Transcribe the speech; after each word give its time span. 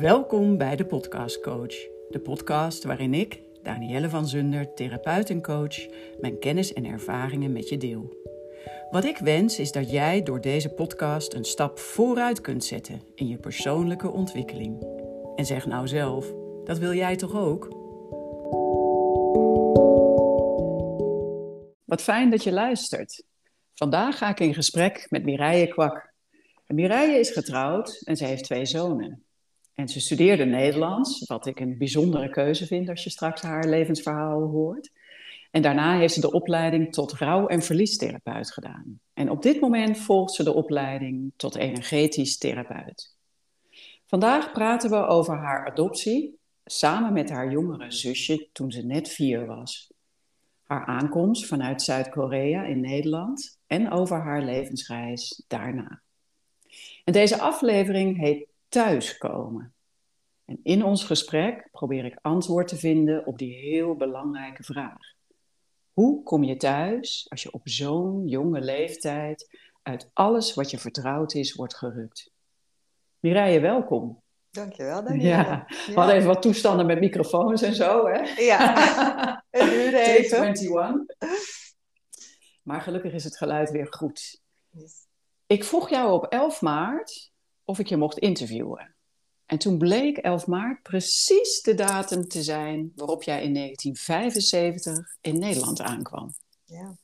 Welkom 0.00 0.56
bij 0.56 0.76
de 0.76 0.86
Podcast 0.86 1.40
Coach, 1.40 1.74
de 2.10 2.20
podcast 2.22 2.84
waarin 2.84 3.14
ik, 3.14 3.40
Danielle 3.62 4.08
van 4.08 4.28
Zunder, 4.28 4.74
therapeut 4.74 5.30
en 5.30 5.42
coach, 5.42 5.86
mijn 6.20 6.38
kennis 6.38 6.72
en 6.72 6.84
ervaringen 6.84 7.52
met 7.52 7.68
je 7.68 7.76
deel. 7.76 8.16
Wat 8.90 9.04
ik 9.04 9.18
wens 9.18 9.58
is 9.58 9.72
dat 9.72 9.90
jij 9.90 10.22
door 10.22 10.40
deze 10.40 10.68
podcast 10.68 11.34
een 11.34 11.44
stap 11.44 11.78
vooruit 11.78 12.40
kunt 12.40 12.64
zetten 12.64 13.02
in 13.14 13.28
je 13.28 13.36
persoonlijke 13.36 14.10
ontwikkeling. 14.10 14.82
En 15.36 15.46
zeg 15.46 15.66
nou 15.66 15.88
zelf, 15.88 16.32
dat 16.64 16.78
wil 16.78 16.94
jij 16.94 17.16
toch 17.16 17.36
ook? 17.36 17.68
Wat 21.84 22.02
fijn 22.02 22.30
dat 22.30 22.44
je 22.44 22.52
luistert. 22.52 23.24
Vandaag 23.74 24.18
ga 24.18 24.28
ik 24.28 24.40
in 24.40 24.54
gesprek 24.54 25.06
met 25.08 25.24
Mireille 25.24 25.68
Kwak. 25.68 26.12
Mireille 26.66 27.18
is 27.18 27.30
getrouwd 27.30 28.02
en 28.04 28.16
ze 28.16 28.24
heeft 28.24 28.44
twee 28.44 28.66
zonen. 28.66 29.24
Ze 29.88 30.00
studeerde 30.00 30.44
Nederlands, 30.44 31.26
wat 31.26 31.46
ik 31.46 31.60
een 31.60 31.78
bijzondere 31.78 32.30
keuze 32.30 32.66
vind 32.66 32.88
als 32.88 33.04
je 33.04 33.10
straks 33.10 33.42
haar 33.42 33.68
levensverhaal 33.68 34.40
hoort. 34.40 34.90
En 35.50 35.62
daarna 35.62 35.98
heeft 35.98 36.14
ze 36.14 36.20
de 36.20 36.32
opleiding 36.32 36.92
tot 36.92 37.12
rouw- 37.12 37.46
en 37.46 37.62
verliestherapeut 37.62 38.52
gedaan. 38.52 39.00
En 39.14 39.30
op 39.30 39.42
dit 39.42 39.60
moment 39.60 39.98
volgt 39.98 40.34
ze 40.34 40.44
de 40.44 40.54
opleiding 40.54 41.32
tot 41.36 41.56
energetisch 41.56 42.38
therapeut. 42.38 43.16
Vandaag 44.06 44.52
praten 44.52 44.90
we 44.90 45.06
over 45.06 45.36
haar 45.36 45.70
adoptie 45.70 46.38
samen 46.64 47.12
met 47.12 47.30
haar 47.30 47.50
jongere 47.50 47.90
zusje 47.90 48.48
toen 48.52 48.70
ze 48.72 48.86
net 48.86 49.08
vier 49.08 49.46
was. 49.46 49.92
Haar 50.62 50.86
aankomst 50.86 51.46
vanuit 51.46 51.82
Zuid-Korea 51.82 52.64
in 52.64 52.80
Nederland 52.80 53.58
en 53.66 53.90
over 53.90 54.20
haar 54.20 54.42
levensreis 54.42 55.42
daarna. 55.48 56.02
En 57.04 57.12
deze 57.12 57.40
aflevering 57.40 58.18
heet 58.18 58.46
Thuiskomen. 58.70 59.74
En 60.44 60.60
in 60.62 60.84
ons 60.84 61.04
gesprek 61.04 61.68
probeer 61.70 62.04
ik 62.04 62.18
antwoord 62.22 62.68
te 62.68 62.76
vinden 62.76 63.26
op 63.26 63.38
die 63.38 63.54
heel 63.54 63.94
belangrijke 63.96 64.62
vraag. 64.62 64.98
Hoe 65.92 66.22
kom 66.22 66.44
je 66.44 66.56
thuis 66.56 67.26
als 67.28 67.42
je 67.42 67.52
op 67.52 67.60
zo'n 67.64 68.28
jonge 68.28 68.60
leeftijd 68.60 69.58
uit 69.82 70.10
alles 70.12 70.54
wat 70.54 70.70
je 70.70 70.78
vertrouwd 70.78 71.34
is 71.34 71.54
wordt 71.54 71.76
gerukt? 71.76 72.32
Mireille, 73.18 73.60
welkom. 73.60 74.22
Dankjewel, 74.50 75.04
Danielle. 75.04 75.26
Ja, 75.28 75.64
we 75.86 75.92
hadden 75.94 76.14
even 76.14 76.28
wat 76.28 76.42
toestanden 76.42 76.86
met 76.86 77.00
microfoons 77.00 77.62
en 77.62 77.74
zo, 77.74 78.06
hè? 78.06 78.42
Ja, 78.42 78.74
het 79.50 79.70
duurde 79.70 79.98
even. 79.98 80.42
21. 80.42 81.16
Maar 82.62 82.80
gelukkig 82.80 83.12
is 83.12 83.24
het 83.24 83.36
geluid 83.36 83.70
weer 83.70 83.86
goed. 83.90 84.42
Ik 85.46 85.64
vroeg 85.64 85.90
jou 85.90 86.12
op 86.12 86.24
11 86.24 86.60
maart 86.60 87.29
of 87.70 87.78
ik 87.78 87.86
je 87.86 87.96
mocht 87.96 88.18
interviewen. 88.18 88.94
En 89.46 89.58
toen 89.58 89.78
bleek 89.78 90.16
11 90.16 90.46
maart 90.46 90.82
precies 90.82 91.62
de 91.62 91.74
datum 91.74 92.28
te 92.28 92.42
zijn 92.42 92.92
waarop 92.94 93.22
jij 93.22 93.42
in 93.42 93.54
1975 93.54 95.16
in 95.20 95.38
Nederland 95.38 95.80
aankwam. 95.80 96.34
Ja, 96.64 96.96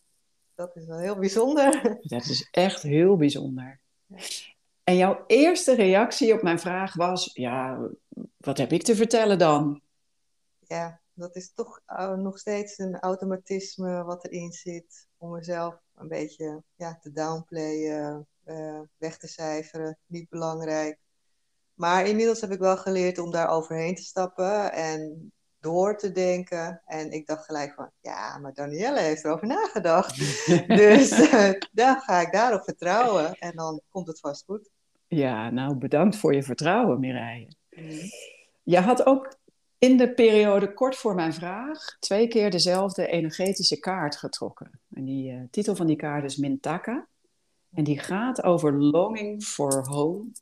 dat 0.55 0.77
is 0.77 0.87
wel 0.87 0.99
heel 0.99 1.19
bijzonder. 1.19 1.83
Dat 2.03 2.25
is 2.25 2.49
echt 2.51 2.83
heel 2.83 3.17
bijzonder. 3.17 3.81
En 4.85 4.97
jouw 4.97 5.25
eerste 5.27 5.75
reactie 5.75 6.35
op 6.35 6.43
mijn 6.43 6.59
vraag 6.59 6.95
was: 6.95 7.31
ja, 7.33 7.89
wat 8.37 8.59
heb 8.59 8.73
ik 8.73 8.83
te 8.83 8.97
vertellen 8.97 9.39
dan? 9.39 9.81
Ja, 10.61 11.01
dat 11.13 11.37
is 11.37 11.53
toch 11.53 11.81
uh, 11.89 12.15
nog 12.15 12.39
steeds 12.39 12.79
een 12.79 12.99
automatisme 12.99 14.05
wat 14.05 14.25
erin 14.25 14.53
zit 14.53 15.07
om 15.17 15.31
mezelf 15.31 15.75
een 15.95 16.09
beetje 16.09 16.63
ja, 16.75 16.99
te 17.03 17.13
downplayen, 17.13 18.27
uh, 18.47 18.81
weg 18.97 19.19
te 19.19 19.29
cijferen, 19.29 19.99
niet 20.07 20.29
belangrijk. 20.29 20.99
Maar 21.75 22.07
inmiddels 22.07 22.41
heb 22.41 22.51
ik 22.51 22.59
wel 22.59 22.77
geleerd 22.77 23.19
om 23.19 23.31
daar 23.31 23.49
overheen 23.49 23.95
te 23.95 24.03
stappen 24.03 24.73
en 24.73 25.33
door 25.61 25.97
te 25.97 26.13
denken. 26.13 26.83
En 26.85 27.11
ik 27.11 27.27
dacht 27.27 27.45
gelijk 27.45 27.75
van, 27.75 27.91
ja, 28.01 28.39
maar 28.39 28.53
Danielle 28.53 29.01
heeft 29.01 29.25
erover 29.25 29.47
nagedacht. 29.47 30.17
dus 30.83 31.33
uh, 31.33 31.51
dan 31.73 32.01
ga 32.01 32.21
ik 32.21 32.33
daarop 32.33 32.65
vertrouwen 32.65 33.35
en 33.35 33.57
dan 33.57 33.81
komt 33.91 34.07
het 34.07 34.21
vast 34.21 34.45
goed. 34.45 34.71
Ja, 35.09 35.51
nou 35.51 35.75
bedankt 35.75 36.17
voor 36.17 36.35
je 36.35 36.43
vertrouwen, 36.43 37.01
Mireille. 37.01 37.53
Mm. 37.71 37.99
Je 38.63 38.79
had 38.79 39.07
ook 39.07 39.37
in 39.79 39.97
de 39.97 40.15
periode 40.15 40.75
kort 40.75 40.97
voor 40.97 41.15
mijn 41.15 41.33
vraag 41.33 41.97
twee 41.99 42.29
keer 42.29 42.51
dezelfde 42.51 43.07
energetische 43.07 43.79
kaart 43.79 44.17
getrokken. 44.17 44.81
En 44.91 45.05
die 45.05 45.33
uh, 45.33 45.41
titel 45.51 45.75
van 45.77 45.87
die 45.87 45.97
kaart 45.97 46.25
is 46.25 46.37
Mintaka. 46.37 47.07
En 47.77 47.85
die 47.85 47.99
gaat 47.99 48.43
over 48.43 48.83
longing 48.83 49.45
for 49.45 49.89
home, 49.89 50.33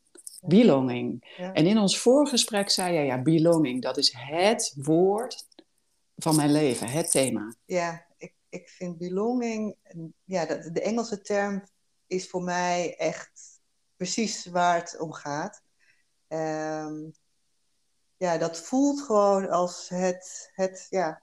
belonging. 0.40 1.34
Ja. 1.36 1.52
En 1.52 1.66
in 1.66 1.78
ons 1.78 1.98
voorgesprek 1.98 2.70
zei 2.70 2.94
jij, 2.94 3.06
ja, 3.06 3.22
belonging, 3.22 3.82
dat 3.82 3.96
is 3.96 4.14
het 4.16 4.74
woord 4.76 5.46
van 6.16 6.36
mijn 6.36 6.52
leven, 6.52 6.88
het 6.88 7.10
thema. 7.10 7.54
Ja, 7.64 8.06
ik, 8.16 8.34
ik 8.48 8.68
vind 8.68 8.98
belonging, 8.98 9.76
ja, 10.24 10.46
de, 10.46 10.70
de 10.72 10.80
Engelse 10.80 11.20
term 11.20 11.64
is 12.06 12.28
voor 12.28 12.42
mij 12.42 12.96
echt 12.96 13.60
precies 13.96 14.46
waar 14.46 14.76
het 14.76 15.00
om 15.00 15.12
gaat. 15.12 15.62
Um, 16.28 17.12
ja, 18.16 18.38
dat 18.38 18.60
voelt 18.60 19.00
gewoon 19.00 19.48
als 19.50 19.88
het, 19.88 20.50
het 20.54 20.86
ja, 20.90 21.22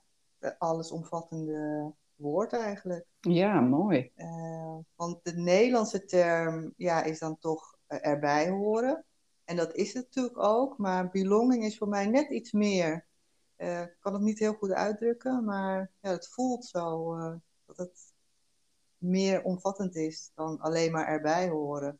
allesomvattende 0.57 1.93
woord 2.21 2.53
eigenlijk. 2.53 3.05
Ja, 3.19 3.59
mooi. 3.59 4.11
Uh, 4.15 4.77
want 4.95 5.19
de 5.23 5.33
Nederlandse 5.33 6.05
term 6.05 6.73
ja, 6.77 7.03
is 7.03 7.19
dan 7.19 7.37
toch 7.39 7.77
uh, 7.87 8.07
erbij 8.07 8.49
horen. 8.49 9.05
En 9.43 9.55
dat 9.55 9.75
is 9.75 9.93
het 9.93 10.05
natuurlijk 10.05 10.43
ook, 10.43 10.77
maar 10.77 11.09
belonging 11.09 11.63
is 11.63 11.77
voor 11.77 11.87
mij 11.87 12.05
net 12.05 12.29
iets 12.29 12.51
meer. 12.51 13.05
Uh, 13.57 13.81
ik 13.81 13.97
kan 13.99 14.13
het 14.13 14.21
niet 14.21 14.39
heel 14.39 14.53
goed 14.53 14.71
uitdrukken, 14.71 15.45
maar 15.45 15.91
ja, 16.01 16.09
het 16.09 16.27
voelt 16.27 16.65
zo 16.65 17.15
dat 17.65 17.77
het 17.77 18.13
meer 18.97 19.43
omvattend 19.43 19.95
is 19.95 20.31
dan 20.35 20.59
alleen 20.59 20.91
maar 20.91 21.07
erbij 21.07 21.49
horen. 21.49 21.99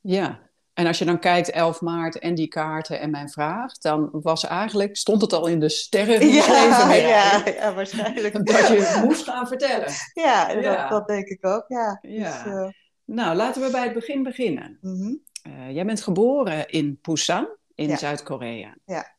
Ja, 0.00 0.49
en 0.74 0.86
als 0.86 0.98
je 0.98 1.04
dan 1.04 1.18
kijkt 1.18 1.50
11 1.50 1.80
maart 1.80 2.18
en 2.18 2.34
die 2.34 2.48
kaarten 2.48 3.00
en 3.00 3.10
mijn 3.10 3.28
vraag, 3.30 3.72
dan 3.78 4.08
was 4.12 4.44
eigenlijk, 4.46 4.96
stond 4.96 5.20
het 5.20 5.32
al 5.32 5.46
in 5.46 5.60
de 5.60 5.68
sterren. 5.68 6.28
Ja, 6.28 6.94
ja, 6.94 7.42
ja, 7.46 7.74
waarschijnlijk. 7.74 8.34
Dat 8.46 8.68
je 8.68 8.74
het 8.80 9.04
moest 9.04 9.24
gaan 9.24 9.46
vertellen. 9.46 9.92
Ja, 10.12 10.50
Ja. 10.50 10.80
Dat, 10.80 10.90
dat 10.90 11.06
denk 11.08 11.26
ik 11.28 11.46
ook, 11.46 11.64
ja. 11.68 11.98
Ja. 12.02 12.42
Dus, 12.42 12.52
eh, 12.52 12.68
Nou, 13.04 13.36
laten 13.36 13.62
we 13.62 13.70
bij 13.70 13.84
het 13.84 13.92
begin 13.94 14.22
beginnen. 14.22 14.78
mhm. 14.80 15.14
Eh, 15.42 15.70
jij 15.74 15.84
bent 15.84 16.02
geboren 16.02 16.68
in 16.68 16.98
Busan 17.02 17.48
in 17.74 17.88
Ja. 17.88 17.96
Zuid-Korea. 17.96 18.76
Ja. 18.84 19.16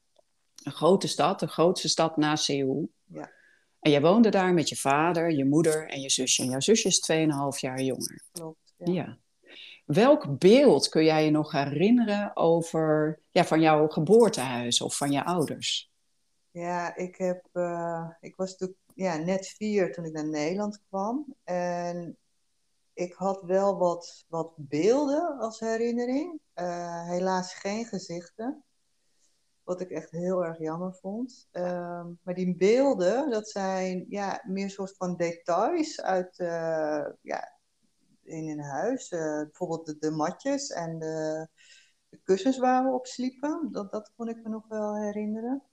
Een 0.64 0.72
grote 0.72 1.08
stad, 1.08 1.40
de 1.40 1.48
grootste 1.48 1.90
stad 1.90 2.18
na 2.18 2.36
Seoul. 2.36 2.90
Ja. 3.06 3.30
En 3.80 3.92
jij 3.92 4.02
woonde 4.02 4.30
daar 4.30 4.54
met 4.54 4.70
je 4.70 4.76
vader, 4.76 5.32
je 5.32 5.46
moeder 5.46 5.90
en 5.90 6.02
je 6.02 6.10
zusje. 6.10 6.42
En 6.44 6.50
jouw 6.50 6.60
zusje 6.60 6.88
is 6.88 7.00
2,5 7.00 7.60
jaar 7.60 7.82
jonger. 7.82 8.22
Klopt. 8.32 8.74
Ja. 8.78 8.92
Ja. 8.94 9.18
Welk 9.94 10.40
beeld 10.40 10.90
kun 10.90 11.04
jij 11.04 11.26
je 11.26 11.32
nog 11.32 11.52
herinneren 11.52 12.36
over, 12.36 13.20
ja, 13.30 13.44
van 13.44 13.62
jouw 13.62 13.88
geboortehuis 13.88 14.82
of 14.82 14.98
van 14.98 15.12
je 15.12 15.26
ouders? 15.26 15.92
Ja, 16.52 16.96
ik, 16.96 17.16
heb, 17.16 17.46
eh, 17.52 18.10
ik 18.20 18.36
was 18.36 18.52
natuurlijk 18.52 18.80
ja, 18.94 19.18
net 19.18 19.48
vier 19.48 19.94
toen 19.94 20.06
ik 20.06 20.14
naar 20.14 20.28
Nederland 20.28 20.82
kwam. 20.88 21.36
En 21.44 22.18
ik 22.94 23.14
had 23.14 23.42
wel 23.42 23.78
wat, 23.78 24.26
wat 24.28 24.54
beelden 24.56 25.38
als 25.40 25.60
herinnering. 25.60 26.40
Eh, 26.54 27.08
helaas 27.08 27.54
geen 27.54 27.86
gezichten. 27.86 28.64
Wat 29.64 29.82
ik 29.82 29.90
echt 29.90 30.12
heel 30.12 30.46
erg 30.46 30.60
jammer 30.60 30.94
vond. 30.94 31.48
Ehm, 31.52 32.08
maar 32.24 32.34
die 32.34 32.56
beelden, 32.56 33.30
dat 33.30 33.50
zijn 33.50 34.06
ja, 34.10 34.44
meer 34.48 34.70
soort 34.70 34.96
van 34.98 35.16
details 35.16 36.02
uit, 36.02 36.40
eh, 36.40 37.06
ja, 37.22 37.60
in 38.32 38.50
een 38.50 38.64
huis. 38.64 39.10
Eh, 39.10 39.42
bijvoorbeeld 39.42 40.02
de, 40.02 40.12
matjes 40.12 40.70
en 40.70 41.00
de, 41.00 41.48
de 42.10 42.20
kussens 42.24 42.58
waar 42.58 42.84
we 42.84 42.92
op 42.92 43.08
sliepen. 43.08 43.70
Dat, 43.72 43.92
dat 43.92 44.12
kon 44.16 44.30
ik 44.30 44.44
me 44.44 44.50
nog 44.50 44.68
wel 44.68 44.96
herinneren. 44.96 45.64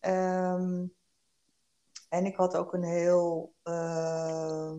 Ehm, 0.00 0.86
en 2.08 2.26
ik 2.26 2.36
had 2.36 2.56
ook 2.56 2.72
een 2.74 2.84
heel 2.84 3.54
ehm, 3.62 4.78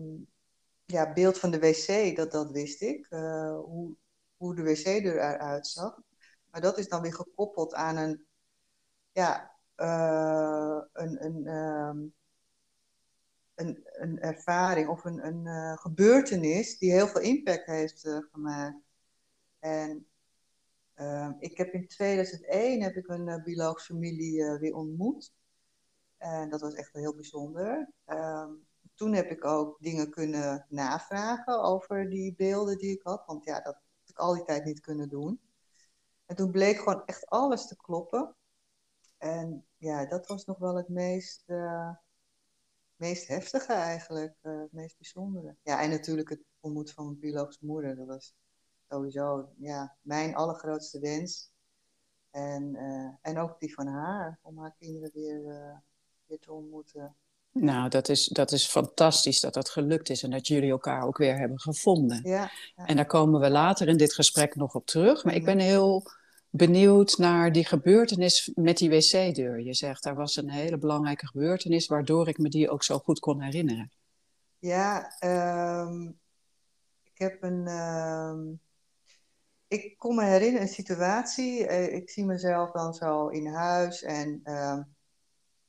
ja, 0.84 1.12
beeld 1.12 1.38
van 1.38 1.50
de 1.50 1.58
wc, 1.58 2.16
dat, 2.16 2.32
dat 2.32 2.50
wist 2.50 2.82
ik. 2.82 3.06
eh, 3.10 3.58
hoe, 3.58 3.96
hoe 4.36 4.54
de 4.54 4.62
wc 4.62 4.84
eruit 4.86 5.66
zag. 5.66 6.00
Maar 6.50 6.60
dat 6.60 6.78
is 6.78 6.88
dan 6.88 7.02
weer 7.02 7.14
gekoppeld 7.14 7.74
aan 7.74 7.96
een, 7.96 8.26
ja, 9.12 9.56
eh, 9.74 10.80
een, 10.92 11.24
een, 11.24 11.46
ehm, 11.46 11.98
een, 13.60 13.86
een 13.92 14.20
ervaring 14.20 14.88
of 14.88 15.04
een, 15.04 15.26
een 15.26 15.46
eh, 15.46 15.76
gebeurtenis 15.76 16.78
die 16.78 16.92
heel 16.92 17.08
veel 17.08 17.20
impact 17.20 17.66
heeft 17.66 18.04
eh, 18.04 18.18
gemaakt. 18.32 18.78
En 19.58 20.06
ehm, 20.94 21.32
ik 21.38 21.56
heb 21.56 21.72
in 21.72 21.88
2001 21.88 22.82
heb 22.82 22.96
ik 22.96 23.08
een 23.08 23.26
uh, 23.26 23.42
biologische 23.42 23.92
familie 23.92 24.44
eh, 24.44 24.58
weer 24.58 24.74
ontmoet. 24.74 25.32
En 26.16 26.50
dat 26.50 26.60
was 26.60 26.74
echt 26.74 26.92
heel 26.92 27.14
bijzonder. 27.14 27.92
Ehm, 28.04 28.50
toen 28.94 29.12
heb 29.12 29.30
ik 29.30 29.44
ook 29.44 29.76
dingen 29.80 30.10
kunnen 30.10 30.66
navragen 30.68 31.62
over 31.62 32.10
die 32.10 32.34
beelden 32.34 32.78
die 32.78 32.90
ik 32.90 33.02
had. 33.02 33.26
Want 33.26 33.44
ja, 33.44 33.60
dat 33.60 33.74
had 33.74 34.08
ik 34.08 34.18
al 34.18 34.34
die 34.34 34.44
tijd 34.44 34.64
niet 34.64 34.80
kunnen 34.80 35.08
doen. 35.08 35.40
En 36.26 36.36
toen 36.36 36.50
bleek 36.50 36.78
gewoon 36.78 37.04
echt 37.06 37.26
alles 37.26 37.66
te 37.66 37.76
kloppen. 37.76 38.34
En 39.18 39.66
ja, 39.76 40.06
dat 40.06 40.26
was 40.26 40.44
nog 40.44 40.58
wel 40.58 40.76
het 40.76 40.88
meest, 40.88 41.44
meest 43.00 43.28
heftige 43.28 43.72
eigenlijk, 43.72 44.34
uh, 44.42 44.60
het 44.60 44.72
meest 44.72 44.98
bijzondere. 44.98 45.56
Ja, 45.62 45.82
en 45.82 45.90
natuurlijk 45.90 46.28
het 46.28 46.40
ontmoeten 46.60 46.94
van 46.94 47.04
mijn 47.04 47.18
biologische 47.18 47.66
moeder. 47.66 47.96
Dat 47.96 48.06
was 48.06 48.34
sowieso 48.88 49.48
ja, 49.58 49.96
mijn 50.02 50.34
allergrootste 50.34 51.00
wens. 51.00 51.52
En, 52.30 52.74
uh, 52.74 53.32
en 53.32 53.38
ook 53.38 53.60
die 53.60 53.74
van 53.74 53.86
haar, 53.86 54.38
om 54.42 54.58
haar 54.58 54.74
kinderen 54.78 55.10
weer, 55.12 55.42
weer 56.26 56.38
te 56.38 56.52
ontmoeten. 56.52 57.16
Nou, 57.52 57.88
dat 57.88 58.08
is, 58.08 58.26
dat 58.26 58.52
is 58.52 58.66
fantastisch 58.66 59.40
dat 59.40 59.54
dat 59.54 59.68
gelukt 59.68 60.10
is 60.10 60.22
en 60.22 60.30
dat 60.30 60.46
jullie 60.46 60.70
elkaar 60.70 61.02
ook 61.02 61.16
weer 61.16 61.38
hebben 61.38 61.60
gevonden. 61.60 62.20
Ja, 62.22 62.50
ja. 62.76 62.86
En 62.86 62.96
daar 62.96 63.06
komen 63.06 63.40
we 63.40 63.50
later 63.50 63.88
in 63.88 63.96
dit 63.96 64.14
gesprek 64.14 64.54
nog 64.54 64.74
op 64.74 64.86
terug. 64.86 65.24
Maar 65.24 65.34
ik 65.34 65.44
ben 65.44 65.58
heel 65.58 66.02
benieuwd 66.50 67.18
naar 67.18 67.52
die 67.52 67.64
gebeurtenis 67.64 68.50
met 68.54 68.76
die 68.76 68.90
wc-deur. 68.90 69.60
Je 69.60 69.74
zegt, 69.74 70.02
daar 70.02 70.14
was 70.14 70.36
een 70.36 70.50
hele 70.50 70.78
belangrijke 70.78 71.26
gebeurtenis 71.26 71.86
waardoor 71.86 72.28
ik 72.28 72.38
me 72.38 72.48
die 72.48 72.70
ook 72.70 72.82
zo 72.82 72.98
goed 72.98 73.18
kon 73.18 73.40
herinneren. 73.40 73.92
Ja, 74.58 75.16
um, 75.84 76.18
ik 77.02 77.18
heb 77.18 77.42
een. 77.42 77.68
Um, 77.68 78.60
ik 79.68 79.98
kon 79.98 80.14
me 80.14 80.24
herinneren 80.24 80.66
een 80.66 80.74
situatie. 80.74 81.64
Uh, 81.64 81.94
ik 81.94 82.10
zie 82.10 82.24
mezelf 82.24 82.70
dan 82.70 82.94
zo 82.94 83.28
in 83.28 83.46
huis 83.46 84.02
en. 84.02 84.40
Uh, 84.44 84.78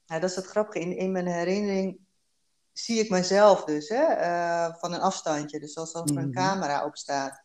ja, 0.06 0.20
dat 0.20 0.30
is 0.30 0.36
het 0.36 0.46
grappige. 0.46 0.80
In, 0.80 0.98
in 0.98 1.12
mijn 1.12 1.28
herinnering 1.28 2.00
zie 2.74 3.00
ik 3.00 3.10
mezelf 3.10 3.64
dus 3.64 3.90
hè, 3.90 4.18
uh, 4.20 4.76
van 4.76 4.94
een 4.94 5.00
afstandje. 5.00 5.60
Dus 5.60 5.78
als 5.78 5.94
er 5.94 6.18
een 6.18 6.32
camera 6.32 6.86
op 6.86 6.98
staat. 6.98 7.42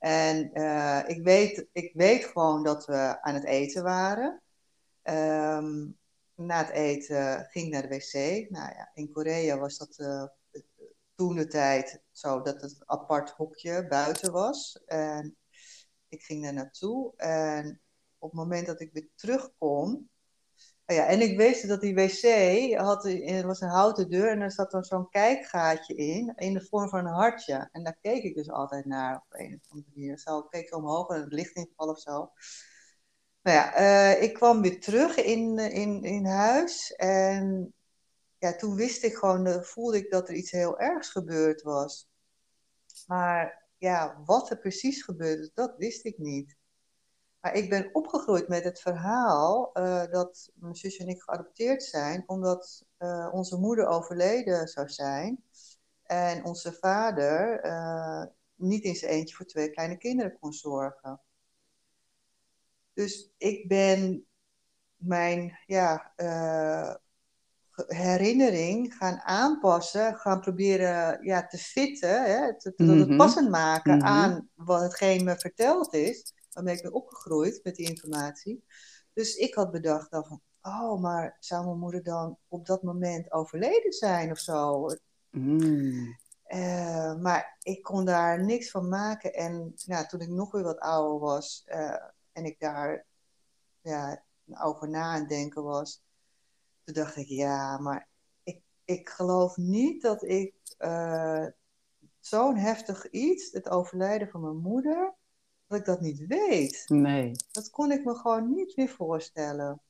En 0.00 0.50
uh, 0.58 1.02
ik, 1.06 1.22
weet, 1.22 1.66
ik 1.72 1.92
weet 1.94 2.24
gewoon 2.24 2.62
dat 2.62 2.86
we 2.86 3.22
aan 3.22 3.34
het 3.34 3.44
eten 3.44 3.82
waren. 3.82 4.42
Um, 5.02 5.98
na 6.34 6.58
het 6.58 6.70
eten 6.70 7.46
ging 7.50 7.66
ik 7.66 7.72
naar 7.72 7.82
de 7.82 7.88
wc. 7.88 8.50
Nou 8.50 8.74
ja, 8.74 8.90
in 8.94 9.10
Korea 9.10 9.58
was 9.58 9.78
dat 9.78 9.98
uh, 9.98 10.24
toen 11.14 11.36
de 11.36 11.46
tijd 11.46 12.02
zo 12.10 12.42
dat 12.42 12.60
het 12.60 12.82
apart 12.84 13.30
hokje 13.30 13.86
buiten 13.86 14.32
was. 14.32 14.82
En 14.86 15.36
ik 16.08 16.22
ging 16.22 16.42
daar 16.42 16.52
naartoe. 16.52 17.12
En 17.16 17.80
op 18.18 18.30
het 18.30 18.38
moment 18.38 18.66
dat 18.66 18.80
ik 18.80 18.92
weer 18.92 19.08
terugkom, 19.14 20.10
ja, 20.94 21.06
en 21.06 21.20
ik 21.20 21.36
wist 21.36 21.68
dat 21.68 21.80
die 21.80 21.94
wc 21.94 22.22
had, 22.76 23.04
was 23.44 23.60
een 23.60 23.68
houten 23.68 24.10
deur 24.10 24.30
en 24.30 24.40
er 24.40 24.52
zat 24.52 24.70
dan 24.70 24.84
zo'n 24.84 25.08
kijkgaatje 25.08 25.94
in, 25.94 26.32
in 26.36 26.54
de 26.54 26.66
vorm 26.66 26.88
van 26.88 27.06
een 27.06 27.12
hartje. 27.12 27.68
En 27.72 27.84
daar 27.84 27.98
keek 28.00 28.22
ik 28.22 28.34
dus 28.34 28.50
altijd 28.50 28.84
naar 28.84 29.16
op 29.16 29.38
een 29.40 29.54
of 29.54 29.70
andere 29.70 29.90
manier. 29.94 30.18
Zo 30.18 30.42
keek 30.42 30.66
ik 30.66 30.76
omhoog 30.76 31.08
en 31.08 31.20
het 31.20 31.32
licht 31.32 31.56
ingevallen 31.56 31.94
of 31.94 32.00
zo. 32.00 32.32
Nou 33.42 33.56
ja, 33.56 33.80
uh, 33.80 34.22
ik 34.22 34.34
kwam 34.34 34.62
weer 34.62 34.80
terug 34.80 35.16
in, 35.16 35.58
in, 35.58 36.02
in 36.02 36.26
huis 36.26 36.92
en 36.92 37.74
ja, 38.38 38.56
toen 38.56 38.74
wist 38.74 39.02
ik 39.04 39.14
gewoon, 39.14 39.64
voelde 39.64 39.96
ik 39.96 40.10
dat 40.10 40.28
er 40.28 40.34
iets 40.34 40.50
heel 40.50 40.78
ergs 40.78 41.08
gebeurd 41.08 41.62
was. 41.62 42.08
Maar 43.06 43.68
ja, 43.78 44.22
wat 44.24 44.50
er 44.50 44.58
precies 44.58 45.02
gebeurde, 45.02 45.50
dat 45.54 45.74
wist 45.76 46.04
ik 46.04 46.18
niet. 46.18 46.56
Maar 47.40 47.54
ik 47.54 47.70
ben 47.70 47.88
opgegroeid 47.92 48.48
met 48.48 48.64
het 48.64 48.80
verhaal 48.80 49.70
uh, 49.74 50.04
dat 50.10 50.50
mijn 50.54 50.74
zus 50.74 50.96
en 50.96 51.08
ik 51.08 51.22
geadopteerd 51.22 51.82
zijn, 51.82 52.22
omdat 52.26 52.84
uh, 52.98 53.28
onze 53.32 53.56
moeder 53.56 53.86
overleden 53.86 54.68
zou 54.68 54.88
zijn 54.88 55.42
en 56.02 56.44
onze 56.44 56.72
vader 56.72 57.64
uh, 57.64 58.24
niet 58.54 58.84
in 58.84 58.94
zijn 58.94 59.12
eentje 59.12 59.36
voor 59.36 59.46
twee 59.46 59.70
kleine 59.70 59.96
kinderen 59.96 60.38
kon 60.38 60.52
zorgen. 60.52 61.20
Dus 62.92 63.30
ik 63.36 63.68
ben 63.68 64.26
mijn 64.96 65.58
ja, 65.66 66.12
herinnering 67.86 68.94
gaan 68.94 69.20
aanpassen, 69.20 70.16
gaan 70.16 70.40
proberen 70.40 71.24
ja, 71.24 71.46
te 71.46 71.58
fitten, 71.58 72.24
hè, 72.24 72.58
te, 72.58 72.74
te, 72.74 72.84
het 72.84 73.16
passend 73.16 73.50
maken 73.50 73.94
mm 73.94 74.00
-hmm. 74.00 74.08
aan 74.08 74.48
wat 74.54 74.80
hetgeen 74.80 75.24
me 75.24 75.36
verteld 75.36 75.94
is 75.94 76.32
waarmee 76.52 76.76
ik 76.76 76.82
ben 76.82 76.92
opgegroeid 76.92 77.60
met 77.62 77.74
die 77.74 77.88
informatie. 77.88 78.64
Dus 79.12 79.34
ik 79.34 79.54
had 79.54 79.70
bedacht 79.70 80.10
dan 80.10 80.24
van, 80.24 80.40
oh, 80.62 81.00
maar 81.00 81.36
zou 81.40 81.64
mijn 81.64 81.78
moeder 81.78 82.02
dan 82.02 82.38
op 82.48 82.66
dat 82.66 82.82
moment 82.82 83.32
overleden 83.32 83.92
zijn 83.92 84.30
of 84.30 84.38
zo? 84.38 84.86
Mm. 85.30 86.18
Uh, 86.46 87.14
maar 87.14 87.56
ik 87.62 87.82
kon 87.82 88.04
daar 88.04 88.44
niks 88.44 88.70
van 88.70 88.88
maken. 88.88 89.34
En 89.34 89.74
nou, 89.86 90.06
toen 90.06 90.20
ik 90.20 90.28
nog 90.28 90.52
weer 90.52 90.62
wat 90.62 90.78
ouder 90.78 91.18
was 91.18 91.64
uh, 91.66 92.04
en 92.32 92.44
ik 92.44 92.60
daar 92.60 93.06
ja, 93.80 94.24
over 94.62 94.88
na 94.88 95.02
aan 95.02 95.26
denken 95.26 95.62
was, 95.62 96.02
toen 96.84 96.94
dacht 96.94 97.16
ik, 97.16 97.26
ja, 97.26 97.78
maar 97.78 98.08
ik, 98.42 98.62
ik 98.84 99.08
geloof 99.08 99.56
niet 99.56 100.02
dat 100.02 100.22
ik 100.22 100.54
uh, 100.78 101.46
zo'n 102.20 102.56
heftig 102.56 103.10
iets, 103.10 103.52
het 103.52 103.68
overlijden 103.68 104.28
van 104.28 104.40
mijn 104.40 104.56
moeder, 104.56 105.14
dat 105.70 105.78
ik 105.78 105.84
dat 105.84 106.00
niet 106.00 106.26
weet. 106.26 106.84
Nee. 106.86 107.32
Dat 107.52 107.70
kon 107.70 107.92
ik 107.92 108.04
me 108.04 108.14
gewoon 108.14 108.54
niet 108.54 108.76
meer 108.76 108.88
voorstellen. 108.88 109.80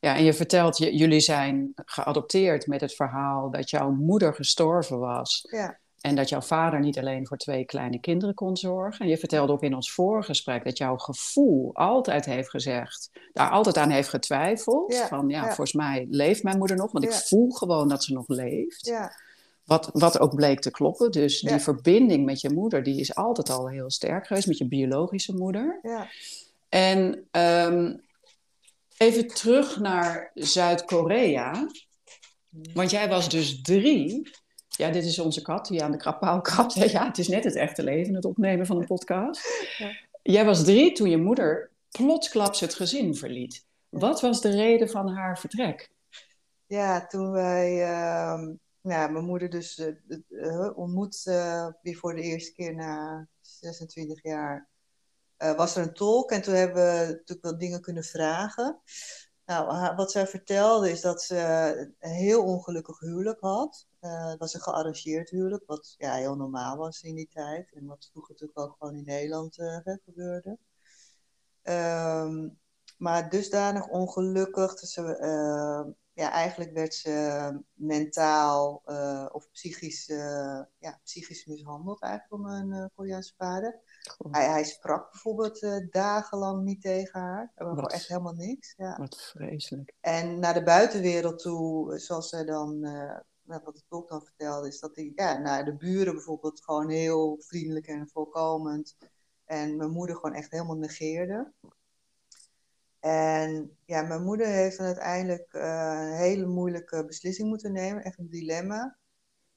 Ja, 0.00 0.16
en 0.16 0.24
je 0.24 0.32
vertelt, 0.32 0.76
jullie 0.76 1.20
zijn 1.20 1.72
geadopteerd 1.74 2.66
met 2.66 2.80
het 2.80 2.94
verhaal 2.94 3.50
dat 3.50 3.70
jouw 3.70 3.90
moeder 3.90 4.34
gestorven 4.34 4.98
was. 4.98 5.46
Ja. 5.50 5.78
En 6.00 6.14
dat 6.14 6.28
jouw 6.28 6.40
vader 6.40 6.80
niet 6.80 6.98
alleen 6.98 7.26
voor 7.26 7.36
twee 7.36 7.64
kleine 7.64 8.00
kinderen 8.00 8.34
kon 8.34 8.56
zorgen. 8.56 9.00
En 9.00 9.10
je 9.10 9.18
vertelde 9.18 9.52
ook 9.52 9.62
in 9.62 9.74
ons 9.74 9.92
voorgesprek 9.92 10.64
dat 10.64 10.78
jouw 10.78 10.96
gevoel 10.96 11.74
altijd 11.74 12.24
heeft 12.24 12.50
gezegd, 12.50 13.10
daar 13.32 13.50
altijd 13.50 13.76
aan 13.76 13.90
heeft 13.90 14.08
getwijfeld. 14.08 14.92
Ja, 14.92 15.06
van 15.06 15.28
ja, 15.28 15.40
ja. 15.40 15.46
volgens 15.46 15.72
mij 15.72 16.06
leeft 16.10 16.42
mijn 16.42 16.58
moeder 16.58 16.76
nog, 16.76 16.92
want 16.92 17.04
ik 17.04 17.12
voel 17.12 17.50
gewoon 17.50 17.88
dat 17.88 18.04
ze 18.04 18.12
nog 18.12 18.28
leeft. 18.28 18.86
Ja, 18.86 19.12
Wat, 19.68 19.90
wat 19.92 20.18
ook 20.20 20.34
bleek 20.34 20.60
te 20.60 20.70
kloppen. 20.70 21.10
Dus 21.10 21.40
die 21.40 21.50
Ja. 21.50 21.60
verbinding 21.60 22.24
met 22.24 22.40
je 22.40 22.50
moeder, 22.50 22.82
die 22.82 23.00
is 23.00 23.14
altijd 23.14 23.50
al 23.50 23.68
heel 23.68 23.90
sterk 23.90 24.26
geweest, 24.26 24.46
met 24.46 24.58
je 24.58 24.68
biologische 24.68 25.34
moeder. 25.34 25.78
ja, 25.82 26.08
En 26.68 27.26
ehm, 27.30 27.96
even 28.96 29.26
terug 29.28 29.78
naar 29.80 30.30
Zuid-Korea. 30.34 31.66
Want 32.74 32.90
jij 32.90 33.08
was 33.08 33.28
dus 33.28 33.60
drie. 33.62 34.30
Ja, 34.68 34.90
dit 34.90 35.04
is 35.04 35.18
onze 35.18 35.42
kat 35.42 35.66
die 35.66 35.82
aan 35.82 35.90
de 35.90 35.96
krappaal 35.96 36.40
krabt. 36.40 36.74
Ja, 36.92 37.06
het 37.06 37.18
is 37.18 37.28
net 37.28 37.44
het 37.44 37.54
echte 37.56 37.82
leven, 37.82 38.14
het 38.14 38.24
opnemen 38.24 38.66
van 38.66 38.76
een 38.76 38.86
podcast. 38.86 39.40
Ja. 39.78 39.90
Jij 40.22 40.44
was 40.44 40.64
drie 40.64 40.92
toen 40.92 41.10
je 41.10 41.16
moeder 41.18 41.70
plotsklaps 41.90 42.60
het 42.60 42.74
gezin 42.74 43.14
verliet. 43.14 43.64
Wat 43.88 44.20
was 44.20 44.40
de 44.40 44.50
reden 44.50 44.88
van 44.88 45.08
haar 45.08 45.38
vertrek? 45.38 45.90
ja, 46.66 47.06
toen 47.06 47.30
wij, 47.30 47.82
ehm, 47.82 48.54
ja, 48.90 49.08
mijn 49.08 49.24
moeder 49.24 49.50
dus 49.50 49.78
eh, 49.78 49.94
eh, 50.28 50.78
ontmoet 50.78 51.26
eh, 51.26 51.68
weer 51.82 51.96
voor 51.96 52.14
de 52.14 52.22
eerste 52.22 52.52
keer 52.52 52.74
na 52.74 53.28
26 53.40 54.22
jaar, 54.22 54.68
was 55.36 55.76
er 55.76 55.82
een 55.82 55.94
tolk 55.94 56.30
en 56.30 56.42
toen 56.42 56.54
hebben 56.54 56.82
we 56.82 57.06
natuurlijk 57.06 57.42
wel 57.42 57.58
dingen 57.58 57.80
kunnen 57.80 58.04
vragen. 58.04 58.80
Nou, 59.44 59.94
wat 59.96 60.10
zij 60.10 60.26
vertelde 60.26 60.90
is 60.90 61.00
dat 61.00 61.22
ze 61.22 61.36
een 61.98 62.10
heel 62.10 62.44
ongelukkig 62.44 62.98
huwelijk 62.98 63.40
had. 63.40 63.86
Het 64.00 64.38
was 64.38 64.54
een 64.54 64.60
gearrangeerd 64.60 65.30
huwelijk, 65.30 65.62
wat 65.66 65.94
ja, 65.98 66.14
heel 66.14 66.36
normaal 66.36 66.76
was 66.76 67.02
in 67.02 67.14
die 67.14 67.28
tijd. 67.28 67.72
En 67.72 67.86
wat 67.86 68.08
vroeger 68.12 68.32
natuurlijk 68.32 68.58
ook 68.58 68.76
gewoon 68.78 68.96
in 68.96 69.04
Nederland 69.04 69.54
gebeurde. 70.04 70.58
Ehm, 71.62 72.48
maar 72.96 73.30
dusdanig 73.30 73.88
ongelukkig. 73.88 74.80
Dus 74.80 74.92
ze, 74.92 75.02
ja, 76.18 76.30
eigenlijk 76.30 76.72
werd 76.72 76.94
ze 76.94 77.58
mentaal 77.74 78.82
eh, 78.84 79.26
of 79.32 79.50
psychisch, 79.50 80.08
eh, 80.08 80.60
ja, 80.78 81.00
psychisch 81.04 81.46
mishandeld 81.46 82.02
eigenlijk 82.02 82.30
door 82.30 82.52
mijn 82.52 82.72
eh, 82.72 82.84
Koreaanse 82.94 83.34
vader. 83.36 83.80
Hij, 84.30 84.48
hij 84.48 84.64
sprak 84.64 85.10
bijvoorbeeld 85.10 85.66
dagenlang 85.90 86.64
niet 86.64 86.80
tegen 86.80 87.20
haar. 87.20 87.52
Echt 87.86 88.08
helemaal 88.08 88.34
niks. 88.34 88.74
Ja. 88.76 88.96
Wat 88.96 89.32
vreselijk. 89.34 89.94
En 90.00 90.38
naar 90.38 90.54
de 90.54 90.62
buitenwereld 90.62 91.38
toe, 91.38 91.98
zoals 91.98 92.28
zij 92.28 92.44
dan, 92.44 92.80
wat 93.42 93.74
de 93.74 93.82
tolk 93.88 94.08
dan 94.08 94.22
vertelde, 94.22 94.68
is 94.68 94.80
dat 94.80 94.96
hij, 94.96 95.12
ja, 95.14 95.38
naar 95.38 95.64
de 95.64 95.76
buren 95.76 96.14
bijvoorbeeld 96.14 96.64
gewoon 96.64 96.88
heel 96.88 97.36
vriendelijk 97.40 97.86
en 97.86 98.08
voorkomend. 98.08 98.96
En 99.44 99.76
mijn 99.76 99.90
moeder 99.90 100.16
gewoon 100.16 100.34
echt 100.34 100.50
helemaal 100.50 100.76
negeerde. 100.76 101.52
En 103.00 103.76
ja, 103.84 104.02
mijn 104.02 104.22
moeder 104.22 104.46
heeft 104.46 104.76
dan 104.76 104.86
uiteindelijk 104.86 105.52
eh, 105.52 105.62
een 105.62 106.16
hele 106.16 106.46
moeilijke 106.46 107.04
beslissing 107.04 107.48
moeten 107.48 107.72
nemen, 107.72 108.02
echt 108.02 108.18
een 108.18 108.30
dilemma. 108.30 108.98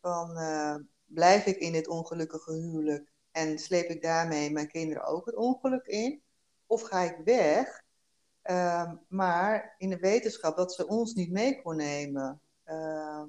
Van 0.02 0.38
eh, 0.38 0.76
blijf 1.06 1.46
ik 1.46 1.58
in 1.58 1.72
dit 1.72 1.88
ongelukkige 1.88 2.54
huwelijk 2.54 3.12
en 3.32 3.60
sleep 3.60 3.90
ik 3.90 4.02
daarmee 4.02 4.52
mijn 4.52 4.68
kinderen 4.68 5.04
ook 5.04 5.26
het 5.26 5.36
ongeluk 5.36 5.86
in? 5.86 6.22
Of 6.66 6.82
ga 6.82 7.00
ik 7.02 7.18
weg? 7.26 7.84
Ehm, 8.42 8.96
maar 9.08 9.76
in 9.78 9.90
de 9.90 10.00
wetenschap 10.00 10.58
dat 10.58 10.74
ze 10.74 10.88
ons 10.88 11.14
niet 11.14 11.32
mee 11.32 11.62
kon 11.62 11.76
nemen. 11.76 12.42
Ehm, 12.64 13.28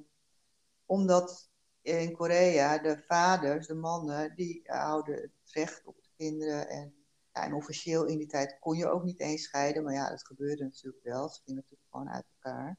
omdat 0.85 1.49
in 1.81 2.13
Korea 2.15 2.77
de 2.77 3.03
vaders, 3.07 3.67
de 3.67 3.73
mannen, 3.73 4.35
die 4.35 4.61
houden 4.65 5.15
het 5.15 5.31
recht 5.51 5.85
op 5.85 5.95
de 6.01 6.09
kinderen. 6.17 6.67
En 6.67 7.02
Ja, 7.33 7.43
en 7.43 7.53
officieel 7.53 8.05
in 8.05 8.17
die 8.17 8.27
tijd 8.27 8.57
kon 8.59 8.77
je 8.77 8.89
ook 8.89 9.03
niet 9.03 9.19
eens 9.19 9.43
scheiden, 9.43 9.83
maar 9.83 9.93
ja, 9.93 10.09
dat 10.09 10.25
gebeurde 10.25 10.63
natuurlijk 10.63 11.03
wel. 11.03 11.29
Ze 11.29 11.41
gingen 11.43 11.61
natuurlijk 11.61 11.89
gewoon 11.91 12.09
uit 12.09 12.25
elkaar. 12.33 12.77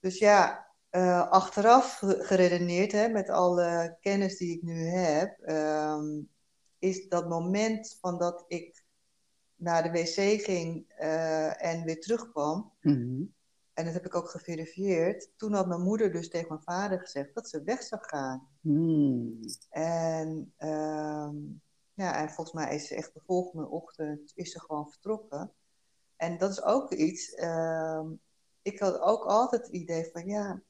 Dus 0.00 0.18
ja, 0.18 0.66
uh, 0.90 1.30
achteraf 1.30 1.98
geredeneerd, 2.02 2.92
hè, 2.92 3.08
met 3.08 3.28
alle 3.28 3.96
kennis 4.00 4.36
die 4.36 4.56
ik 4.56 4.62
nu 4.62 4.84
heb, 4.84 5.40
ehm, 5.40 6.22
is 6.78 7.08
dat 7.08 7.28
moment 7.28 7.96
van 8.00 8.18
dat 8.18 8.44
ik 8.48 8.84
naar 9.54 9.82
de 9.82 9.90
wc 9.90 10.42
ging 10.42 10.92
uh, 10.98 11.64
en 11.64 11.84
weer 11.84 12.00
terugkwam, 12.00 12.72
mm 12.80 13.34
en 13.76 13.84
dat 13.84 13.94
heb 13.94 14.06
ik 14.06 14.14
ook 14.14 14.30
geverifieerd, 14.30 15.30
toen 15.36 15.52
had 15.52 15.66
mijn 15.66 15.82
moeder 15.82 16.12
dus 16.12 16.28
tegen 16.28 16.48
mijn 16.48 16.62
vader 16.62 16.98
gezegd 16.98 17.34
dat 17.34 17.48
ze 17.48 17.62
weg 17.62 17.82
zou 17.82 18.02
gaan. 18.04 18.48
Mm. 18.60 19.40
En, 19.70 20.52
uh, 20.58 21.28
ja, 21.96 22.16
en 22.16 22.30
volgens 22.30 22.56
mij 22.56 22.74
is 22.74 22.86
ze 22.86 22.94
echt 22.94 23.14
de 23.14 23.22
volgende 23.26 23.68
ochtend 23.68 24.32
is 24.34 24.52
ze 24.52 24.60
gewoon 24.60 24.90
vertrokken. 24.90 25.52
En 26.16 26.38
dat 26.38 26.50
is 26.50 26.62
ook 26.62 26.92
iets, 26.92 27.32
uh, 27.32 28.02
ik 28.62 28.78
had 28.78 29.00
ook 29.00 29.24
altijd 29.24 29.62
het 29.62 29.72
idee 29.72 30.10
van 30.12 30.26
ja, 30.26 30.62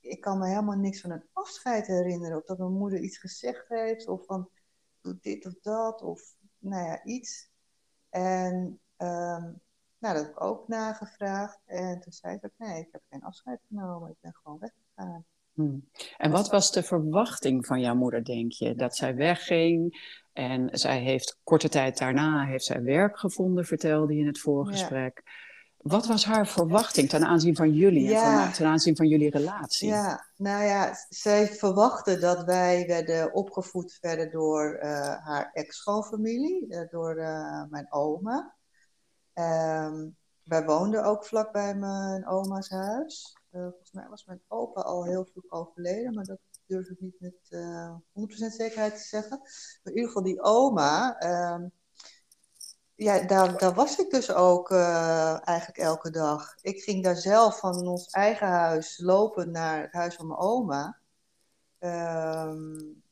ik 0.00 0.20
kan 0.20 0.38
me 0.38 0.48
helemaal 0.48 0.76
niks 0.76 1.00
van 1.00 1.10
een 1.10 1.28
afscheid 1.32 1.86
herinneren. 1.86 2.36
Of 2.36 2.44
dat 2.44 2.58
mijn 2.58 2.72
moeder 2.72 3.00
iets 3.00 3.18
gezegd 3.18 3.68
heeft, 3.68 4.08
of 4.08 4.26
van 4.26 4.50
doe 5.00 5.18
dit 5.20 5.46
of 5.46 5.54
dat, 5.60 6.02
of 6.02 6.34
nou 6.58 6.84
ja, 6.84 7.04
iets. 7.04 7.50
En 8.08 8.80
um, 8.96 9.60
nou, 9.98 10.14
dat 10.14 10.16
heb 10.16 10.30
ik 10.30 10.40
ook 10.40 10.68
nagevraagd. 10.68 11.60
En 11.64 12.00
toen 12.00 12.12
zei 12.12 12.38
ze, 12.38 12.52
nee, 12.56 12.80
ik 12.80 12.88
heb 12.92 13.02
geen 13.10 13.22
afscheid 13.22 13.60
genomen, 13.68 14.10
ik 14.10 14.20
ben 14.20 14.34
gewoon 14.42 14.58
weggegaan. 14.58 15.26
Hmm. 15.60 15.88
En 16.16 16.30
wat 16.30 16.50
was 16.50 16.72
de 16.72 16.82
verwachting 16.82 17.66
van 17.66 17.80
jouw 17.80 17.94
moeder, 17.94 18.24
denk 18.24 18.52
je? 18.52 18.74
Dat 18.74 18.96
zij 18.96 19.14
wegging 19.14 19.98
en 20.32 20.68
zij 20.72 20.98
heeft 21.00 21.38
korte 21.44 21.68
tijd 21.68 21.98
daarna 21.98 22.44
heeft 22.44 22.64
zij 22.64 22.82
werk 22.82 23.18
gevonden, 23.18 23.64
vertelde 23.64 24.14
je 24.14 24.20
in 24.20 24.26
het 24.26 24.38
voorgesprek. 24.38 25.20
Ja. 25.24 25.32
Wat 25.76 26.06
was 26.06 26.24
haar 26.24 26.46
verwachting 26.46 27.08
ten 27.08 27.24
aanzien 27.24 27.56
van 27.56 27.72
jullie 27.72 28.16
en 28.16 28.52
ten 28.52 28.66
aanzien 28.66 28.96
van 28.96 29.06
jullie 29.08 29.30
relatie? 29.30 29.88
Ja, 29.88 30.26
nou 30.36 30.64
ja, 30.64 30.94
zij 31.08 31.46
verwachtte 31.46 32.18
dat 32.18 32.44
wij 32.44 32.86
werden 32.86 33.34
opgevoed 33.34 33.98
verder 34.00 34.30
door 34.30 34.78
uh, 34.82 34.90
haar 35.24 35.50
ex-schoonfamilie, 35.52 36.66
uh, 36.68 36.88
door 36.90 37.16
uh, 37.16 37.64
mijn 37.68 37.92
oma. 37.92 38.56
Um, 39.34 40.16
wij 40.42 40.64
woonden 40.64 41.04
ook 41.04 41.24
vlakbij 41.24 41.74
mijn 41.74 42.26
oma's 42.26 42.70
huis. 42.70 43.39
Volgens 43.50 43.92
mij 43.92 44.08
was 44.08 44.24
mijn 44.24 44.42
opa 44.48 44.80
al 44.80 45.04
heel 45.04 45.24
vroeg 45.24 45.50
overleden, 45.50 46.14
maar 46.14 46.24
dat 46.24 46.38
durf 46.66 46.88
ik 46.88 47.00
niet 47.00 47.20
met 47.20 47.34
100% 47.52 48.54
zekerheid 48.54 48.94
te 48.94 49.08
zeggen. 49.08 49.38
Maar 49.38 49.92
in 49.92 49.94
ieder 49.94 50.06
geval 50.06 50.22
die 50.22 50.42
oma, 50.42 51.22
um, 51.54 51.72
ja, 52.94 53.26
daar, 53.26 53.58
daar 53.58 53.74
was 53.74 53.98
ik 53.98 54.10
dus 54.10 54.32
ook 54.32 54.70
uh, 54.70 55.48
eigenlijk 55.48 55.78
elke 55.78 56.10
dag. 56.10 56.54
Ik 56.60 56.82
ging 56.82 57.04
daar 57.04 57.16
zelf 57.16 57.58
van 57.58 57.86
ons 57.86 58.06
eigen 58.06 58.46
huis 58.48 58.98
lopen 58.98 59.50
naar 59.50 59.82
het 59.82 59.92
huis 59.92 60.14
van 60.14 60.26
mijn 60.26 60.38
oma. 60.40 60.98
Um, 61.78 63.02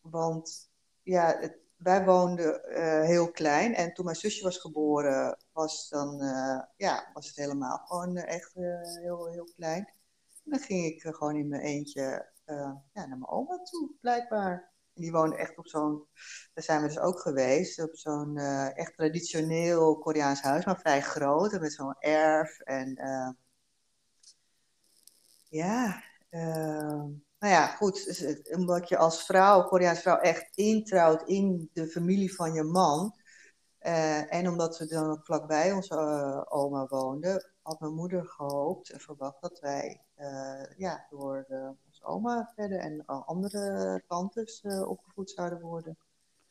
want 0.00 0.70
ja, 1.02 1.36
het, 1.40 1.61
wij 1.82 2.04
woonden 2.04 2.60
uh, 2.68 3.02
heel 3.02 3.30
klein. 3.30 3.74
En 3.74 3.94
toen 3.94 4.04
mijn 4.04 4.16
zusje 4.16 4.44
was 4.44 4.58
geboren, 4.58 5.38
was, 5.52 5.88
dan, 5.88 6.22
uh, 6.22 6.62
ja, 6.76 7.10
was 7.12 7.26
het 7.26 7.36
helemaal 7.36 7.78
gewoon 7.78 8.16
echt 8.16 8.54
heel, 8.54 9.26
heel 9.26 9.48
klein. 9.56 9.92
En 10.44 10.50
dan 10.50 10.60
ging 10.60 10.84
ik 10.84 11.02
gewoon 11.02 11.36
in 11.36 11.48
mijn 11.48 11.62
eentje 11.62 12.30
ja, 12.44 12.82
naar 12.92 13.08
mijn 13.08 13.28
oma 13.28 13.62
toe, 13.62 13.90
blijkbaar. 14.00 14.70
Die 14.94 15.12
woonde 15.12 15.36
echt 15.36 15.58
op 15.58 15.66
zo'n, 15.66 16.06
daar 16.54 16.64
zijn 16.64 16.80
we 16.80 16.86
dus 16.86 16.98
ook 16.98 17.20
geweest, 17.20 17.82
op 17.82 17.96
zo'n 17.96 18.36
echt 18.74 18.96
traditioneel 18.96 19.98
Koreaans 19.98 20.42
huis, 20.42 20.64
maar 20.64 20.80
vrij 20.80 21.02
groot 21.02 21.52
en 21.52 21.60
met 21.60 21.72
zo'n 21.72 21.96
erf. 21.98 22.60
En 22.60 22.98
ja, 25.48 26.02
uh, 26.30 27.04
nou 27.42 27.54
ja, 27.54 27.66
goed, 27.66 28.24
omdat 28.56 28.88
je 28.88 28.96
als 28.96 29.24
vrouw, 29.24 29.62
Koreaans 29.62 30.00
vrouw, 30.00 30.16
echt 30.16 30.56
introuwt 30.56 31.22
in 31.22 31.70
de 31.72 31.86
familie 31.86 32.34
van 32.34 32.52
je 32.52 32.62
man. 32.62 33.14
en 34.28 34.48
omdat 34.48 34.78
we 34.78 34.86
dan 34.86 35.20
vlakbij 35.22 35.72
onze 35.72 35.96
oma 36.48 36.86
woonden, 36.86 37.52
had 37.62 37.80
mijn 37.80 37.94
moeder 37.94 38.24
gehoopt 38.26 38.90
en 38.90 39.00
verwacht 39.00 39.40
dat 39.40 39.60
wij 39.60 40.00
ja, 40.76 41.06
door 41.10 41.46
oma 42.02 42.52
verder 42.54 42.78
en 42.78 43.04
andere 43.06 44.02
tantes 44.08 44.62
opgevoed 44.86 45.30
zouden 45.30 45.60
worden. 45.60 45.98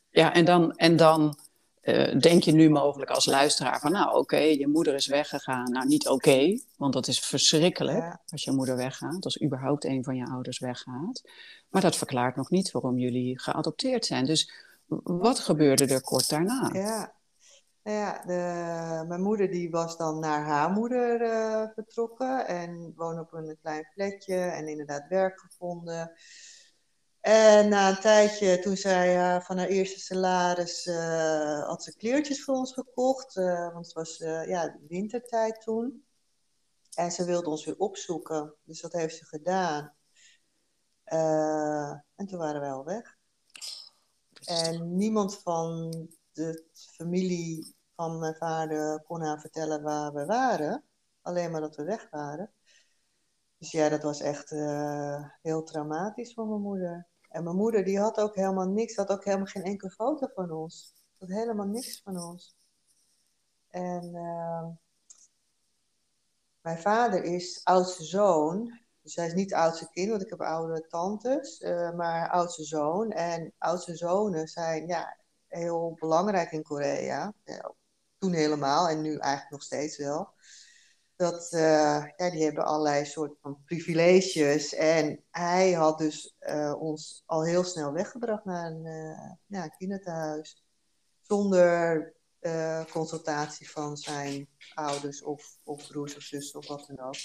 Ja, 0.10 0.34
en 0.34 0.46
dan, 0.46 0.76
en 0.76 0.96
dan 0.96 1.36
uh, 1.82 2.20
denk 2.20 2.44
je 2.44 2.52
nu 2.52 2.70
mogelijk 2.70 3.12
als 3.12 3.26
luisteraar 3.26 3.80
van, 3.80 3.92
nou 3.92 4.18
oké, 4.18 4.38
je 4.38 4.68
moeder 4.68 4.94
is 4.94 5.08
weggegaan. 5.08 5.72
Nou, 5.72 5.88
niet 5.88 6.08
oké, 6.08 6.60
want 6.78 6.94
dat 6.94 7.08
is 7.08 7.20
verschrikkelijk 7.20 8.18
als 8.28 8.44
je 8.44 8.52
moeder 8.52 8.76
weggaat, 8.76 9.26
als 9.26 9.42
überhaupt 9.42 9.86
een 9.86 10.04
van 10.04 10.16
je 10.16 10.26
ouders 10.26 10.60
weggaat. 10.60 11.22
Maar 11.70 11.82
dat 11.82 11.96
verklaart 11.96 12.36
nog 12.36 12.50
niet 12.50 12.72
waarom 12.72 12.98
jullie 12.98 13.40
geadopteerd 13.40 14.06
zijn. 14.06 14.26
Dus 14.26 14.52
wat 15.04 15.40
gebeurde 15.40 15.88
er 15.88 16.02
kort 16.02 16.30
daarna? 16.30 16.70
Ja, 16.74 17.14
nou 17.84 17.98
ja, 17.98 18.22
de, 18.26 19.08
mijn 19.08 19.22
moeder 19.22 19.52
die 19.52 19.70
was 19.70 19.98
dan 19.98 20.20
naar 20.20 20.46
haar 20.46 20.72
moeder 20.72 21.22
uh, 21.22 21.64
vertrokken 21.74 22.48
en 22.48 22.94
woonde 22.96 23.22
op 23.22 23.34
een 23.34 23.58
klein 23.62 23.88
flatje 23.94 24.36
en 24.36 24.68
inderdaad 24.68 25.08
werk 25.08 25.40
gevonden. 25.40 26.12
En 27.22 27.70
na 27.70 27.90
een 27.90 28.00
tijdje, 28.00 28.60
toen 28.60 28.78
zij 28.78 29.16
uh, 29.16 29.42
van 29.42 29.58
haar 29.58 29.68
eerste 29.68 30.00
salaris, 30.00 30.86
uh, 30.86 31.68
had 31.68 31.84
ze 31.84 31.96
kleertjes 31.96 32.44
voor 32.44 32.56
ons 32.56 32.74
gekocht, 32.74 33.34
want 33.74 33.86
het 33.86 33.94
was 33.94 34.18
ja, 34.46 34.78
wintertijd 34.88 35.62
toen. 35.62 36.06
En 36.96 37.12
ze 37.12 37.26
wilde 37.26 37.50
ons 37.50 37.66
weer 37.66 37.78
opzoeken, 37.78 38.56
dus 38.64 38.82
dat 38.82 38.94
heeft 38.94 39.18
ze 39.18 39.26
gedaan. 39.26 39.94
en 42.16 42.26
toen 42.28 42.40
waren 42.40 42.62
wij 42.62 42.72
al 42.72 42.86
weg. 42.86 43.18
En 44.46 44.96
niemand 44.96 45.42
van 45.42 45.92
de 46.32 46.66
familie 46.74 47.76
van 47.96 48.20
mijn 48.20 48.36
vader 48.36 49.02
kon 49.02 49.22
haar 49.22 49.40
vertellen 49.40 49.82
waar 49.82 50.14
we 50.14 50.26
waren. 50.26 50.84
Alleen 51.22 51.52
maar 51.52 51.62
dat 51.62 51.76
we 51.76 51.84
weg 51.84 52.08
waren. 52.10 52.52
Dus 53.58 53.72
ja, 53.72 53.90
dat 53.90 54.04
was 54.04 54.20
echt 54.20 54.52
uh, 54.52 55.30
heel 55.42 55.64
traumatisch 55.64 56.34
voor 56.34 56.48
mijn 56.48 56.62
moeder. 56.62 57.08
En 57.32 57.44
mijn 57.44 57.56
moeder 57.56 57.84
die 57.84 58.00
had 58.00 58.18
ook 58.18 58.36
helemaal 58.36 58.68
niks, 58.68 58.96
had 58.96 59.10
ook 59.10 59.26
helemaal 59.26 59.46
geen 59.46 59.64
enkele 59.64 59.92
foto 59.92 60.28
van 60.36 60.52
ons. 60.52 60.94
Had 61.20 61.30
helemaal 61.30 61.66
niks 61.66 62.02
van 62.04 62.18
ons. 62.18 62.56
En 63.70 64.04
uh, 64.14 64.68
mijn 66.62 66.78
vader 66.78 67.24
is 67.24 67.62
oudste 67.64 68.04
zoon. 68.04 68.80
Dus 69.02 69.16
hij 69.16 69.28
is 69.28 69.34
niet 69.34 69.54
oudste 69.54 69.90
kind, 69.90 70.10
want 70.10 70.22
ik 70.22 70.30
heb 70.30 70.42
oude 70.42 70.88
tantes. 70.88 71.60
Uh, 71.60 71.92
maar 71.92 72.30
oudste 72.30 72.64
zoon. 72.64 73.12
En 73.12 73.54
oudste 73.58 73.96
zonen 73.96 74.48
zijn 74.48 74.88
ja, 74.88 75.18
heel 75.48 75.96
belangrijk 76.00 76.52
in 76.52 76.64
Korea. 76.64 77.34
Ja, 77.44 77.74
toen 78.18 78.34
helemaal 78.34 78.90
en 78.90 79.02
nu 79.02 79.18
eigenlijk 79.18 79.52
nog 79.52 79.64
steeds 79.64 79.98
wel. 79.98 80.34
Dat, 81.22 81.52
uh, 81.54 82.06
ja, 82.16 82.30
die 82.30 82.44
hebben 82.44 82.66
allerlei 82.66 83.06
soort 83.06 83.38
van 83.42 83.62
privileges. 83.66 84.74
En 84.74 85.24
hij 85.32 85.72
had 85.72 85.98
dus 85.98 86.36
uh, 86.40 86.76
ons 86.80 87.24
al 87.26 87.44
heel 87.44 87.64
snel 87.64 87.94
weggebracht 87.94 88.46
naar 88.46 88.72
een, 88.72 88.86
uh, 88.86 89.32
ja, 89.46 89.68
kinderthuis. 89.68 90.64
Zonder 91.22 92.14
consultatie 92.92 93.72
van 93.72 93.98
zijn 93.98 94.48
ouders 94.74 95.24
of, 95.24 95.58
of 95.64 95.88
broers 95.88 96.16
of 96.16 96.22
zussen 96.22 96.60
of 96.60 96.68
wat 96.68 96.86
dan 96.88 97.06
ook. 97.06 97.16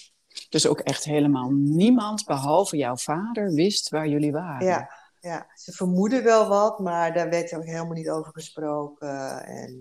Dus 0.49 0.67
ook 0.67 0.81
echt 0.81 1.05
helemaal 1.05 1.51
niemand, 1.51 2.25
behalve 2.25 2.77
jouw 2.77 2.97
vader, 2.97 3.53
wist 3.53 3.89
waar 3.89 4.09
jullie 4.09 4.33
waren? 4.33 4.67
Ja, 4.67 4.91
ja, 5.21 5.47
ze 5.55 5.73
vermoeden 5.73 6.25
wel 6.25 6.49
wat, 6.49 6.79
maar 6.79 7.13
daar 7.13 7.31
werd 7.31 7.55
ook 7.55 7.65
helemaal 7.65 7.93
niet 7.93 8.11
over 8.11 8.33
gesproken. 8.33 9.45
En, 9.45 9.79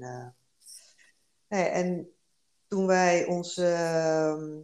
nee, 1.47 1.63
en 1.63 2.14
toen 2.67 2.87
wij 2.87 3.25
onze 3.25 3.61
uh, 3.61 4.57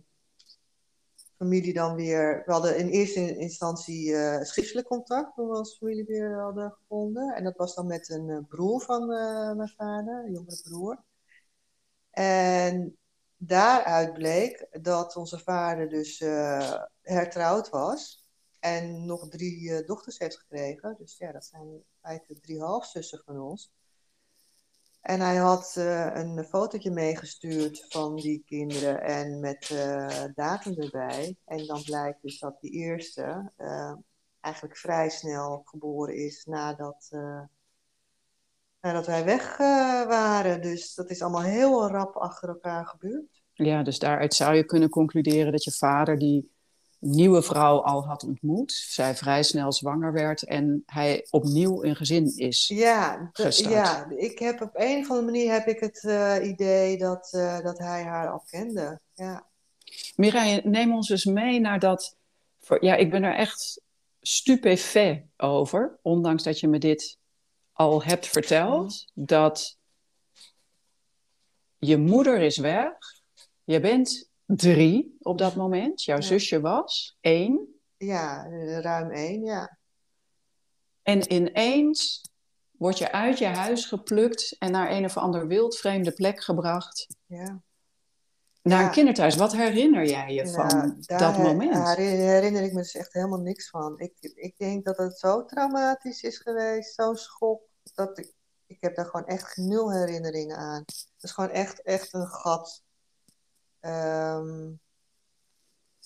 familie 1.37 1.73
dan 1.73 1.95
weer... 1.95 2.43
We 2.45 2.51
hadden 2.51 2.77
in 2.77 2.87
eerste 2.87 3.37
instantie 3.37 4.09
uh, 4.09 4.41
schriftelijk 4.41 4.87
contact 4.87 5.35
toen 5.35 5.49
we 5.49 5.57
onze 5.57 5.77
familie 5.77 6.05
weer 6.05 6.41
hadden 6.41 6.71
gevonden. 6.71 7.35
En 7.35 7.43
dat 7.43 7.57
was 7.57 7.75
dan 7.75 7.87
met 7.87 8.09
een 8.09 8.29
eh, 8.29 8.37
broer 8.47 8.81
van 8.81 9.07
mijn 9.57 9.73
vader, 9.77 10.23
een 10.25 10.31
jongere 10.31 10.61
broer. 10.63 11.03
En 12.11 12.97
daaruit 13.37 14.13
bleek 14.13 14.67
dat 14.81 15.15
onze 15.15 15.39
vader 15.39 15.89
dus 15.89 16.19
hertrouwd 17.01 17.69
was... 17.69 18.19
En 18.59 19.05
nog 19.05 19.27
drie 19.29 19.83
dochters 19.85 20.19
heeft 20.19 20.37
gekregen. 20.37 20.95
Dus 20.97 21.17
ja, 21.17 21.31
dat 21.31 21.45
zijn 21.45 21.83
feite 22.01 22.39
drie 22.39 22.61
halfzussen 22.61 23.21
van 23.25 23.39
ons. 23.39 23.71
En 25.01 25.19
hij 25.19 25.35
had 25.35 25.75
uh, 25.77 26.09
een 26.13 26.43
fotootje 26.43 26.91
meegestuurd 26.91 27.85
van 27.89 28.15
die 28.15 28.43
kinderen 28.45 29.01
en 29.01 29.39
met 29.39 29.69
uh, 29.69 30.23
datum 30.33 30.73
erbij. 30.73 31.35
En 31.45 31.65
dan 31.65 31.83
blijkt 31.83 32.21
dus 32.21 32.39
dat 32.39 32.61
die 32.61 32.71
eerste 32.71 33.51
eigenlijk 34.39 34.77
vrij 34.77 35.09
snel 35.09 35.61
geboren 35.65 36.15
is 36.15 36.45
nadat 36.45 37.09
nadat 38.81 39.05
wij 39.05 39.25
weg 39.25 39.59
eh, 39.59 40.07
waren. 40.07 40.61
Dus 40.61 40.95
dat 40.95 41.09
is 41.09 41.21
allemaal 41.21 41.41
heel 41.41 41.87
rap 41.87 42.15
achter 42.15 42.49
elkaar 42.49 42.85
gebeurd. 42.85 43.41
Ja, 43.53 43.83
dus 43.83 43.99
daaruit 43.99 44.33
zou 44.33 44.55
je 44.55 44.65
kunnen 44.65 44.89
concluderen 44.89 45.51
dat 45.51 45.63
je 45.63 45.71
vader 45.71 46.17
die 46.17 46.50
nieuwe 47.01 47.41
vrouw 47.41 47.81
al 47.81 48.05
had 48.05 48.23
ontmoet. 48.23 48.71
Zij 48.71 49.15
vrij 49.15 49.43
snel 49.43 49.71
zwanger 49.73 50.13
werd 50.13 50.43
en 50.43 50.83
hij 50.85 51.27
opnieuw 51.29 51.83
een 51.83 51.95
gezin 51.95 52.33
is 52.37 52.67
Ja, 52.67 53.29
gestart. 53.33 53.73
ja 53.73 54.09
ik 54.09 54.39
heb 54.39 54.61
op 54.61 54.69
een 54.73 54.97
of 55.01 55.09
andere 55.09 55.25
manier 55.31 55.51
heb 55.51 55.67
ik 55.67 55.79
het 55.79 56.03
eh, 56.03 56.35
idee 56.43 56.97
dat, 56.97 57.29
eh, 57.31 57.59
dat 57.59 57.77
hij 57.77 58.03
haar 58.03 58.29
al 58.31 58.43
kende. 58.49 58.99
Ja. 59.13 59.47
Mireille, 60.15 60.61
neem 60.63 60.93
ons 60.93 61.09
eens 61.09 61.25
mee 61.25 61.59
naar 61.59 61.79
dat... 61.79 62.15
voor- 62.59 62.83
Ja, 62.85 62.95
ik 62.95 63.11
ben 63.11 63.23
er 63.23 63.35
echt 63.35 63.81
stupefait 64.21 65.23
over, 65.37 65.99
ondanks 66.01 66.43
dat 66.43 66.59
je 66.59 66.67
me 66.67 66.77
dit 66.77 67.17
al 67.73 68.03
hebt 68.03 68.27
verteld, 68.27 69.05
dat 69.13 69.77
je 71.77 71.97
moeder 71.97 72.39
is 72.41 72.57
weg, 72.57 72.93
je 73.63 73.79
bent 73.79 74.29
drie 74.55 75.15
op 75.19 75.37
dat 75.37 75.55
moment, 75.55 76.03
jouw 76.03 76.15
Ja. 76.17 76.21
zusje 76.21 76.61
was 76.61 77.17
één, 77.21 77.79
Ja, 77.97 78.47
ruim 78.81 79.11
één, 79.11 79.43
ja. 79.43 79.77
en 81.01 81.33
ineens 81.33 82.21
word 82.71 82.97
je 82.97 83.11
uit 83.11 83.37
je 83.37 83.45
huis 83.45 83.85
geplukt 83.85 84.55
en 84.59 84.71
naar 84.71 84.91
een 84.91 85.05
of 85.05 85.17
ander 85.17 85.47
wildvreemde 85.47 86.11
plek 86.11 86.43
gebracht, 86.43 87.07
ja. 87.25 87.61
naar 88.61 88.79
Ja. 88.79 88.85
een 88.85 88.91
kinderthuis. 88.91 89.35
Wat 89.35 89.51
herinner 89.53 90.05
jij 90.05 90.33
je 90.33 90.47
van 90.47 90.67
Nou, 90.67 90.95
daar 90.99 91.19
dat 91.19 91.37
moment? 91.37 91.73
herinner, 91.87 92.27
herinner 92.29 92.61
ik 92.63 92.71
me 92.73 92.81
dus 92.81 92.95
echt 92.95 93.13
helemaal 93.13 93.39
niks 93.39 93.69
van. 93.69 93.99
Ik, 93.99 94.13
ik 94.19 94.57
denk 94.57 94.85
dat 94.85 94.97
het 94.97 95.19
zo 95.19 95.45
traumatisch 95.45 96.21
is 96.23 96.37
geweest, 96.37 96.93
zo'n 96.93 97.15
schok, 97.15 97.61
dat 97.93 98.17
ik, 98.17 98.33
ik 98.65 98.77
heb 98.81 98.95
daar 98.95 99.05
gewoon 99.05 99.25
echt 99.25 99.57
nul 99.57 99.91
herinneringen 99.91 100.57
aan. 100.57 100.81
Het 100.85 101.15
is 101.19 101.31
gewoon 101.31 101.49
echt, 101.49 101.81
echt 101.81 102.13
een 102.13 102.27
gat. 102.27 102.83
Ehm, 103.81 104.71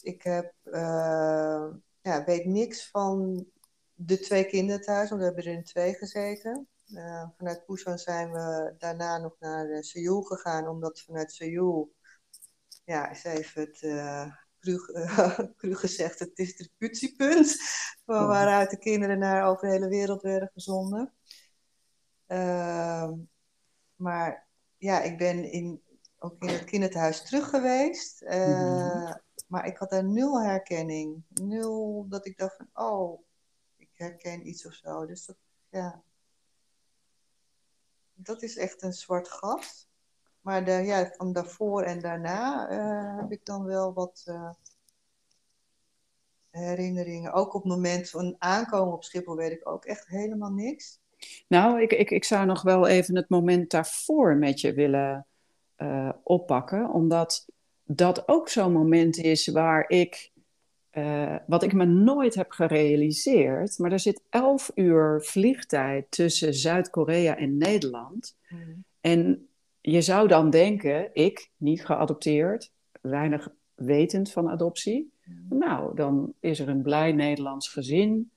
ik 0.01 0.23
heb, 0.23 0.53
eh, 0.63 1.67
ja, 2.01 2.23
weet 2.25 2.45
niks 2.45 2.89
van 2.89 3.45
de 3.93 4.19
twee 4.19 4.45
kinderen 4.45 4.81
thuis, 4.81 5.09
want 5.09 5.21
we 5.21 5.27
hebben 5.27 5.45
er 5.45 5.51
in 5.51 5.63
twee 5.63 5.93
gezeten. 5.93 6.67
Eh, 6.93 7.29
vanuit 7.37 7.65
Busan 7.65 7.97
zijn 7.97 8.31
we 8.31 8.75
daarna 8.77 9.17
nog 9.17 9.35
naar 9.39 9.69
eh, 9.69 9.81
Seoul 9.81 10.21
gegaan, 10.21 10.67
omdat 10.67 11.01
vanuit 11.01 11.31
Seoul, 11.31 11.93
ja, 12.83 13.09
is 13.09 13.23
even 13.23 13.61
het 13.61 13.79
cru, 14.59 14.77
cru 15.57 15.75
gezegd, 15.75 16.19
het 16.19 16.35
distributiepunt, 16.35 17.55
van 18.05 18.15
Oh. 18.15 18.27
waaruit 18.27 18.69
de 18.69 18.77
kinderen 18.77 19.19
naar 19.19 19.47
over 19.47 19.67
de 19.67 19.73
hele 19.73 19.87
wereld 19.87 20.21
werden 20.21 20.49
gezonden. 20.53 21.13
Ehm, 22.25 23.13
maar 23.95 24.47
ja, 24.77 25.01
ik 25.01 25.17
ben 25.17 25.51
in, 25.51 25.81
ook 26.19 26.35
in 26.43 26.47
het 26.49 26.63
kinderthuis 26.63 27.23
terug 27.25 27.49
geweest. 27.49 28.21
eh, 28.21 28.47
Mhm. 28.47 29.13
Maar 29.47 29.65
ik 29.65 29.77
had 29.77 29.89
daar 29.89 30.03
nul 30.05 30.41
herkenning. 30.41 31.23
Nul 31.29 32.05
dat 32.09 32.25
ik 32.25 32.37
dacht 32.37 32.55
van, 32.55 32.69
oh, 32.73 33.21
ik 33.77 33.89
herken 33.93 34.47
iets 34.47 34.65
of 34.65 34.73
zo. 34.73 35.05
Dus 35.05 35.25
dat, 35.25 35.35
ja. 35.69 36.03
Dat 38.13 38.41
is 38.43 38.57
echt 38.57 38.81
een 38.81 38.93
zwart 38.93 39.27
gat. 39.29 39.87
Maar 40.41 40.65
de, 40.65 40.71
ja, 40.71 41.11
van 41.17 41.33
daarvoor 41.33 41.83
en 41.83 41.99
daarna 41.99 42.69
eh, 42.69 43.17
heb 43.21 43.31
ik 43.31 43.45
dan 43.45 43.63
wel 43.63 43.93
wat 43.93 44.21
eh, 44.25 44.49
herinneringen. 46.49 47.33
Ook 47.33 47.53
op 47.53 47.63
het 47.63 47.71
moment 47.71 48.09
van 48.09 48.35
aankomen 48.37 48.93
op 48.93 49.03
Schiphol 49.03 49.35
weet 49.35 49.51
ik 49.51 49.69
ook 49.69 49.85
echt 49.85 50.07
helemaal 50.07 50.51
niks. 50.51 50.99
Nou, 51.47 51.81
ik, 51.81 51.91
ik, 51.91 52.11
ik 52.11 52.23
zou 52.23 52.45
nog 52.45 52.61
wel 52.61 52.87
even 52.87 53.15
het 53.15 53.29
moment 53.29 53.69
daarvoor 53.71 54.35
met 54.35 54.61
je 54.61 54.73
willen 54.73 55.27
eh, 55.75 56.09
oppakken, 56.23 56.89
omdat 56.89 57.47
dat 57.83 58.27
ook 58.27 58.49
zo'n 58.49 58.71
moment 58.71 59.17
is 59.17 59.47
waar 59.47 59.89
ik, 59.89 60.31
eh, 60.89 61.35
wat 61.47 61.63
ik 61.63 61.73
me 61.73 61.85
nooit 61.85 62.35
heb 62.35 62.51
gerealiseerd, 62.51 63.77
maar 63.79 63.91
er 63.91 63.99
zit 63.99 64.21
elf 64.29 64.71
uur 64.75 65.21
vliegtijd 65.23 66.11
tussen 66.11 66.53
Zuid-Korea 66.53 67.37
en 67.37 67.57
Nederland. 67.57 68.37
En 69.01 69.47
je 69.81 70.01
zou 70.01 70.27
dan 70.27 70.49
denken, 70.49 71.09
ik, 71.13 71.51
niet 71.57 71.85
geadopteerd, 71.85 72.71
weinig 73.01 73.49
wetend 73.75 74.31
van 74.31 74.49
adoptie, 74.49 75.13
nou, 75.49 75.95
dan 75.95 76.33
is 76.39 76.59
er 76.59 76.69
een 76.69 76.81
blij 76.81 77.11
Nederlands 77.11 77.69
gezin. 77.69 78.31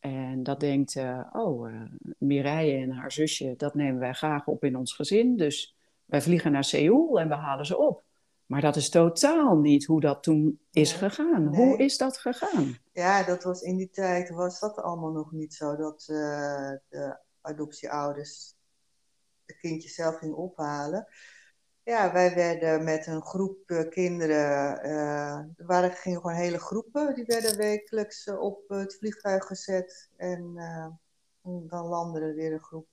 En 0.00 0.42
dat 0.42 0.60
denkt, 0.60 0.96
eh, 0.96 1.20
oh, 1.32 1.68
eh 1.68 1.82
Mireille 2.18 2.76
en 2.76 2.90
haar 2.90 3.12
zusje, 3.12 3.54
dat 3.56 3.74
nemen 3.74 4.00
wij 4.00 4.12
graag 4.12 4.46
op 4.46 4.64
in 4.64 4.76
ons 4.76 4.92
gezin. 4.92 5.36
Dus 5.36 5.73
wij 6.04 6.22
vliegen 6.22 6.52
naar 6.52 6.64
Seoul 6.64 7.20
en 7.20 7.28
we 7.28 7.34
halen 7.34 7.66
ze 7.66 7.78
op. 7.78 8.04
Maar 8.46 8.60
dat 8.60 8.76
is 8.76 8.90
totaal 8.90 9.56
niet 9.56 9.84
hoe 9.84 10.00
dat 10.00 10.22
toen 10.22 10.60
is 10.70 10.90
Nee. 10.90 10.98
gegaan. 11.10 11.50
Nee. 11.50 11.66
Hoe 11.66 11.78
is 11.78 11.96
dat 11.96 12.18
gegaan? 12.18 12.76
Ja, 12.92 13.22
dat 13.22 13.42
was 13.42 13.60
in 13.60 13.76
die 13.76 13.90
tijd 13.90 14.30
was 14.30 14.60
dat 14.60 14.76
allemaal 14.76 15.10
nog 15.12 15.32
niet 15.32 15.54
zo 15.54 15.76
dat 15.76 16.04
eh, 16.08 16.70
de 16.88 17.18
adoptieouders 17.40 18.54
de 19.44 19.56
kindjes 19.56 19.94
zelf 19.94 20.18
gingen 20.18 20.36
ophalen. 20.36 21.08
Ja, 21.82 22.12
wij 22.12 22.34
werden 22.34 22.84
met 22.84 23.06
een 23.06 23.22
groep 23.22 23.58
eh, 23.70 23.88
kinderen, 23.88 24.82
eh, 24.82 25.36
er 25.36 25.66
waren, 25.66 25.90
gingen 25.92 26.20
gewoon 26.20 26.36
hele 26.36 26.58
groepen, 26.58 27.14
die 27.14 27.24
werden 27.24 27.56
wekelijks 27.56 28.28
op 28.28 28.68
het 28.68 28.96
vliegtuig 28.96 29.44
gezet. 29.44 30.10
En 30.16 30.54
dan 31.42 31.86
landde 31.86 32.20
er 32.20 32.34
weer 32.34 32.52
een 32.52 32.62
groep. 32.62 32.88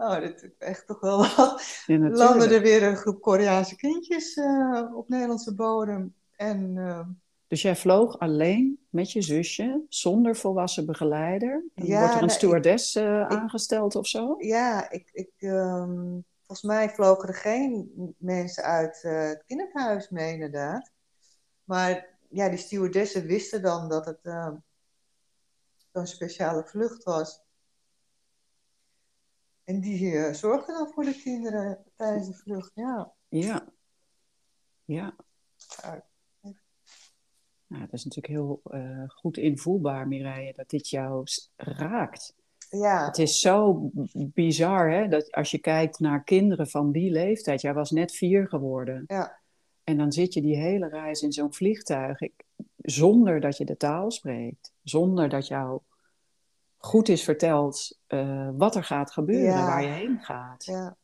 Oh, 0.00 0.20
dit 0.20 0.42
is 0.42 0.50
echt 0.58 0.86
toch 0.86 1.00
wel 1.00 1.18
wat. 1.36 1.82
Ja, 1.86 1.96
natuurlijk. 1.96 2.52
er 2.52 2.60
weer 2.60 2.82
een 2.82 2.96
groep 2.96 3.20
Koreaanse 3.20 3.76
kindjes 3.76 4.34
eh, 4.34 4.84
op 4.94 5.08
Nederlandse 5.08 5.54
bodem. 5.54 6.14
En 6.36 6.76
eh, 6.78 7.00
Dus 7.46 7.62
jij 7.62 7.76
vloog 7.76 8.18
alleen 8.18 8.78
met 8.90 9.12
je 9.12 9.22
zusje, 9.22 9.84
zonder 9.88 10.36
volwassen 10.36 10.86
begeleider? 10.86 11.64
Ja, 11.74 11.98
wordt 11.98 12.04
er 12.04 12.04
een 12.04 12.10
nou, 12.12 12.24
ik- 12.24 12.30
stewardess 12.30 12.94
eh, 12.94 13.26
aangesteld 13.26 13.94
of 13.96 14.06
zo? 14.06 14.34
Ja, 14.38 14.90
ik, 14.90 15.08
ik, 15.12 15.30
ehm, 15.38 16.18
volgens 16.46 16.62
mij 16.62 16.90
vlogen 16.90 17.28
er 17.28 17.34
geen 17.34 17.90
mensen 18.18 18.62
uit 18.62 18.98
het 19.02 19.42
kinderthuis 19.46 20.08
mee, 20.08 20.32
inderdaad. 20.32 20.90
Maar 21.64 22.08
ja, 22.28 22.48
die 22.48 22.58
stewardessen 22.58 23.26
wisten 23.26 23.62
dan 23.62 23.88
dat 23.88 24.06
het 24.06 24.18
zo'n 25.92 26.06
speciale 26.06 26.62
vlucht 26.66 27.02
was. 27.02 27.42
En 29.70 29.80
die 29.80 30.16
eh, 30.16 30.32
zorgden 30.32 30.74
dan 30.74 30.88
voor 30.92 31.04
de 31.04 31.20
kinderen 31.22 31.78
tijdens 31.96 32.26
de 32.26 32.34
vlucht, 32.34 32.70
ja. 32.74 33.12
Ja. 33.28 33.68
Ja. 34.84 35.14
Ja. 35.74 36.04
Nou, 37.66 37.82
dat 37.84 37.92
is 37.92 38.04
natuurlijk 38.04 38.34
heel 38.34 38.60
eh, 38.64 39.08
goed 39.08 39.36
invoelbaar, 39.36 40.08
Mireille, 40.08 40.52
dat 40.56 40.68
dit 40.68 40.88
jou 40.88 41.24
raakt. 41.56 42.34
Ja, 42.70 43.06
Het 43.06 43.18
is 43.18 43.40
zo 43.40 43.90
bizar, 44.14 44.90
hè, 44.90 45.08
dat 45.08 45.32
als 45.32 45.50
je 45.50 45.58
kijkt 45.58 45.98
naar 45.98 46.24
kinderen 46.24 46.68
van 46.68 46.92
die 46.92 47.10
leeftijd, 47.10 47.60
jij 47.60 47.74
was 47.74 47.90
net 47.90 48.12
vier 48.12 48.48
geworden, 48.48 49.04
ja, 49.06 49.40
en 49.84 49.96
dan 49.96 50.12
zit 50.12 50.34
je 50.34 50.40
die 50.40 50.56
hele 50.56 50.88
reis 50.88 51.22
in 51.22 51.32
zo'n 51.32 51.54
vliegtuig, 51.54 52.20
ik- 52.20 52.44
zonder 52.76 53.40
dat 53.40 53.56
je 53.56 53.64
de 53.64 53.76
taal 53.76 54.10
spreekt, 54.10 54.72
zonder 54.82 55.28
dat 55.28 55.46
jou 55.46 55.80
goed 56.82 57.08
is 57.08 57.24
verteld 57.24 57.98
eh, 58.06 58.48
wat 58.56 58.74
er 58.76 58.84
gaat 58.84 59.10
gebeuren, 59.10 59.52
Ja. 59.58 59.66
waar 59.66 59.82
je 59.82 59.88
heen 59.88 60.18
gaat. 60.20 60.64
ja. 60.64 60.96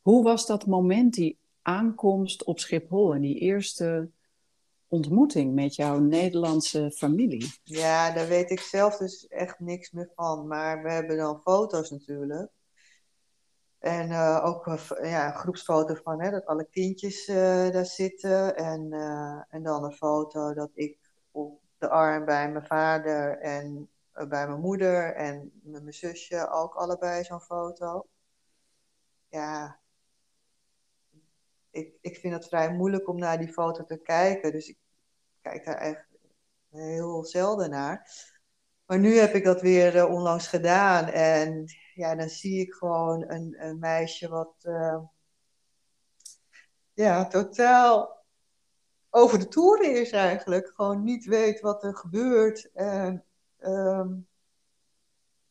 Hoe 0.00 0.22
was 0.24 0.46
dat 0.46 0.66
moment, 0.66 1.14
die 1.14 1.38
aankomst 1.62 2.44
op 2.44 2.58
Schiphol 2.58 3.14
en 3.14 3.20
die 3.20 3.38
eerste 3.38 4.10
ontmoeting 4.88 5.54
met 5.54 5.74
jouw 5.74 5.98
Nederlandse 5.98 6.90
familie? 6.90 7.52
Ja, 7.62 8.10
daar 8.12 8.28
weet 8.28 8.50
ik 8.50 8.60
zelf 8.60 8.96
dus 8.96 9.26
echt 9.28 9.58
niks 9.60 9.90
meer 9.90 10.10
van. 10.14 10.46
Maar 10.46 10.82
we 10.82 10.90
hebben 10.92 11.16
dan 11.16 11.40
foto's 11.44 11.90
natuurlijk. 11.90 12.50
En 13.78 14.10
eh, 14.10 14.40
ook 14.44 14.66
een, 14.66 14.78
f- 14.78 15.02
ja, 15.02 15.26
een 15.26 15.34
groepsfoto 15.38 15.94
van 15.94 16.20
hè, 16.22 16.30
dat 16.30 16.46
alle 16.46 16.66
kindjes 16.70 17.26
eh, 17.28 17.70
daar 17.70 17.86
zitten. 17.86 18.56
En, 18.56 18.92
eh, 18.92 19.42
en 19.48 19.62
dan 19.62 19.84
een 19.84 19.92
foto 19.92 20.54
dat 20.54 20.70
ik 20.74 20.98
op 21.30 21.60
de 21.78 21.88
arm 21.88 22.24
bij 22.24 22.50
mijn 22.50 22.66
vader 22.66 23.38
en 23.38 23.64
eh, 23.66 23.99
bij 24.28 24.48
mijn 24.48 24.60
moeder 24.60 25.14
en 25.14 25.60
met 25.62 25.82
mijn 25.82 25.94
zusje 25.94 26.48
ook 26.50 26.74
allebei 26.74 27.24
zo'n 27.24 27.40
foto. 27.40 28.06
Ja, 29.28 29.80
ik, 31.70 31.94
ik 32.00 32.16
vind 32.16 32.34
het 32.34 32.46
vrij 32.46 32.72
moeilijk 32.72 33.08
om 33.08 33.18
naar 33.18 33.38
die 33.38 33.52
foto 33.52 33.84
te 33.84 33.96
kijken. 33.96 34.52
Dus 34.52 34.68
ik 34.68 34.78
kijk 35.40 35.64
daar 35.64 35.76
echt 35.76 36.06
heel 36.70 37.24
zelden 37.24 37.70
naar. 37.70 38.10
Maar 38.86 38.98
nu 38.98 39.18
heb 39.18 39.34
ik 39.34 39.44
dat 39.44 39.60
weer 39.60 39.96
eh, 39.96 40.10
onlangs 40.10 40.46
gedaan. 40.46 41.06
En 41.06 41.64
ja, 41.94 42.14
dan 42.14 42.28
zie 42.28 42.60
ik 42.60 42.74
gewoon 42.74 43.30
een, 43.30 43.56
een 43.58 43.78
meisje 43.78 44.28
wat 44.28 44.54
eh, 44.62 44.98
ja, 46.92 47.26
totaal 47.26 48.24
over 49.10 49.38
de 49.38 49.48
toeren 49.48 50.00
is 50.00 50.10
eigenlijk. 50.10 50.72
Gewoon 50.74 51.04
niet 51.04 51.24
weet 51.24 51.60
wat 51.60 51.84
er 51.84 51.96
gebeurt. 51.96 52.70
Ehm, 53.60 54.18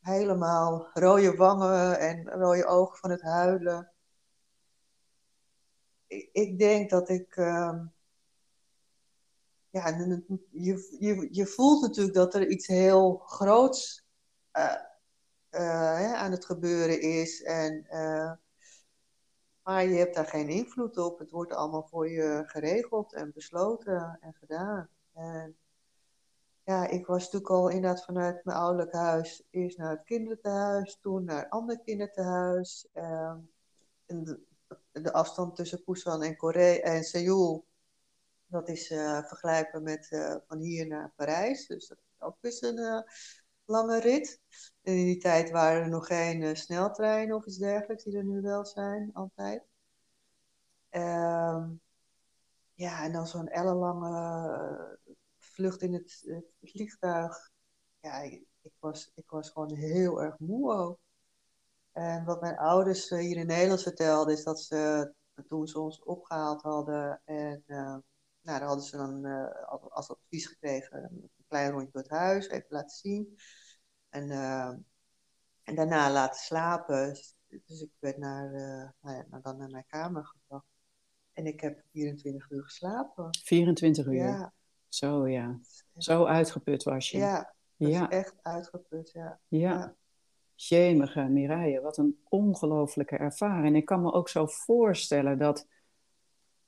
helemaal 0.01 0.89
rode 0.93 1.35
wangen 1.35 1.99
en 1.99 2.29
rode 2.29 2.65
ogen 2.65 2.97
van 2.97 3.09
het 3.09 3.21
huilen. 3.21 3.91
Ik, 6.07 6.29
ik 6.31 6.59
denk 6.59 6.89
dat 6.89 7.09
ik. 7.09 7.35
ehm, 7.35 7.85
ja, 9.69 9.87
je, 10.51 10.97
je, 10.99 11.27
je 11.31 11.45
voelt 11.45 11.81
natuurlijk 11.81 12.15
dat 12.15 12.33
er 12.33 12.47
iets 12.47 12.67
heel 12.67 13.17
groots 13.17 14.07
eh, 14.51 14.75
eh, 15.49 16.13
aan 16.13 16.31
het 16.31 16.45
gebeuren 16.45 17.01
is. 17.01 17.43
En, 17.43 17.85
eh, 17.87 18.31
maar 19.63 19.85
je 19.85 19.97
hebt 19.97 20.15
daar 20.15 20.25
geen 20.27 20.49
invloed 20.49 20.97
op. 20.97 21.19
Het 21.19 21.29
wordt 21.29 21.53
allemaal 21.53 21.87
voor 21.87 22.09
je 22.09 22.43
geregeld 22.45 23.13
en 23.13 23.31
besloten 23.33 24.17
en 24.21 24.33
gedaan. 24.33 24.89
En 25.13 25.57
ja, 26.69 26.87
ik 26.87 27.05
was 27.05 27.23
natuurlijk 27.23 27.51
al 27.51 27.69
inderdaad 27.69 28.03
vanuit 28.05 28.45
mijn 28.45 28.57
ouderlijk 28.57 28.93
huis 28.93 29.43
eerst 29.49 29.77
naar 29.77 29.89
het 29.89 30.03
kinderthuis, 30.03 30.97
toen 31.01 31.23
naar 31.23 31.43
een 31.43 31.49
ander 31.49 31.79
kinderthuis. 31.79 32.87
Uh, 32.93 33.35
de, 34.05 34.39
de, 34.91 35.13
afstand 35.13 35.55
tussen 35.55 35.81
Busan 35.85 36.23
en, 36.23 36.35
Korea, 36.35 36.81
en 36.81 37.03
Seoul, 37.03 37.65
dat 38.45 38.69
is 38.69 38.91
uh, 38.91 39.23
vergelijkbaar 39.23 39.81
met 39.81 40.07
uh, 40.11 40.35
van 40.47 40.59
hier 40.59 40.87
naar 40.87 41.13
Parijs. 41.15 41.67
Dus 41.67 41.87
dat 41.87 41.97
is 41.97 42.21
ook 42.21 42.37
best 42.39 42.63
een 42.63 42.77
uh, 42.77 43.01
lange 43.65 43.99
rit. 43.99 44.41
En 44.81 44.93
in 44.93 45.05
die 45.05 45.17
tijd 45.17 45.49
waren 45.49 45.81
er 45.81 45.89
nog 45.89 46.07
geen 46.07 46.57
sneltreinen 46.57 47.35
of 47.35 47.45
iets 47.45 47.57
dergelijks, 47.57 48.03
die 48.03 48.17
er 48.17 48.25
nu 48.25 48.41
wel 48.41 48.65
zijn, 48.65 49.09
altijd. 49.13 49.63
Ehm, 50.89 51.69
ja, 52.73 53.03
en 53.03 53.11
dan 53.11 53.27
zo'n 53.27 53.47
ellenlange 53.47 54.97
vlucht 55.59 55.81
in 55.81 55.93
het, 55.93 56.23
het, 56.25 56.71
vliegtuig. 56.71 57.51
Ja, 57.99 58.19
ik, 58.21 58.45
ik, 58.61 58.73
was, 58.79 59.11
ik 59.15 59.29
was 59.29 59.49
gewoon 59.49 59.73
heel 59.73 60.21
erg 60.21 60.39
moe 60.39 60.73
ook. 60.73 60.99
En 61.91 62.25
wat 62.25 62.41
mijn 62.41 62.57
ouders 62.57 63.09
hier 63.09 63.37
in 63.37 63.47
Nederland 63.47 63.81
vertelden, 63.81 64.33
is 64.33 64.43
dat 64.43 64.61
ze 64.61 65.13
toen 65.47 65.67
ze 65.67 65.79
ons 65.79 66.03
opgehaald 66.03 66.61
hadden 66.61 67.21
en 67.25 67.63
uh, 67.67 67.97
nou, 68.41 68.59
dan 68.59 68.67
hadden 68.67 68.85
ze 68.85 68.97
dan 68.97 69.25
uh, 69.25 69.67
als 69.89 70.09
advies 70.09 70.45
gekregen 70.47 71.03
een 71.03 71.29
klein 71.47 71.71
rondje 71.71 71.91
door 71.91 72.01
het 72.01 72.11
huis, 72.11 72.47
even 72.47 72.67
laten 72.69 72.97
zien. 72.97 73.37
En, 74.09 74.29
uh, 74.31 74.73
en 75.63 75.75
daarna 75.75 76.11
laten 76.11 76.39
slapen. 76.39 77.13
Dus 77.47 77.81
ik 77.81 77.91
werd 77.99 78.17
naar, 78.17 78.51
nou 79.01 79.15
ja, 79.15 79.39
dan 79.39 79.57
naar 79.57 79.69
mijn 79.69 79.87
kamer 79.87 80.25
gebracht. 80.25 80.65
En 81.33 81.45
ik 81.45 81.61
heb 81.61 81.83
24 81.91 82.49
uur 82.49 82.63
geslapen. 82.63 83.37
24 83.43 84.05
uur? 84.05 84.13
Ja. 84.13 84.53
Zo 84.89 85.27
ja. 85.27 85.59
Zo 85.97 86.25
uitgeput 86.25 86.83
was 86.83 87.11
je. 87.11 87.17
Ja, 87.17 87.53
ja. 87.75 88.09
echt 88.09 88.35
uitgeput, 88.41 89.11
ja. 89.11 89.39
Ja. 89.47 89.59
ja. 89.59 89.95
Jemige 90.55 91.21
Mireille, 91.21 91.81
wat 91.81 91.97
een 91.97 92.19
ongelofelijke 92.29 93.17
ervaring. 93.17 93.75
Ik 93.75 93.85
kan 93.85 94.01
me 94.01 94.11
ook 94.11 94.29
zo 94.29 94.45
voorstellen 94.45 95.37
dat, 95.37 95.67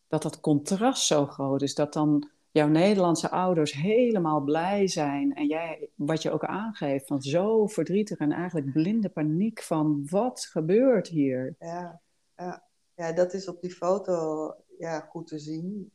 dat 0.07 0.21
dat 0.21 0.39
contrast 0.39 1.05
zo 1.05 1.25
groot 1.25 1.62
is. 1.62 1.75
Dat 1.75 1.93
dan 1.93 2.29
jouw 2.51 2.67
Nederlandse 2.67 3.29
ouders 3.29 3.73
helemaal 3.73 4.41
blij 4.41 4.88
zijn. 4.88 5.36
En 5.36 5.47
jij, 5.47 5.89
wat 5.95 6.21
je 6.21 6.31
ook 6.31 6.45
aangeeft, 6.45 7.07
van 7.07 7.21
zo 7.21 7.67
verdrietig 7.67 8.17
en 8.17 8.31
eigenlijk 8.31 8.71
blinde 8.71 9.10
paniek 9.10 9.62
van 9.62 10.07
wat 10.10 10.45
gebeurt 10.45 11.07
hier? 11.07 11.55
Ja, 11.60 12.01
ja. 12.38 12.63
ja 12.95 13.12
dat 13.12 13.34
is 13.34 13.47
op 13.47 13.62
die 13.62 13.71
foto 13.71 14.55
ja, 14.77 14.99
goed 14.99 15.27
te 15.27 15.39
zien 15.39 15.91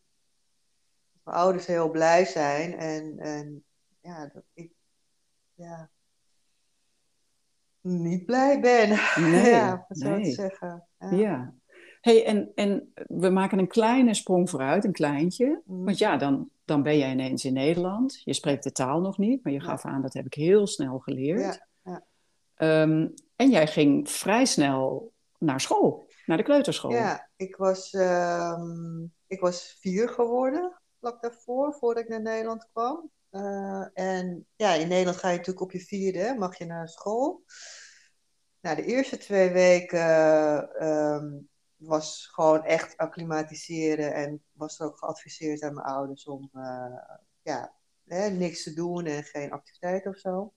mijn 1.27 1.39
ouders 1.39 1.67
heel 1.67 1.91
blij 1.91 2.25
zijn. 2.25 2.79
En, 2.79 3.19
en 3.19 3.65
ja, 4.01 4.31
dat 4.33 4.43
ik 4.55 4.73
ja, 5.55 5.91
niet 7.81 8.25
blij 8.25 8.61
ben. 8.61 8.89
Nee, 9.31 9.51
ja, 9.51 9.85
wat 9.89 9.99
zou 9.99 10.19
nee. 10.19 10.29
ik 10.29 10.35
zeggen. 10.35 10.87
Ja. 10.99 11.11
ja. 11.11 11.55
Hey, 12.01 12.25
en, 12.27 12.53
en 12.55 12.93
we 13.07 13.29
maken 13.29 13.59
een 13.59 13.69
kleine 13.69 14.15
sprong 14.15 14.51
vooruit, 14.51 14.85
een 14.85 14.93
kleintje. 14.93 15.63
Mm. 15.65 15.85
Want 15.85 15.99
ja, 15.99 16.17
dan, 16.17 16.51
dan 16.65 16.83
ben 16.83 16.99
jij 16.99 17.11
ineens 17.11 17.45
in 17.45 17.53
Nederland. 17.53 18.21
Je 18.25 18.33
spreekt 18.33 18.65
de 18.65 18.73
taal 18.73 19.01
nog 19.01 19.19
niet, 19.19 19.45
maar 19.45 19.53
je 19.53 19.61
gaf 19.61 19.85
aan, 19.85 20.03
dat 20.03 20.15
heb 20.15 20.27
ik 20.27 20.35
heel 20.35 20.67
snel 20.67 20.99
geleerd. 20.99 21.61
Ja, 21.83 22.03
ja. 22.57 22.83
Um, 22.83 23.15
en 23.37 23.51
jij 23.51 23.67
ging 23.67 24.11
vrij 24.11 24.45
snel 24.45 25.13
naar 25.39 25.61
school, 25.61 26.09
naar 26.27 26.37
de 26.37 26.43
kleuterschool. 26.43 26.91
Ja, 26.91 27.29
ik 27.37 27.57
was, 27.57 27.93
um, 27.93 29.13
ik 29.27 29.41
was 29.41 29.77
vier 29.81 30.09
geworden 30.09 30.81
vlak 30.99 31.23
daarvoor, 31.23 31.75
voordat 31.75 32.03
ik 32.03 32.09
naar 32.09 32.23
Nederland 32.23 32.69
kwam. 32.73 33.11
Uh, 33.31 33.87
en 33.93 34.47
ja, 34.57 34.73
in 34.73 34.89
Nederland 34.89 35.17
ga 35.17 35.29
je 35.29 35.37
natuurlijk 35.37 35.65
op 35.65 35.73
je 35.73 35.81
vierde, 35.81 36.35
mag 36.39 36.59
je 36.59 36.65
naar 36.65 36.89
school. 36.89 37.45
Nou, 38.61 38.77
de 38.77 38.85
eerste 38.85 39.19
twee 39.19 39.51
weken 39.51 40.87
um, 40.87 41.49
was 41.77 42.27
gewoon 42.33 42.65
echt 42.65 42.97
acclimatiseren 42.97 44.15
en 44.15 44.45
was 44.53 44.79
er 44.79 44.87
ook 44.87 44.99
geadviseerd 44.99 45.63
aan 45.63 45.75
mijn 45.75 45.87
ouders 45.87 46.27
om 46.27 46.51
uh, 46.53 46.99
ja, 47.43 47.75
hè, 48.05 48.29
niks 48.29 48.63
te 48.63 48.75
doen 48.75 49.07
en 49.07 49.23
geen 49.25 49.53
activiteit 49.53 50.07
of 50.07 50.17
zo. 50.17 50.53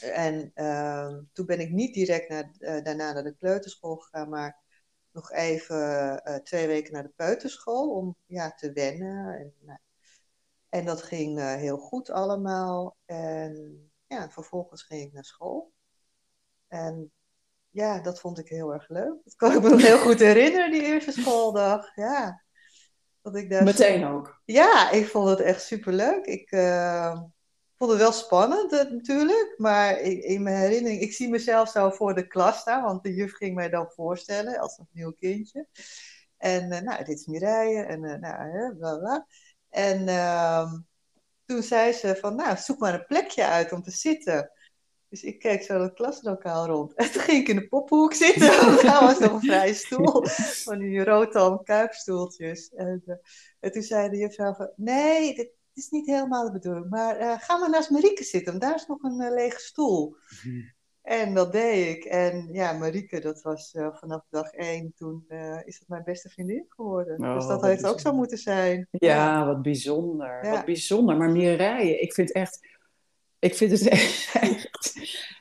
En 0.00 0.50
uh, 0.54 1.18
toen 1.32 1.46
ben 1.46 1.60
ik 1.60 1.70
niet 1.70 1.94
direct 1.94 2.28
naar, 2.28 2.50
uh, 2.58 2.82
daarna 2.82 3.12
naar 3.12 3.22
de 3.22 3.36
kleuterschool 3.36 3.96
gegaan, 3.96 4.28
maar 4.28 4.63
nog 5.14 5.32
even 5.32 6.20
uh, 6.24 6.34
twee 6.34 6.66
weken 6.66 6.92
naar 6.92 7.02
de 7.02 7.12
peuterschool 7.16 7.90
om 7.90 8.16
ja, 8.26 8.54
te 8.54 8.72
wennen. 8.72 9.38
En, 9.38 9.54
nou, 9.60 9.78
en 10.68 10.84
dat 10.84 11.02
ging 11.02 11.38
uh, 11.38 11.54
heel 11.54 11.78
goed 11.78 12.10
allemaal. 12.10 12.96
En 13.04 13.92
ja, 14.06 14.30
vervolgens 14.30 14.82
ging 14.82 15.02
ik 15.02 15.12
naar 15.12 15.24
school. 15.24 15.72
En 16.68 17.12
ja, 17.70 18.00
dat 18.00 18.20
vond 18.20 18.38
ik 18.38 18.48
heel 18.48 18.72
erg 18.72 18.88
leuk. 18.88 19.14
Dat 19.24 19.36
kan 19.36 19.52
ik 19.52 19.62
me 19.62 19.68
nog 19.68 19.82
heel 19.82 19.98
goed 19.98 20.18
herinneren, 20.18 20.70
die 20.70 20.82
eerste 20.82 21.12
schooldag. 21.12 21.94
Ja. 21.94 22.42
Dat 23.22 23.36
ik 23.36 23.50
daar 23.50 23.64
Meteen 23.64 24.06
ook? 24.06 24.40
Ja, 24.44 24.90
ik 24.90 25.06
vond 25.06 25.28
het 25.28 25.40
echt 25.40 25.62
superleuk. 25.62 26.24
Ik 26.24 26.52
uh, 26.52 27.22
vond 27.76 27.90
het 27.90 28.00
wel 28.00 28.12
spannend 28.12 28.70
natuurlijk, 28.70 29.54
maar 29.56 30.00
in 30.00 30.42
mijn 30.42 30.56
herinnering, 30.56 31.00
ik 31.00 31.12
zie 31.12 31.28
mezelf 31.28 31.68
zo 31.68 31.90
voor 31.90 32.14
de 32.14 32.26
klas 32.26 32.58
staan, 32.58 32.82
want 32.82 33.02
de 33.02 33.14
juf 33.14 33.32
ging 33.32 33.54
mij 33.54 33.68
dan 33.68 33.90
voorstellen 33.90 34.58
als 34.58 34.78
een 34.78 34.88
nieuw 34.92 35.12
kindje. 35.12 35.66
En 36.36 36.72
uh, 36.72 36.80
nou, 36.80 37.04
dit 37.04 37.18
is 37.18 37.26
Mireille 37.26 37.82
en 37.82 38.02
uh, 38.02 38.14
nou, 38.14 38.50
hè, 38.50 38.76
bla 38.76 38.96
bla. 38.98 39.26
En 39.68 40.08
uh, 40.08 40.72
toen 41.44 41.62
zei 41.62 41.92
ze 41.92 42.16
van, 42.16 42.36
nou, 42.36 42.56
zoek 42.56 42.78
maar 42.78 42.94
een 42.94 43.06
plekje 43.06 43.46
uit 43.46 43.72
om 43.72 43.82
te 43.82 43.90
zitten. 43.90 44.50
Dus 45.08 45.22
ik 45.22 45.38
keek 45.38 45.62
zo 45.62 45.80
het 45.80 45.94
klaslokaal 45.94 46.66
rond. 46.66 46.94
En 46.94 47.10
toen 47.10 47.22
ging 47.22 47.40
ik 47.40 47.48
in 47.48 47.56
de 47.56 47.68
poppenhoek 47.68 48.14
zitten. 48.14 48.48
Daar 48.82 49.04
was 49.04 49.18
nog 49.18 49.32
een 49.32 49.40
vrije 49.40 49.74
stoel. 49.74 50.26
Van 50.64 50.78
die 50.78 51.04
roodtalm 51.04 51.62
kuipstoeltjes. 51.62 52.68
En, 52.68 53.20
en 53.60 53.72
toen 53.72 53.82
zei 53.82 54.08
de 54.08 54.16
juffrouw 54.16 54.54
van, 54.54 54.72
nee, 54.76 55.34
dit 55.34 55.50
is 55.76 55.90
niet 55.90 56.06
helemaal 56.06 56.44
de 56.44 56.52
bedoeling. 56.52 56.90
Maar 56.90 57.20
uh, 57.20 57.38
ga 57.38 57.58
maar 57.58 57.70
naast 57.70 57.90
Marieke 57.90 58.24
zitten. 58.24 58.50
Want 58.50 58.64
daar 58.64 58.74
is 58.74 58.86
nog 58.86 59.02
een 59.02 59.20
uh, 59.20 59.30
lege 59.30 59.60
stoel. 59.60 60.16
Hmm. 60.42 60.72
En 61.02 61.34
dat 61.34 61.52
deed 61.52 61.96
ik. 61.96 62.04
En 62.04 62.48
ja, 62.52 62.72
Marieke, 62.72 63.20
dat 63.20 63.42
was 63.42 63.74
uh, 63.74 63.88
vanaf 63.92 64.26
dag 64.30 64.50
één. 64.50 64.92
Toen 64.96 65.24
is 65.64 65.78
het 65.78 65.88
mijn 65.88 66.04
beste 66.04 66.28
vriendin 66.28 66.64
geworden. 66.68 67.24
Oh, 67.24 67.34
dus 67.34 67.46
dat 67.46 67.62
heeft 67.62 67.62
bijzonder. 67.62 67.90
ook 67.90 68.00
zo 68.00 68.12
moeten 68.12 68.38
zijn. 68.38 68.88
Ja, 68.90 69.14
ja. 69.14 69.46
wat 69.46 69.62
bijzonder. 69.62 70.44
Ja. 70.44 70.50
Wat 70.50 70.64
bijzonder. 70.64 71.16
Maar 71.16 71.30
Mireille, 71.30 71.98
ik 71.98 72.12
vind 72.12 72.32
echt... 72.32 72.68
Ik 73.38 73.54
vind 73.54 73.70
het 73.70 73.88
echt 74.38 74.94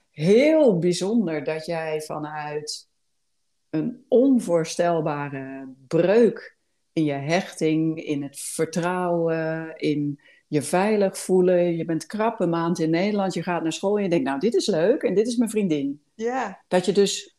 heel 0.09 0.79
bijzonder 0.79 1.43
dat 1.43 1.65
jij 1.65 2.01
vanuit 2.01 2.89
een 3.69 4.05
onvoorstelbare 4.07 5.73
breuk 5.87 6.52
in 6.93 7.03
je 7.03 7.13
hechting, 7.13 8.03
in 8.03 8.23
het 8.23 8.39
vertrouwen, 8.39 9.75
in 9.77 10.19
je 10.47 10.61
veilig 10.61 11.17
voelen. 11.17 11.75
Je 11.75 11.85
bent 11.85 12.05
krap 12.05 12.39
een 12.39 12.49
maand 12.49 12.79
in 12.79 12.89
Nederland, 12.89 13.33
je 13.33 13.43
gaat 13.43 13.63
naar 13.63 13.73
school 13.73 13.97
en 13.97 14.03
je 14.03 14.09
denkt, 14.09 14.25
nou, 14.25 14.39
dit 14.39 14.53
is 14.53 14.67
leuk 14.67 15.03
en 15.03 15.13
dit 15.13 15.27
is 15.27 15.35
mijn 15.35 15.49
vriendin. 15.49 16.03
Ja. 16.13 16.63
Dat 16.67 16.85
je 16.85 16.91
dus, 16.91 17.37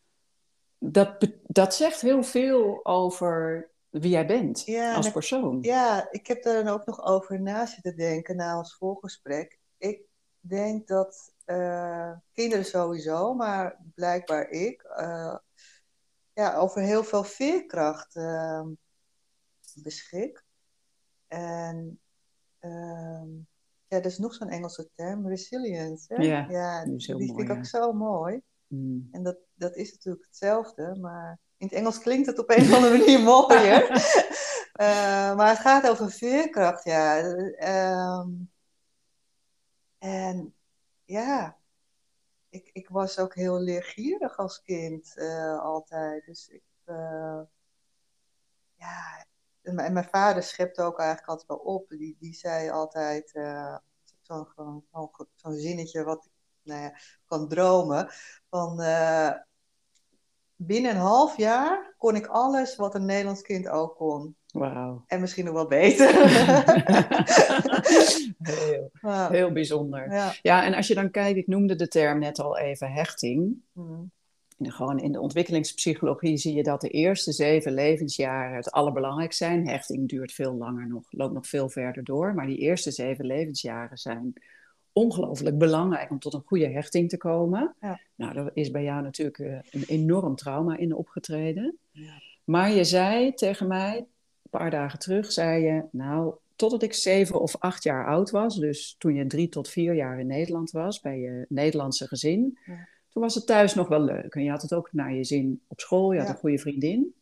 dat, 0.77 1.27
dat 1.43 1.75
zegt 1.75 2.01
heel 2.01 2.23
veel 2.23 2.79
over 2.85 3.69
wie 3.89 4.11
jij 4.11 4.25
bent 4.25 4.65
ja, 4.65 4.95
als 4.95 5.11
persoon. 5.11 5.57
Ja, 5.61 6.07
ik 6.11 6.27
heb 6.27 6.43
daar 6.43 6.63
dan 6.63 6.73
ook 6.73 6.85
nog 6.85 7.05
over 7.05 7.41
na 7.41 7.65
zitten 7.65 7.95
denken 7.95 8.35
na 8.35 8.57
ons 8.57 8.75
voorgesprek. 8.75 9.59
Ik 9.77 10.01
denk 10.39 10.87
dat 10.87 11.33
uh, 11.45 12.11
kinderen 12.33 12.65
sowieso, 12.65 13.33
maar 13.33 13.77
blijkbaar 13.95 14.49
ik, 14.49 14.83
uh, 14.99 15.35
ja, 16.33 16.55
over 16.55 16.81
heel 16.81 17.03
veel 17.03 17.23
veerkracht 17.23 18.15
uh, 18.15 18.61
beschik. 19.81 20.43
En 21.27 21.99
um, 22.59 23.47
ja, 23.87 23.97
er 23.97 24.05
is 24.05 24.17
nog 24.17 24.33
zo'n 24.33 24.49
Engelse 24.49 24.89
term, 24.95 25.27
resilience. 25.27 26.13
Hè? 26.13 26.23
Ja, 26.23 26.45
ja 26.49 26.85
die, 26.85 26.97
die 26.97 27.13
mooi, 27.15 27.25
vind 27.25 27.39
ik 27.39 27.47
ja. 27.47 27.57
ook 27.57 27.65
zo 27.65 27.93
mooi. 27.93 28.41
Mm. 28.67 29.07
En 29.11 29.23
dat, 29.23 29.37
dat 29.53 29.75
is 29.75 29.91
natuurlijk 29.91 30.25
hetzelfde, 30.25 30.95
maar 30.95 31.39
in 31.57 31.67
het 31.67 31.75
Engels 31.75 31.99
klinkt 31.99 32.27
het 32.27 32.39
op 32.39 32.49
een 32.49 32.61
of 32.61 32.73
andere 32.73 32.97
manier 32.97 33.19
mooier. 33.31 33.91
uh, 34.81 35.35
maar 35.37 35.49
het 35.49 35.59
gaat 35.59 35.89
over 35.89 36.11
veerkracht, 36.11 36.83
ja. 36.83 37.23
Um, 38.19 38.51
en 39.97 40.55
ja, 41.05 41.57
ik, 42.49 42.69
ik 42.73 42.89
was 42.89 43.19
ook 43.19 43.35
heel 43.35 43.59
leergierig 43.59 44.37
als 44.37 44.61
kind 44.61 45.15
altijd. 45.59 46.25
Dus 46.25 46.47
ik, 46.47 46.63
ja, 48.75 49.25
en 49.65 49.75
mijn, 49.75 49.93
mijn 49.93 50.07
vader 50.11 50.43
schepte 50.43 50.81
ook 50.81 50.99
eigenlijk 50.99 51.29
altijd 51.29 51.47
wel 51.47 51.57
op. 51.57 51.89
Die, 51.89 52.15
die 52.19 52.33
zei 52.33 52.69
altijd 52.69 53.31
zo'n 54.21 54.47
zo, 54.91 55.11
zo 55.35 55.51
zinnetje 55.51 56.03
wat 56.03 56.25
ik 56.25 56.31
nou 56.61 56.81
ja, 56.81 56.97
kan 57.25 57.47
dromen. 57.47 58.09
Van 58.49 58.79
binnen 60.55 60.91
een 60.91 60.97
half 60.97 61.37
jaar 61.37 61.93
kon 61.97 62.15
ik 62.15 62.25
alles 62.25 62.75
wat 62.75 62.95
een 62.95 63.05
Nederlands 63.05 63.41
kind 63.41 63.67
ook 63.67 63.95
kon. 63.95 64.35
Wauw. 64.51 65.03
En 65.07 65.19
misschien 65.21 65.45
nog 65.45 65.53
wel 65.53 65.67
beter. 65.67 66.09
heel, 68.37 68.91
heel 69.29 69.51
bijzonder. 69.51 70.11
Ja. 70.11 70.33
ja. 70.41 70.63
en 70.63 70.73
als 70.73 70.87
je 70.87 70.95
dan 70.95 71.11
kijkt, 71.11 71.37
ik 71.37 71.47
noemde 71.47 71.75
de 71.75 71.87
term 71.87 72.19
net 72.19 72.39
al 72.39 72.57
even 72.57 72.91
hechting. 72.91 73.63
Mm. 73.71 74.11
Gewoon 74.57 74.99
in 74.99 75.11
de 75.11 75.21
ontwikkelingspsychologie 75.21 76.37
zie 76.37 76.55
je 76.55 76.63
dat 76.63 76.81
de 76.81 76.89
eerste 76.89 77.31
zeven 77.31 77.73
levensjaren 77.73 78.55
het 78.55 78.71
allerbelangrijkst 78.71 79.37
zijn. 79.37 79.67
Hechting 79.67 80.09
duurt 80.09 80.31
veel 80.31 80.53
langer 80.53 80.87
nog, 80.87 81.03
loopt 81.09 81.33
nog 81.33 81.47
veel 81.47 81.69
verder 81.69 82.03
door. 82.03 82.33
Maar 82.33 82.45
die 82.45 82.57
eerste 82.57 82.91
zeven 82.91 83.25
levensjaren 83.25 83.97
zijn 83.97 84.33
ongelooflijk 84.93 85.57
belangrijk 85.57 86.11
om 86.11 86.19
tot 86.19 86.33
een 86.33 86.43
goede 86.45 86.69
hechting 86.69 87.09
te 87.09 87.17
komen. 87.17 87.75
Ja. 87.79 87.99
Nou, 88.15 88.37
er 88.37 88.51
is 88.53 88.71
bij 88.71 88.83
jou 88.83 89.01
natuurlijk 89.01 89.39
eh, 89.39 89.57
een 89.71 89.83
enorm 89.87 90.35
trauma 90.35 90.77
in 90.77 90.95
opgetreden. 90.95 91.77
Ja. 91.91 92.21
Maar 92.43 92.71
je 92.71 92.83
zei 92.83 93.33
tegen 93.33 93.67
mij, 93.67 93.97
een 93.97 94.49
paar 94.49 94.71
dagen 94.71 94.99
terug, 94.99 95.31
zei 95.31 95.63
je, 95.63 95.83
nou, 95.91 96.35
totdat 96.55 96.83
ik 96.83 96.93
zeven 96.93 97.41
of 97.41 97.55
acht 97.59 97.83
jaar 97.83 98.07
oud 98.07 98.31
was, 98.31 98.55
dus 98.55 98.95
toen 98.97 99.13
je 99.13 99.27
drie 99.27 99.49
tot 99.49 99.69
vier 99.69 99.93
jaar 99.93 100.19
in 100.19 100.27
Nederland 100.27 100.71
was, 100.71 100.99
bij 100.99 101.19
je 101.19 101.45
Nederlandse 101.49 102.07
gezin, 102.07 102.57
ja. 102.65 102.87
Toen 103.15 103.23
was 103.23 103.35
het 103.35 103.45
thuis 103.45 103.73
nog 103.73 103.87
wel 103.87 104.01
leuk. 104.01 104.35
En 104.35 104.43
je 104.43 104.49
had 104.49 104.61
het 104.61 104.73
ook 104.73 104.93
naar 104.93 105.13
je 105.13 105.23
zin 105.23 105.63
op 105.67 105.79
school, 105.79 106.11
je 106.11 106.19
had 106.19 106.29
een 106.29 106.35
goede 106.35 106.57
vriendin. 106.57 107.15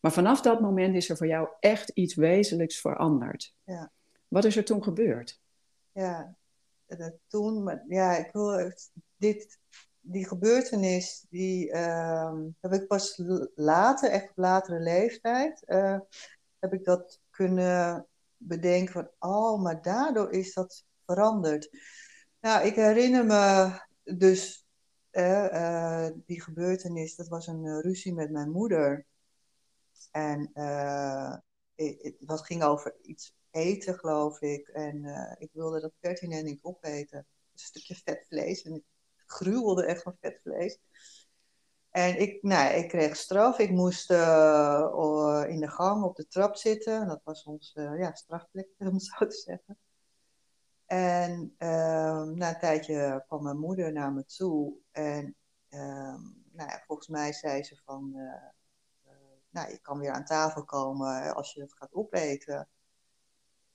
Maar 0.00 0.12
vanaf 0.12 0.40
dat 0.40 0.60
moment 0.60 0.94
is 0.94 1.10
er 1.10 1.16
voor 1.16 1.26
jou 1.26 1.48
echt 1.60 1.90
iets 1.90 2.14
wezenlijks 2.14 2.80
veranderd. 2.80 3.54
Wat 4.28 4.44
is 4.44 4.56
er 4.56 4.64
toen 4.64 4.82
gebeurd? 4.82 5.40
Ja, 5.92 6.36
uh, 6.88 7.06
toen. 7.26 7.62
Maar 7.62 7.84
ja, 7.88 8.16
ik 8.16 8.32
wil 8.32 8.72
dit, 9.16 9.58
die 10.00 10.26
gebeurtenis, 10.26 11.26
die 11.30 11.70
uh, 11.70 12.40
heb 12.60 12.72
ik 12.72 12.86
pas 12.86 13.22
later, 13.54 14.10
echt 14.10 14.28
op 14.28 14.36
latere 14.36 14.80
leeftijd, 14.80 15.62
uh, 15.66 15.98
heb 16.58 16.72
ik 16.72 16.84
dat 16.84 17.20
kunnen 17.30 18.06
bedenken 18.36 18.92
van, 18.92 19.08
oh, 19.18 19.62
maar 19.62 19.82
daardoor 19.82 20.32
is 20.32 20.54
dat 20.54 20.84
veranderd. 21.06 21.70
Nou, 22.40 22.66
ik 22.66 22.74
herinner 22.74 23.24
me 23.24 23.72
dus 24.16 24.63
uh, 25.16 26.08
die 26.26 26.42
gebeurtenis, 26.42 27.16
dat 27.16 27.28
was 27.28 27.46
een 27.46 27.80
ruzie 27.80 28.14
met 28.14 28.30
mijn 28.30 28.50
moeder. 28.50 29.06
En 30.10 30.50
het, 31.74 32.14
het 32.26 32.40
ging 32.40 32.62
over 32.62 32.96
iets 33.02 33.34
eten, 33.50 33.98
geloof 33.98 34.40
ik. 34.40 34.68
En 34.68 35.04
ik 35.38 35.50
wilde 35.52 35.80
dat 35.80 35.92
pertinent 36.00 36.44
niet 36.44 36.62
opeten. 36.62 37.18
Een 37.18 37.58
stukje 37.58 37.94
vet 37.94 38.26
vlees. 38.28 38.62
En 38.62 38.74
ik 38.74 38.84
gruwelde 39.26 39.84
echt 39.84 40.02
van 40.02 40.16
vet 40.20 40.40
vlees. 40.42 40.78
En 41.90 42.20
ik, 42.20 42.42
nou, 42.42 42.74
ik 42.74 42.88
kreeg 42.88 43.16
straf. 43.16 43.58
Ik 43.58 43.70
moest 43.70 44.10
in 44.10 45.60
de 45.60 45.68
gang 45.68 46.04
op 46.04 46.16
de 46.16 46.26
trap 46.28 46.56
zitten. 46.56 47.06
Dat 47.06 47.20
was 47.24 47.72
uh, 47.74 47.98
ja, 47.98 48.14
strafplek, 48.14 48.68
om 48.78 49.00
zo 49.00 49.26
te 49.26 49.36
zeggen. 49.36 49.78
En 50.94 51.54
ehm, 51.58 52.36
na 52.36 52.48
een 52.48 52.58
tijdje 52.58 53.24
kwam 53.26 53.42
mijn 53.42 53.58
moeder 53.58 53.92
naar 53.92 54.12
me 54.12 54.24
toe. 54.24 54.74
En 54.90 55.36
ehm, 55.68 56.22
nou 56.52 56.70
ja, 56.70 56.82
volgens 56.86 57.08
mij 57.08 57.32
zei 57.32 57.62
ze 57.62 57.80
van... 57.84 58.10
nou, 59.50 59.70
je 59.70 59.78
kan 59.78 59.98
weer 59.98 60.12
aan 60.12 60.24
tafel 60.24 60.64
komen 60.64 61.34
als 61.34 61.52
je 61.52 61.60
het 61.60 61.74
gaat 61.74 61.92
opeten 61.92 62.68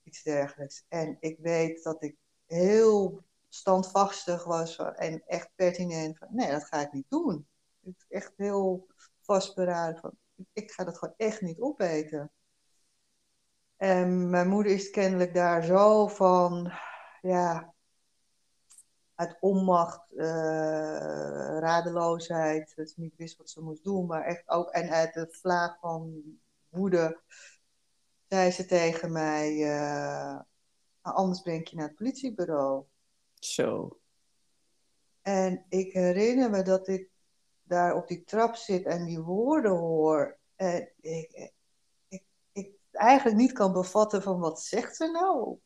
iets 0.02 0.22
dergelijks. 0.22 0.84
En 0.88 1.16
ik 1.20 1.38
weet 1.38 1.82
dat 1.82 2.02
ik 2.02 2.16
heel 2.46 3.24
standvastig 3.48 4.44
was 4.44 4.76
en 4.76 5.22
echt 5.26 5.50
pertinent 5.54 6.18
van, 6.18 6.28
nee, 6.30 6.50
dat 6.50 6.64
ga 6.64 6.80
ik 6.80 6.92
niet 6.92 7.10
doen. 7.10 7.48
Ik 7.80 8.04
echt 8.08 8.32
heel 8.36 8.86
vastberaden 9.20 10.00
van, 10.00 10.12
ik 10.52 10.70
ga 10.70 10.84
dat 10.84 10.98
gewoon 10.98 11.14
echt 11.16 11.40
niet 11.40 11.60
opeten. 11.60 12.30
En 13.76 14.30
mijn 14.30 14.48
moeder 14.48 14.72
is 14.72 14.90
kennelijk 14.90 15.34
daar 15.34 15.64
zo 15.64 16.08
van, 16.08 16.72
ja, 17.22 17.74
uit 19.14 19.36
onmacht, 19.40 20.12
uh, 20.12 20.24
radeloosheid, 21.58 22.72
dat 22.76 22.88
ze 22.90 23.00
niet 23.00 23.16
wist 23.16 23.36
wat 23.36 23.50
ze 23.50 23.62
moest 23.62 23.84
doen, 23.84 24.06
maar 24.06 24.24
echt 24.24 24.48
ook, 24.48 24.70
en 24.70 24.90
uit 24.90 25.14
de 25.14 25.28
vlaag 25.30 25.78
van 25.80 26.22
woede, 26.68 27.20
zei 28.28 28.50
ze 28.50 28.66
tegen 28.66 29.12
mij, 29.12 29.56
uh, 29.56 30.40
anders 31.00 31.42
breng 31.42 31.68
je 31.68 31.76
naar 31.76 31.86
het 31.86 31.96
politiebureau. 31.96 32.84
Zo. 33.34 33.98
En 35.22 35.64
ik 35.68 35.92
herinner 35.92 36.50
me 36.50 36.62
dat 36.62 36.88
ik 36.88 37.10
daar 37.62 37.94
op 37.94 38.08
die 38.08 38.24
trap 38.24 38.54
zit 38.54 38.84
en 38.84 39.04
die 39.04 39.20
woorden 39.20 39.76
hoor. 39.76 40.38
En 40.56 40.92
ik, 41.00 41.52
ik, 42.08 42.24
ik 42.52 42.72
eigenlijk 42.92 43.36
niet 43.36 43.52
kan 43.52 43.72
bevatten 43.72 44.22
van 44.22 44.38
wat 44.38 44.62
zegt 44.62 44.96
ze 44.96 45.10
nou? 45.10 45.58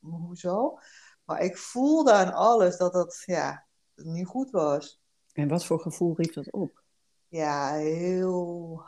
Hoezo? 0.00 0.78
Maar 1.24 1.40
ik 1.40 1.56
voelde 1.56 2.12
aan 2.12 2.32
alles 2.32 2.76
dat 2.76 2.92
dat 2.92 3.22
ja, 3.24 3.66
niet 3.94 4.26
goed 4.26 4.50
was. 4.50 5.00
En 5.32 5.48
wat 5.48 5.64
voor 5.64 5.80
gevoel 5.80 6.16
riep 6.16 6.32
dat 6.32 6.52
op? 6.52 6.82
Ja, 7.28 7.72
heel... 7.74 8.84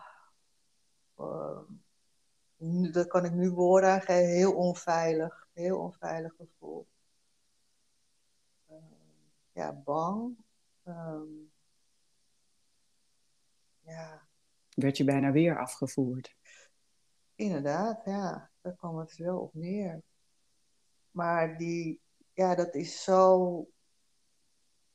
Uh, 1.18 1.60
dat 2.92 3.06
kan 3.06 3.24
ik 3.24 3.32
nu 3.32 3.50
woorden 3.50 4.02
heel 4.06 4.52
onveilig. 4.52 5.48
Heel 5.52 5.78
onveilig 5.78 6.34
gevoel. 6.36 6.86
Uh, 8.70 8.76
ja, 9.52 9.72
bang. 9.72 10.36
Um, 10.84 11.52
ja. 13.80 14.28
Werd 14.74 14.96
je 14.96 15.04
bijna 15.04 15.30
weer 15.30 15.58
afgevoerd? 15.58 16.34
Inderdaad, 17.34 18.04
ja. 18.04 18.50
Daar 18.60 18.76
kwam 18.76 18.98
het 18.98 19.16
wel 19.16 19.38
op 19.38 19.54
neer. 19.54 20.02
Maar 21.12 21.58
die, 21.58 22.00
ja, 22.32 22.54
dat 22.54 22.74
is 22.74 23.02
zo 23.02 23.66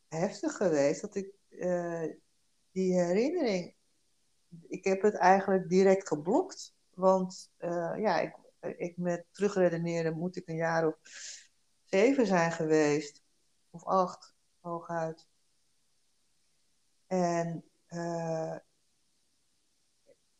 heftig 0.08 0.58
geweest 0.58 1.02
dat 1.02 1.16
ik 1.16 1.34
uh, 1.50 2.14
die 2.72 2.94
herinnering, 2.94 3.76
ik 4.68 4.84
heb 4.84 5.02
het 5.02 5.16
eigenlijk 5.16 5.70
direct 5.70 6.08
geblokt. 6.08 6.76
Want 6.94 7.52
uh, 7.60 7.94
ja, 7.98 8.20
ik, 8.20 8.36
ik 8.78 8.98
met 8.98 9.26
terugredeneren 9.32 10.18
moet 10.18 10.36
ik 10.36 10.48
een 10.48 10.56
jaar 10.56 10.88
of 10.88 10.96
zeven 11.84 12.26
zijn 12.26 12.52
geweest. 12.52 13.22
Of 13.70 13.84
acht, 13.84 14.36
hooguit. 14.60 15.28
En 17.08 17.64
uh, 17.90 18.58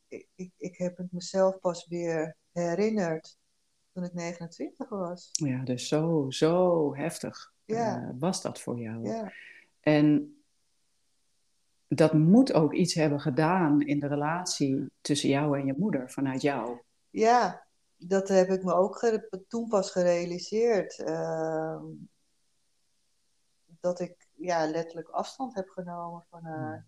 ik, 0.08 0.28
ik, 0.36 0.54
ik 0.58 0.78
heb 0.78 0.98
het 0.98 1.12
mezelf 1.12 1.60
pas 1.60 1.88
weer 1.88 2.38
herinnerd 2.52 3.38
toen 3.98 4.06
ik 4.06 4.14
29 4.14 4.90
was. 4.90 5.30
Ja, 5.32 5.64
dus 5.64 5.88
zo, 5.88 6.26
zo 6.30 6.96
heftig 6.96 7.54
ja. 7.66 8.02
uh, 8.02 8.10
was 8.20 8.42
dat 8.42 8.60
voor 8.60 8.80
jou. 8.80 9.08
Ja. 9.08 9.32
En 9.80 10.38
dat 11.88 12.14
moet 12.14 12.54
ook 12.54 12.74
iets 12.74 12.94
hebben 12.94 13.20
gedaan 13.20 13.82
in 13.82 14.00
de 14.00 14.08
relatie 14.08 14.92
tussen 15.02 15.30
jou 15.30 15.60
en 15.60 15.66
je 15.66 15.74
moeder, 15.78 16.12
vanuit 16.12 16.42
jou. 16.42 16.82
Ja, 17.10 17.68
dat 17.96 18.28
heb 18.28 18.50
ik 18.50 18.64
me 18.64 18.74
ook 18.74 19.20
toen 19.48 19.68
pas 19.68 19.92
gerealiseerd. 19.92 21.00
Uh, 21.00 21.84
dat 23.66 24.00
ik 24.00 24.28
ja, 24.34 24.70
letterlijk 24.70 25.10
afstand 25.10 25.56
heb 25.56 25.70
genomen 25.70 26.26
van 26.30 26.44
haar. 26.44 26.88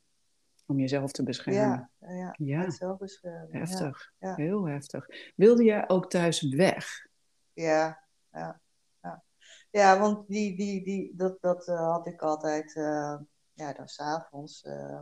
Om 0.70 0.80
jezelf 0.80 1.12
te 1.12 1.24
beschermen. 1.24 1.92
Ja, 2.00 2.10
ja, 2.10 2.36
ja. 2.38 2.70
zelfbescherming. 2.70 3.54
Heftig, 3.54 4.14
ja, 4.18 4.36
heel 4.36 4.68
heftig. 4.68 5.08
Wilde 5.36 5.64
jij 5.64 5.90
ook 5.90 6.10
thuis 6.10 6.42
weg? 6.42 7.08
Ja, 7.54 8.04
ja. 8.32 8.62
Ja, 9.02 9.24
ja 9.70 10.00
want 10.00 10.28
die, 10.28 10.56
die, 10.56 10.84
die, 10.84 11.16
dat, 11.16 11.42
dat 11.42 11.68
uh, 11.68 11.92
had 11.92 12.08
ik 12.08 12.22
altijd... 12.22 12.76
Uh, 12.76 13.20
ja, 13.54 13.74
dan 13.74 13.88
s'avonds, 13.88 14.64
uh, 14.64 15.00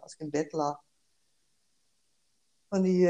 als 0.00 0.12
ik 0.12 0.18
in 0.18 0.30
bed 0.30 0.52
lag, 0.52 0.82
van 2.68 2.82
die 2.82 3.08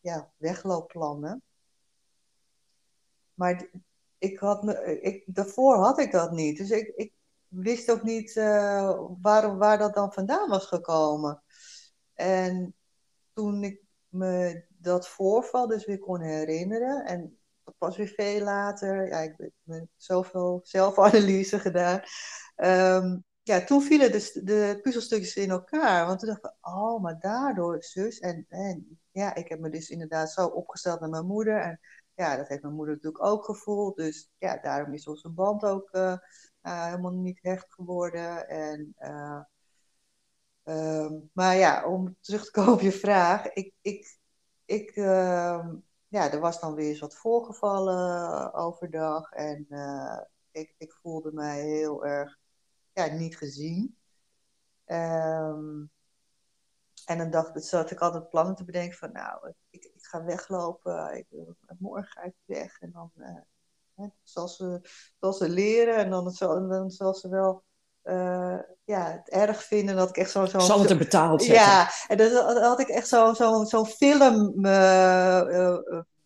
ja, 0.00 0.32
wegloopplannen. 0.36 1.42
Maar 3.34 3.68
ik 4.18 4.38
had 4.38 4.62
me, 4.62 5.00
ik, 5.00 5.22
daarvoor 5.26 5.76
had 5.76 5.98
ik 5.98 6.12
dat 6.12 6.32
niet. 6.32 6.56
Dus 6.56 6.70
ik, 6.70 6.92
ik 6.96 7.12
wist 7.54 7.90
ook 7.90 8.02
niet 8.02 8.34
waarom, 9.22 9.58
waar 9.58 9.78
dat 9.78 9.94
dan 9.94 10.12
vandaan 10.12 10.48
was 10.48 10.66
gekomen. 10.66 11.42
En 12.14 12.74
toen 13.32 13.64
ik 13.64 13.80
me 14.08 14.64
dat 14.68 15.08
voorval 15.08 15.66
dus 15.66 15.84
weer 15.84 15.98
kon 15.98 16.20
herinneren, 16.20 17.04
en 17.04 17.38
was 17.78 17.96
weer 17.96 18.12
veel 18.16 18.40
later, 18.40 19.08
ja, 19.08 19.18
ik 19.18 19.50
heb 19.64 19.86
zoveel 19.96 20.60
zelfanalyse 20.62 21.58
gedaan, 21.66 22.02
Ehm, 22.54 23.18
ja, 23.42 23.64
toen 23.64 23.82
vielen 23.82 24.12
dus 24.12 24.32
de 24.32 24.78
puzzelstukjes 24.82 25.36
in 25.36 25.50
elkaar. 25.50 26.06
Want 26.06 26.18
toen 26.18 26.28
dacht 26.28 26.44
ik, 26.44 26.54
oh, 26.60 27.02
maar 27.02 27.20
daardoor 27.20 27.82
zus. 27.82 28.18
En, 28.18 28.46
en 28.48 29.00
ja, 29.10 29.34
ik 29.34 29.48
heb 29.48 29.60
me 29.60 29.70
dus 29.70 29.90
inderdaad 29.90 30.32
zo 30.32 30.46
opgesteld 30.46 31.00
naar 31.00 31.08
mijn 31.08 31.26
moeder. 31.26 31.60
En 31.60 31.80
ja, 32.14 32.36
dat 32.36 32.48
heeft 32.48 32.62
mijn 32.62 32.74
moeder 32.74 32.94
natuurlijk 32.94 33.24
ook 33.24 33.44
gevoeld. 33.44 33.96
Dus 33.96 34.30
ja, 34.38 34.58
daarom 34.58 34.94
is 34.94 35.06
onze 35.06 35.28
band 35.28 35.64
ook 35.64 35.88
uh, 35.92 36.16
helemaal 36.70 37.12
niet 37.12 37.38
hecht 37.42 37.72
geworden. 37.72 38.48
En, 38.48 38.94
uh, 38.98 39.42
um, 40.64 41.30
maar 41.32 41.56
ja, 41.56 41.86
om 41.86 42.16
terug 42.20 42.44
te 42.44 42.50
komen 42.50 42.72
op 42.72 42.80
je 42.80 42.92
vraag. 42.92 43.46
Ik, 43.46 43.74
ik, 43.80 44.18
ik, 44.64 44.96
uh, 44.96 45.68
ja, 46.08 46.32
er 46.32 46.40
was 46.40 46.60
dan 46.60 46.74
weer 46.74 46.88
eens 46.88 47.00
wat 47.00 47.16
voorgevallen 47.16 48.52
overdag. 48.54 49.30
En 49.30 49.66
ik, 50.50 50.74
ik 50.78 50.92
voelde 50.92 51.32
mij 51.32 51.62
heel 51.62 52.04
erg 52.06 52.38
ja, 52.92 53.06
niet 53.06 53.36
gezien. 53.36 53.98
Um, 54.86 55.90
en 57.06 57.18
dan 57.18 57.30
dacht, 57.30 57.64
zat 57.64 57.90
ik 57.90 58.00
altijd 58.00 58.28
plannen 58.28 58.54
te 58.54 58.64
bedenken 58.64 58.98
van, 58.98 59.12
nou, 59.12 59.52
ik, 59.70 59.84
ik 59.84 60.04
ga 60.04 60.24
weglopen, 60.24 61.16
ik, 61.16 61.26
morgen 61.78 62.10
ga 62.10 62.22
ik 62.22 62.34
weg. 62.44 62.80
En 62.80 62.90
dan 62.92 63.12
zal, 64.22 64.48
ze, 64.48 64.80
zal 65.20 65.32
ze 65.32 65.48
leren 65.48 65.96
en 65.96 66.10
dan, 66.10 66.30
zal, 66.30 66.68
dan 66.68 66.90
zal 66.90 67.14
ze 67.14 67.28
wel 67.28 67.62
uh, 68.04 68.58
ja, 68.84 69.10
het 69.10 69.28
erg 69.28 69.64
vinden 69.64 69.96
dat 69.96 70.08
ik 70.08 70.16
echt 70.16 70.30
zo... 70.30 70.46
zo 70.46 70.58
zal 70.58 70.80
het 70.80 70.90
er 70.90 70.96
betaald 70.96 71.42
zetten. 71.42 71.64
Ja, 71.64 71.90
en 72.08 72.16
dan 72.16 72.62
had 72.62 72.80
ik 72.80 72.88
echt 72.88 73.08
zo'n 73.08 73.34
zo, 73.34 73.64
zo 73.64 73.84
film... 73.84 74.66
Uh, 74.66 75.78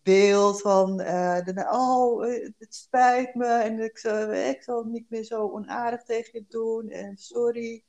beeld 0.03 0.61
van, 0.61 1.01
uh, 1.01 1.43
de, 1.43 1.67
oh, 1.71 2.21
het 2.57 2.75
spijt 2.75 3.35
me 3.35 3.47
en 3.47 3.79
ik, 3.79 3.97
zal, 3.97 4.33
ik 4.33 4.63
zal 4.63 4.83
niet 4.83 5.09
meer 5.09 5.23
zo 5.23 5.49
onaardig 5.49 6.03
tegen 6.03 6.29
je 6.33 6.45
doen 6.47 6.89
en 6.89 7.17
sorry. 7.17 7.83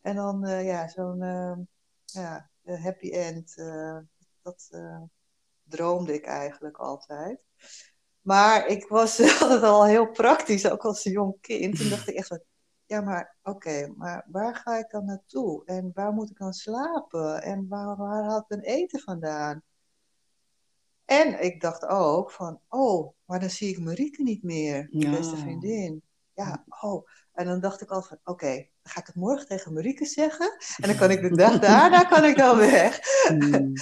En 0.00 0.16
dan, 0.16 0.46
ja, 0.64 0.88
zo'n 0.88 1.18
ja, 2.04 2.50
happy 2.64 3.10
end, 3.10 3.54
dat 4.42 4.70
droomde 5.62 6.14
ik 6.14 6.24
eigenlijk 6.24 6.76
altijd. 6.76 7.38
Maar 8.26 8.66
ik 8.66 8.88
was 8.88 9.20
altijd 9.40 9.62
al 9.62 9.84
heel 9.84 10.10
praktisch, 10.10 10.70
ook 10.70 10.84
als 10.84 11.04
een 11.04 11.12
jong 11.12 11.40
kind. 11.40 11.76
Toen 11.76 11.88
dacht 11.88 12.08
ik 12.08 12.14
echt 12.14 12.26
van, 12.26 12.42
ja, 12.86 13.00
maar 13.00 13.36
oké, 13.42 13.92
maar 13.96 14.26
waar 14.30 14.54
ga 14.54 14.78
ik 14.78 14.90
dan 14.90 15.04
naartoe? 15.04 15.64
En 15.64 15.90
waar 15.94 16.12
moet 16.12 16.30
ik 16.30 16.38
dan 16.38 16.52
slapen? 16.52 17.42
En 17.42 17.66
waar, 17.68 17.96
waar 17.96 18.24
haal 18.24 18.38
ik 18.38 18.44
dan 18.48 18.58
eten 18.58 19.00
vandaan? 19.00 19.62
En 21.04 21.42
ik 21.42 21.60
dacht 21.60 21.86
ook 21.86 22.30
van, 22.30 22.60
oh, 22.68 23.14
maar 23.24 23.40
dan 23.40 23.50
zie 23.50 23.68
ik 23.68 23.78
Marieke 23.78 24.22
niet 24.22 24.42
meer, 24.42 24.88
mijn 24.90 25.10
beste 25.10 25.36
vriendin. 25.36 26.02
Ja, 26.34 26.64
oh. 26.80 27.08
En 27.32 27.46
dan 27.46 27.60
dacht 27.60 27.80
ik 27.80 27.90
al 27.90 28.02
van, 28.02 28.18
oké, 28.24 28.54
dan 28.54 28.92
ga 28.92 29.00
ik 29.00 29.06
het 29.06 29.14
morgen 29.14 29.46
tegen 29.46 29.72
Marieke 29.72 30.04
zeggen. 30.06 30.56
En 30.76 30.88
dan 30.88 30.96
kan 30.96 31.10
ik 31.10 31.20
de 31.20 31.36
dag 31.44 31.58
daarna 31.58 32.04
kan 32.04 32.24
ik 32.24 32.36
dan 32.36 32.56
weg. 32.56 32.98
Hmm. 33.28 33.72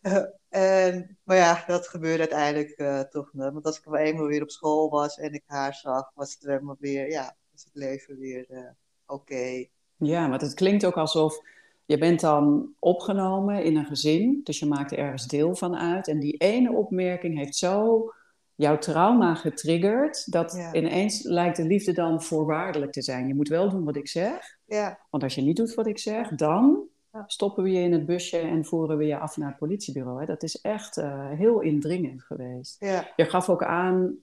en, 0.48 1.18
maar 1.22 1.36
ja, 1.36 1.64
dat 1.66 1.88
gebeurde 1.88 2.18
uiteindelijk 2.18 2.78
uh, 2.80 3.00
toch 3.00 3.32
niet. 3.32 3.52
Want 3.52 3.64
als 3.64 3.78
ik 3.78 3.84
wel 3.84 3.96
eenmaal 4.00 4.26
weer 4.26 4.42
op 4.42 4.50
school 4.50 4.88
was 4.88 5.18
en 5.18 5.32
ik 5.32 5.42
haar 5.46 5.74
zag, 5.74 6.10
was 6.14 6.32
het 6.32 6.42
helemaal 6.42 6.76
weer, 6.78 7.10
ja, 7.10 7.36
was 7.52 7.64
het 7.64 7.74
leven 7.74 8.18
weer 8.18 8.46
uh, 8.50 8.68
oké. 9.06 9.66
Ja, 9.96 10.26
maar 10.26 10.40
het 10.40 10.54
klinkt 10.54 10.86
ook 10.86 10.96
alsof 10.96 11.40
je 11.84 11.98
bent 11.98 12.20
dan 12.20 12.72
opgenomen 12.78 13.64
in 13.64 13.76
een 13.76 13.84
gezin, 13.84 14.40
dus 14.42 14.58
je 14.58 14.66
maakt 14.66 14.92
er 14.92 14.98
ergens 14.98 15.26
deel 15.26 15.54
van 15.54 15.76
uit. 15.76 16.08
En 16.08 16.18
die 16.18 16.36
ene 16.36 16.72
opmerking 16.72 17.38
heeft 17.38 17.56
zo 17.56 18.10
jouw 18.54 18.78
trauma 18.78 19.34
getriggerd, 19.34 20.32
dat 20.32 20.68
ineens 20.72 21.22
lijkt 21.22 21.56
de 21.56 21.64
liefde 21.64 21.92
dan 21.92 22.22
voorwaardelijk 22.22 22.92
te 22.92 23.02
zijn. 23.02 23.26
Je 23.26 23.34
moet 23.34 23.48
wel 23.48 23.70
doen 23.70 23.84
wat 23.84 23.96
ik 23.96 24.08
zeg, 24.08 24.58
ja. 24.64 25.06
want 25.10 25.22
als 25.22 25.34
je 25.34 25.42
niet 25.42 25.56
doet 25.56 25.74
wat 25.74 25.86
ik 25.86 25.98
zeg, 25.98 26.28
dan 26.28 26.88
stoppen 27.26 27.62
we 27.62 27.70
je 27.70 27.80
in 27.80 27.92
het 27.92 28.06
busje 28.06 28.38
en 28.38 28.64
voeren 28.64 28.96
we 28.96 29.04
je 29.04 29.18
af 29.18 29.36
naar 29.36 29.48
het 29.48 29.58
politiebureau. 29.58 30.20
Hè? 30.20 30.26
Dat 30.26 30.42
is 30.42 30.60
echt 30.60 30.96
uh, 30.96 31.30
heel 31.30 31.60
indringend 31.60 32.22
geweest. 32.22 32.76
Ja. 32.80 33.12
Je 33.16 33.24
gaf 33.24 33.48
ook 33.48 33.64
aan 33.64 34.16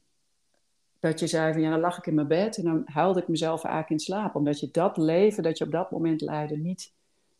dat 1.00 1.20
je 1.20 1.28
zei 1.28 1.54
van 1.54 1.62
ja, 1.62 1.70
dan 1.70 1.80
lag 1.80 1.98
ik 1.98 2.08
in 2.08 2.16
mijn 2.16 2.28
bed 2.28 2.58
en 2.58 2.64
dan 2.64 2.82
huilde 2.86 3.22
ik 3.22 3.28
mezelf 3.28 3.64
eigenlijk 3.64 3.94
in 3.94 4.00
slaap. 4.00 4.36
Omdat 4.36 4.60
je 4.60 4.72
dat 4.72 4.98
leven 4.98 5.44
dat 5.44 5.58
je 5.58 5.66
op 5.66 5.72
dat 5.72 5.92
moment 5.92 6.22
leidde 6.22 6.58
niet 6.58 6.94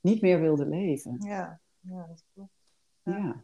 niet 0.04 0.22
meer 0.22 0.40
wilde 0.40 0.66
leven. 0.66 1.18
Ja, 1.20 1.60
ja 1.80 2.06
dat 2.08 2.24
klopt. 2.34 2.52
Ja. 3.04 3.44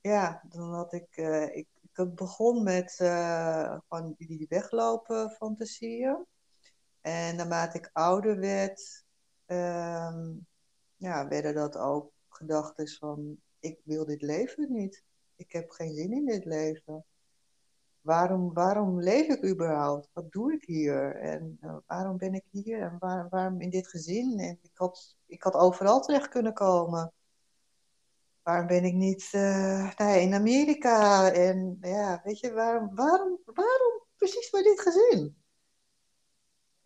ja. 0.00 0.42
dan 0.48 0.72
had 0.72 0.92
ik, 0.92 1.16
uh, 1.16 1.56
ik, 1.56 1.66
ik 1.82 2.14
begon 2.14 2.62
met 2.62 2.98
uh, 3.02 3.78
gewoon 3.88 4.14
die, 4.18 4.26
die 4.26 4.46
weglopen 4.48 5.30
fantasieën. 5.30 6.26
En 7.00 7.36
naarmate 7.36 7.78
ik 7.78 7.90
ouder 7.92 8.38
werd, 8.38 9.03
um, 9.46 10.46
ja, 10.96 11.28
werden 11.28 11.54
dat 11.54 11.76
ook 11.76 12.12
gedachten 12.28 12.88
van, 12.88 13.36
ik 13.58 13.80
wil 13.84 14.04
dit 14.04 14.22
leven 14.22 14.72
niet. 14.72 15.04
Ik 15.36 15.52
heb 15.52 15.70
geen 15.70 15.94
zin 15.94 16.12
in 16.12 16.26
dit 16.26 16.44
leven 16.44 17.04
waarom, 18.04 18.52
waarom 18.52 19.00
leef 19.00 19.26
ik 19.28 19.44
überhaupt? 19.44 20.08
Wat 20.12 20.32
doe 20.32 20.52
ik 20.52 20.64
hier? 20.64 21.16
En 21.16 21.58
uh, 21.60 21.76
waarom 21.86 22.16
ben 22.16 22.34
ik 22.34 22.44
hier? 22.50 22.80
En 22.80 22.96
waar, 22.98 23.28
waarom 23.28 23.60
in 23.60 23.70
dit 23.70 23.88
gezin? 23.88 24.38
En 24.38 24.58
ik 24.62 24.70
had, 24.74 25.16
ik 25.26 25.42
had 25.42 25.54
overal 25.54 26.00
terecht 26.00 26.28
kunnen 26.28 26.52
komen. 26.52 27.12
Waarom 28.42 28.66
ben 28.66 28.84
ik 28.84 28.94
niet 28.94 29.30
uh, 29.32 29.96
nou 29.96 30.18
in 30.18 30.34
Amerika? 30.34 31.30
En 31.32 31.78
ja, 31.80 32.20
weet 32.24 32.38
je, 32.38 32.52
waarom, 32.52 32.94
waarom, 32.94 33.38
waarom 33.44 34.02
precies 34.16 34.50
bij 34.50 34.62
dit 34.62 34.80
gezin? 34.80 35.43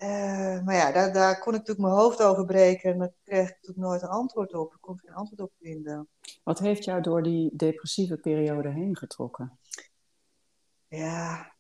Uh, 0.03 0.65
maar 0.65 0.75
ja, 0.75 0.93
daar, 0.93 1.13
daar 1.13 1.39
kon 1.39 1.55
ik 1.55 1.59
natuurlijk 1.59 1.89
mijn 1.89 2.01
hoofd 2.01 2.23
over 2.23 2.45
breken 2.45 2.93
en 2.93 2.99
daar 2.99 3.13
kreeg 3.25 3.49
ik 3.49 3.55
natuurlijk 3.55 3.79
nooit 3.79 4.03
een 4.03 4.09
antwoord 4.09 4.55
op. 4.55 4.73
Ik 4.73 4.81
kon 4.81 4.99
geen 4.99 5.15
antwoord 5.15 5.41
op 5.41 5.53
vinden. 5.61 6.09
Wat 6.43 6.59
heeft 6.59 6.85
jou 6.85 7.03
door 7.03 7.23
die 7.23 7.51
depressieve 7.57 8.17
periode 8.17 8.69
heen 8.69 8.97
getrokken? 8.97 9.59
Ja. 10.89 11.53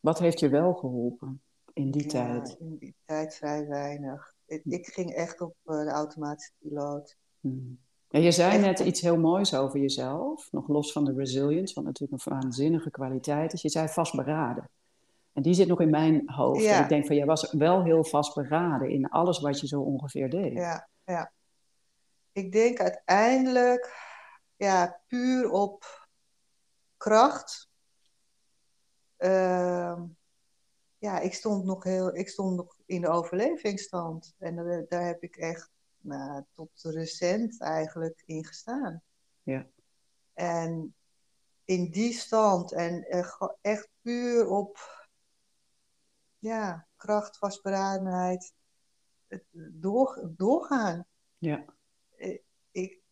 Wat 0.00 0.18
heeft 0.18 0.40
je 0.40 0.48
wel 0.48 0.74
geholpen 0.74 1.42
in 1.72 1.90
die 1.90 2.02
ja, 2.02 2.08
tijd? 2.08 2.56
In 2.58 2.76
die 2.78 2.94
tijd 3.04 3.34
vrij 3.34 3.66
weinig. 3.66 4.34
Ik, 4.46 4.64
ik 4.64 4.86
ging 4.86 5.14
echt 5.14 5.40
op 5.40 5.54
uh, 5.64 5.84
de 5.84 5.90
automatische 5.90 6.52
piloot. 6.58 7.16
Hmm. 7.40 7.78
Ja, 8.08 8.18
je 8.18 8.32
zei 8.32 8.52
echt... 8.52 8.60
net 8.60 8.78
iets 8.78 9.00
heel 9.00 9.18
moois 9.18 9.54
over 9.54 9.80
jezelf, 9.80 10.52
nog 10.52 10.68
los 10.68 10.92
van 10.92 11.04
de 11.04 11.12
resilience, 11.12 11.74
wat 11.74 11.84
natuurlijk 11.84 12.24
een 12.24 12.32
waanzinnige 12.32 12.90
kwaliteit 12.90 13.52
is. 13.52 13.62
Je 13.62 13.68
zei 13.68 13.88
vastberaden. 13.88 14.70
En 15.32 15.42
die 15.42 15.54
zit 15.54 15.68
nog 15.68 15.80
in 15.80 15.90
mijn 15.90 16.30
hoofd. 16.30 16.62
Ja. 16.62 16.76
En 16.76 16.82
ik 16.82 16.88
denk 16.88 17.06
van, 17.06 17.16
jij 17.16 17.26
was 17.26 17.52
wel 17.52 17.84
heel 17.84 18.04
vastberaden 18.04 18.90
in 18.90 19.08
alles 19.08 19.40
wat 19.40 19.60
je 19.60 19.66
zo 19.66 19.80
ongeveer 19.80 20.30
deed. 20.30 20.52
Ja, 20.52 20.88
ja. 21.04 21.32
Ik 22.32 22.52
denk 22.52 22.80
uiteindelijk, 22.80 24.08
ja, 24.56 25.00
puur 25.06 25.50
op 25.50 26.08
kracht 26.96 27.70
uh, 29.20 30.02
ja, 30.98 31.18
ik 31.18 31.34
stond 31.34 31.64
nog 31.64 31.84
heel, 31.84 32.16
ik 32.16 32.28
stond 32.28 32.56
nog 32.56 32.76
in 32.86 33.00
de 33.00 33.08
overlevingsstand. 33.08 34.34
En 34.38 34.56
daar, 34.56 34.84
daar 34.88 35.06
heb 35.06 35.22
ik 35.22 35.36
echt 35.36 35.70
nou, 35.98 36.44
tot 36.54 36.70
recent 36.82 37.60
eigenlijk 37.60 38.22
in 38.26 38.44
gestaan. 38.44 39.02
Ja. 39.42 39.66
En 40.32 40.94
in 41.64 41.90
die 41.90 42.12
stand 42.12 42.72
en 42.72 43.02
echt 43.60 43.88
puur 44.02 44.48
op 44.48 44.99
ja, 46.40 46.86
kracht, 46.96 47.38
vastberadenheid, 47.38 48.52
door, 49.72 50.30
doorgaan. 50.36 51.06
Ja. 51.38 51.64
Ik, 52.70 53.02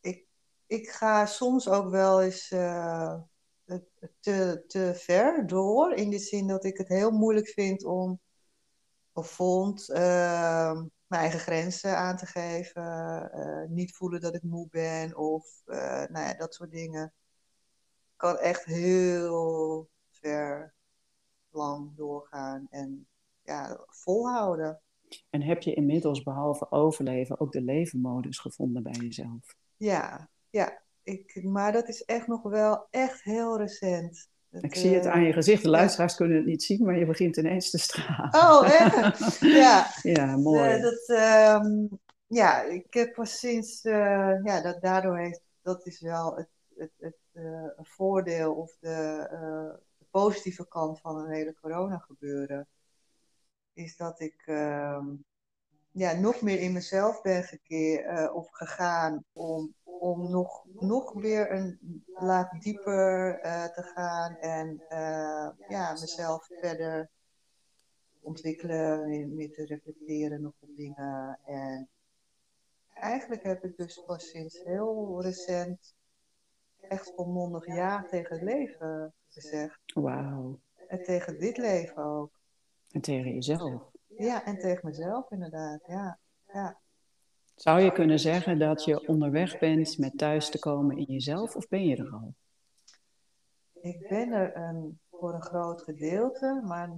ik, 0.00 0.26
ik 0.66 0.88
ga 0.88 1.26
soms 1.26 1.68
ook 1.68 1.90
wel 1.90 2.22
eens 2.22 2.50
uh, 2.50 3.20
te, 4.20 4.64
te 4.66 4.92
ver 4.94 5.46
door. 5.46 5.94
In 5.94 6.10
de 6.10 6.18
zin 6.18 6.46
dat 6.46 6.64
ik 6.64 6.78
het 6.78 6.88
heel 6.88 7.10
moeilijk 7.10 7.48
vind 7.48 7.84
om, 7.84 8.20
of 9.12 9.30
vond, 9.30 9.88
uh, 9.88 10.72
mijn 11.06 11.22
eigen 11.22 11.40
grenzen 11.40 11.96
aan 11.96 12.16
te 12.16 12.26
geven. 12.26 12.82
Uh, 13.34 13.68
niet 13.68 13.96
voelen 13.96 14.20
dat 14.20 14.34
ik 14.34 14.42
moe 14.42 14.68
ben 14.70 15.16
of 15.16 15.62
uh, 15.66 16.04
nou 16.06 16.26
ja, 16.26 16.34
dat 16.34 16.54
soort 16.54 16.70
dingen. 16.70 17.14
Ik 18.12 18.18
kan 18.28 18.38
echt 18.38 18.64
heel 18.64 19.90
ver 20.10 20.74
lang 21.52 21.96
doorgaan 21.96 22.66
en 22.70 23.06
ja, 23.42 23.80
volhouden. 23.86 24.80
En 25.30 25.42
heb 25.42 25.62
je 25.62 25.74
inmiddels 25.74 26.22
behalve 26.22 26.70
overleven 26.70 27.40
ook 27.40 27.52
de 27.52 27.62
levenmodus 27.62 28.38
gevonden 28.38 28.82
bij 28.82 28.92
jezelf? 28.92 29.56
Ja, 29.76 30.28
ja 30.50 30.82
ik, 31.02 31.42
maar 31.42 31.72
dat 31.72 31.88
is 31.88 32.04
echt 32.04 32.26
nog 32.26 32.42
wel 32.42 32.86
echt 32.90 33.22
heel 33.22 33.58
recent. 33.58 34.28
ik 34.50 34.74
zie 34.74 34.94
het 34.94 35.06
aan 35.06 35.22
je 35.22 35.32
gezicht. 35.32 35.62
De 35.62 35.68
luisteraars 35.68 36.14
kunnen 36.14 36.36
het 36.36 36.46
niet 36.46 36.62
zien, 36.62 36.84
maar 36.84 36.98
je 36.98 37.06
begint 37.06 37.36
ineens 37.36 37.70
te 37.70 37.78
stralen. 37.78 38.34
Oh, 38.34 38.80
echt? 38.80 39.38
ja. 39.64 39.86
ja, 40.02 40.36
mooi. 40.36 40.76
Uh, 40.76 40.82
dat, 40.82 41.08
um, 41.64 42.00
ja, 42.26 42.62
ik 42.62 42.86
heb 42.90 43.14
pas 43.14 43.38
sinds, 43.38 43.84
uh, 43.84 44.44
ja, 44.44 44.62
dat 44.62 44.80
daardoor 44.80 45.18
heeft, 45.18 45.40
dat 45.62 45.86
is 45.86 46.00
wel 46.00 46.36
het, 46.36 46.48
het, 46.76 46.92
het 46.98 47.16
uh, 47.32 47.68
voordeel 47.76 48.54
of 48.54 48.76
de, 48.80 49.26
de, 49.30 49.78
positieve 50.12 50.68
kant 50.68 51.00
van 51.00 51.16
een 51.18 51.30
hele 51.30 51.54
corona 51.60 51.98
gebeuren. 51.98 52.68
is 53.72 53.96
dat 53.96 54.20
ik 54.20 54.42
ehm, 54.46 55.06
ja, 55.90 56.12
nog 56.12 56.40
meer 56.40 56.60
in 56.60 56.72
mezelf 56.72 57.22
ben 57.22 57.42
gekeerd 57.44 58.32
of 58.32 58.48
gegaan 58.50 59.24
om, 59.32 59.74
om 59.82 60.30
nog, 60.30 60.64
nog 60.72 61.12
weer 61.12 61.52
een 61.52 61.78
laag 62.06 62.50
dieper 62.50 63.40
te 63.74 63.82
gaan 63.94 64.36
en 64.36 64.84
ja, 65.68 65.92
mezelf 65.92 66.46
verder 66.46 67.10
ontwikkelen, 68.20 69.34
meer 69.34 69.52
te 69.52 69.64
reflecteren 69.64 70.42
nog 70.42 70.52
op 70.58 70.76
dingen. 70.76 71.38
En 71.44 71.88
eigenlijk 72.94 73.42
heb 73.42 73.64
ik 73.64 73.76
dus 73.76 74.04
pas 74.06 74.28
sinds 74.28 74.62
heel 74.64 75.22
recent 75.22 75.94
echt 76.80 77.12
volmondig 77.14 77.66
ja 77.66 78.04
tegen 78.04 78.34
het 78.34 78.44
leven 78.44 79.14
gezegd. 79.32 79.80
Wauw. 79.94 80.60
En 80.88 81.02
tegen 81.02 81.38
dit 81.38 81.56
leven 81.56 81.96
ook. 81.96 82.40
En 82.90 83.00
tegen 83.00 83.32
jezelf. 83.32 83.90
Ja, 84.16 84.44
en 84.44 84.58
tegen 84.58 84.88
mezelf 84.88 85.30
inderdaad, 85.30 85.80
ja. 85.86 86.18
ja. 86.52 86.80
Zou 87.54 87.80
je 87.80 87.92
kunnen 87.92 88.18
zeggen 88.18 88.58
dat 88.58 88.84
je 88.84 89.08
onderweg 89.08 89.58
bent 89.58 89.98
met 89.98 90.18
thuis 90.18 90.50
te 90.50 90.58
komen 90.58 90.96
in 90.96 91.04
jezelf 91.04 91.56
of 91.56 91.68
ben 91.68 91.84
je 91.84 91.96
er 91.96 92.10
al? 92.12 92.34
Ik 93.72 94.08
ben 94.08 94.32
er 94.32 94.56
een, 94.56 95.00
voor 95.10 95.34
een 95.34 95.42
groot 95.42 95.82
gedeelte, 95.82 96.62
maar 96.64 96.90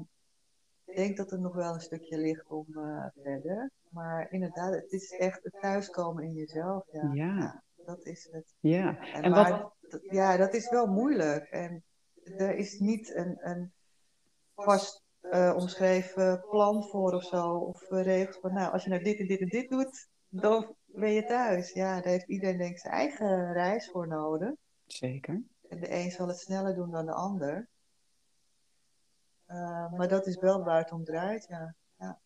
ik 0.85 0.97
denk 0.97 1.17
dat 1.17 1.33
er 1.33 1.41
nog 1.41 1.55
wel 1.55 1.75
een 1.75 1.81
stukje 1.81 2.19
ligt 2.19 2.49
om 2.49 2.67
uh, 2.69 3.07
verder. 3.23 3.71
Maar 3.89 4.33
inderdaad, 4.33 4.75
het 4.75 4.93
is 4.93 5.11
echt 5.11 5.45
het 5.45 5.61
thuiskomen 5.61 6.25
in 6.25 6.33
jezelf. 6.33 6.85
Ja. 6.93 7.11
ja. 7.13 7.63
dat 7.77 8.05
is 8.05 8.29
het. 8.31 8.55
Ja, 8.61 8.99
en, 8.99 9.23
en 9.23 9.31
wat... 9.31 9.73
ja, 10.11 10.37
dat 10.37 10.55
is 10.55 10.71
wel 10.71 10.87
moeilijk. 10.87 11.45
En 11.45 11.85
er 12.25 12.57
is 12.57 12.79
niet 12.79 13.15
een, 13.15 13.39
een 13.41 13.73
vast 14.55 15.03
uh, 15.23 15.55
omschreven 15.57 16.45
plan 16.51 16.85
voor 16.85 17.13
of 17.13 17.25
zo. 17.25 17.57
Of 17.57 17.89
regels 17.89 18.39
van, 18.41 18.53
nou, 18.53 18.73
als 18.73 18.85
je 18.85 18.91
nou 18.91 19.03
dit 19.03 19.19
en 19.19 19.27
dit 19.27 19.41
en 19.41 19.49
dit 19.49 19.69
doet, 19.69 20.09
dan 20.29 20.75
ben 20.85 21.11
je 21.11 21.25
thuis. 21.25 21.73
Ja, 21.73 21.95
daar 22.01 22.13
heeft 22.13 22.29
iedereen 22.29 22.59
denk 22.59 22.71
ik 22.71 22.79
zijn 22.79 22.95
eigen 22.95 23.53
reis 23.53 23.91
voor 23.91 24.09
nodig. 24.09 24.53
Zeker. 24.87 25.43
En 25.69 25.81
de 25.81 25.93
een 25.93 26.11
zal 26.11 26.29
het 26.29 26.39
sneller 26.39 26.75
doen 26.75 26.91
dan 26.91 27.07
de 27.07 27.13
ander. 27.13 27.69
Uh, 29.49 29.93
maar 29.93 30.09
dat 30.09 30.27
is 30.27 30.37
wel 30.37 30.65
waar 30.65 30.79
het 30.79 30.93
om 30.93 31.05
draait, 31.05 31.47
ja. 31.49 31.75
ja. 31.99 32.19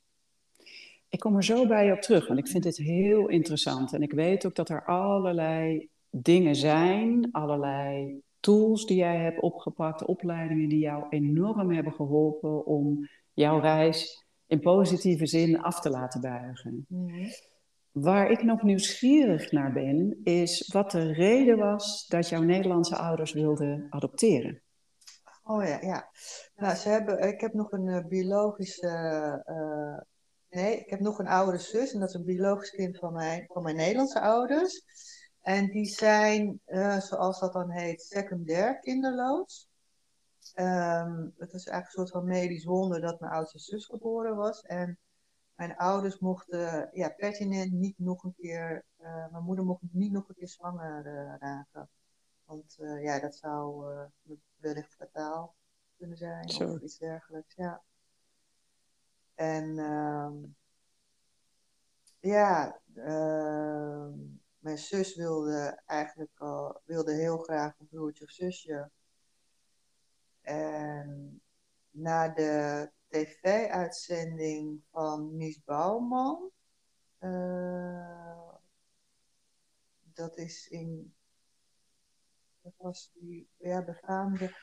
Ik 1.08 1.18
kom 1.18 1.36
er 1.36 1.44
zo 1.44 1.66
bij 1.66 1.86
je 1.86 1.92
op 1.92 2.00
terug, 2.00 2.26
want 2.26 2.38
ik 2.38 2.46
vind 2.46 2.62
dit 2.62 2.76
heel 2.76 3.28
interessant. 3.28 3.92
En 3.92 4.02
ik 4.02 4.12
weet 4.12 4.46
ook 4.46 4.54
dat 4.54 4.68
er 4.68 4.84
allerlei 4.84 5.88
dingen 6.10 6.56
zijn, 6.56 7.28
allerlei 7.32 8.22
tools 8.48 8.86
die 8.86 8.96
jij 8.96 9.16
hebt 9.16 9.40
opgepakt, 9.40 10.04
opleidingen 10.04 10.68
die 10.68 10.78
jou 10.78 11.06
enorm 11.08 11.70
hebben 11.70 11.92
geholpen 11.92 12.66
om 12.66 13.08
jouw 13.32 13.60
reis 13.60 14.26
in 14.46 14.60
positieve 14.60 15.26
zin 15.26 15.60
af 15.60 15.80
te 15.80 15.90
laten 15.90 16.20
buigen. 16.20 16.84
Mm 16.88 17.26
Waar 17.92 18.30
ik 18.30 18.42
nog 18.42 18.62
nieuwsgierig 18.62 19.52
naar 19.52 19.72
ben, 19.72 20.20
is 20.22 20.70
wat 20.72 20.90
de 20.90 21.12
reden 21.12 21.58
was 21.58 22.06
dat 22.06 22.28
jouw 22.28 22.42
Nederlandse 22.42 22.96
ouders 22.96 23.32
wilden 23.32 23.86
adopteren. 23.90 24.62
Oh 25.44 25.64
ja, 25.64 25.80
ja. 25.80 26.10
Nou, 26.56 26.76
ze 26.76 26.88
hebben, 26.88 27.28
ik 27.28 27.40
heb 27.40 27.52
nog 27.52 27.72
een 27.72 27.86
uh, 27.86 28.04
biologische. 28.06 28.88
Uh, 29.46 29.98
nee, 30.60 30.78
ik 30.78 30.90
heb 30.90 31.00
nog 31.00 31.18
een 31.18 31.28
oudere 31.28 31.58
zus 31.58 31.92
en 31.92 32.00
dat 32.00 32.08
is 32.08 32.14
een 32.14 32.24
biologisch 32.24 32.70
kind 32.70 32.98
van 32.98 33.12
mijn, 33.12 33.44
van 33.48 33.62
mijn 33.62 33.76
Nederlandse 33.76 34.20
ouders. 34.20 34.82
En 35.48 35.70
die 35.70 35.86
zijn, 35.86 36.60
uh, 36.66 37.00
zoals 37.00 37.40
dat 37.40 37.52
dan 37.52 37.70
heet, 37.70 38.02
secundair 38.02 38.78
kinderloos. 38.78 39.68
Um, 40.54 41.34
het 41.38 41.52
is 41.52 41.66
eigenlijk 41.66 41.86
een 41.86 41.90
soort 41.90 42.10
van 42.10 42.24
medisch 42.24 42.64
wonder 42.64 43.00
dat 43.00 43.20
mijn 43.20 43.32
oudste 43.32 43.58
zus 43.58 43.86
geboren 43.86 44.36
was. 44.36 44.62
En 44.62 44.98
mijn 45.54 45.76
ouders 45.76 46.18
mochten 46.18 46.88
ja, 46.92 47.08
pertinent 47.08 47.72
niet 47.72 47.98
nog 47.98 48.24
een 48.24 48.34
keer, 48.34 48.84
mijn 49.30 49.44
moeder 49.44 49.64
mocht 49.64 49.82
niet 49.90 50.12
nog 50.12 50.28
een 50.28 50.34
keer 50.34 50.48
zwanger 50.48 51.02
raken. 51.40 51.88
Want 52.44 52.76
ja, 53.00 53.20
dat 53.20 53.36
zou 53.36 53.86
wellicht 54.56 54.94
fataal 54.94 55.54
kunnen 55.96 56.16
zijn 56.16 56.44
of 56.44 56.80
iets 56.80 56.98
dergelijks. 56.98 57.54
Ja. 57.54 57.82
En 59.34 59.64
uh, 59.78 60.32
ja, 62.20 62.80
uh, 62.94 64.08
mijn 64.58 64.78
zus 64.78 65.16
wilde 65.16 65.82
eigenlijk 65.86 66.38
al, 66.38 66.80
wilde 66.84 67.12
heel 67.12 67.38
graag 67.38 67.78
een 67.78 67.88
broertje 67.88 68.24
of 68.24 68.30
zusje. 68.30 68.90
En 70.40 71.40
na 71.90 72.28
de 72.28 72.90
tv-uitzending 73.08 74.82
van 74.90 75.36
Mies 75.36 75.62
Bouwman, 75.64 76.50
uh, 77.20 78.54
dat 80.12 80.36
is 80.36 80.68
in 80.68 81.16
dat 82.68 82.74
was 82.76 83.10
die 83.14 83.48
ja, 83.56 83.84
befaamde, 83.84 84.56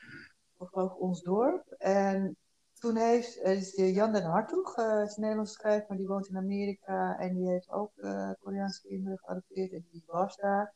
ons 0.98 1.22
dorp. 1.22 1.70
En 1.78 2.36
toen 2.78 2.96
heeft 2.96 3.36
is 3.36 3.74
Jan 3.74 4.12
den 4.12 4.24
Hartog, 4.24 4.76
uh, 4.78 5.02
is 5.02 5.16
een 5.16 5.20
Nederlandse 5.20 5.54
schrijver, 5.54 5.86
maar 5.88 5.96
die 5.96 6.06
woont 6.06 6.28
in 6.28 6.36
Amerika. 6.36 7.18
En 7.18 7.34
die 7.34 7.48
heeft 7.48 7.70
ook 7.70 7.92
uh, 7.96 8.30
Koreaanse 8.40 8.86
kinderen 8.88 9.18
geadopteerd 9.18 9.72
en 9.72 9.86
die 9.90 10.02
was 10.06 10.36
daar. 10.36 10.74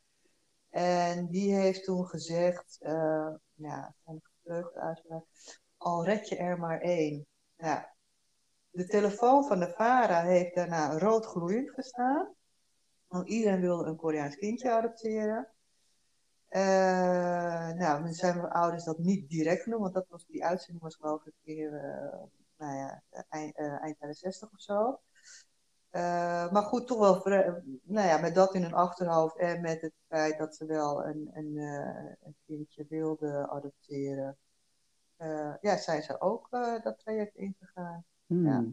En 0.71 1.27
die 1.27 1.55
heeft 1.55 1.85
toen 1.85 2.07
gezegd, 2.07 2.79
uh, 2.83 3.35
ja, 3.55 3.95
een 4.07 4.23
gevleugelde 4.23 4.81
uitspraak, 4.81 5.25
al 5.77 6.05
red 6.05 6.29
je 6.29 6.37
er 6.37 6.59
maar 6.59 6.81
één. 6.81 7.27
Ja. 7.57 7.95
De 8.71 8.87
telefoon 8.87 9.45
van 9.45 9.59
de 9.59 9.73
VARA 9.77 10.23
heeft 10.23 10.55
daarna 10.55 10.99
rood 10.99 11.27
gloeiend 11.27 11.71
gestaan. 11.71 12.35
Want 13.07 13.29
iedereen 13.29 13.61
wilde 13.61 13.85
een 13.85 13.97
Koreaans 13.97 14.37
kindje 14.37 14.71
adopteren. 14.71 15.50
Uh, 16.51 17.71
nou, 17.73 18.13
zijn 18.13 18.37
mijn 18.37 18.53
ouders 18.53 18.85
dat 18.85 18.99
niet 18.99 19.29
direct 19.29 19.63
genoemd, 19.63 19.83
want 19.83 19.95
dat 19.95 20.09
was, 20.09 20.27
die 20.27 20.45
uitzending 20.45 20.83
was 20.83 20.97
geloof 20.97 21.27
ik 21.27 21.35
weer, 21.43 21.73
uh, 21.73 22.23
nou 22.57 22.77
ja, 22.77 23.03
eind, 23.29 23.59
uh, 23.59 23.83
eind 23.83 23.97
jaren 23.99 24.15
60 24.15 24.53
of 24.53 24.61
zo. 24.61 25.01
maar 26.53 26.63
goed, 26.63 26.87
toch 26.87 26.99
wel, 26.99 27.43
nou 27.83 28.07
ja, 28.07 28.19
met 28.19 28.35
dat 28.35 28.55
in 28.55 28.63
hun 28.63 28.75
achterhoofd 28.75 29.37
en 29.37 29.61
met 29.61 29.81
het 29.81 29.93
feit 30.09 30.39
dat 30.39 30.57
ze 30.57 30.67
wel 30.67 31.05
een, 31.05 31.31
een, 31.33 31.57
een 32.23 32.37
kindje 32.47 32.87
wilden 32.89 33.51
adopteren, 33.51 34.39
ja, 35.61 35.77
zijn 35.77 36.03
ze 36.03 36.21
ook 36.21 36.49
dat 36.83 36.99
traject 36.99 37.37
ingegaan. 37.37 38.05
Hmm. 38.27 38.47
Ja. 38.47 38.65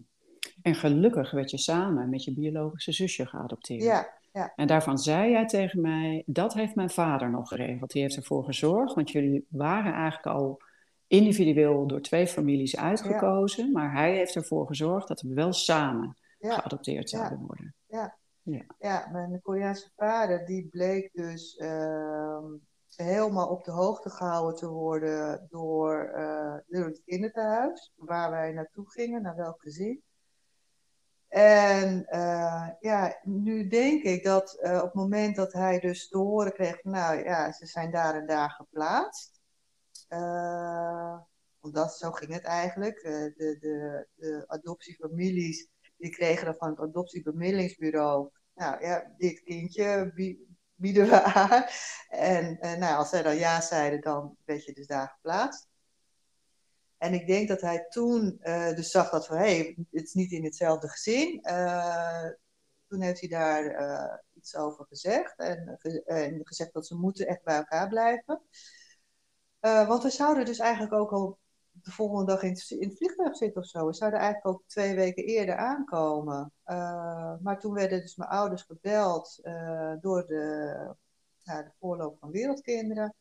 En 0.61 0.75
gelukkig 0.75 1.31
werd 1.31 1.51
je 1.51 1.57
samen 1.57 2.09
met 2.09 2.23
je 2.23 2.33
biologische 2.33 2.91
zusje 2.91 3.25
geadopteerd. 3.25 3.83
Ja, 3.83 4.16
ja. 4.37 4.53
En 4.55 4.67
daarvan 4.67 4.97
zei 4.97 5.31
jij 5.31 5.45
tegen 5.45 5.81
mij, 5.81 6.23
dat 6.25 6.53
heeft 6.53 6.75
mijn 6.75 6.89
vader 6.89 7.29
nog 7.29 7.47
geregeld. 7.47 7.91
Die 7.91 8.01
heeft 8.01 8.15
ervoor 8.15 8.43
gezorgd, 8.43 8.95
want 8.95 9.11
jullie 9.11 9.45
waren 9.49 9.93
eigenlijk 9.93 10.37
al 10.37 10.61
individueel 11.07 11.87
door 11.87 12.01
twee 12.01 12.27
families 12.27 12.77
uitgekozen. 12.77 13.71
Maar 13.71 13.91
hij 13.91 14.15
heeft 14.15 14.35
ervoor 14.35 14.67
gezorgd 14.67 15.07
dat 15.07 15.21
we 15.21 15.33
wel 15.33 15.53
samen 15.53 16.17
geadopteerd 16.39 17.09
zouden 17.09 17.39
worden. 17.39 17.75
Ja. 17.85 18.17
Ja. 18.41 18.65
ja, 18.79 19.09
mijn 19.11 19.41
Koreaanse 19.41 19.91
vader 19.95 20.45
die 20.45 20.67
bleek 20.67 21.09
dus 21.13 21.57
uh, 21.57 22.45
helemaal 22.95 23.47
op 23.47 23.63
de 23.63 23.71
hoogte 23.71 24.09
gehouden 24.09 24.55
te 24.55 24.67
worden 24.67 25.47
door, 25.49 26.11
uh, 26.15 26.55
door 26.67 26.85
het 26.85 27.01
kinderthuis. 27.05 27.93
Waar 27.95 28.31
wij 28.31 28.51
naartoe 28.51 28.91
gingen, 28.91 29.21
naar 29.21 29.35
welk 29.35 29.61
gezin. 29.61 30.03
En 31.27 32.07
uh, 32.09 32.69
ja, 32.79 33.19
nu 33.23 33.67
denk 33.67 34.03
ik 34.03 34.23
dat 34.23 34.57
uh, 34.61 34.75
op 34.77 34.83
het 34.83 34.93
moment 34.93 35.35
dat 35.35 35.53
hij 35.53 35.79
dus 35.79 36.07
te 36.07 36.17
horen 36.17 36.53
kreeg 36.53 36.81
van 36.81 36.91
nou 36.91 37.23
ja, 37.23 37.51
ze 37.51 37.65
zijn 37.65 37.91
daar 37.91 38.15
en 38.15 38.27
daar 38.27 38.49
geplaatst. 38.49 39.41
Uh, 40.09 41.17
want 41.59 41.73
dat, 41.73 41.97
zo 41.97 42.11
ging 42.11 42.33
het 42.33 42.43
eigenlijk. 42.43 43.01
de, 43.01 43.57
de, 43.59 44.07
de 44.15 44.43
adoptiefamilies 44.47 45.69
die 45.97 46.11
kregen 46.11 46.45
dan 46.45 46.55
van 46.55 46.69
het 46.69 46.79
adoptiebemiddelingsbureau. 46.79 48.29
Nou 48.53 48.81
ja, 48.85 49.13
dit 49.17 49.43
kindje 49.43 50.11
bieden 50.75 51.07
we 51.09 51.23
aan. 51.33 51.65
En 52.09 52.57
nou, 52.59 52.97
als 52.97 53.09
zij 53.09 53.21
dan 53.23 53.35
ja 53.37 53.61
zeiden, 53.61 54.01
dan 54.01 54.37
werd 54.45 54.65
je 54.65 54.73
dus 54.73 54.87
daar 54.87 55.07
geplaatst. 55.07 55.67
En 56.97 57.13
ik 57.13 57.27
denk 57.27 57.47
dat 57.47 57.61
hij 57.61 57.85
toen 57.89 58.39
uh, 58.43 58.75
dus 58.75 58.91
zag 58.91 59.09
dat 59.09 59.27
van, 59.27 59.37
hé, 59.37 59.43
hey, 59.43 59.75
het 59.91 60.03
is 60.03 60.13
niet 60.13 60.31
in 60.31 60.43
hetzelfde 60.43 60.89
gezin. 60.89 61.39
Uh, 61.43 62.29
toen 62.87 63.01
heeft 63.01 63.19
hij 63.19 63.29
daar 63.29 63.81
uh, 63.81 64.13
iets 64.33 64.55
over 64.55 64.85
gezegd 64.85 65.37
en, 65.37 65.79
en, 66.05 66.39
gezegd 66.43 66.73
dat 66.73 66.87
ze 66.87 66.95
moeten 66.95 67.27
echt 67.27 67.43
bij 67.43 67.55
elkaar 67.55 67.87
blijven. 67.87 68.41
want 69.59 70.03
we 70.03 70.09
zouden 70.09 70.45
dus 70.45 70.59
eigenlijk 70.59 70.93
ook 70.93 71.11
al 71.11 71.39
de 71.71 71.91
volgende 71.91 72.25
dag 72.25 72.41
in 72.41 72.49
het, 72.49 72.69
in 72.69 72.87
het 72.87 72.97
vliegtuig 72.97 73.35
zitten 73.35 73.61
of 73.61 73.67
zo. 73.67 73.85
We 73.85 73.93
zouden 73.93 74.19
eigenlijk 74.19 74.55
ook 74.55 74.67
twee 74.67 74.95
weken 74.95 75.23
eerder 75.23 75.55
aankomen. 75.55 76.51
maar 77.41 77.59
toen 77.59 77.73
werden 77.73 78.01
dus 78.01 78.15
mijn 78.15 78.29
ouders 78.29 78.63
gebeld 78.63 79.39
door 80.01 80.25
de, 80.27 80.95
de 81.43 81.71
voorloop 81.79 82.17
van 82.19 82.31
Wereldkinderen 82.31 83.15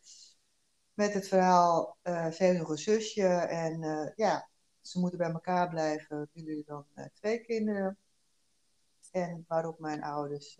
met 0.96 1.14
het 1.14 1.28
verhaal, 1.28 1.96
uh, 2.02 2.30
ze 2.30 2.44
heeft 2.44 2.58
nog 2.58 2.68
een 2.68 2.78
zusje 2.78 3.26
en 3.36 3.82
uh, 3.82 4.08
ja, 4.14 4.48
ze 4.80 4.98
moeten 4.98 5.18
bij 5.18 5.30
elkaar 5.30 5.68
blijven, 5.68 6.28
jullie 6.32 6.64
dan 6.66 6.84
twee 7.12 7.38
kinderen. 7.38 7.98
En 9.10 9.44
waarop 9.48 9.78
mijn 9.78 10.02
ouders 10.02 10.58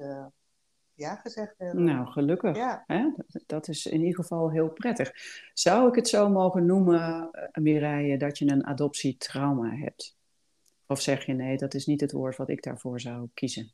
ja 0.95 1.15
gezegd 1.15 1.55
hebben. 1.59 1.85
Nou, 1.85 2.07
gelukkig. 2.07 2.57
Ja. 2.57 2.85
Hè? 2.87 3.11
Dat 3.47 3.69
is 3.69 3.87
in 3.87 4.01
ieder 4.01 4.15
geval 4.15 4.51
heel 4.51 4.69
prettig. 4.69 5.13
Zou 5.55 5.89
ik 5.89 5.95
het 5.95 6.09
zo 6.09 6.29
mogen 6.29 6.67
noemen, 6.67 7.31
Mireille, 7.53 8.19
dat 8.19 8.39
je 8.39 8.51
een 8.51 8.67
adoptietrauma 8.67 9.71
hebt? 9.71 10.17
Of 10.87 11.01
zeg 11.01 11.27
je 11.27 11.33
nee, 11.33 11.57
dat 11.57 11.75
is 11.75 11.87
niet 11.87 12.01
het 12.01 12.13
woord 12.13 12.37
wat 12.37 12.49
ik 12.49 12.63
daarvoor 12.63 13.01
zou 13.01 13.29
kiezen? 13.35 13.73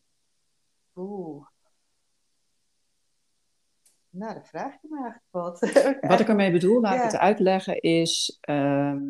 Oeh. 0.95 1.47
Nou, 4.13 4.35
dat 4.35 4.49
vraag 4.49 4.73
je 4.83 4.89
me 4.91 4.97
eigenlijk 4.97 5.25
wat. 6.01 6.01
wat 6.01 6.21
ik 6.21 6.29
ermee 6.29 6.53
bedoel, 6.53 6.81
laat 6.81 6.95
ik 6.95 7.03
het 7.03 7.17
uitleggen, 7.17 7.81
is 7.81 8.39
ehm, 8.41 9.03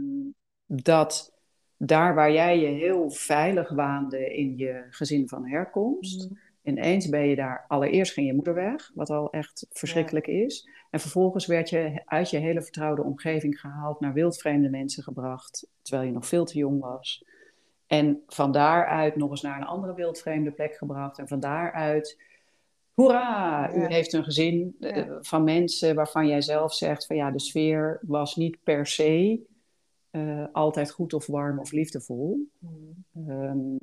dat 0.67 1.33
daar 1.77 2.15
waar 2.15 2.33
jij 2.33 2.61
je 2.61 2.67
heel 2.67 3.11
veilig 3.11 3.71
waande 3.71 4.35
in 4.35 4.57
je 4.57 4.87
gezin 4.91 5.29
van 5.29 5.47
herkomst, 5.47 6.31
mm. 6.31 6.39
ineens 6.63 7.09
ben 7.09 7.27
je 7.27 7.37
daar, 7.37 7.65
allereerst 7.69 8.13
ging 8.13 8.27
je 8.27 8.35
moeder 8.35 8.55
weg, 8.55 8.91
wat 8.95 9.11
al 9.11 9.31
echt 9.31 9.67
verschrikkelijk 9.71 10.27
is. 10.27 10.69
En 10.91 11.01
vervolgens 11.01 11.47
werd 11.47 11.71
je 11.71 12.03
uit 12.05 12.31
je 12.31 12.39
hele 12.39 12.63
vertrouwde 12.63 13.03
omgeving 13.03 13.61
gehaald, 13.61 14.01
naar 14.01 14.13
wildvreemde 14.13 14.71
mensen 14.71 15.03
gebracht, 15.03 15.67
terwijl 15.83 16.07
je 16.07 16.15
nog 16.15 16.27
veel 16.27 16.45
te 16.45 16.59
jong 16.59 16.81
was. 16.81 17.25
En 17.87 18.23
van 18.27 18.53
daaruit 18.53 19.17
nog 19.17 19.31
eens 19.31 19.43
naar 19.43 19.57
een 19.57 19.67
andere 19.67 19.95
wildvreemde 19.95 20.51
plek 20.51 20.75
gebracht. 20.75 21.19
En 21.19 21.29
van 21.29 21.41
daaruit, 21.41 22.23
hoera, 22.95 23.75
u 23.75 23.87
heeft 23.87 24.13
een 24.13 24.25
gezin 24.25 24.77
eh, 24.81 25.11
van 25.21 25.45
mensen 25.45 25.95
waarvan 25.95 26.29
jij 26.29 26.41
zelf 26.41 26.75
zegt 26.75 27.07
van 27.07 27.17
ja, 27.17 27.31
de 27.31 27.41
sfeer 27.41 28.01
was 28.03 28.37
niet 28.37 28.63
per 28.63 28.87
se 28.87 29.41
uh, 30.11 30.45
altijd 30.53 30.91
goed 30.91 31.13
of 31.13 31.27
warm 31.27 31.59
of 31.59 31.73
liefdevol. 31.73 32.49
Mm. 32.59 33.05
Um, 33.29 33.79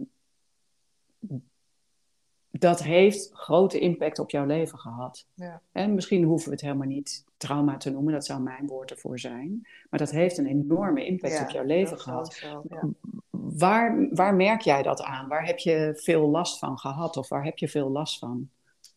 dat 2.52 2.84
heeft 2.84 3.30
grote 3.34 3.80
impact 3.80 4.20
op 4.20 4.30
jouw 4.30 4.46
leven 4.46 4.80
gehad. 4.80 5.28
Ja. 5.34 5.62
En 5.72 5.94
misschien 5.94 6.24
hoeven 6.24 6.48
we 6.48 6.54
het 6.54 6.64
helemaal 6.64 6.88
niet 6.88 7.24
trauma 7.38 7.78
te 7.78 7.90
noemen, 7.92 8.14
dat 8.14 8.26
zou 8.26 8.42
mijn 8.42 8.68
woord 8.68 8.92
ervoor 8.92 9.20
zijn. 9.20 9.68
Maar 9.90 10.00
dat 10.00 10.12
heeft 10.12 10.38
een 10.38 10.46
enorme 10.46 11.06
impact 11.06 11.42
op 11.42 11.50
jouw 11.50 11.64
leven 11.64 12.00
gehad. 12.00 12.40
ja. 12.70 12.90
waar, 13.30 14.08
waar 14.12 14.36
merk 14.36 14.62
jij 14.62 14.84
dat 14.84 15.02
aan? 15.02 15.28
Waar 15.28 15.46
heb 15.46 15.58
je 15.58 15.92
veel 15.96 16.30
last 16.30 16.60
van 16.60 16.80
gehad 16.80 17.18
of 17.18 17.30
waar 17.30 17.44
heb 17.44 17.58
je 17.58 17.68
veel 17.68 17.90
last 17.90 18.20
van? 18.20 18.50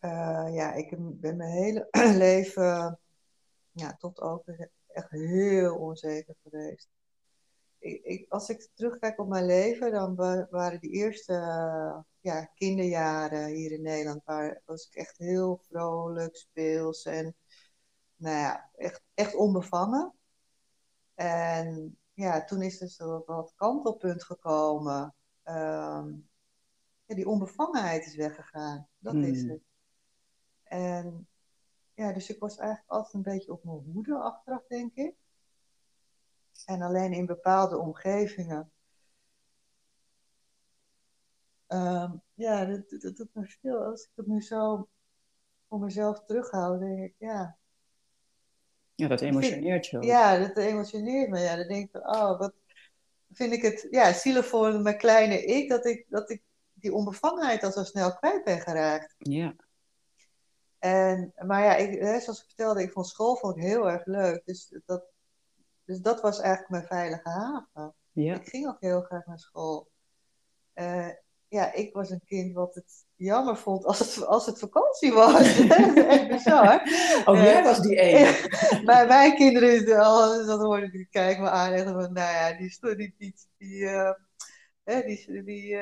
Uh, 0.04 0.48
ja, 0.54 0.72
ik 0.72 0.94
ben 0.98 1.36
mijn 1.36 1.50
hele 1.50 1.88
leven 2.26 2.98
ja, 3.72 3.96
tot 3.96 4.20
ook 4.20 4.44
echt 4.86 5.10
heel 5.10 5.76
onzeker 5.76 6.34
geweest. 6.42 6.88
Ik, 7.78 8.04
ik, 8.04 8.32
als 8.32 8.48
ik 8.48 8.68
terugkijk 8.74 9.18
op 9.18 9.28
mijn 9.28 9.46
leven, 9.46 9.92
dan 9.92 10.14
waren 10.50 10.80
die 10.80 10.90
eerste 10.90 11.32
ja, 12.20 12.44
kinderjaren 12.44 13.46
hier 13.46 13.72
in 13.72 13.82
Nederland, 13.82 14.24
waar 14.24 14.62
was 14.64 14.86
ik 14.86 14.94
echt 14.94 15.18
heel 15.18 15.60
vrolijk, 15.68 16.36
speels 16.36 17.04
en 17.04 17.36
nou 18.16 18.36
ja, 18.36 18.70
echt, 18.74 19.02
echt 19.14 19.34
onbevangen. 19.34 20.14
En 21.14 21.98
ja, 22.12 22.44
toen 22.44 22.62
is 22.62 22.80
er 22.80 22.88
zo 22.88 23.22
wat 23.26 23.52
kantelpunt 23.56 24.24
gekomen. 24.24 25.14
Ehm, 25.42 26.12
ja, 27.04 27.14
die 27.14 27.28
onbevangenheid 27.28 28.06
is 28.06 28.16
weggegaan. 28.16 28.88
Dat 28.98 29.14
is 29.14 29.40
hmm. 29.40 29.50
het. 29.50 29.71
En 30.72 31.28
ja, 31.94 32.12
dus 32.12 32.30
ik 32.30 32.38
was 32.38 32.56
eigenlijk 32.56 32.90
altijd 32.90 33.14
een 33.14 33.32
beetje 33.32 33.52
op 33.52 33.64
mijn 33.64 33.92
hoede 33.92 34.14
achteraf, 34.14 34.66
denk 34.66 34.94
ik. 34.94 35.14
En 36.66 36.82
alleen 36.82 37.12
in 37.12 37.26
bepaalde 37.26 37.78
omgevingen 37.78 38.72
Um, 41.68 42.22
ja, 42.34 42.64
dat, 42.64 43.00
dat 43.00 43.16
doet 43.16 43.34
me 43.34 43.56
veel. 43.60 43.84
Als 43.84 44.02
ik 44.02 44.10
het 44.14 44.26
nu 44.26 44.42
zo 44.42 44.88
voor 45.68 45.80
mezelf 45.80 46.24
terughoud, 46.24 46.80
denk 46.80 46.98
ik, 46.98 47.14
ja. 47.18 47.56
Ja, 48.94 49.08
dat 49.08 49.20
emotioneert 49.20 49.86
je. 49.86 50.02
Ja, 50.02 50.38
dat 50.38 50.56
emotioneert 50.56 51.30
me. 51.30 51.38
Ja, 51.38 51.56
dan 51.56 51.68
denk 51.68 51.94
ik, 51.94 52.06
oh, 52.08 52.38
wat 52.38 52.54
vind 53.30 53.52
ik 53.52 53.62
het 53.62 53.86
ja, 53.90 54.12
zielig 54.12 54.46
voor 54.46 54.80
mijn 54.80 54.98
kleine 54.98 55.44
ik, 55.44 55.68
dat 55.68 55.86
ik, 55.86 56.06
dat 56.08 56.30
ik 56.30 56.42
die 56.72 56.94
onbevangenheid 56.94 57.62
al 57.62 57.72
zo 57.72 57.84
snel 57.84 58.16
kwijt 58.16 58.44
ben 58.44 58.60
geraakt. 58.60 59.14
Ja. 59.18 59.54
En, 60.82 61.32
maar 61.36 61.62
ja, 61.62 61.76
ik, 61.76 62.20
zoals 62.20 62.40
ik 62.40 62.46
vertelde, 62.46 62.82
ik 62.82 62.92
vond 62.92 63.06
school 63.06 63.36
vond 63.36 63.56
ik 63.56 63.62
heel 63.62 63.90
erg 63.90 64.06
leuk. 64.06 64.42
Dus 64.44 64.74
dat, 64.84 65.04
dus 65.84 66.00
dat 66.00 66.20
was 66.20 66.40
eigenlijk 66.40 66.70
mijn 66.70 66.86
veilige 66.86 67.28
haven. 67.28 67.94
Ja. 68.12 68.34
Ik 68.34 68.48
ging 68.48 68.66
ook 68.66 68.80
heel 68.80 69.00
graag 69.00 69.26
naar 69.26 69.38
school. 69.38 69.90
Uh, 70.74 71.08
ja, 71.48 71.72
ik 71.72 71.92
was 71.92 72.10
een 72.10 72.24
kind 72.24 72.54
wat 72.54 72.74
het 72.74 73.04
jammer 73.16 73.56
vond 73.56 73.84
als 73.84 73.98
het, 73.98 74.26
als 74.26 74.46
het 74.46 74.58
vakantie 74.58 75.12
was. 75.12 75.56
dat 75.56 75.78
is 75.78 76.04
echt 76.16 76.28
bizar. 76.28 76.82
Oh, 77.24 77.36
jij 77.36 77.58
uh, 77.58 77.64
was 77.64 77.80
die 77.80 77.96
ene. 77.96 78.48
Bij 78.84 79.06
mijn 79.06 79.34
kinderen, 79.34 79.86
dat 80.46 80.60
hoorde 80.60 80.90
ik, 80.92 81.08
kijk 81.10 81.38
me 81.38 81.50
aan 81.50 81.72
en 81.72 81.84
van, 81.84 82.12
nou 82.12 82.32
ja, 82.32 82.52
die, 82.56 82.78
die, 82.80 83.14
die, 83.18 83.34
die, 83.58 83.80
uh, 83.80 84.12
die, 84.84 85.42
die 85.42 85.72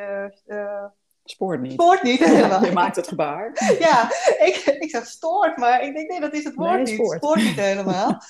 uh, 0.46 0.84
Spoort 1.30 1.60
niet. 1.60 1.72
Spoort 1.72 2.02
niet, 2.02 2.24
helemaal. 2.34 2.64
Je 2.64 2.72
maakt 2.72 2.96
het 2.96 3.08
gebaar. 3.08 3.50
ja, 3.78 4.10
ik, 4.38 4.76
ik 4.78 4.90
zeg 4.90 5.06
stoort, 5.06 5.56
maar 5.56 5.84
ik 5.84 5.94
denk, 5.94 6.10
nee, 6.10 6.20
dat 6.20 6.34
is 6.34 6.44
het 6.44 6.54
woord 6.54 6.78
niet. 6.78 6.88
Spoort. 6.88 7.16
spoort 7.16 7.42
niet 7.42 7.60
helemaal. 7.60 8.20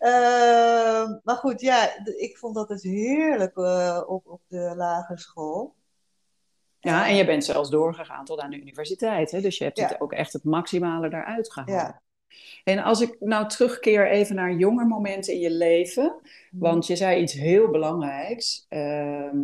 Uh, 0.00 1.18
maar 1.26 1.36
goed, 1.36 1.60
ja, 1.60 2.04
ik 2.16 2.36
vond 2.38 2.54
dat 2.54 2.68
dus 2.68 2.82
heerlijk 2.82 3.56
uh, 3.56 4.02
op, 4.06 4.26
op 4.26 4.40
de 4.46 4.72
lagere 4.76 5.18
school. 5.18 5.74
Ja, 6.80 7.06
en 7.06 7.16
je 7.16 7.24
bent 7.24 7.44
zelfs 7.44 7.70
doorgegaan 7.70 8.24
tot 8.24 8.40
aan 8.40 8.50
de 8.50 8.60
universiteit. 8.60 9.30
Hè? 9.30 9.40
Dus 9.40 9.58
je 9.58 9.64
hebt 9.64 9.80
het 9.80 10.00
ook 10.00 10.12
echt 10.12 10.32
het 10.32 10.44
maximale 10.44 11.08
daaruit 11.08 11.52
gehaald. 11.52 11.70
Ja. 11.70 12.02
En 12.64 12.78
als 12.78 13.00
ik 13.00 13.16
nou 13.20 13.48
terugkeer 13.48 14.10
even 14.10 14.34
naar 14.34 14.52
jonge 14.52 14.84
momenten 14.84 15.32
in 15.32 15.40
je 15.40 15.50
leven. 15.50 16.04
Mhm. 16.04 16.62
Want 16.62 16.86
je 16.86 16.96
zei 16.96 17.22
iets 17.22 17.32
heel 17.32 17.70
belangrijks. 17.70 18.66
Ehm, 18.68 19.38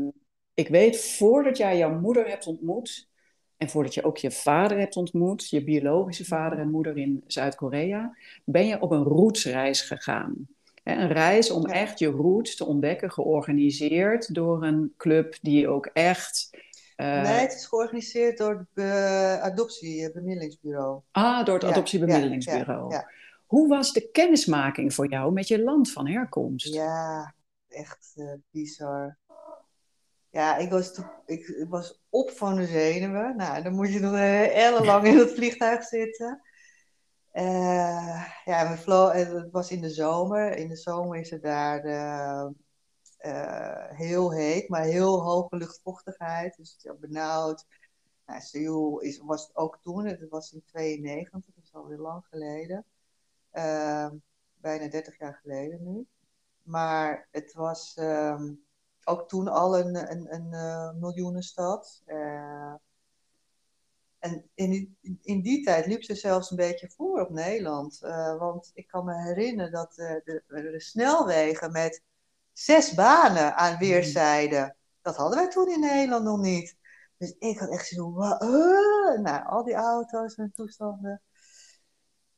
ik 0.55 0.69
weet 0.69 1.01
voordat 1.01 1.57
jij 1.57 1.77
jouw 1.77 1.99
moeder 1.99 2.29
hebt 2.29 2.47
ontmoet. 2.47 3.09
En 3.57 3.69
voordat 3.69 3.95
je 3.95 4.05
ook 4.05 4.17
je 4.17 4.31
vader 4.31 4.79
hebt 4.79 4.97
ontmoet, 4.97 5.49
je 5.49 5.65
biologische 5.65 6.25
vader 6.25 6.59
en 6.59 6.71
moeder 6.71 6.97
in 6.97 7.25
Zuid-Korea, 7.27 8.17
ben 8.45 8.67
je 8.67 8.81
op 8.81 8.91
een 8.91 9.03
rootsreis 9.03 9.81
gegaan. 9.81 10.49
Een 10.83 11.09
reis 11.09 11.51
om 11.51 11.67
echt 11.67 11.99
je 11.99 12.07
roots 12.07 12.57
te 12.57 12.65
ontdekken, 12.65 13.13
georganiseerd 13.13 14.35
door 14.35 14.65
een 14.65 14.95
club 14.97 15.39
die 15.41 15.69
ook 15.69 15.87
echt 15.87 16.51
uh, 16.97 17.23
nee, 17.23 17.41
het 17.41 17.55
is 17.55 17.67
georganiseerd 17.67 18.39
door 18.39 18.59
het 18.59 18.85
uh, 18.85 19.43
adoptiebemiddelingsbureau. 19.43 21.01
Ah, 21.11 21.45
door 21.45 21.55
het 21.55 21.65
adoptiebemiddelingsbureau. 21.65 22.93
Ja, 22.93 23.11
Hoe 23.47 23.69
was 23.69 23.93
de 23.93 24.11
kennismaking 24.11 24.95
voor 24.95 25.11
jou 25.11 25.33
met 25.33 25.49
je 25.49 25.63
land 25.63 25.93
van 25.93 26.09
herkomst? 26.09 26.75
Ja, 26.75 27.35
echt 27.69 28.13
uh, 28.17 28.33
bizar. 28.51 29.17
Ja, 30.35 30.57
ik 30.57 30.71
was, 30.71 31.01
ik 31.27 31.67
was 31.69 32.01
op 32.09 32.31
van 32.31 32.55
de 32.55 32.67
zenuwen. 32.67 33.37
Nou, 33.37 33.63
dan 33.63 33.75
moet 33.75 33.93
je 33.93 34.01
nog 34.01 34.15
ellenlang 34.15 35.07
in 35.07 35.19
het 35.19 35.35
vliegtuig 35.37 35.85
zitten. 35.85 36.43
Uh, 37.33 38.27
ja, 38.45 38.77
het 38.77 39.51
was 39.51 39.71
in 39.71 39.81
de 39.81 39.91
zomer. 39.91 40.57
In 40.57 40.69
de 40.69 40.77
zomer 40.77 41.19
is 41.19 41.31
het 41.31 41.43
daar 41.43 41.85
uh, 41.87 42.47
heel 43.97 44.33
heet, 44.33 44.69
maar 44.69 44.83
heel 44.83 45.23
hoge 45.23 45.57
luchtvochtigheid. 45.57 46.57
Dus 46.57 46.73
het 46.73 46.85
is 46.85 46.99
benauwd. 46.99 47.67
Nou, 48.27 48.41
Seoul 48.41 49.01
is, 49.01 49.19
was 49.19 49.47
het 49.47 49.57
ook 49.57 49.79
toen, 49.83 50.07
het 50.07 50.29
was 50.29 50.53
in 50.53 50.63
92, 50.67 51.55
dat 51.55 51.65
is 51.65 51.75
alweer 51.75 51.99
lang 51.99 52.25
geleden. 52.31 52.85
Bijna 54.55 54.89
30 54.89 55.19
jaar 55.19 55.39
geleden 55.43 55.83
nu. 55.83 56.07
Maar 56.63 57.29
het 57.31 57.53
was 57.53 57.97
um, 58.01 58.65
ook 59.05 59.29
toen 59.29 59.49
al 59.49 59.79
een, 59.79 60.11
een, 60.11 60.35
een 60.35 60.49
uh, 60.51 60.93
miljoenenstad. 60.93 62.03
Uh, 62.07 62.75
en 64.19 64.51
in 64.55 64.71
die, 64.71 64.99
in 65.23 65.43
die 65.43 65.65
tijd 65.65 65.87
liep 65.87 66.03
ze 66.03 66.15
zelfs 66.15 66.51
een 66.51 66.57
beetje 66.57 66.91
voor 66.91 67.21
op 67.21 67.31
Nederland. 67.31 68.01
Uh, 68.03 68.39
want 68.39 68.71
ik 68.75 68.87
kan 68.87 69.05
me 69.05 69.23
herinneren 69.23 69.73
dat 69.73 69.95
de, 69.95 70.43
de 70.47 70.81
snelwegen 70.81 71.73
met 71.73 72.03
zes 72.53 72.95
banen 72.95 73.57
aan 73.57 73.79
weerszijden. 73.79 74.77
Dat 75.03 75.17
hadden 75.17 75.39
wij 75.39 75.49
toen 75.49 75.71
in 75.71 75.81
Nederland 75.81 76.25
nog 76.25 76.41
niet. 76.41 76.77
Dus 77.17 77.35
ik 77.39 77.59
had 77.59 77.71
echt 77.71 77.87
zo, 77.87 78.11
nou, 79.21 79.47
al 79.47 79.65
die 79.65 79.75
auto's 79.75 80.35
en 80.35 80.53
toestanden. 80.55 81.23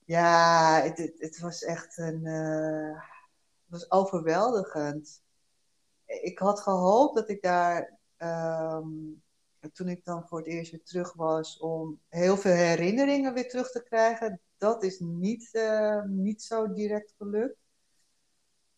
Ja, 0.04 0.80
het, 0.82 1.12
het, 1.18 1.38
was 1.38 1.62
echt 1.62 1.98
een, 1.98 2.24
het 2.24 3.66
was 3.66 3.90
overweldigend. 3.90 5.22
Ik 6.06 6.38
had 6.38 6.60
gehoopt 6.60 7.14
dat 7.14 7.28
ik 7.28 7.42
daar, 7.42 7.98
um, 8.18 9.22
toen 9.72 9.88
ik 9.88 10.04
dan 10.04 10.26
voor 10.26 10.38
het 10.38 10.46
eerst 10.46 10.70
weer 10.70 10.84
terug 10.84 11.12
was, 11.12 11.58
om 11.58 12.00
heel 12.08 12.36
veel 12.36 12.52
herinneringen 12.52 13.34
weer 13.34 13.48
terug 13.48 13.70
te 13.70 13.82
krijgen. 13.82 14.40
Dat 14.58 14.82
is 14.82 14.98
niet, 15.00 15.48
uh, 15.52 16.02
niet 16.02 16.42
zo 16.42 16.72
direct 16.72 17.14
gelukt. 17.18 17.58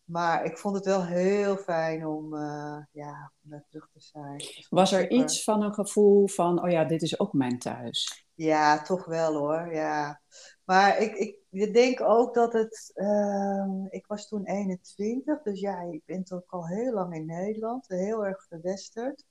maar 0.05 0.45
ik 0.45 0.59
vond 0.59 0.74
het 0.74 0.85
wel 0.85 1.05
heel 1.05 1.57
fijn 1.57 2.07
om, 2.07 2.35
uh, 2.35 2.79
ja, 2.93 3.33
om 3.45 3.51
daar 3.51 3.64
terug 3.68 3.89
te 3.93 4.01
zijn. 4.01 4.43
Was 4.68 4.93
er 4.93 5.11
iets 5.11 5.45
van 5.45 5.62
een 5.62 5.74
gevoel 5.74 6.29
van, 6.29 6.62
oh 6.62 6.70
ja, 6.70 6.85
dit 6.85 7.03
is 7.03 7.20
ook 7.20 7.33
mijn 7.33 7.59
thuis? 7.59 8.26
Ja, 8.35 8.83
toch 8.83 9.05
wel 9.05 9.35
hoor, 9.35 9.72
ja. 9.72 10.20
Maar 10.64 10.99
ik, 10.99 11.14
ik, 11.14 11.38
ik 11.51 11.74
denk 11.74 12.01
ook 12.01 12.34
dat 12.34 12.53
het, 12.53 12.92
uh, 12.94 13.84
ik 13.88 14.07
was 14.07 14.28
toen 14.28 14.44
21, 14.44 15.42
dus 15.42 15.61
ja, 15.61 15.80
ik 15.80 16.03
ben 16.05 16.24
toch 16.24 16.42
al 16.46 16.66
heel 16.66 16.92
lang 16.92 17.14
in 17.14 17.26
Nederland, 17.26 17.88
heel 17.88 18.26
erg 18.26 18.46
gewesterd. 18.49 19.24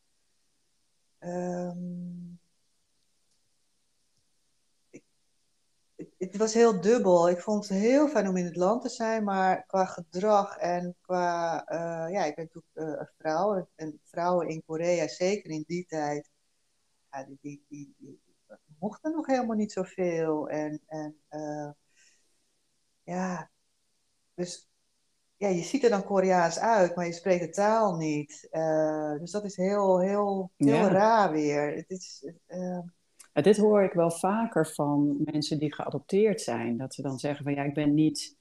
Um, 1.20 2.40
het 6.18 6.38
was 6.38 6.54
heel 6.54 6.82
dubbel. 6.82 7.30
Ik 7.30 7.40
vond 7.40 7.68
het 7.68 7.78
heel 7.78 8.08
fijn 8.08 8.28
om 8.28 8.38
in 8.38 8.46
het 8.46 8.56
land 8.56 8.82
te 8.82 8.90
zijn, 8.90 9.24
maar 9.24 9.66
qua 9.66 9.86
gedrag 9.86 10.58
en 10.58 10.96
qua. 11.02 11.66
Uh, 11.72 12.14
ja, 12.14 12.24
ik 12.24 12.36
ben 12.36 12.50
natuurlijk 12.54 12.94
uh, 12.94 13.00
een 13.00 13.10
vrouw. 13.18 13.68
En 13.76 14.00
vrouwen 14.04 14.48
in 14.48 14.64
Korea, 14.66 15.08
zeker 15.08 15.50
in 15.50 15.64
die 15.68 15.86
tijd, 15.86 16.30
ja, 17.12 17.26
die, 17.42 17.66
die, 17.68 17.96
mochten 18.80 19.12
nog 19.12 19.28
helemaal 19.28 19.56
niet 19.56 19.72
zoveel. 19.72 20.50
En, 20.50 20.82
en 20.88 21.20
uh, 21.30 21.70
ja, 23.16 23.50
dus 24.34 24.70
ja, 25.38 25.48
je 25.48 25.62
ziet 25.62 25.84
er 25.84 25.90
dan 25.90 26.04
Koreaans 26.04 26.60
uit, 26.60 26.96
maar 26.96 27.06
je 27.06 27.12
spreekt 27.12 27.44
de 27.44 27.50
taal 27.50 27.96
niet. 27.96 28.48
dus 29.20 29.32
dat 29.32 29.44
is 29.44 29.56
heel, 29.56 30.00
heel, 30.00 30.52
heel 30.58 30.76
ja. 30.76 30.88
raar 30.88 31.32
weer. 31.32 31.76
Het 31.76 31.90
is. 31.90 32.32
Ja, 33.34 33.44
dit 33.44 33.58
hoor 33.58 33.84
ik 33.84 33.94
wel 33.94 34.12
vaker 34.12 34.68
van 34.68 35.18
mensen 35.24 35.60
die 35.60 35.74
geadopteerd 35.74 36.42
zijn. 36.42 36.78
Dat 36.78 36.94
ze 36.94 37.02
dan 37.02 37.20
zeggen 37.20 37.44
van 37.44 37.54
ja, 37.54 37.64
ik 37.64 37.74
ben 37.74 37.94
niet 37.94 38.38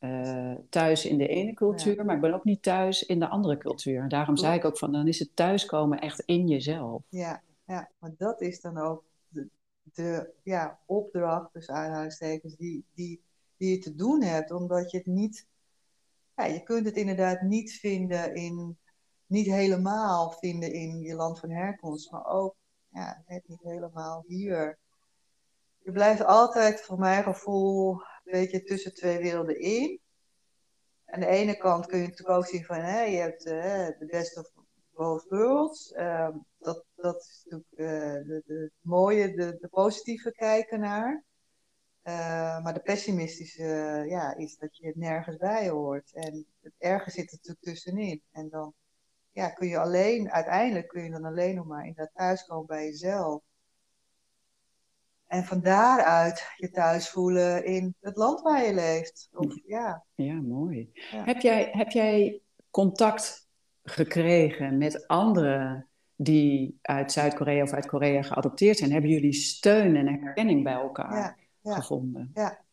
uh, 0.00 0.54
thuis 0.68 1.04
in 1.04 1.18
de 1.18 1.26
ene 1.26 1.54
cultuur, 1.54 2.04
maar 2.04 2.14
ik 2.14 2.20
ben 2.20 2.34
ook 2.34 2.44
niet 2.44 2.62
thuis 2.62 3.02
in 3.02 3.18
de 3.18 3.28
andere 3.28 3.58
cultuur. 3.58 4.02
En 4.02 4.08
daarom 4.08 4.36
zei 4.36 4.56
ik 4.56 4.64
ook 4.64 4.78
van 4.78 4.92
dan 4.92 5.08
is 5.08 5.18
het 5.18 5.36
thuiskomen 5.36 6.00
echt 6.00 6.20
in 6.20 6.48
jezelf. 6.48 7.02
Ja, 7.08 7.42
ja 7.66 7.90
maar 7.98 8.14
dat 8.16 8.40
is 8.40 8.60
dan 8.60 8.78
ook 8.78 9.04
de, 9.28 9.48
de 9.94 10.30
ja, 10.42 10.78
opdracht, 10.86 11.52
dus 11.52 11.70
aanhalingstekens, 11.70 12.56
die, 12.56 12.84
die, 12.94 13.22
die 13.62 13.70
je 13.70 13.78
te 13.78 13.94
doen 13.94 14.22
hebt. 14.22 14.50
Omdat 14.50 14.90
je 14.90 14.96
het 14.96 15.06
niet, 15.06 15.46
ja, 16.36 16.44
je 16.44 16.62
kunt 16.62 16.86
het 16.86 16.96
inderdaad 16.96 17.40
niet 17.40 17.72
vinden 17.72 18.34
in, 18.34 18.78
niet 19.26 19.46
helemaal 19.46 20.30
vinden 20.30 20.72
in 20.72 21.00
je 21.00 21.14
land 21.14 21.38
van 21.38 21.50
herkomst, 21.50 22.10
maar 22.10 22.26
ook 22.26 22.56
ja, 22.88 23.22
niet 23.26 23.62
helemaal 23.62 24.24
hier. 24.26 24.78
Je 25.78 25.92
blijft 25.92 26.24
altijd, 26.24 26.80
voor 26.80 26.98
mijn 26.98 27.22
gevoel, 27.22 27.92
een 27.92 28.32
beetje 28.32 28.62
tussen 28.62 28.94
twee 28.94 29.18
werelden 29.18 29.60
in. 29.60 30.00
Aan 31.04 31.20
de 31.20 31.26
ene 31.26 31.56
kant 31.56 31.86
kun 31.86 31.98
je 31.98 32.08
natuurlijk 32.08 32.38
ook 32.38 32.46
zien 32.46 32.64
van, 32.64 32.76
hè, 32.76 33.02
je 33.02 33.16
hebt 33.16 33.46
uh, 33.46 33.86
de 33.98 34.06
best 34.06 34.36
of 34.38 34.52
both 34.94 35.26
worlds. 35.28 35.92
Uh, 35.92 36.28
dat, 36.58 36.84
dat 36.94 37.16
is 37.16 37.44
natuurlijk 37.44 37.72
uh, 37.72 38.28
de, 38.28 38.42
de, 38.46 38.70
mooie, 38.80 39.34
de, 39.34 39.56
de 39.60 39.68
positieve 39.68 40.32
kijken 40.32 40.80
naar. 40.80 41.24
Uh, 42.04 42.62
maar 42.62 42.74
de 42.74 42.80
pessimistische 42.80 43.64
ja, 44.08 44.36
is 44.36 44.56
dat 44.56 44.76
je 44.76 44.92
nergens 44.94 45.36
bij 45.36 45.68
hoort. 45.68 46.12
En 46.12 46.46
het 46.60 46.72
erge 46.78 47.10
zit 47.10 47.30
er 47.30 47.36
natuurlijk 47.36 47.64
tussenin. 47.64 48.22
En 48.30 48.48
dan 48.48 48.74
ja, 49.32 49.48
kun 49.48 49.68
je 49.68 49.78
alleen, 49.78 50.30
uiteindelijk 50.30 50.88
kun 50.88 51.02
je 51.02 51.10
dan 51.10 51.24
alleen 51.24 51.54
nog 51.54 51.66
maar 51.66 51.86
in 51.86 51.92
dat 51.96 52.10
thuiskomen 52.14 52.66
bij 52.66 52.84
jezelf. 52.84 53.42
En 55.26 55.44
van 55.44 55.60
daaruit 55.60 56.46
je 56.56 56.70
thuis 56.70 57.08
voelen 57.08 57.64
in 57.64 57.94
het 58.00 58.16
land 58.16 58.40
waar 58.40 58.64
je 58.64 58.74
leeft. 58.74 59.28
Of, 59.32 59.58
ja. 59.64 60.04
ja, 60.14 60.34
mooi. 60.34 60.90
Heb, 61.10 61.40
jij, 61.40 61.68
heb 61.72 61.90
jij 61.90 62.40
contact 62.70 63.48
gekregen 63.82 64.78
met 64.78 65.06
anderen 65.06 65.88
die 66.16 66.78
uit 66.82 67.12
Zuid-Korea 67.12 67.62
of 67.62 67.72
uit 67.72 67.86
Korea 67.86 68.22
geadopteerd 68.22 68.76
zijn? 68.78 68.92
Hebben 68.92 69.10
jullie 69.10 69.32
steun 69.32 69.96
en 69.96 70.06
herkenning 70.06 70.62
bij 70.64 70.72
elkaar 70.72 71.16
ja, 71.16 71.36
ja, 71.62 71.74
gevonden? 71.74 72.30
Ja, 72.34 72.64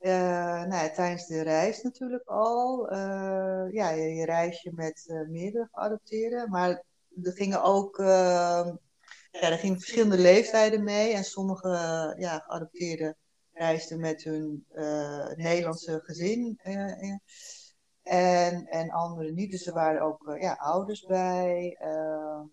uh, 0.00 0.64
nou, 0.64 0.92
tijdens 0.92 1.26
de 1.26 1.42
reis 1.42 1.82
natuurlijk 1.82 2.28
al. 2.28 2.92
Uh, 2.92 3.66
ja, 3.70 3.90
je, 3.90 4.14
je 4.14 4.24
reis 4.24 4.62
je 4.62 4.72
met 4.74 5.04
uh, 5.06 5.28
meerdere 5.28 5.68
geadopteerden. 5.72 6.50
Maar 6.50 6.84
er 7.22 7.32
gingen 7.32 7.62
ook 7.62 7.98
ehm, 7.98 8.76
ja, 9.30 9.50
er 9.50 9.58
gingen 9.58 9.78
verschillende 9.78 10.18
leeftijden 10.18 10.84
mee. 10.84 11.12
En 11.12 11.24
sommige 11.24 11.68
ja, 12.18 12.38
geadopteerden 12.38 13.16
reisden 13.52 14.00
met 14.00 14.22
hun 14.22 14.66
Nederlandse 15.36 16.00
gezin. 16.02 16.58
en, 18.02 18.66
en 18.66 18.90
anderen 18.90 19.34
niet. 19.34 19.50
Dus 19.50 19.66
er 19.66 19.74
waren 19.74 20.02
ook 20.02 20.36
ja, 20.40 20.52
ouders 20.52 21.06
bij. 21.06 21.76
Ehm, 21.78 22.44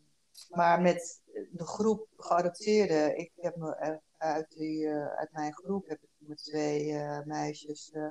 maar 0.49 0.81
met 0.81 1.21
de 1.51 1.65
groep 1.65 2.07
geadopteerden, 2.17 3.17
ik 3.17 3.31
heb 3.35 3.55
me 3.55 3.99
uit, 4.23 4.53
die, 4.57 4.89
uit 4.89 5.29
mijn 5.31 5.53
groep 5.53 5.87
heb 5.87 6.01
ik 6.01 6.09
met 6.17 6.43
twee 6.43 6.91
uh, 6.91 7.19
meisjes 7.23 7.91
uh, 7.93 8.07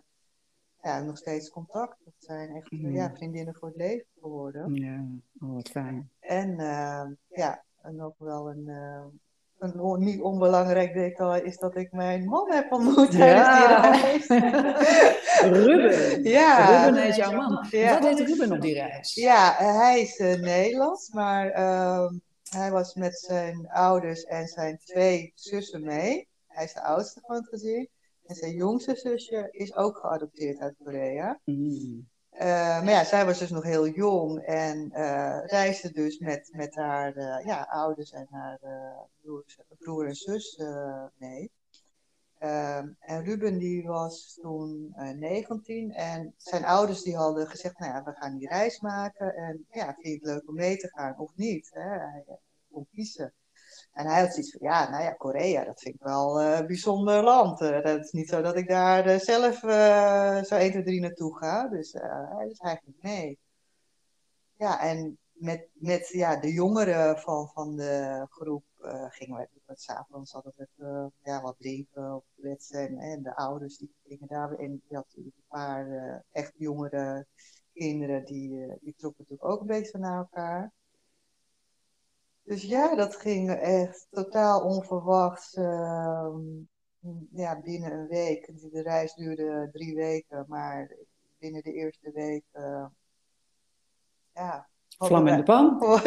ja, 0.83 1.01
nog 1.01 1.17
steeds 1.17 1.51
contact. 1.51 1.97
Dat 2.05 2.15
zijn 2.19 2.51
echt 2.57 2.71
mm. 2.71 2.95
ja, 2.95 3.11
vriendinnen 3.15 3.55
voor 3.55 3.69
het 3.69 3.77
leven 3.77 4.07
geworden. 4.21 4.75
Ja, 4.75 5.05
oh, 5.41 5.55
wat 5.55 5.69
fijn. 5.69 6.11
En 6.21 6.57
ja, 7.29 7.65
en 7.83 8.03
ook 8.03 8.15
wel 8.19 8.51
een, 8.51 8.69
een 9.59 9.99
niet 9.99 10.21
onbelangrijk 10.21 10.95
detail 10.95 11.45
is 11.45 11.59
dat 11.59 11.77
ik 11.77 11.93
mijn 11.93 12.25
man 12.25 12.53
heb 12.53 12.73
ontmoet 12.73 13.11
tijdens 13.11 13.59
die 14.29 14.39
reis. 14.39 14.53
Ruben. 15.67 16.23
Ja. 16.23 16.85
Ruben 16.87 17.07
is 17.07 17.17
jouw 17.17 17.33
man. 17.33 17.67
Ja. 17.71 17.93
Wat 17.93 18.03
deed 18.17 18.29
Ruben 18.29 18.53
op 18.53 18.61
die 18.61 18.75
reis? 18.75 19.15
Ja, 19.15 19.55
hij 19.57 20.01
is 20.01 20.19
uh, 20.19 20.41
Nederlands, 20.41 21.13
maar 21.13 21.59
uh, 21.59 22.11
hij 22.57 22.71
was 22.71 22.95
met 22.95 23.19
zijn 23.19 23.69
ouders 23.69 24.25
en 24.25 24.47
zijn 24.47 24.79
twee 24.79 25.33
zussen 25.35 25.85
mee. 25.85 26.29
Hij 26.47 26.65
is 26.65 26.73
de 26.73 26.83
oudste 26.83 27.21
van 27.21 27.37
het 27.37 27.49
gezin. 27.49 27.89
En 28.27 28.35
zijn 28.35 28.53
jongste 28.53 28.97
zusje 28.97 29.49
is 29.51 29.75
ook 29.75 29.97
geadopteerd 29.97 30.59
uit 30.59 30.77
Korea. 30.85 31.41
Mm. 31.45 32.11
Uh, 32.33 32.41
maar 32.83 32.91
ja, 32.91 33.05
zij 33.05 33.25
was 33.25 33.39
dus 33.39 33.51
nog 33.51 33.63
heel 33.65 33.89
jong 33.89 34.39
en 34.45 34.91
uh, 34.93 35.39
reisde 35.47 35.93
dus 35.93 36.19
met, 36.19 36.49
met 36.53 36.75
haar 36.75 37.17
uh, 37.17 37.45
ja, 37.45 37.63
ouders 37.71 38.13
en 38.13 38.27
haar 38.31 38.59
broers, 39.23 39.59
broer 39.79 40.07
en 40.07 40.15
zus 40.15 40.63
mee. 41.17 41.51
Ehm, 42.43 42.89
en 42.99 43.25
Ruben 43.25 43.59
die 43.59 43.87
was 43.87 44.39
toen 44.41 44.95
19 45.19 45.93
en 45.93 46.35
zijn 46.37 46.65
ouders 46.65 47.03
die 47.03 47.17
hadden 47.17 47.47
gezegd, 47.47 47.79
nou 47.79 47.93
ja, 47.93 48.03
we 48.05 48.13
gaan 48.13 48.37
die 48.37 48.49
reis 48.49 48.81
maken 48.81 49.35
en 49.35 49.67
ja, 49.71 49.85
vind 49.85 50.07
je 50.07 50.13
het 50.13 50.23
leuk 50.23 50.49
om 50.49 50.55
mee 50.55 50.77
te 50.77 50.89
gaan 50.89 51.19
of 51.19 51.33
niet? 51.35 51.71
Hè? 51.73 51.89
Hij 51.99 52.25
kon 52.71 52.87
kiezen. 52.91 53.35
En 53.93 54.07
hij 54.07 54.21
had 54.21 54.33
zoiets 54.33 54.51
van, 54.51 54.69
ja, 54.69 54.91
nou 54.91 55.03
ja, 55.03 55.13
Korea, 55.13 55.65
dat 55.65 55.81
vind 55.81 55.95
ik 55.95 56.03
wel 56.03 56.43
uh, 56.43 56.59
een 56.59 56.67
bijzonder 56.67 57.23
land. 57.23 57.59
Dat 57.59 58.05
is 58.05 58.11
niet 58.11 58.29
zo 58.29 58.43
dat 58.43 58.57
ik 58.57 58.69
daar 58.69 59.21
zelf 59.21 59.59
zo 60.47 60.57
1, 60.57 60.71
2, 60.71 60.83
3 60.83 61.01
naartoe 61.01 61.39
ga. 61.39 61.69
Dus 61.69 61.93
hij 61.93 62.49
is 62.49 62.59
eigenlijk 62.59 63.03
mee. 63.03 63.39
Ja, 64.57 64.81
en 64.81 65.19
met, 65.33 65.69
met 65.73 66.09
ja, 66.09 66.37
de 66.37 66.53
jongeren 66.53 67.19
van, 67.19 67.49
van 67.49 67.77
de 67.77 68.27
groep 68.31 68.65
gingen 69.11 69.39
we 69.39 69.49
het 69.67 69.81
s'avonds 69.81 70.35
altijd 70.35 70.55
even 70.59 71.13
ja, 71.23 71.43
wat 71.43 71.57
drinken 71.59 72.15
of 72.15 72.25
kletsen. 72.37 72.99
En, 72.99 73.23
de 73.23 73.37
ouders 73.37 73.79
die 73.79 73.95
gingen 74.07 74.29
daar. 74.29 74.53
En 74.53 74.83
je 74.89 74.95
had 74.95 75.05
natuurlijk 75.05 75.37
een 75.37 75.45
paar 75.49 76.25
echt 76.33 76.53
jongere 76.57 77.27
kinderen, 77.73 78.25
die, 78.25 78.79
die 78.81 78.95
trokken 78.97 79.25
natuurlijk 79.29 79.53
ook 79.53 79.61
een 79.61 79.67
beetje 79.67 79.99
naar 79.99 80.19
elkaar. 80.19 80.73
Dus 82.45 82.63
ja, 82.63 82.95
dat 82.95 83.17
ging 83.17 83.51
echt 83.51 84.07
totaal 84.11 84.65
onverwacht. 84.65 85.57
Uh, 85.57 86.37
ja, 87.31 87.61
binnen 87.61 87.93
een 87.93 88.07
week. 88.09 88.47
De 88.73 88.83
reis 88.83 89.15
duurde 89.15 89.69
drie 89.73 89.95
weken, 89.95 90.45
maar 90.49 90.97
binnen 91.39 91.63
de 91.63 91.73
eerste 91.73 92.11
week. 92.11 92.45
Uh, 92.53 92.87
ja, 94.35 94.69
Vlam 94.99 95.27
in 95.27 95.37
de 95.37 95.43
pan. 95.43 95.79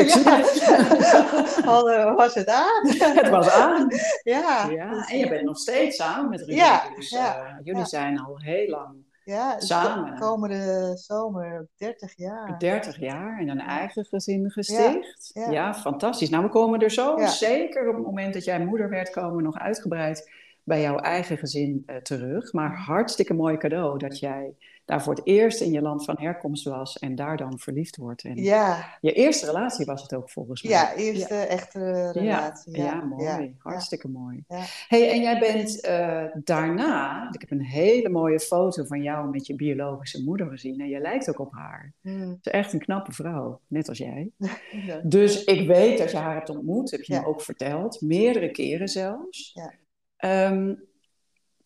Ja, 1.66 2.14
was 2.24 2.34
het 2.34 2.48
aan. 2.48 2.88
het 3.22 3.30
was 3.30 3.50
aan. 3.50 3.88
Ja. 4.24 4.68
ja. 4.70 5.08
En 5.08 5.18
je 5.18 5.30
bent 5.30 5.46
nog 5.46 5.58
steeds 5.58 5.96
samen 5.96 6.30
met 6.30 6.40
Ruben. 6.40 6.56
Ja, 6.56 6.84
dus, 6.96 7.10
ja, 7.10 7.38
uh, 7.38 7.56
jullie 7.64 7.86
zijn 7.86 8.20
al 8.20 8.40
heel 8.40 8.70
lang 8.70 9.04
ja, 9.24 9.60
samen. 9.60 10.20
komende 10.20 10.92
zomer 10.98 11.68
30 11.78 12.18
jaar. 12.18 12.60
30 12.60 13.00
jaar 13.00 13.40
en 13.40 13.50
een 13.50 13.60
eigen 13.60 14.06
gezin 14.06 14.52
gesticht. 14.52 15.32
Ja, 15.50 15.74
fantastisch. 15.74 16.30
Nou, 16.30 16.44
we 16.44 16.50
komen 16.50 16.80
er 16.80 16.92
zo 16.92 17.18
zeker 17.18 17.90
op 17.90 17.96
het 17.96 18.06
moment 18.06 18.34
dat 18.34 18.44
jij 18.44 18.66
moeder 18.66 18.90
werd, 18.90 19.10
komen 19.10 19.36
we 19.36 19.42
nog 19.42 19.58
uitgebreid 19.58 20.30
bij 20.66 20.82
jouw 20.82 20.98
eigen 20.98 21.38
gezin 21.38 21.84
uh, 21.88 21.96
terug. 21.96 22.54
Maar 22.54 22.78
hartstikke 22.78 23.34
mooi 23.34 23.58
cadeau 23.58 23.98
dat 23.98 24.20
jij 24.20 24.54
daar 24.86 25.04
voor 25.04 25.14
het 25.16 25.26
eerst 25.26 25.62
in 25.62 25.72
je 25.72 25.82
land 25.82 26.06
van 26.06 26.16
herkomst 26.20 26.64
was 26.64 27.00
en 27.00 27.16
daar 27.16 27.38
dan 27.38 27.60
verliefd 27.60 27.96
wordt. 27.96 28.24
En 28.24 28.36
ja. 28.36 28.98
Je 29.02 29.12
eerste 29.12 29.46
relatie 29.46 29.86
was 29.86 30.02
het 30.02 30.14
ook 30.14 30.30
volgens 30.30 30.64
mij. 30.64 30.72
Ja, 30.72 30.96
eerste 30.96 31.36
echte 31.36 32.12
relatie. 32.12 32.78
Ja, 32.78 32.84
ja. 32.84 33.04
mooi. 33.04 33.56
Hartstikke 33.58 34.08
mooi. 34.08 34.44
hey, 34.88 35.12
en 35.12 35.22
jij 35.22 35.40
bent 35.40 35.86
uh, 35.86 36.24
daarna, 36.44 37.30
ik 37.32 37.42
heb 37.42 37.52
een 37.52 37.66
hele 37.66 38.10
mooie 38.10 38.40
foto 38.40 38.84
van 38.84 39.02
jou 39.02 39.30
met 39.30 39.48
je 39.48 39.56
biologische 39.56 40.24
moeder 40.24 40.50
gezien 40.50 40.80
en 40.80 40.90
je 40.90 41.00
lijkt 41.00 41.30
ook 41.30 41.40
op 41.40 41.54
haar. 41.54 41.94
Hmm. 42.02 42.38
Ze 42.42 42.50
is 42.50 42.52
echt 42.52 42.74
een 42.74 42.80
knappe 42.80 43.12
vrouw, 43.12 43.60
net 43.68 43.90
als 43.90 43.98
jij. 43.98 44.30
dus 45.04 45.44
ik 45.44 45.68
weet 45.68 45.98
dat 45.98 46.12
je 46.12 46.18
haar 46.18 46.36
hebt 46.36 46.50
ontmoet, 46.50 46.92
heb 46.92 47.02
je 47.02 47.14
me 47.14 47.26
ook 47.26 47.42
verteld, 47.42 48.02
meerdere 48.02 48.52
keren 48.52 48.88
zelfs. 48.88 49.52
Ja. 49.54 49.74
Um, 50.20 50.84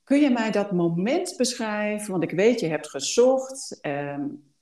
Kun 0.04 0.20
je 0.20 0.30
mij 0.30 0.52
dat 0.52 0.72
moment 0.72 1.38
beschrijven? 1.38 2.12
Want 2.12 2.24
ik 2.24 2.32
weet, 2.32 2.60
je 2.60 2.68
hebt 2.68 2.90
gezocht. 2.90 3.80
Um, 3.82 4.54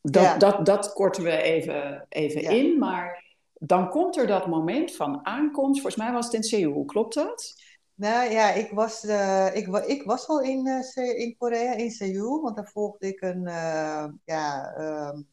dat, 0.00 0.40
dat, 0.40 0.66
dat 0.66 0.92
korten 0.92 1.22
we 1.22 1.36
even, 1.36 2.06
even 2.08 2.42
in. 2.42 2.78
Maar 2.78 3.24
dan 3.52 3.88
komt 3.88 4.16
er 4.16 4.26
dat 4.26 4.46
moment 4.46 4.96
van 4.96 5.26
aankomst. 5.26 5.80
Volgens 5.80 6.02
mij 6.02 6.12
was 6.12 6.24
het 6.24 6.34
in 6.34 6.42
Seoul, 6.42 6.84
klopt 6.84 7.14
dat? 7.14 7.54
Nou 7.94 8.30
ja, 8.30 8.52
ik 8.52 8.70
was, 8.70 9.04
uh, 9.04 9.56
ik, 9.56 9.68
ik 9.68 10.02
was 10.02 10.28
al 10.28 10.40
in, 10.40 10.66
uh, 10.66 11.18
in 11.18 11.36
Korea, 11.36 11.72
in 11.72 11.90
Seoul. 11.90 12.42
Want 12.42 12.56
daar 12.56 12.70
volgde 12.72 13.06
ik 13.06 13.20
een, 13.20 13.42
uh, 13.46 14.06
ja, 14.24 14.74
um, 14.78 15.28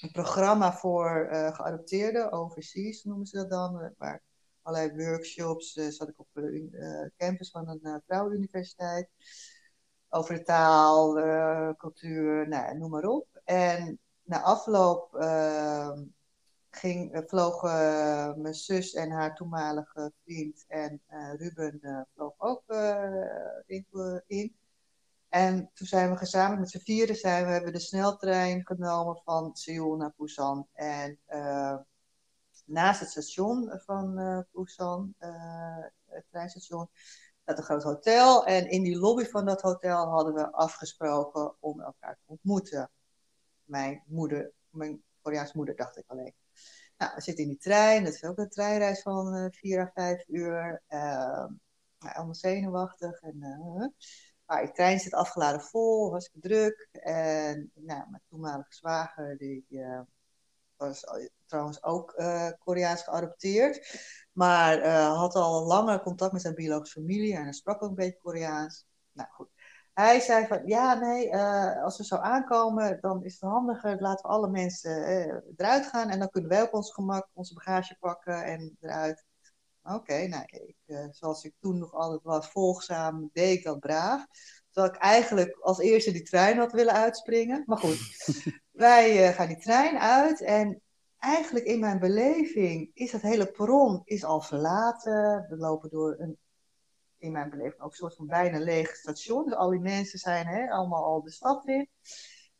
een 0.00 0.12
programma 0.12 0.72
voor 0.72 1.28
geadopteerden, 1.30 2.32
overseas 2.32 3.04
noemen 3.04 3.26
ze 3.26 3.36
dat 3.36 3.50
dan. 3.50 3.92
Waar 3.98 4.22
allerlei 4.62 5.06
workshops. 5.06 5.76
Uh, 5.76 5.88
zat 5.88 6.08
ik 6.08 6.18
op 6.18 6.28
de 6.32 6.68
uh, 6.72 7.08
campus 7.16 7.50
van 7.50 7.68
een 7.68 7.80
uh, 7.82 7.96
vrouwenuniversiteit. 8.06 9.08
Over 10.08 10.34
de 10.34 10.42
taal, 10.42 11.14
cultuur, 11.76 12.48
nou, 12.48 12.78
noem 12.78 12.90
maar 12.90 13.04
op. 13.04 13.40
En 13.44 13.98
na 14.22 14.42
afloop 14.42 15.14
ehm, 15.14 16.02
ging, 16.70 17.22
vlogen 17.26 18.40
mijn 18.40 18.54
zus 18.54 18.94
en 18.94 19.10
haar 19.10 19.34
toenmalige 19.34 20.12
vriend 20.24 20.64
en 20.68 21.00
Ruben 21.36 22.06
vloog 22.14 22.34
ook 22.38 22.62
in, 23.66 23.86
in. 24.26 24.56
En 25.28 25.70
toen 25.74 25.86
zijn 25.86 26.10
we 26.10 26.16
gezamenlijk 26.16 26.60
met 26.60 26.70
z'n 26.70 26.84
vieren 26.92 27.16
zijn 27.16 27.46
we, 27.46 27.52
hebben 27.52 27.72
de 27.72 27.78
sneltrein 27.78 28.66
genomen 28.66 29.20
van 29.24 29.56
Seoul 29.56 29.96
naar 29.96 30.12
Busan. 30.16 30.68
En 30.72 31.18
naast 32.70 33.00
het 33.00 33.10
station 33.10 33.80
van 33.84 34.18
uh, 34.18 34.38
Busan, 34.52 35.14
uh, 35.20 35.84
het 36.06 36.24
treinstation, 36.30 36.88
dat 37.44 37.58
een 37.58 37.64
groot 37.64 37.82
hotel. 37.82 38.46
En 38.46 38.70
in 38.70 38.82
die 38.82 38.98
lobby 38.98 39.24
van 39.24 39.44
dat 39.44 39.60
hotel 39.60 40.08
hadden 40.08 40.34
we 40.34 40.52
afgesproken 40.52 41.54
om 41.60 41.80
elkaar 41.80 42.14
te 42.14 42.22
ontmoeten. 42.26 42.90
Mijn 43.64 44.02
moeder, 44.06 44.52
mijn 44.70 45.02
Koreaanse 45.22 45.56
moeder, 45.56 45.76
dacht 45.76 45.96
ik 45.96 46.04
alleen. 46.06 46.34
Nou, 46.96 47.14
we 47.14 47.20
zitten 47.20 47.44
in 47.44 47.50
die 47.50 47.58
trein, 47.58 48.04
dat 48.04 48.14
is 48.14 48.24
ook 48.24 48.38
een 48.38 48.48
treinreis 48.48 49.02
van 49.02 49.36
uh, 49.36 49.46
vier 49.50 49.80
à 49.80 49.90
vijf 49.94 50.28
uur. 50.28 50.82
Uh, 50.88 51.46
allemaal 51.98 52.34
zenuwachtig. 52.34 53.20
En, 53.20 53.38
maar 54.46 54.62
die 54.62 54.72
trein 54.72 54.98
zit 54.98 55.14
afgeladen 55.14 55.60
vol, 55.60 56.10
was 56.10 56.30
druk. 56.32 56.88
En 56.92 57.70
nou, 57.74 58.10
mijn 58.10 58.22
toenmalige 58.28 58.74
zwager, 58.74 59.36
die 59.38 59.66
was 60.76 61.04
trouwens 61.50 61.82
ook 61.82 62.14
uh, 62.16 62.48
Koreaans 62.58 63.02
geadopteerd. 63.02 63.98
Maar 64.32 64.84
uh, 64.84 65.16
had 65.16 65.34
al 65.34 65.66
langer 65.66 66.00
contact 66.00 66.32
met 66.32 66.42
zijn 66.42 66.54
biologische 66.54 67.00
familie 67.00 67.36
en 67.36 67.42
hij 67.42 67.52
sprak 67.52 67.82
ook 67.82 67.88
een 67.88 67.94
beetje 67.94 68.20
Koreaans. 68.22 68.86
Nou 69.12 69.28
goed. 69.30 69.48
Hij 69.92 70.20
zei 70.20 70.46
van, 70.46 70.62
ja, 70.64 70.94
nee, 70.94 71.26
uh, 71.26 71.82
als 71.82 71.98
we 71.98 72.04
zo 72.04 72.16
aankomen, 72.16 72.98
dan 73.00 73.24
is 73.24 73.32
het 73.32 73.50
handiger, 73.50 74.00
laten 74.00 74.26
we 74.28 74.34
alle 74.34 74.48
mensen 74.48 75.06
eruit 75.56 75.86
gaan 75.86 76.08
en 76.08 76.18
dan 76.18 76.30
kunnen 76.30 76.50
wij 76.50 76.62
op 76.62 76.74
ons 76.74 76.92
gemak 76.92 77.28
onze 77.32 77.54
bagage 77.54 77.96
pakken 77.98 78.44
en 78.44 78.76
eruit. 78.80 79.24
Oké, 79.82 80.26
nou, 80.26 80.44
ik, 80.46 80.76
zoals 81.10 81.44
ik 81.44 81.54
toen 81.60 81.78
nog 81.78 81.92
altijd 81.92 82.22
was, 82.22 82.50
volgzaam, 82.50 83.30
deed 83.32 83.58
ik 83.58 83.64
dat 83.64 83.80
braaf. 83.80 84.26
Terwijl 84.70 84.94
ik 84.94 85.00
eigenlijk 85.00 85.58
als 85.60 85.78
eerste 85.78 86.12
die 86.12 86.22
trein 86.22 86.58
had 86.58 86.72
willen 86.72 86.94
uitspringen. 86.94 87.62
Maar 87.66 87.78
goed, 87.78 87.98
wij 88.70 89.32
gaan 89.32 89.48
die 89.48 89.60
trein 89.60 89.98
uit 89.98 90.40
en 90.40 90.82
eigenlijk 91.20 91.64
in 91.64 91.80
mijn 91.80 91.98
beleving 91.98 92.90
is 92.94 93.10
dat 93.10 93.20
hele 93.20 93.50
perron 93.50 94.02
is 94.04 94.24
al 94.24 94.40
verlaten. 94.40 95.46
We 95.48 95.56
lopen 95.56 95.90
door 95.90 96.14
een, 96.18 96.38
in 97.18 97.32
mijn 97.32 97.50
beleving 97.50 97.80
ook 97.80 97.90
een 97.90 97.96
soort 97.96 98.14
van 98.14 98.26
bijna 98.26 98.58
leeg 98.58 98.96
station. 98.96 99.44
Dus 99.44 99.54
al 99.54 99.70
die 99.70 99.80
mensen 99.80 100.18
zijn 100.18 100.46
hè, 100.46 100.70
allemaal 100.70 101.04
al 101.04 101.22
de 101.22 101.30
stad 101.30 101.66
in. 101.66 101.88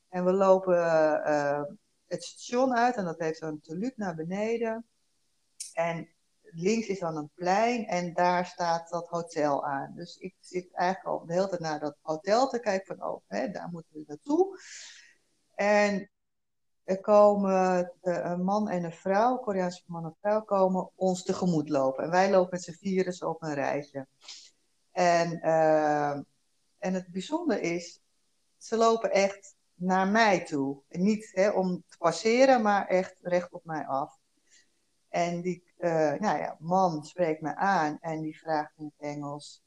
En 0.08 0.24
we 0.24 0.32
lopen 0.32 0.76
uh, 0.76 1.62
het 2.06 2.24
station 2.24 2.74
uit 2.74 2.96
en 2.96 3.04
dat 3.04 3.18
heeft 3.18 3.42
een 3.42 3.60
teluut 3.60 3.96
naar 3.96 4.14
beneden. 4.14 4.86
En 5.72 6.08
links 6.42 6.86
is 6.86 6.98
dan 6.98 7.16
een 7.16 7.30
plein 7.34 7.86
en 7.86 8.14
daar 8.14 8.46
staat 8.46 8.88
dat 8.88 9.08
hotel 9.08 9.66
aan. 9.66 9.92
Dus 9.94 10.16
ik 10.16 10.34
zit 10.40 10.72
eigenlijk 10.72 11.08
al 11.08 11.26
de 11.26 11.32
hele 11.32 11.48
tijd 11.48 11.60
naar 11.60 11.80
dat 11.80 11.96
hotel 12.00 12.48
te 12.48 12.60
kijken 12.60 12.96
van, 12.96 13.08
oh, 13.08 13.22
hè, 13.26 13.50
daar 13.50 13.68
moeten 13.68 13.92
we 13.92 14.04
naartoe. 14.06 14.58
En 15.54 16.10
er 16.90 17.00
komen 17.00 17.92
een 18.00 18.44
man 18.44 18.68
en 18.68 18.84
een 18.84 18.92
vrouw, 18.92 19.32
een 19.32 19.40
Koreaanse 19.40 19.82
man 19.86 20.04
en 20.04 20.16
vrouw, 20.20 20.40
komen 20.40 20.90
ons 20.94 21.22
tegemoet 21.22 21.68
lopen. 21.68 22.04
En 22.04 22.10
wij 22.10 22.30
lopen 22.30 22.48
met 22.50 22.62
z'n 22.62 23.12
zo 23.12 23.28
op 23.28 23.42
een 23.42 23.54
rijtje. 23.54 24.06
En, 24.90 25.40
uh, 25.44 26.10
en 26.78 26.94
het 26.94 27.08
bijzondere 27.12 27.60
is, 27.60 28.00
ze 28.56 28.76
lopen 28.76 29.10
echt 29.10 29.56
naar 29.74 30.08
mij 30.08 30.44
toe. 30.44 30.82
En 30.88 31.02
niet 31.02 31.30
hè, 31.32 31.48
om 31.48 31.84
te 31.88 31.96
passeren, 31.98 32.62
maar 32.62 32.86
echt 32.86 33.14
recht 33.20 33.52
op 33.52 33.64
mij 33.64 33.86
af. 33.86 34.18
En 35.08 35.40
die 35.40 35.72
uh, 35.78 36.12
nou 36.12 36.38
ja, 36.38 36.56
man 36.58 37.04
spreekt 37.04 37.40
me 37.40 37.56
aan 37.56 37.98
en 38.00 38.20
die 38.20 38.38
vraagt 38.38 38.72
in 38.76 38.84
het 38.84 39.06
Engels 39.08 39.62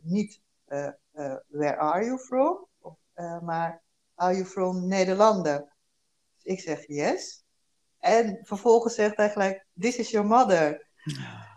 niet 0.00 0.40
where 1.46 1.76
are 1.76 2.04
you 2.04 2.18
from, 2.18 2.66
maar 3.42 3.82
are 4.14 4.34
you 4.34 4.44
from 4.46 4.86
Nederlanden? 4.86 5.70
Ik 6.42 6.60
zeg 6.60 6.86
yes. 6.86 7.44
En 7.98 8.38
vervolgens 8.42 8.94
zegt 8.94 9.16
hij 9.16 9.30
gelijk, 9.30 9.66
this 9.78 9.96
is 9.96 10.10
your 10.10 10.26
mother. 10.26 10.88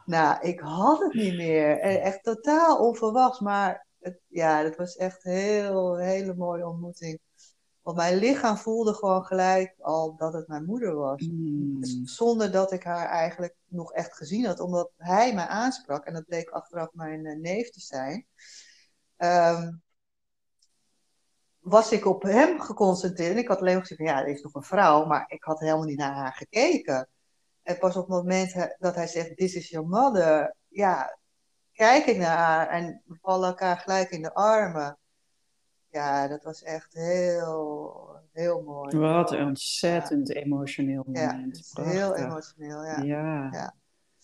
Nou, 0.05 0.41
ik 0.41 0.59
had 0.59 0.99
het 0.99 1.13
niet 1.13 1.35
meer. 1.35 1.79
Echt 1.79 2.23
totaal 2.23 2.77
onverwachts, 2.87 3.39
maar 3.39 3.87
het, 3.99 4.19
ja, 4.27 4.63
dat 4.63 4.75
was 4.75 4.95
echt 4.95 5.25
een 5.25 5.31
heel, 5.31 5.97
hele 5.97 6.35
mooie 6.35 6.67
ontmoeting. 6.67 7.19
Want 7.81 7.97
mijn 7.97 8.17
lichaam 8.17 8.57
voelde 8.57 8.93
gewoon 8.93 9.25
gelijk 9.25 9.75
al 9.79 10.15
dat 10.15 10.33
het 10.33 10.47
mijn 10.47 10.65
moeder 10.65 10.95
was. 10.95 11.27
Mm. 11.27 11.79
Dus 11.79 12.01
zonder 12.03 12.51
dat 12.51 12.71
ik 12.71 12.83
haar 12.83 13.07
eigenlijk 13.07 13.55
nog 13.67 13.93
echt 13.93 14.15
gezien 14.15 14.45
had, 14.45 14.59
omdat 14.59 14.91
hij 14.97 15.33
mij 15.33 15.45
aansprak. 15.45 16.05
En 16.05 16.13
dat 16.13 16.25
bleek 16.25 16.49
achteraf 16.49 16.89
mijn 16.93 17.25
uh, 17.25 17.39
neef 17.39 17.69
te 17.69 17.79
zijn. 17.79 18.25
Um, 19.17 19.81
was 21.63 21.91
ik 21.91 22.05
op 22.05 22.21
hem 22.21 22.59
geconcentreerd. 22.59 23.31
En 23.31 23.37
ik 23.37 23.47
had 23.47 23.59
alleen 23.59 23.73
maar 23.73 23.81
gezegd 23.81 24.01
van 24.01 24.09
ja, 24.09 24.21
er 24.21 24.27
is 24.27 24.41
nog 24.41 24.53
een 24.53 24.63
vrouw, 24.63 25.05
maar 25.05 25.25
ik 25.27 25.43
had 25.43 25.59
helemaal 25.59 25.83
niet 25.83 25.97
naar 25.97 26.13
haar 26.13 26.33
gekeken. 26.33 27.07
En 27.63 27.77
pas 27.77 27.95
op 27.95 28.07
het 28.07 28.17
moment 28.17 28.75
dat 28.79 28.95
hij 28.95 29.07
zegt, 29.07 29.37
this 29.37 29.55
is 29.55 29.69
your 29.69 29.87
mother, 29.87 30.55
ja, 30.67 31.17
kijk 31.71 32.05
ik 32.05 32.17
naar 32.17 32.37
haar 32.37 32.67
en 32.67 33.01
we 33.05 33.17
vallen 33.21 33.47
elkaar 33.47 33.77
gelijk 33.77 34.09
in 34.09 34.21
de 34.21 34.33
armen. 34.33 34.97
Ja, 35.89 36.27
dat 36.27 36.43
was 36.43 36.63
echt 36.63 36.93
heel, 36.93 38.07
heel 38.31 38.61
mooi. 38.61 38.97
Wat 38.97 39.31
een 39.31 39.45
ontzettend 39.45 40.35
emotioneel 40.35 41.03
moment. 41.05 41.71
Ja, 41.73 41.83
heel 41.83 42.15
emotioneel, 42.15 42.83
ja. 42.83 43.01
ja. 43.01 43.49
ja. 43.51 43.73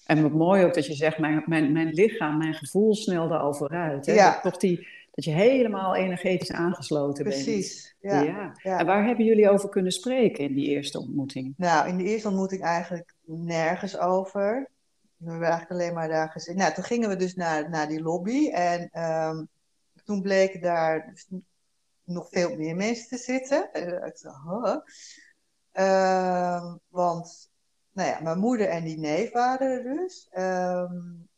En 0.06 0.22
wat 0.22 0.32
mooi 0.32 0.66
ook 0.66 0.74
dat 0.74 0.86
je 0.86 0.94
zegt, 0.94 1.18
mijn, 1.18 1.44
mijn, 1.46 1.72
mijn 1.72 1.88
lichaam, 1.88 2.38
mijn 2.38 2.54
gevoel 2.54 2.96
snelde 2.96 3.38
al 3.38 3.54
vooruit. 3.54 4.06
Hè? 4.06 4.14
Ja. 4.14 4.40
Toch 4.42 4.58
die, 4.58 4.88
dat 5.20 5.34
je 5.34 5.40
helemaal 5.40 5.96
energetisch 5.96 6.52
aangesloten 6.52 7.24
bent. 7.24 7.36
Precies. 7.44 7.96
Ja, 8.00 8.22
ja. 8.22 8.78
En 8.78 8.86
waar 8.86 9.06
hebben 9.06 9.26
jullie 9.26 9.50
over 9.50 9.70
kunnen 9.70 9.92
spreken 9.92 10.44
in 10.44 10.54
die 10.54 10.68
eerste 10.68 11.00
ontmoeting? 11.00 11.54
Nou, 11.58 11.88
in 11.88 11.98
die 11.98 12.08
eerste 12.08 12.28
ontmoeting 12.28 12.62
eigenlijk 12.62 13.16
nergens 13.26 13.98
over. 13.98 14.70
We 15.18 15.30
hebben 15.30 15.48
eigenlijk 15.48 15.82
alleen 15.82 15.94
maar 15.94 16.08
daar 16.08 16.30
gezeten. 16.30 16.58
Nou, 16.58 16.74
toen 16.74 16.84
gingen 16.84 17.10
we 17.10 17.16
dus 17.16 17.36
naar, 17.36 17.70
naar 17.70 17.88
die 17.88 18.02
lobby. 18.02 18.50
En 18.50 19.04
um, 19.04 19.48
toen 20.04 20.22
bleken 20.22 20.62
daar 20.62 21.10
dus 21.10 21.28
nog 22.04 22.28
veel 22.30 22.56
meer 22.56 22.76
mensen 22.76 23.08
te 23.08 23.18
zitten. 23.18 23.70
Uh, 23.74 24.06
ik 24.06 24.20
dacht, 24.22 24.44
huh? 24.46 24.78
uh, 25.74 26.74
want, 26.88 27.50
nou 27.92 28.10
ja, 28.10 28.20
mijn 28.22 28.40
moeder 28.40 28.68
en 28.68 28.84
die 28.84 28.98
neef 28.98 29.32
waren 29.32 29.72
er 29.72 29.84
dus. 29.84 30.30
Um, 30.38 31.29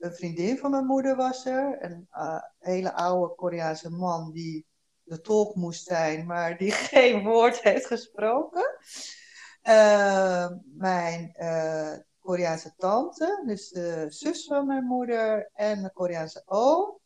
een 0.00 0.14
vriendin 0.14 0.58
van 0.58 0.70
mijn 0.70 0.86
moeder 0.86 1.16
was 1.16 1.46
er. 1.46 1.84
Een 1.84 2.08
uh, 2.12 2.42
hele 2.58 2.92
oude 2.92 3.34
Koreaanse 3.34 3.90
man 3.90 4.32
die 4.32 4.66
de 5.02 5.20
tolk 5.20 5.54
moest 5.54 5.86
zijn, 5.86 6.26
maar 6.26 6.56
die 6.56 6.70
geen 6.90 7.22
woord 7.22 7.62
heeft 7.62 7.86
gesproken. 7.86 8.76
Uh, 9.62 10.48
mijn 10.64 11.34
uh, 11.36 11.96
Koreaanse 12.18 12.74
tante, 12.76 13.42
dus 13.46 13.68
de 13.68 14.06
zus 14.08 14.44
van 14.44 14.66
mijn 14.66 14.84
moeder, 14.84 15.50
en 15.52 15.82
de 15.82 15.92
Koreaanse 15.92 16.42
oom. 16.46 16.98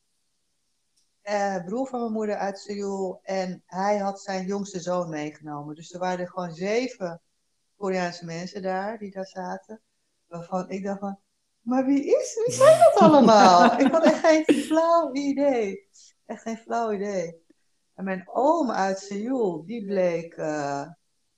broer 1.64 1.86
van 1.86 2.00
mijn 2.00 2.12
moeder 2.12 2.36
uit 2.36 2.58
Seoul. 2.58 3.20
En 3.22 3.62
hij 3.66 3.98
had 3.98 4.20
zijn 4.20 4.46
jongste 4.46 4.80
zoon 4.80 5.08
meegenomen. 5.08 5.74
Dus 5.74 5.92
er 5.92 5.98
waren 5.98 6.28
gewoon 6.28 6.54
zeven 6.54 7.22
Koreaanse 7.76 8.24
mensen 8.24 8.62
daar, 8.62 8.98
die 8.98 9.10
daar 9.10 9.26
zaten. 9.26 9.80
Waarvan 10.26 10.70
ik 10.70 10.84
dacht 10.84 10.98
van, 10.98 11.18
maar 11.64 11.84
wie 11.84 12.04
is, 12.04 12.42
wie 12.44 12.54
zijn 12.54 12.78
dat 12.78 12.94
allemaal? 12.94 13.72
ik 13.80 13.92
had 13.92 14.04
echt 14.04 14.18
geen 14.18 14.44
flauw 14.44 15.12
idee. 15.12 15.88
Echt 16.26 16.42
geen 16.42 16.56
flauw 16.56 16.92
idee. 16.92 17.42
En 17.94 18.04
mijn 18.04 18.28
oom 18.32 18.70
uit 18.70 18.98
Seoul, 18.98 19.64
die 19.64 19.86
bleek, 19.86 20.36
uh, 20.36 20.86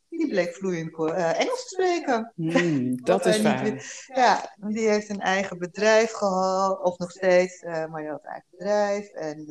die 0.09 0.29
bleek 0.29 0.55
vloeiend 0.55 0.99
uh, 0.99 1.41
Engels 1.41 1.63
te 1.63 1.75
spreken. 1.75 2.33
Hmm, 2.35 2.97
dat 3.05 3.27
is 3.27 3.37
fijn. 3.37 3.81
Ja, 4.07 4.55
die 4.57 4.89
heeft 4.89 5.09
een 5.09 5.21
eigen 5.21 5.59
bedrijf 5.59 6.13
gehad, 6.13 6.83
of 6.83 6.99
nog 6.99 7.11
steeds, 7.11 7.63
uh, 7.63 7.87
maar 7.87 8.01
die 8.01 8.11
had 8.11 8.25
een 8.25 8.31
eigen 8.31 8.49
bedrijf. 8.51 9.09
En 9.09 9.45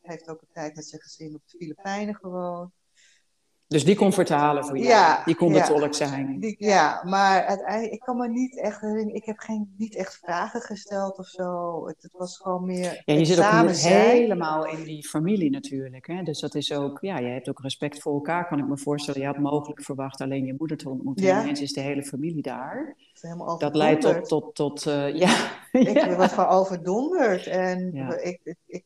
heeft 0.00 0.28
ook 0.28 0.40
een 0.40 0.52
tijd 0.52 0.74
met 0.74 0.88
zijn 0.88 1.00
gezin 1.00 1.34
op 1.34 1.42
de 1.44 1.56
Filipijnen 1.58 2.14
gewoond. 2.14 2.72
Dus 3.70 3.84
die 3.84 3.96
kon 3.96 4.12
vertalen 4.12 4.64
voor 4.64 4.76
jou. 4.76 4.88
Ja, 4.88 5.24
die 5.24 5.34
kon 5.34 5.52
de 5.52 5.62
tolk 5.62 5.94
zijn. 5.94 6.40
Die, 6.40 6.54
ja, 6.58 7.02
maar 7.04 7.44
uiteindelijk, 7.44 7.92
ik 7.92 8.00
kan 8.00 8.16
me 8.16 8.28
niet 8.28 8.58
echt 8.58 8.80
herinneren. 8.80 9.14
Ik 9.14 9.24
heb 9.24 9.38
geen, 9.38 9.74
niet 9.76 9.96
echt 9.96 10.18
vragen 10.22 10.60
gesteld 10.60 11.18
of 11.18 11.26
zo. 11.26 11.86
Het, 11.86 11.96
het 12.02 12.12
was 12.12 12.36
gewoon 12.36 12.66
meer. 12.66 13.02
Ja, 13.04 13.14
je 13.14 13.24
zit 13.24 13.38
ook 13.38 13.70
helemaal 13.70 14.66
in 14.66 14.82
die 14.82 15.08
familie 15.08 15.50
natuurlijk. 15.50 16.06
Hè? 16.06 16.22
Dus 16.22 16.40
dat 16.40 16.54
is 16.54 16.72
ook, 16.72 16.98
ja, 17.00 17.18
je 17.18 17.26
hebt 17.26 17.48
ook 17.48 17.60
respect 17.60 18.02
voor 18.02 18.14
elkaar, 18.14 18.48
kan 18.48 18.58
ik 18.58 18.68
me 18.68 18.78
voorstellen. 18.78 19.20
Je 19.20 19.26
had 19.26 19.38
mogelijk 19.38 19.82
verwacht 19.82 20.20
alleen 20.20 20.44
je 20.44 20.54
moeder 20.58 20.76
te 20.76 20.88
ontmoeten. 20.88 21.24
Ja. 21.24 21.42
En 21.42 21.60
is 21.60 21.72
de 21.72 21.80
hele 21.80 22.02
familie 22.02 22.42
daar. 22.42 22.96
Dat 23.58 23.74
leidt 23.74 24.00
tot, 24.00 24.28
tot, 24.28 24.54
tot 24.54 24.86
uh, 24.86 25.14
ja. 25.14 25.50
Ik 25.72 26.16
was 26.16 26.32
gewoon 26.32 26.50
overdonderd. 26.50 27.46
En 27.46 27.94
ik, 28.22 28.56
ik, 28.66 28.84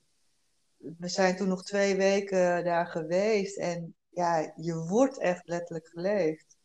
we 0.78 1.08
zijn 1.08 1.36
toen 1.36 1.48
nog 1.48 1.64
twee 1.64 1.96
weken 1.96 2.64
daar 2.64 2.86
geweest. 2.86 3.58
En 3.58 3.94
ja, 4.14 4.52
je 4.56 4.86
wordt 4.88 5.18
echt 5.18 5.48
letterlijk 5.48 5.86
geleefd. 5.86 6.56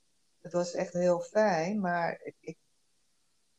Het 0.41 0.53
was 0.53 0.73
echt 0.73 0.93
heel 0.93 1.19
fijn, 1.19 1.79
maar 1.79 2.19
ik, 2.23 2.35
ik 2.39 2.57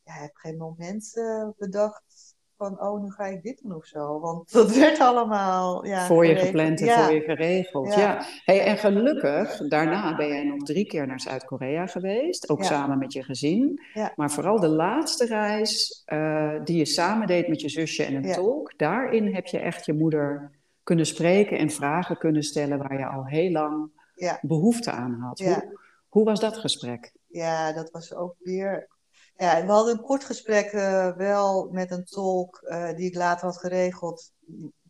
ja, 0.05 0.13
heb 0.13 0.35
geen 0.35 0.57
moment 0.57 1.17
uh, 1.17 1.49
bedacht 1.57 2.35
van, 2.57 2.81
oh, 2.81 3.03
nu 3.03 3.11
ga 3.11 3.25
ik 3.25 3.43
dit 3.43 3.61
doen 3.63 3.75
of 3.75 3.87
zo. 3.87 4.21
Want 4.21 4.53
dat 4.53 4.77
werd 4.77 4.99
allemaal 4.99 5.87
ja, 5.87 6.07
Voor 6.07 6.27
je 6.27 6.37
gepland 6.37 6.81
en 6.81 6.89
voor 6.89 7.15
je 7.15 7.21
geregeld, 7.21 7.95
ja. 7.95 8.25
Hey, 8.45 8.65
en 8.65 8.77
gelukkig, 8.77 9.69
daarna 9.69 10.17
ben 10.17 10.29
jij 10.29 10.45
nog 10.45 10.63
drie 10.63 10.87
keer 10.87 11.07
naar 11.07 11.21
Zuid-Korea 11.21 11.87
geweest. 11.87 12.49
Ook 12.49 12.65
samen 12.65 12.99
met 12.99 13.13
je 13.13 13.23
gezin. 13.23 13.81
Maar 14.17 14.31
vooral 14.31 14.61
de 14.61 14.69
laatste 14.69 15.27
reis 15.27 16.03
uh, 16.07 16.65
die 16.65 16.77
je 16.77 16.87
samen 16.87 17.27
deed 17.27 17.49
met 17.49 17.61
je 17.61 17.69
zusje 17.69 18.05
en 18.05 18.15
een 18.15 18.33
tolk. 18.33 18.73
Daarin 18.77 19.35
heb 19.35 19.47
je 19.47 19.59
echt 19.59 19.87
je 19.87 19.93
moeder 19.93 20.60
kunnen 20.91 21.09
spreken 21.09 21.59
en 21.59 21.71
vragen 21.71 22.19
kunnen 22.19 22.43
stellen 22.43 22.79
waar 22.79 22.99
je 22.99 23.07
al 23.07 23.27
heel 23.27 23.51
lang 23.51 23.91
ja. 24.15 24.39
behoefte 24.43 24.91
aan 24.91 25.13
had. 25.13 25.39
Hoe, 25.39 25.79
hoe, 26.09 26.25
was 26.25 26.41
dat 26.41 26.57
gesprek? 26.57 27.13
Ja, 27.27 27.73
dat 27.73 27.91
was 27.91 28.15
ook 28.15 28.35
weer. 28.39 28.89
Ja, 29.37 29.67
we 29.67 29.73
hadden 29.73 29.95
een 29.95 30.05
kort 30.05 30.25
gesprek 30.25 30.73
uh, 30.73 31.17
wel 31.17 31.69
met 31.71 31.91
een 31.91 32.05
tolk 32.05 32.61
uh, 32.63 32.95
die 32.95 33.07
ik 33.07 33.15
later 33.15 33.47
had 33.47 33.59
geregeld, 33.59 34.33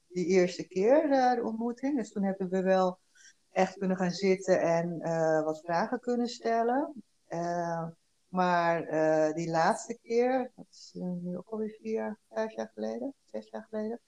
die 0.09 0.27
eerste 0.27 0.67
keer 0.67 1.05
uh, 1.05 1.35
de 1.35 1.43
ontmoeting. 1.45 1.97
Dus 1.97 2.13
toen 2.13 2.25
hebben 2.25 2.49
we 2.49 2.63
wel 2.63 2.99
echt 3.51 3.79
kunnen 3.79 3.97
gaan 3.97 4.11
zitten 4.11 4.61
en 4.61 4.99
wat 5.45 5.61
vragen 5.61 6.01
kunnen 6.01 6.29
stellen. 6.29 7.03
maar 8.29 8.85
die 9.35 9.51
laatste 9.51 9.99
keer, 10.03 10.53
dat 10.57 10.67
is 10.71 10.91
nu 10.95 11.37
ook 11.37 11.49
alweer 11.49 11.77
vier, 11.81 12.19
vijf 12.31 12.53
jaar 12.53 12.71
geleden, 12.75 13.15
zes 13.25 13.49
jaar 13.51 13.67
geleden, 13.71 14.01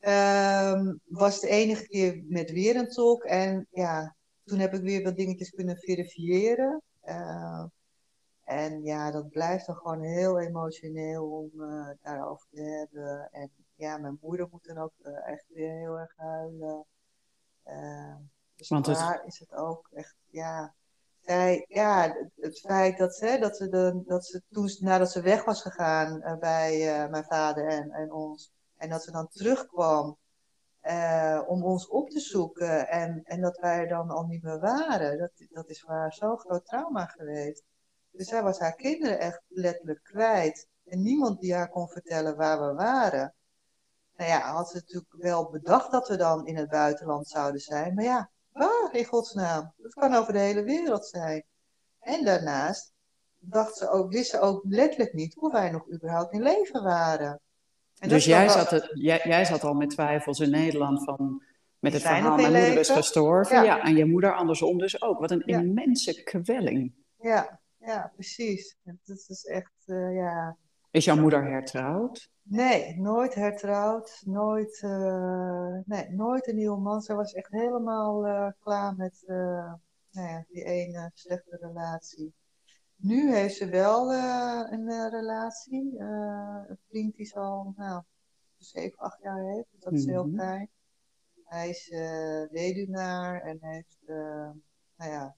Um, 0.00 1.00
was 1.04 1.40
de 1.40 1.48
enige 1.48 1.86
keer 1.86 2.24
met 2.28 2.50
weer 2.50 2.76
een 2.76 2.88
tolk. 2.88 3.24
En 3.24 3.66
ja, 3.70 4.16
toen 4.44 4.58
heb 4.58 4.74
ik 4.74 4.82
weer 4.82 5.02
wat 5.02 5.16
dingetjes 5.16 5.50
kunnen 5.50 5.76
verifiëren. 5.76 6.82
Uh, 7.04 7.64
en 8.44 8.82
ja, 8.82 9.10
dat 9.10 9.28
blijft 9.28 9.66
dan 9.66 9.76
gewoon 9.76 10.02
heel 10.02 10.40
emotioneel 10.40 11.30
om 11.30 11.50
uh, 11.62 11.88
daarover 12.02 12.46
te 12.50 12.62
hebben. 12.62 13.28
En 13.32 13.50
ja, 13.74 13.98
mijn 13.98 14.18
moeder 14.20 14.48
moet 14.50 14.64
dan 14.64 14.78
ook 14.78 14.92
uh, 15.02 15.28
echt 15.28 15.44
weer 15.48 15.72
heel 15.72 15.98
erg 15.98 16.12
huilen. 16.16 16.84
Uh, 17.66 18.16
dus 18.56 18.68
Want 18.68 18.84
daar 18.84 19.22
is 19.26 19.38
het 19.38 19.52
ook 19.52 19.88
echt, 19.92 20.16
ja. 20.26 20.74
Zij, 21.20 21.64
ja, 21.68 22.16
het 22.36 22.60
feit 22.60 22.98
dat 22.98 23.14
ze, 23.14 23.36
dat 23.40 23.56
ze, 23.56 23.68
de, 23.68 24.02
dat 24.06 24.26
ze 24.26 24.42
toen, 24.50 24.70
nadat 24.80 25.10
ze 25.10 25.20
weg 25.20 25.44
was 25.44 25.62
gegaan 25.62 26.38
bij 26.40 27.08
mijn 27.10 27.24
vader 27.24 27.66
en, 27.66 27.90
en 27.90 28.12
ons, 28.12 28.52
en 28.78 28.88
dat 28.88 29.02
ze 29.02 29.10
dan 29.10 29.28
terugkwam 29.28 30.18
uh, 30.82 31.42
om 31.46 31.64
ons 31.64 31.88
op 31.88 32.10
te 32.10 32.20
zoeken 32.20 32.88
en, 32.88 33.20
en 33.24 33.40
dat 33.40 33.58
wij 33.58 33.78
er 33.78 33.88
dan 33.88 34.10
al 34.10 34.24
niet 34.24 34.42
meer 34.42 34.60
waren. 34.60 35.18
Dat, 35.18 35.30
dat 35.50 35.68
is 35.68 35.80
voor 35.80 35.94
haar 35.94 36.12
zo'n 36.12 36.38
groot 36.38 36.64
trauma 36.66 37.06
geweest. 37.06 37.64
Dus 38.10 38.28
zij 38.28 38.42
was 38.42 38.58
haar 38.58 38.74
kinderen 38.74 39.18
echt 39.18 39.42
letterlijk 39.48 40.02
kwijt. 40.02 40.68
En 40.84 41.02
niemand 41.02 41.40
die 41.40 41.54
haar 41.54 41.68
kon 41.68 41.88
vertellen 41.88 42.36
waar 42.36 42.60
we 42.60 42.74
waren. 42.74 43.34
Nou 44.16 44.30
ja, 44.30 44.52
had 44.52 44.68
ze 44.70 44.76
natuurlijk 44.76 45.12
wel 45.12 45.50
bedacht 45.50 45.90
dat 45.90 46.08
we 46.08 46.16
dan 46.16 46.46
in 46.46 46.56
het 46.56 46.68
buitenland 46.68 47.28
zouden 47.28 47.60
zijn. 47.60 47.94
Maar 47.94 48.04
ja, 48.04 48.30
waar 48.52 48.88
in 48.92 49.04
godsnaam? 49.04 49.72
Dat 49.76 49.94
kan 49.94 50.14
over 50.14 50.32
de 50.32 50.38
hele 50.38 50.62
wereld 50.62 51.06
zijn. 51.06 51.44
En 52.00 52.24
daarnaast 52.24 52.92
dacht 53.38 53.76
ze 53.76 53.88
ook, 53.88 54.12
wist 54.12 54.30
ze 54.30 54.40
ook 54.40 54.64
letterlijk 54.68 55.12
niet 55.12 55.34
hoe 55.34 55.52
wij 55.52 55.70
nog 55.70 55.90
überhaupt 55.90 56.32
in 56.32 56.42
leven 56.42 56.82
waren 56.82 57.40
dus 58.00 58.24
jij 58.24 58.48
zat, 58.48 58.90
jij, 58.94 59.20
jij 59.24 59.44
zat 59.44 59.64
al 59.64 59.74
met 59.74 59.90
twijfels 59.90 60.40
in 60.40 60.50
Nederland 60.50 61.04
van 61.04 61.42
met 61.78 61.92
het 61.92 62.02
verhaal, 62.02 62.36
mijn 62.36 62.52
moeder 62.52 62.78
is 62.78 62.90
gestorven. 62.90 63.64
Ja. 63.64 63.82
en 63.82 63.96
je 63.96 64.04
moeder 64.04 64.34
andersom 64.34 64.78
dus 64.78 65.02
ook. 65.02 65.18
Wat 65.18 65.30
een 65.30 65.46
immense 65.46 66.22
kwelling. 66.22 66.92
Ja, 67.20 67.60
ja 67.76 68.12
precies. 68.14 68.76
Dat 68.82 69.24
is 69.28 69.44
echt, 69.44 69.72
uh, 69.86 70.14
ja... 70.14 70.56
Is 70.90 71.04
jouw 71.04 71.16
moeder 71.16 71.44
hertrouwd? 71.44 72.30
Nee, 72.42 72.96
nooit 72.96 73.34
hertrouwd. 73.34 74.22
Nooit, 74.24 74.82
uh, 74.84 75.76
nee, 75.84 76.10
nooit 76.10 76.48
een 76.48 76.56
nieuwe 76.56 76.78
man. 76.78 77.00
Ze 77.00 77.14
was 77.14 77.32
echt 77.32 77.50
helemaal 77.50 78.26
uh, 78.26 78.48
klaar 78.60 78.94
met 78.96 79.22
nou 79.26 80.28
ja, 80.28 80.44
die 80.48 80.64
ene 80.64 81.10
slechte 81.14 81.58
relatie. 81.60 82.32
Nu 83.00 83.34
heeft 83.34 83.56
ze 83.56 83.68
wel 83.68 84.12
uh, 84.12 84.66
een 84.70 84.88
uh, 84.88 85.08
relatie. 85.10 85.92
Uh, 85.92 86.64
een 86.68 86.78
vriend 86.88 87.16
die 87.16 87.26
ze 87.26 87.38
al 87.38 87.74
nou, 87.76 88.02
7, 88.56 88.98
8 88.98 89.22
jaar 89.22 89.42
heeft. 89.42 89.68
Dus 89.70 89.80
dat 89.80 89.92
is 89.92 90.04
heel 90.04 90.26
mhm. 90.26 90.36
fijn. 90.36 90.70
Hij 91.44 91.68
is 91.68 91.88
weduwnaar 92.50 93.40
en 93.40 93.58
heeft 93.60 93.98
nou 94.96 95.10
ja, 95.10 95.36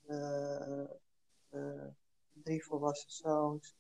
drie 2.43 2.65
volwassen 2.65 3.11
zoons. 3.11 3.77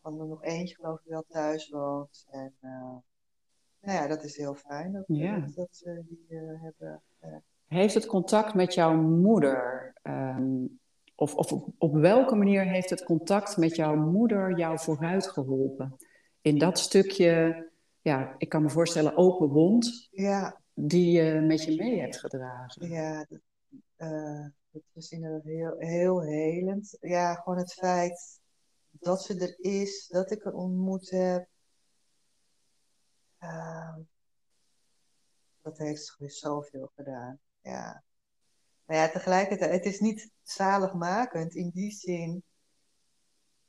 Van 0.00 0.20
er 0.20 0.26
nog 0.26 0.44
eentje 0.44 0.74
geloof 0.74 1.00
ik 1.00 1.10
wel 1.10 1.24
thuis 1.28 1.68
woont. 1.68 2.26
En 2.30 2.54
nou 2.60 3.02
ja, 3.80 4.06
dat 4.06 4.24
is 4.24 4.36
heel 4.36 4.54
fijn 4.54 4.92
dat, 4.92 5.04
ja. 5.06 5.38
dat, 5.38 5.54
dat 5.54 5.76
ze 5.76 6.02
die 6.08 6.38
hebben. 6.38 7.02
Heeft 7.66 7.94
het 7.94 8.06
contact 8.06 8.54
met 8.54 8.74
jouw 8.74 8.94
moeder 8.96 9.92
um, 10.02 10.80
of, 11.22 11.34
of 11.34 11.52
op 11.78 11.94
welke 11.94 12.34
manier 12.34 12.64
heeft 12.64 12.90
het 12.90 13.04
contact 13.04 13.56
met 13.56 13.76
jouw 13.76 13.94
moeder 13.94 14.58
jou 14.58 14.78
vooruit 14.78 15.26
geholpen? 15.28 15.96
In 16.40 16.58
dat 16.58 16.78
stukje, 16.78 17.66
ja, 18.00 18.34
ik 18.38 18.48
kan 18.48 18.62
me 18.62 18.70
voorstellen, 18.70 19.16
open 19.16 19.48
wond, 19.48 20.08
ja. 20.10 20.60
die 20.74 21.12
je 21.12 21.40
met 21.40 21.64
je 21.64 21.76
mee 21.76 22.00
hebt 22.00 22.18
gedragen. 22.18 22.88
Ja, 22.88 23.26
dat, 23.28 23.40
uh, 23.96 24.46
dat 24.70 24.82
was 24.92 25.10
inderdaad 25.10 25.44
heel, 25.44 25.78
heel 25.78 26.22
helend. 26.22 26.96
Ja, 27.00 27.34
gewoon 27.34 27.58
het 27.58 27.72
feit 27.72 28.40
dat 28.90 29.22
ze 29.22 29.38
er 29.38 29.56
is, 29.58 30.08
dat 30.08 30.30
ik 30.30 30.42
haar 30.42 30.54
ontmoet 30.54 31.10
heb. 31.10 31.46
Uh, 33.40 33.96
dat 35.60 35.78
heeft 35.78 36.16
zoveel 36.18 36.90
gedaan. 36.94 37.38
Ja. 37.60 38.02
Maar 38.84 38.96
ja, 38.96 39.08
tegelijkertijd, 39.08 39.70
het 39.72 39.84
is 39.84 40.00
niet 40.00 40.30
zaligmakend 40.42 41.54
in 41.54 41.70
die 41.74 41.90
zin. 41.90 42.42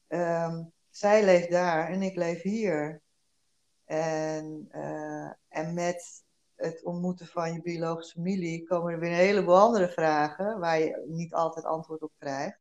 Um, 0.07 0.71
zij 0.89 1.23
leeft 1.23 1.51
daar 1.51 1.89
en 1.89 2.01
ik 2.01 2.15
leef 2.15 2.41
hier. 2.41 3.01
En, 3.85 4.67
uh, 4.71 5.31
en 5.47 5.73
met 5.73 6.23
het 6.55 6.83
ontmoeten 6.83 7.27
van 7.27 7.53
je 7.53 7.61
biologische 7.61 8.13
familie 8.13 8.67
komen 8.67 8.93
er 8.93 8.99
weer 8.99 9.11
een 9.11 9.15
heleboel 9.15 9.59
andere 9.59 9.89
vragen 9.89 10.59
waar 10.59 10.79
je 10.79 11.05
niet 11.07 11.33
altijd 11.33 11.65
antwoord 11.65 12.01
op 12.01 12.11
krijgt. 12.17 12.59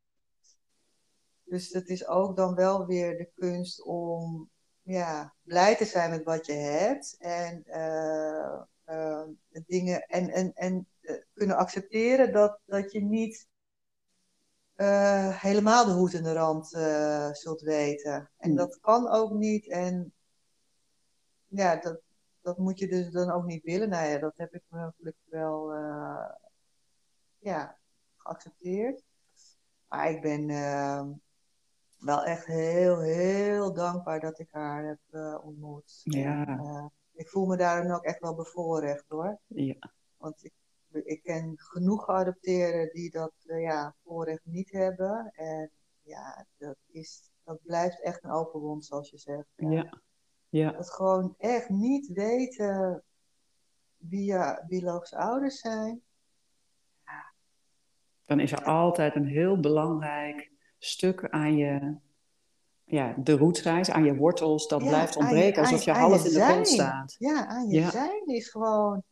Dus 1.45 1.73
het 1.73 1.89
is 1.89 2.07
ook 2.07 2.37
dan 2.37 2.55
wel 2.55 2.87
weer 2.87 3.17
de 3.17 3.31
kunst 3.35 3.85
om 3.85 4.51
ja, 4.83 5.35
blij 5.43 5.77
te 5.77 5.85
zijn 5.85 6.11
met 6.11 6.25
wat 6.25 6.47
je 6.47 6.53
hebt 6.53 7.17
en 7.19 7.65
uh, 7.67 8.63
uh, 8.87 9.23
dingen 9.67 10.07
en, 10.07 10.31
en, 10.31 10.53
en 10.55 10.75
eh, 10.75 10.92
kunnen 11.35 11.57
accepteren 11.57 12.33
dat, 12.33 12.61
dat 12.65 12.93
je 12.93 13.01
niet 13.01 13.49
uh, 14.77 15.41
helemaal 15.41 15.85
de 15.85 15.93
hoed 15.93 16.15
en 16.15 16.23
de 16.23 16.33
rand 16.33 16.73
uh, 16.75 17.33
zult 17.33 17.61
weten. 17.61 18.31
En 18.37 18.49
hmm. 18.49 18.57
dat 18.57 18.81
kan 18.81 19.09
ook 19.09 19.33
niet. 19.33 19.69
En 19.69 20.13
ja, 21.47 21.77
dat, 21.77 22.01
dat 22.41 22.59
moet 22.59 22.79
je 22.79 22.89
dus 22.89 23.11
dan 23.11 23.31
ook 23.31 23.45
niet 23.45 23.63
willen. 23.63 23.89
Nou 23.89 24.09
ja, 24.09 24.19
dat 24.19 24.33
heb 24.37 24.55
ik 24.55 24.63
gelukkig 24.69 25.25
wel 25.25 25.75
uh, 25.75 26.31
ja, 27.39 27.79
geaccepteerd. 28.17 29.03
Maar 29.89 30.11
ik 30.11 30.23
ben 30.23 30.49
uh, 30.49 31.03
wel 31.99 32.25
echt 32.25 32.47
heel, 32.47 33.01
heel 33.01 33.73
dankbaar 33.73 34.21
dat 34.21 34.39
ik 34.39 34.49
haar 34.51 34.85
heb 34.85 35.41
ontmoet. 35.43 36.01
Ja. 36.03 36.47
En, 36.47 36.93
ik 37.13 37.29
voel 37.29 37.47
me 37.47 37.57
daar 37.57 37.83
dan 37.83 37.93
ook 37.93 38.05
echt 38.05 38.21
wel 38.21 38.35
bevoorrecht 38.35 39.05
hoor. 39.09 39.39
Ja. 39.47 39.91
Want 40.17 40.45
ik, 40.45 40.53
ik 40.95 41.23
ken 41.23 41.53
genoeg 41.57 42.05
geadopteerden 42.05 42.95
die 42.95 43.11
dat 43.11 43.33
ja, 43.45 43.95
voorrecht 44.05 44.45
niet 44.45 44.71
hebben. 44.73 45.33
En 45.35 45.71
ja, 46.03 46.47
dat, 46.57 46.77
is, 46.87 47.31
dat 47.45 47.59
blijft 47.63 48.03
echt 48.03 48.25
een 48.25 48.31
open 48.31 48.61
wond, 48.61 48.85
zoals 48.85 49.11
je 49.11 49.19
zegt. 49.19 49.47
Ja. 49.57 49.71
ja. 49.71 50.01
ja. 50.49 50.73
Dat 50.73 50.91
gewoon 50.91 51.35
echt 51.39 51.69
niet 51.69 52.09
weten 52.09 53.03
wie 53.97 54.25
je 54.25 54.65
biologische 54.69 55.17
ouders 55.17 55.61
zijn. 55.61 56.03
Dan 58.25 58.41
is 58.41 58.53
er 58.53 58.65
altijd 58.65 59.15
een 59.15 59.27
heel 59.27 59.61
belangrijk 59.61 60.51
stuk 60.79 61.29
aan 61.31 61.57
je, 61.57 61.97
ja, 62.85 63.15
de 63.19 63.33
roetreis, 63.37 63.91
aan 63.91 64.05
je 64.05 64.17
wortels, 64.17 64.69
dat 64.69 64.83
Ja, 64.83 64.89
blijft 64.89 65.15
je- 65.15 65.21
ontbreken, 65.21 65.63
alsof 65.63 65.83
je 65.83 65.93
aan 65.93 66.01
half 66.01 66.23
je 66.23 66.29
in 66.29 66.35
de 66.35 66.41
grond 66.41 66.69
staat. 66.69 67.15
Ja, 67.19 67.47
aan 67.47 67.69
je 67.69 67.81
Ja. 67.81 67.91
zijn 67.91 68.27
is 68.27 68.49
gewoon 68.51 69.03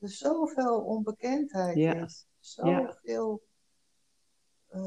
er 0.00 0.08
zoveel 0.08 0.80
onbekendheid 0.80 1.76
Ja. 1.76 1.94
is. 1.94 2.26
Ja. 2.40 2.94
Zoveel. 2.94 3.42
eh, 4.68 4.80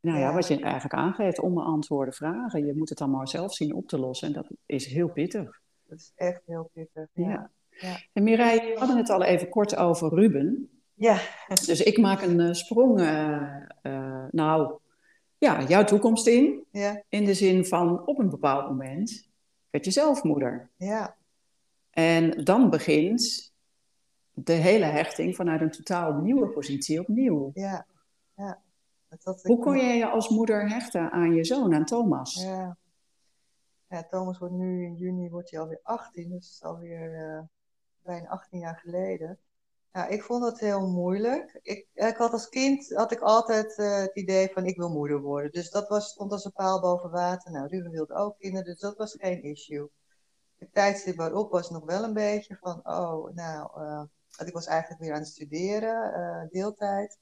Nou 0.00 0.18
ja, 0.18 0.28
Ja. 0.28 0.34
wat 0.34 0.46
je 0.48 0.60
eigenlijk 0.60 0.94
aangeeft, 0.94 1.38
onbeantwoorde 1.40 2.12
vragen. 2.12 2.66
Je 2.66 2.74
moet 2.74 2.88
het 2.88 2.98
dan 2.98 3.10
maar 3.10 3.28
zelf 3.28 3.54
zien 3.54 3.74
op 3.74 3.88
te 3.88 3.98
lossen 3.98 4.28
en 4.28 4.34
dat 4.34 4.46
is 4.66 4.86
heel 4.86 5.08
pittig. 5.08 5.62
dat 5.86 5.98
is 5.98 6.12
echt 6.14 6.42
heel 6.46 6.70
pittig. 6.72 7.06
Ja. 7.12 7.50
Ja. 7.70 7.96
En 8.12 8.22
Mireille, 8.22 8.72
we 8.72 8.78
hadden 8.78 8.96
het 8.96 9.10
al 9.10 9.22
even 9.22 9.48
kort 9.48 9.76
over 9.76 10.14
Ruben. 10.14 10.70
Ja. 10.94 11.18
Dus 11.48 11.82
ik 11.82 11.98
maak 11.98 12.22
een 12.22 12.40
eh, 12.40 12.52
sprong, 12.52 13.00
eh, 13.00 14.24
nou, 14.30 14.78
ja, 15.38 15.62
jouw 15.62 15.84
toekomst 15.84 16.26
in. 16.26 16.64
Ja. 16.70 17.02
In 17.08 17.24
de 17.24 17.34
zin 17.34 17.64
van, 17.66 18.06
op 18.06 18.18
een 18.18 18.30
bepaald 18.30 18.68
moment 18.68 19.28
werd 19.70 19.84
je 19.84 19.90
zelf 19.90 20.22
moeder. 20.22 20.70
Ja. 20.76 21.16
En 21.90 22.44
dan 22.44 22.70
begint 22.70 23.53
de 24.34 24.52
hele 24.52 24.84
hechting 24.84 25.36
vanuit 25.36 25.60
een 25.60 25.70
totaal 25.70 26.12
nieuwe 26.12 26.48
positie 26.48 27.00
opnieuw. 27.00 27.50
Ja. 27.54 27.86
ja. 28.34 28.62
Dat, 29.22 29.42
Hoe 29.42 29.58
kon 29.58 29.76
je 29.76 29.92
je 29.92 30.06
als 30.08 30.28
moeder 30.28 30.68
hechten 30.68 31.10
aan 31.10 31.34
je 31.34 31.44
zoon, 31.44 31.74
aan 31.74 31.84
Thomas? 31.84 32.42
Ja. 32.42 32.76
ja, 33.88 34.02
Thomas 34.02 34.38
wordt 34.38 34.54
nu 34.54 34.84
in 34.84 34.94
juni 34.94 35.30
wordt 35.30 35.50
hij 35.50 35.60
alweer 35.60 35.80
18, 35.82 36.30
dus 36.30 36.30
dat 36.30 36.42
is 36.42 36.62
alweer 36.62 37.14
eh, 37.14 37.42
bijna 38.02 38.28
18 38.28 38.58
jaar 38.58 38.78
geleden. 38.78 39.38
Ja, 39.92 40.06
ik 40.06 40.22
vond 40.22 40.42
dat 40.42 40.60
heel 40.60 40.90
moeilijk. 40.90 41.58
Ik, 41.62 41.86
ik 41.94 42.16
had 42.16 42.32
als 42.32 42.48
kind 42.48 42.94
had 42.94 43.12
ik 43.12 43.20
altijd 43.20 43.78
eh, 43.78 43.96
het 43.96 44.14
idee 44.14 44.50
van 44.52 44.66
ik 44.66 44.76
wil 44.76 44.90
moeder 44.90 45.20
worden. 45.20 45.52
Dus 45.52 45.70
dat 45.70 45.88
was, 45.88 46.08
stond 46.08 46.32
als 46.32 46.44
een 46.44 46.52
paal 46.52 46.80
boven 46.80 47.10
water. 47.10 47.52
Nou, 47.52 47.68
Ruben 47.68 47.90
wilde 47.90 48.14
ook 48.14 48.38
kinderen, 48.38 48.64
dus 48.64 48.78
dat 48.78 48.96
was 48.96 49.16
geen 49.18 49.42
issue. 49.42 49.88
Het 50.58 50.72
tijdstip 50.72 51.16
waarop 51.16 51.50
was 51.50 51.70
nog 51.70 51.84
wel 51.84 52.04
een 52.04 52.12
beetje 52.12 52.56
van, 52.60 52.80
oh, 52.84 53.34
nou, 53.34 53.70
eh, 53.74 54.02
ik 54.36 54.52
was 54.52 54.66
eigenlijk 54.66 55.00
weer 55.00 55.12
aan 55.12 55.18
het 55.18 55.28
studeren, 55.28 56.12
eh, 56.14 56.48
deeltijd. 56.50 57.18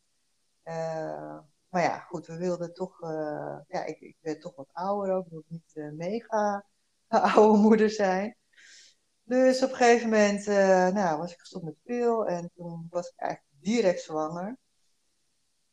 Eh, 0.62 1.38
maar 1.68 1.82
ja, 1.82 1.98
goed, 1.98 2.26
we 2.26 2.36
wilden 2.36 2.74
toch, 2.74 3.02
eh, 3.02 3.58
ja, 3.68 3.84
ik, 3.84 4.00
ik 4.00 4.16
werd 4.20 4.40
toch 4.40 4.54
wat 4.56 4.68
ouder 4.72 5.14
ook, 5.14 5.24
ik 5.24 5.30
wilde 5.30 5.46
niet 5.48 5.92
mega 5.96 6.66
oude 7.08 7.58
moeder 7.58 7.90
zijn. 7.90 8.36
Dus 9.22 9.62
op 9.62 9.70
een 9.70 9.76
gegeven 9.76 10.08
moment 10.10 10.46
nou, 10.94 11.18
was 11.18 11.32
ik 11.32 11.38
gestopt 11.38 11.64
met 11.64 11.82
pil 11.82 12.26
en 12.26 12.50
toen 12.54 12.86
was 12.90 13.08
ik 13.08 13.18
eigenlijk 13.18 13.52
direct 13.60 14.00
zwanger. 14.00 14.58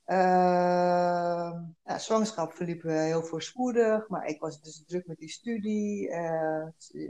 Ehm 0.09 1.73
nou, 1.83 1.99
zwangerschap 1.99 2.53
verliep 2.53 2.81
heel 2.81 3.23
voorspoedig, 3.23 4.07
maar 4.07 4.25
ik 4.25 4.39
was 4.39 4.61
dus 4.61 4.83
druk 4.87 5.05
met 5.07 5.17
die 5.17 5.29
studie. 5.29 6.09
eh, 6.09 6.67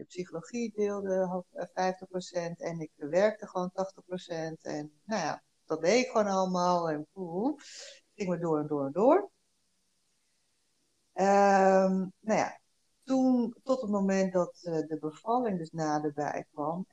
psychologie 0.07 0.71
deelde 0.75 1.25
had, 1.25 1.45
eh, 1.51 1.65
50% 1.73 2.61
en 2.61 2.79
ik 2.79 2.91
werkte 2.95 3.47
gewoon 3.47 3.71
80%. 3.71 4.63
En 4.63 4.91
nou 5.03 5.21
ja, 5.21 5.43
dat 5.65 5.81
deed 5.81 6.05
ik 6.05 6.11
gewoon 6.11 6.27
allemaal 6.27 6.89
en 6.89 7.07
poeh, 7.13 7.59
ging 8.15 8.29
maar 8.29 8.39
door 8.39 8.59
en 8.59 8.67
door 8.67 8.85
en 8.85 8.91
door. 8.91 9.29
Ehm, 11.13 11.95
nou 12.19 12.39
ja, 12.39 12.59
toen, 13.03 13.55
tot 13.63 13.81
het 13.81 13.89
moment 13.89 14.33
dat 14.33 14.59
eh, 14.63 14.73
de 14.87 14.97
bevalling 14.99 15.57
dus 15.57 15.71
naderbij 15.71 16.45
kwam, 16.51 16.87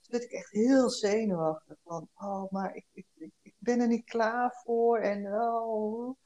toen 0.00 0.10
werd 0.10 0.24
ik 0.24 0.30
echt 0.30 0.50
heel 0.50 0.90
zenuwachtig. 0.90 1.76
Van, 1.84 2.08
oh, 2.14 2.50
maar 2.50 2.74
ik, 2.74 2.86
ik, 2.92 3.06
ik 3.42 3.43
ben 3.64 3.80
er 3.80 3.88
niet 3.88 4.04
klaar 4.04 4.60
voor. 4.64 4.98
En 4.98 5.34
oh. 5.34 6.16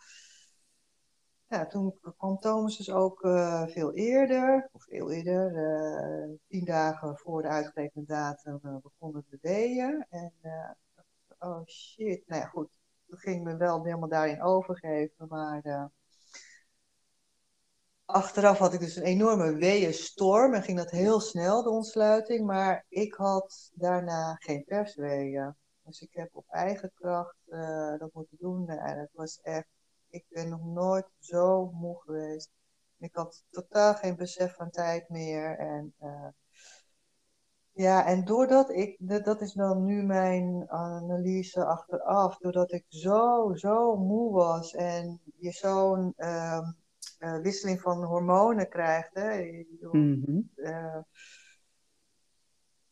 Ja, 1.49 1.67
toen 1.67 1.99
kwam 2.17 2.39
Thomas 2.39 2.77
dus 2.77 2.91
ook 2.91 3.23
eh, 3.23 3.67
veel 3.67 3.93
eerder, 3.93 4.69
of 4.73 4.85
veel 4.85 5.11
eerder, 5.11 5.57
eh, 5.57 6.37
tien 6.49 6.65
dagen 6.65 7.17
voor 7.17 7.43
de 7.43 7.49
uitgerekende 7.49 8.07
datum 8.07 8.59
eh, 8.63 8.77
begonnen 8.83 9.25
de 9.31 9.39
weeën. 9.41 10.07
En 10.11 10.33
oh 11.39 11.67
shit, 11.67 12.29
nou 12.29 12.41
ja, 12.43 12.47
goed. 12.49 12.69
Toen 13.07 13.19
ging 13.19 13.45
me 13.45 13.57
wel 13.57 13.85
helemaal 13.85 14.09
daarin 14.09 14.43
overgeven, 14.43 15.27
maar... 15.29 15.91
Achteraf 18.05 18.59
had 18.59 18.73
ik 18.73 18.81
dus 18.81 18.97
een 18.97 19.03
enorme 19.03 19.55
weeënstorm 19.55 20.55
en 20.55 20.63
ging 20.63 20.79
dat 20.79 20.91
heel 20.91 21.21
snel, 21.21 21.63
de 21.63 21.71
ontsluiting. 21.71 22.47
Maar 22.47 22.85
ik 22.89 23.15
had 23.15 23.71
daarna 23.75 24.35
geen 24.35 24.65
persweeën. 24.65 25.57
Dus 25.89 26.01
ik 26.01 26.13
heb 26.13 26.29
op 26.33 26.45
eigen 26.49 26.93
kracht 26.95 27.37
eh, 27.47 27.99
dat 27.99 28.13
moeten 28.13 28.37
doen. 28.41 28.69
En 28.69 28.99
het 28.99 29.11
was 29.13 29.41
echt, 29.43 29.69
ik 30.09 30.25
ben 30.29 30.49
nog 30.49 30.65
nooit 30.65 31.07
zo 31.19 31.71
moe 31.71 32.01
geweest. 32.01 32.51
Ik 32.99 33.15
had 33.15 33.45
totaal 33.51 33.95
geen 33.95 34.17
besef 34.17 34.55
van 34.55 34.71
tijd 34.71 35.09
meer. 35.09 35.59
En 35.59 35.95
eh, 35.99 36.29
ja, 37.73 38.07
en 38.07 38.25
doordat 38.25 38.71
ik, 38.71 38.97
dat 39.25 39.41
is 39.41 39.53
dan 39.53 39.85
nu 39.85 40.03
mijn 40.03 40.71
analyse 40.71 41.65
achteraf, 41.65 42.39
doordat 42.39 42.73
ik 42.73 42.85
zo, 42.89 43.55
zo 43.55 43.97
moe 43.97 44.33
was 44.33 44.75
en 44.75 45.21
je 45.37 45.51
zo'n 45.51 46.13
ehm, 46.17 46.65
eh, 47.19 47.39
wisseling 47.39 47.81
van 47.81 48.05
hormonen 48.05 48.69
krijgt, 48.69 49.15
hè, 49.15 49.31
je- 49.33 49.89
Mhm. 49.93 50.41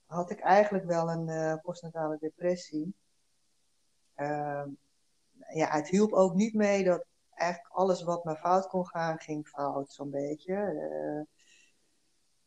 Had 0.07 0.31
ik 0.31 0.41
eigenlijk 0.41 0.85
wel 0.85 1.11
een 1.11 1.29
eh, 1.29 1.55
postnatale 1.63 2.17
depressie. 2.21 2.95
Ehm, 4.15 4.69
ja, 5.55 5.71
het 5.71 5.89
hielp 5.89 6.13
ook 6.13 6.35
niet 6.35 6.55
mee 6.55 6.85
dat 6.85 7.05
eigenlijk 7.31 7.75
alles 7.75 8.03
wat 8.03 8.25
maar 8.25 8.37
fout 8.37 8.67
kon 8.67 8.87
gaan, 8.87 9.19
ging 9.19 9.49
fout, 9.49 9.93
zo'n 9.93 10.11
beetje. 10.11 10.55
Eh, 10.55 11.37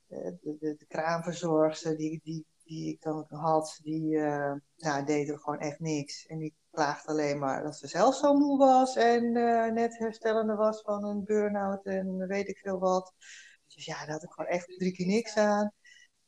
de, 0.10 0.38
de, 0.41 0.57
de, 0.60 0.76
de 0.88 1.95
die, 1.97 2.20
die, 2.24 2.45
die 2.64 2.93
ik 2.93 3.01
dan 3.01 3.26
had, 3.30 3.80
die 3.84 4.18
eh, 4.20 4.53
nou, 4.78 5.05
deed 5.05 5.30
er 5.30 5.39
gewoon 5.39 5.60
echt 5.60 5.80
niks. 5.80 6.26
En 6.26 6.38
die 6.38 6.55
klaagde 6.72 7.12
alleen 7.12 7.39
maar 7.39 7.64
dat 7.64 7.78
ze 7.78 7.88
zelf 7.88 8.16
zo 8.16 8.34
moe 8.34 8.57
was 8.57 8.95
en 8.95 9.36
eh, 9.36 9.72
net 9.72 9.97
herstellende 9.97 10.55
was 10.55 10.82
van 10.82 11.05
een 11.05 11.24
burn-out 11.24 11.86
en 11.86 12.28
weet 12.28 12.47
ik 12.47 12.57
veel 12.57 12.80
wat. 12.80 13.14
Dus 13.68 13.86
ja, 13.86 13.99
daar 13.99 14.10
had 14.10 14.24
ik 14.24 14.32
gewoon 14.32 14.49
echt 14.49 14.78
drie 14.78 14.91
keer 14.91 15.07
niks 15.07 15.38
aan. 15.38 15.72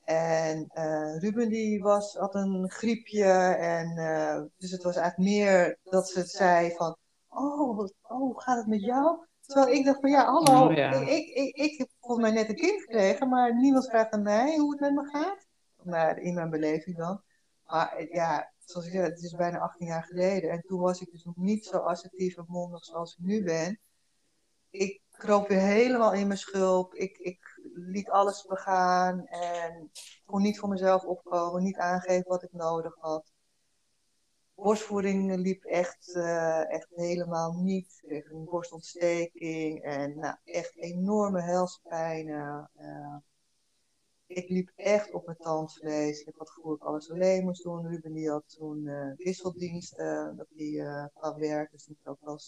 En 0.04 0.68
eh, 0.68 1.18
Ruben 1.20 1.50
die 1.50 1.82
was, 1.82 2.16
had 2.16 2.36
een 2.36 2.72
griepje. 2.72 3.26
En, 3.54 3.98
eh, 3.98 4.42
dus 4.58 4.72
het 4.72 4.84
was 4.84 4.96
eigenlijk 4.96 5.30
meer 5.30 5.78
dat 5.84 6.10
ze 6.10 6.20
het 6.20 6.30
zei 6.30 6.72
van... 6.76 6.98
Oh, 7.30 7.78
wat- 7.78 7.94
oh, 8.02 8.18
hoe 8.18 8.42
gaat 8.42 8.58
het 8.58 8.68
met 8.68 8.82
jou? 8.82 9.26
Terwijl 9.42 9.76
ik 9.76 9.86
dacht 9.86 10.00
van 10.00 10.10
ja, 10.10 10.26
hallo. 10.26 10.68
Oh, 10.68 10.76
ja. 10.76 10.92
Ik, 10.94 11.28
ik, 11.30 11.56
ik 11.56 11.78
heb 11.78 11.90
volgens 12.00 12.22
mij 12.22 12.32
net 12.36 12.50
een 12.50 12.56
kind 12.56 12.82
gekregen. 12.82 13.30
Maar 13.30 13.56
niemand 13.56 13.90
vraagt 13.90 14.12
aan 14.12 14.22
mij 14.22 14.58
hoe 14.58 14.72
het 14.72 14.80
met 14.80 14.94
me 14.94 15.10
gaat. 15.10 15.48
Nou, 15.84 16.22
in 16.22 16.34
mijn 16.34 16.50
beleving 16.50 16.98
dan. 16.98 17.22
Maar 17.66 17.96
eh, 17.96 18.12
ja, 18.12 18.52
zoals 18.60 18.86
ik 18.86 18.92
zei, 18.94 19.04
het 19.04 19.24
is 19.24 19.36
bijna 19.36 19.60
18 19.60 19.88
jaar 19.88 20.04
geleden. 20.04 20.50
En 20.50 20.62
toen 20.62 20.80
was 20.80 21.02
ik 21.02 21.12
dus 21.12 21.24
nog 21.24 21.36
niet 21.36 21.66
zo 21.66 21.78
assertief 21.78 22.38
en 22.38 22.46
mondig 22.48 22.84
zoals 22.84 23.12
ik 23.12 23.26
nu 23.26 23.44
ben. 23.44 23.80
Ik 24.70 25.02
kroop 25.12 25.48
weer 25.48 25.60
helemaal 25.60 26.14
in 26.14 26.28
mijn 26.28 26.40
schulp. 26.40 26.94
Ik, 26.94 27.18
ik 27.18 27.51
liet 27.88 28.10
alles 28.10 28.46
begaan 28.46 29.26
en 29.28 29.92
kon 30.26 30.42
niet 30.42 30.60
voor 30.60 30.70
mezelf 30.70 31.04
opkomen, 31.04 31.64
niet 31.64 31.78
aangeven 31.78 32.30
wat 32.30 32.44
ik 32.44 32.54
nodig 32.54 32.96
had. 33.00 33.32
Borstvoeding 34.56 35.36
liep 35.36 35.64
echt, 35.64 36.16
eh, 36.16 36.72
echt 36.72 36.88
helemaal 36.96 37.54
niet. 37.54 38.04
Ik 38.08 38.30
een 38.30 38.46
borstontsteking 38.46 39.84
en 39.84 40.20
nou, 40.20 40.36
echt 40.44 40.76
enorme 40.76 41.42
helspijnen. 41.42 42.70
Eh, 42.76 43.18
ik 44.26 44.50
liep 44.50 44.72
echt 44.76 45.14
op 45.14 45.26
mijn 45.26 45.38
tandvlees. 45.38 46.22
Ik 46.22 46.36
had 46.38 46.50
gevoel 46.50 46.72
dat 46.72 46.82
ik 46.82 46.88
alles 46.88 47.12
alleen 47.12 47.44
moest 47.44 47.64
doen. 47.64 47.88
Ruben 47.88 48.14
die 48.14 48.30
had 48.30 48.44
toen 48.48 48.88
eh, 48.88 49.12
wisseldiensten, 49.16 50.36
dat 50.38 50.48
hij 50.56 50.80
eh 50.80 51.06
qua 51.14 51.36
werk, 51.36 51.72
dus 51.72 51.86
die 51.86 51.98
ook 52.04 52.22
wel 52.22 52.40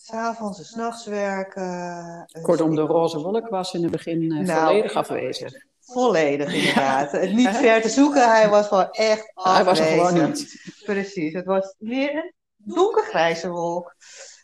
s'avonds 0.00 0.58
en 0.58 0.64
s'nachts 0.64 1.06
werken. 1.06 2.26
Kortom, 2.42 2.74
de 2.74 2.80
roze 2.80 3.18
wolk 3.18 3.48
was 3.48 3.74
in 3.74 3.82
het 3.82 3.90
begin 3.90 4.32
eh, 4.32 4.46
Nou, 4.46 4.66
volledig 4.66 4.94
afwezig. 4.94 5.66
Volledig, 5.80 6.54
inderdaad. 6.54 7.12
Het 7.12 7.32
niet 7.32 7.48
ver 7.48 7.82
te 7.82 7.88
zoeken, 7.88 8.28
hij 8.32 8.48
was 8.48 8.66
gewoon 8.68 8.90
echt 8.90 9.30
Hij 9.34 9.64
was 9.64 9.78
er 9.78 9.84
gewoon 9.86 10.28
niet. 10.28 10.60
Precies, 10.84 11.32
het 11.32 11.44
was 11.44 11.74
meer 11.78 12.14
een 12.14 12.32
donkergrijze 12.56 13.48
wolk. 13.50 13.94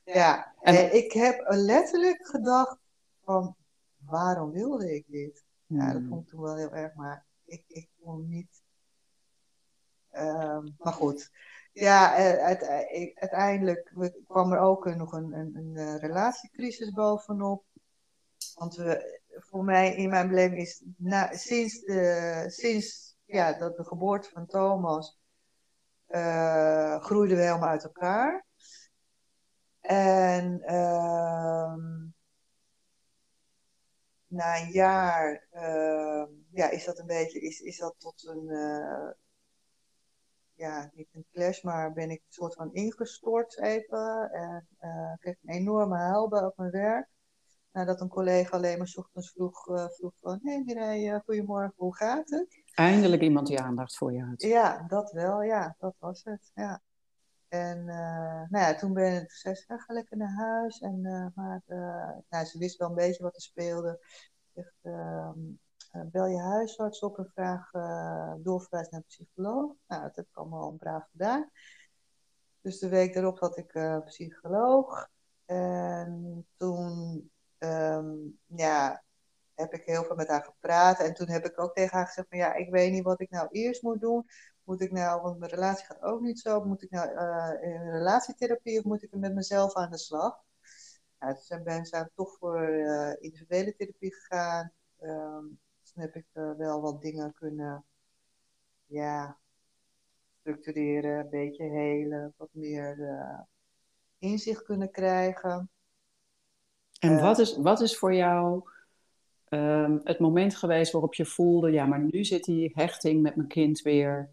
Ja, 0.05 0.55
En- 0.61 0.77
en 0.77 0.95
ik 0.95 1.13
heb 1.13 1.45
letterlijk 1.49 2.27
gedacht 2.27 2.77
van, 3.25 3.57
waarom 4.07 4.51
wilde 4.53 4.95
ik 4.95 5.05
dit? 5.09 5.45
Ja, 5.67 5.87
dat 5.93 6.01
Hmm. 6.01 6.09
vond 6.09 6.23
ik 6.23 6.29
toen 6.29 6.41
wel 6.41 6.57
heel 6.57 6.73
erg, 6.73 6.95
maar 6.95 7.25
ik, 7.45 7.65
ik 7.69 7.89
kon 8.03 8.29
niet. 8.29 8.63
Ehm, 10.11 10.69
maar 10.79 10.93
goed, 10.93 11.31
ja, 11.75 12.17
eh, 12.17 13.03
ik- 13.03 13.19
uiteindelijk 13.19 13.93
kwam 14.27 14.53
er 14.53 14.59
ook 14.59 14.95
nog 14.95 15.13
een, 15.13 15.33
een, 15.33 15.57
een 15.57 15.77
eh, 15.77 15.97
relatiecrisis 15.97 16.91
bovenop. 16.91 17.65
Want 18.55 18.77
we, 18.77 19.21
voor 19.29 19.65
mij, 19.65 19.95
in 19.95 20.09
mijn 20.09 20.29
beleving, 20.29 20.61
is 20.61 20.83
na, 20.97 21.33
sinds, 21.33 21.81
de, 21.81 22.45
sinds 22.47 23.17
ja, 23.25 23.53
dat 23.53 23.77
de 23.77 23.85
geboorte 23.85 24.29
van 24.31 24.47
Thomas 24.47 25.19
eh, 26.07 27.01
groeiden 27.01 27.37
we 27.37 27.43
helemaal 27.43 27.69
uit 27.69 27.85
elkaar. 27.85 28.45
En 29.81 30.63
ehm, 30.63 32.07
na 34.27 34.61
een 34.61 34.71
jaar 34.71 35.47
ehm, 35.51 36.31
ja, 36.51 36.71
is 36.71 36.85
dat 36.85 36.99
een 36.99 37.07
beetje, 37.07 37.41
is, 37.41 37.61
is 37.61 37.79
dat 37.79 37.95
tot 37.99 38.27
een, 38.27 38.49
eh, 38.51 39.11
ja, 40.65 40.91
niet 40.95 41.09
een 41.13 41.27
clash, 41.33 41.63
maar 41.63 41.93
ben 41.93 42.11
ik 42.11 42.19
een 42.19 42.33
soort 42.33 42.55
van 42.55 42.73
ingestort 42.73 43.61
even. 43.61 44.31
En 44.33 44.69
eh, 44.79 45.13
ik 45.15 45.21
kreeg 45.21 45.37
een 45.43 45.55
enorme 45.55 45.97
huilbui 45.97 46.45
op 46.45 46.57
mijn 46.57 46.71
werk. 46.71 47.09
Nadat 47.73 48.01
een 48.01 48.09
collega 48.09 48.57
alleen 48.57 48.79
maar 48.79 48.87
's 48.87 48.97
ochtends 48.97 49.31
vroeg, 49.31 49.69
eh, 49.69 49.87
vroeg 49.89 50.13
van, 50.21 50.41
hé 50.43 50.53
hey, 50.53 50.63
Mireille, 50.67 51.23
goedemorgen, 51.25 51.73
hoe 51.77 51.97
gaat 51.97 52.31
het? 52.31 52.63
Eindelijk 52.75 53.23
iemand 53.23 53.47
die 53.47 53.61
aandacht 53.61 53.97
voor 53.97 54.13
je 54.13 54.23
had. 54.23 54.43
Ja, 54.43 54.85
dat 54.89 55.13
wel, 55.13 55.43
ja, 55.43 55.77
dat 55.79 55.95
was 55.99 56.25
het, 56.25 56.51
ja. 56.55 56.83
En 57.49 57.89
eh, 57.89 58.49
nou 58.49 58.65
ja, 58.65 58.75
toen 58.75 58.93
ben 58.93 59.13
ik, 59.13 59.19
toen 59.19 59.29
zei 59.29 59.55
ze, 59.55 59.65
"Ja, 59.69 59.79
ga 59.79 59.93
lekker 59.93 60.17
naar 60.17 60.35
huis. 60.35 60.79
En, 60.81 61.05
eh, 61.05 61.27
maar 61.35 61.63
eh, 61.67 62.19
nou, 62.29 62.45
ze 62.45 62.59
wist 62.59 62.77
wel 62.77 62.89
een 62.89 62.95
beetje 62.95 63.23
wat 63.23 63.35
er 63.35 63.41
speelde. 63.41 64.01
Zegt, 64.55 64.75
ehm, 64.83 65.39
eh, 65.39 65.55
bel 66.03 66.27
je 66.27 66.39
huisarts 66.39 67.01
op 67.01 67.19
en 67.19 67.31
vraag 67.35 67.73
eh 67.73 68.35
doorverwijs 68.39 68.89
naar 68.89 69.03
psycholoog. 69.03 69.73
Nou, 69.87 70.03
dat 70.03 70.17
heb 70.17 70.27
ik 70.27 70.37
allemaal 70.37 70.73
braaf 70.73 71.09
gedaan. 71.11 71.51
Dus 72.61 72.79
de 72.79 72.89
week 72.89 73.15
daarop 73.15 73.39
had 73.39 73.57
ik 73.59 73.75
eh, 73.75 73.99
psycholoog. 74.05 75.09
En 75.45 76.47
toen, 76.57 77.31
ehm, 77.59 78.13
ja, 78.47 79.05
heb 79.55 79.73
ik 79.73 79.85
heel 79.85 80.05
veel 80.05 80.17
met 80.17 80.29
haar 80.29 80.45
gepraat. 80.45 80.99
En 81.01 81.15
toen 81.15 81.29
heb 81.29 81.45
ik 81.45 81.61
ook 81.61 81.75
tegen 81.75 81.97
haar 81.97 82.07
gezegd 82.07 82.29
van 82.29 82.39
ja, 82.39 82.55
ik 82.55 82.71
weet 82.71 82.93
niet 82.93 83.05
wat 83.05 83.21
ik 83.21 83.31
nou 83.31 83.49
eerst 83.51 83.83
moet 83.83 84.01
doen. 84.01 84.27
Moet 84.65 84.81
ik 84.81 84.93
nou, 84.93 85.23
want 85.23 85.39
mijn 85.39 85.51
relatie 85.51 85.87
gaat 85.87 86.03
ook 86.03 86.21
niet 86.21 86.41
zo. 86.41 86.65
Moet 86.65 86.83
ik 86.83 86.91
nou 86.91 87.09
eh, 87.09 87.71
in 87.73 87.91
relatietherapie 87.91 88.79
of 88.79 88.85
moet 88.85 89.03
ik 89.03 89.15
met 89.15 89.35
mezelf 89.35 89.75
aan 89.75 89.91
de 89.91 89.99
slag? 89.99 90.43
Nou, 91.19 91.37
toen 91.49 91.63
ben 91.63 91.87
zijn 91.87 92.11
toch 92.15 92.37
voor 92.39 92.63
eh, 92.63 93.13
individuele 93.19 93.75
therapie 93.75 94.15
gegaan. 94.15 94.73
Ehm, 94.99 95.45
toen 95.95 96.03
heb 96.03 96.15
ik 96.15 96.27
eh, 96.33 96.51
wel 96.57 96.81
wat 96.81 97.03
dingen 97.03 97.35
kunnen 97.35 97.85
ja, 98.87 99.39
structureren, 100.41 101.19
een 101.19 101.31
beetje 101.31 101.65
helen, 101.65 102.35
wat 102.37 102.49
meer 102.53 103.03
eh, 103.03 103.41
inzicht 104.19 104.63
kunnen 104.63 104.91
krijgen. 104.91 105.71
En 106.99 107.17
Eh. 107.17 107.23
wat, 107.23 107.39
is, 107.39 107.57
wat 107.57 107.81
is 107.81 107.99
voor 107.99 108.15
jou 108.15 108.63
ehm, 109.49 109.99
het 110.05 110.19
moment 110.19 110.57
geweest 110.57 110.93
waarop 110.93 111.15
je 111.15 111.25
voelde, 111.25 111.71
ja, 111.71 111.87
maar 111.87 112.01
nu 112.11 112.25
zit 112.25 112.45
die 112.45 112.73
hechting 112.75 113.23
met 113.23 113.37
mijn 113.37 113.49
kind 113.49 113.81
weer 113.81 114.31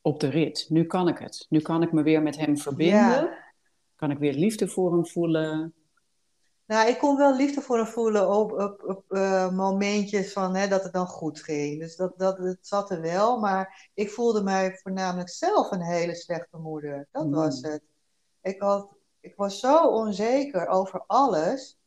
op 0.00 0.20
de 0.20 0.28
rit. 0.28 0.66
Nu 0.68 0.84
kan 0.84 1.08
ik 1.08 1.18
het. 1.18 1.46
Nu 1.48 1.60
kan 1.60 1.82
ik 1.82 1.92
me 1.92 2.02
weer 2.02 2.22
met 2.22 2.36
hem 2.36 2.58
verbinden. 2.58 2.96
Ja. 2.96 3.44
Kan 3.94 4.10
ik 4.10 4.18
weer 4.18 4.34
liefde 4.34 4.68
voor 4.68 4.92
hem 4.92 5.06
voelen. 5.06 5.74
Nou, 6.66 6.88
ik 6.88 6.98
kon 6.98 7.16
wel 7.16 7.36
liefde 7.36 7.60
voor 7.60 7.76
hem 7.76 7.86
voelen 7.86 8.30
op, 8.30 8.52
op, 8.52 8.82
op 8.84 9.12
eh, 9.12 9.50
momentjes 9.56 10.32
van, 10.32 10.54
hè, 10.54 10.68
dat 10.68 10.82
het 10.82 10.92
dan 10.92 11.06
goed 11.06 11.42
ging. 11.42 11.80
Dus 11.80 11.96
dat, 11.96 12.18
dat, 12.18 12.38
het 12.38 12.66
zat 12.66 12.90
er 12.90 13.00
wel, 13.00 13.38
maar 13.40 13.90
ik 13.94 14.10
voelde 14.10 14.42
mij 14.42 14.78
voornamelijk 14.82 15.28
zelf 15.28 15.70
een 15.70 15.82
hele 15.82 16.14
slechte 16.14 16.56
moeder. 16.56 17.08
Dat 17.12 17.24
Mm. 17.24 17.30
was 17.34 17.60
het. 17.60 17.82
Ik, 18.42 18.60
had, 18.60 18.88
ik 19.20 19.36
was 19.36 19.60
zo 19.60 19.86
onzeker 19.86 20.68
over 20.68 21.04
alles, 21.06 21.78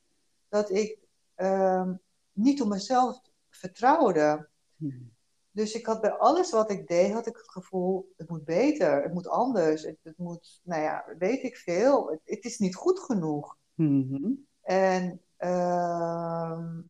dat 0.49 0.69
ik 0.69 0.97
ehm, 1.35 1.93
niet 2.31 2.61
op 2.61 2.67
mezelf 2.67 3.21
vertrouwde. 3.49 4.49
Hmm. 4.75 5.11
Dus 5.51 5.73
ik 5.73 5.85
had 5.85 6.01
bij 6.01 6.11
alles 6.11 6.51
wat 6.51 6.71
ik 6.71 6.87
deed, 6.87 7.13
had 7.13 7.27
ik 7.27 7.35
het 7.35 7.49
gevoel, 7.51 8.13
het 8.17 8.29
moet 8.29 8.45
beter, 8.45 9.03
het 9.03 9.13
moet 9.13 9.27
anders, 9.27 9.83
het, 9.83 9.97
het 10.03 10.17
moet, 10.17 10.61
nou 10.63 10.81
ja, 10.81 11.05
weet 11.17 11.43
ik 11.43 11.57
veel. 11.57 12.09
Het, 12.09 12.19
het 12.23 12.45
is 12.45 12.57
niet 12.57 12.75
goed 12.75 12.99
genoeg. 12.99 13.57
Mhm. 13.73 14.31
En 14.69 15.21
ehm, 15.37 16.81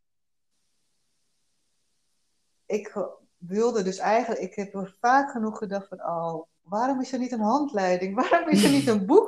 ik 2.65 2.93
wilde 3.37 3.83
dus 3.83 3.97
eigenlijk, 3.97 4.41
ik 4.41 4.55
heb 4.55 4.73
er 4.73 4.97
vaak 4.99 5.31
genoeg 5.31 5.57
gedacht 5.57 5.87
van, 5.87 6.03
oh, 6.03 6.45
waarom 6.61 7.01
is 7.01 7.13
er 7.13 7.19
niet 7.19 7.31
een 7.31 7.39
handleiding? 7.39 8.15
Waarom 8.29 8.49
is 8.49 8.63
er 8.63 8.69
niet 8.71 8.87
een 8.87 9.05
boek? 9.05 9.27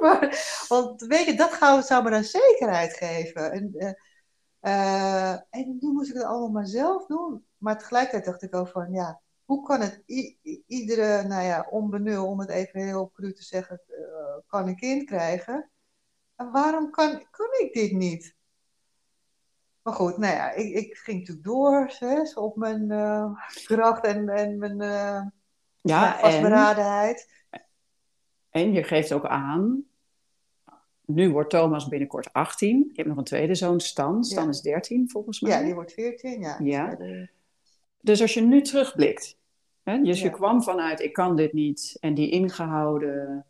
Want 0.67 1.01
weet 1.01 1.25
je, 1.25 1.35
dat 1.35 1.85
zou 1.85 2.03
me 2.03 2.09
dan 2.09 2.23
zekerheid 2.23 2.93
geven. 2.93 3.51
En, 3.51 3.95
eh, 4.59 5.31
en 5.31 5.77
nu 5.79 5.91
moest 5.91 6.09
ik 6.09 6.15
het 6.15 6.23
allemaal 6.23 6.49
maar 6.51 6.67
zelf 6.67 7.05
doen. 7.05 7.45
Maar 7.57 7.77
tegelijkertijd 7.77 8.25
dacht 8.25 8.41
ik 8.41 8.55
ook 8.55 8.67
van, 8.67 8.91
ja, 8.93 9.21
hoe 9.45 9.65
kan 9.65 9.81
het 9.81 10.03
iedere, 10.67 11.23
nou 11.23 11.43
ja, 11.43 11.67
onbenul, 11.69 12.27
om 12.27 12.39
het 12.39 12.49
even 12.49 12.79
heel 12.81 13.11
cru 13.13 13.33
te 13.33 13.43
zeggen, 13.43 13.81
eh, 13.87 14.37
kan 14.47 14.67
een 14.67 14.75
kind 14.75 15.03
krijgen? 15.03 15.71
En 16.35 16.51
waarom 16.51 16.91
kan, 16.91 17.27
kan 17.29 17.49
ik 17.59 17.73
dit 17.73 17.91
niet? 17.91 18.39
Maar 19.83 19.93
goed, 19.93 20.17
nou 20.17 20.33
ja, 20.35 20.51
ik, 20.51 20.73
ik 20.75 20.97
ging 20.97 21.19
natuurlijk 21.19 21.45
door 21.45 21.91
hè, 21.99 22.21
op 22.35 22.55
mijn 22.55 22.91
eh, 22.91 23.31
kracht 23.63 24.03
en, 24.05 24.29
en 24.29 24.57
mijn 24.57 24.81
eh, 24.81 25.21
Ja, 25.81 26.13
en, 26.15 26.19
vastberadenheid. 26.19 27.45
en 28.49 28.73
je 28.73 28.83
geeft 28.83 29.13
ook 29.13 29.25
aan, 29.25 29.83
nu 31.05 31.29
wordt 31.29 31.49
Thomas 31.49 31.87
binnenkort 31.87 32.33
18. 32.33 32.77
Je 32.77 32.91
hebt 32.95 33.07
nog 33.07 33.17
een 33.17 33.23
tweede 33.23 33.55
zoon, 33.55 33.79
Stan. 33.79 34.23
Stan 34.23 34.43
Ja. 34.43 34.49
is 34.49 34.61
13 34.61 35.09
volgens 35.09 35.39
mij. 35.41 35.51
Ja, 35.51 35.63
die 35.63 35.73
wordt 35.73 35.93
14, 35.93 36.39
ja. 36.41 36.57
Ja. 36.59 36.97
Dus 38.01 38.21
als 38.21 38.33
je 38.33 38.41
nu 38.41 38.61
terugblikt, 38.61 39.37
hè, 39.83 40.01
dus 40.01 40.21
je 40.21 40.29
kwam 40.29 40.63
vanuit 40.63 40.99
ik 40.99 41.13
kan 41.13 41.35
dit 41.35 41.53
niet 41.53 41.97
en 41.99 42.13
die 42.13 42.29
ingehouden 42.29 43.45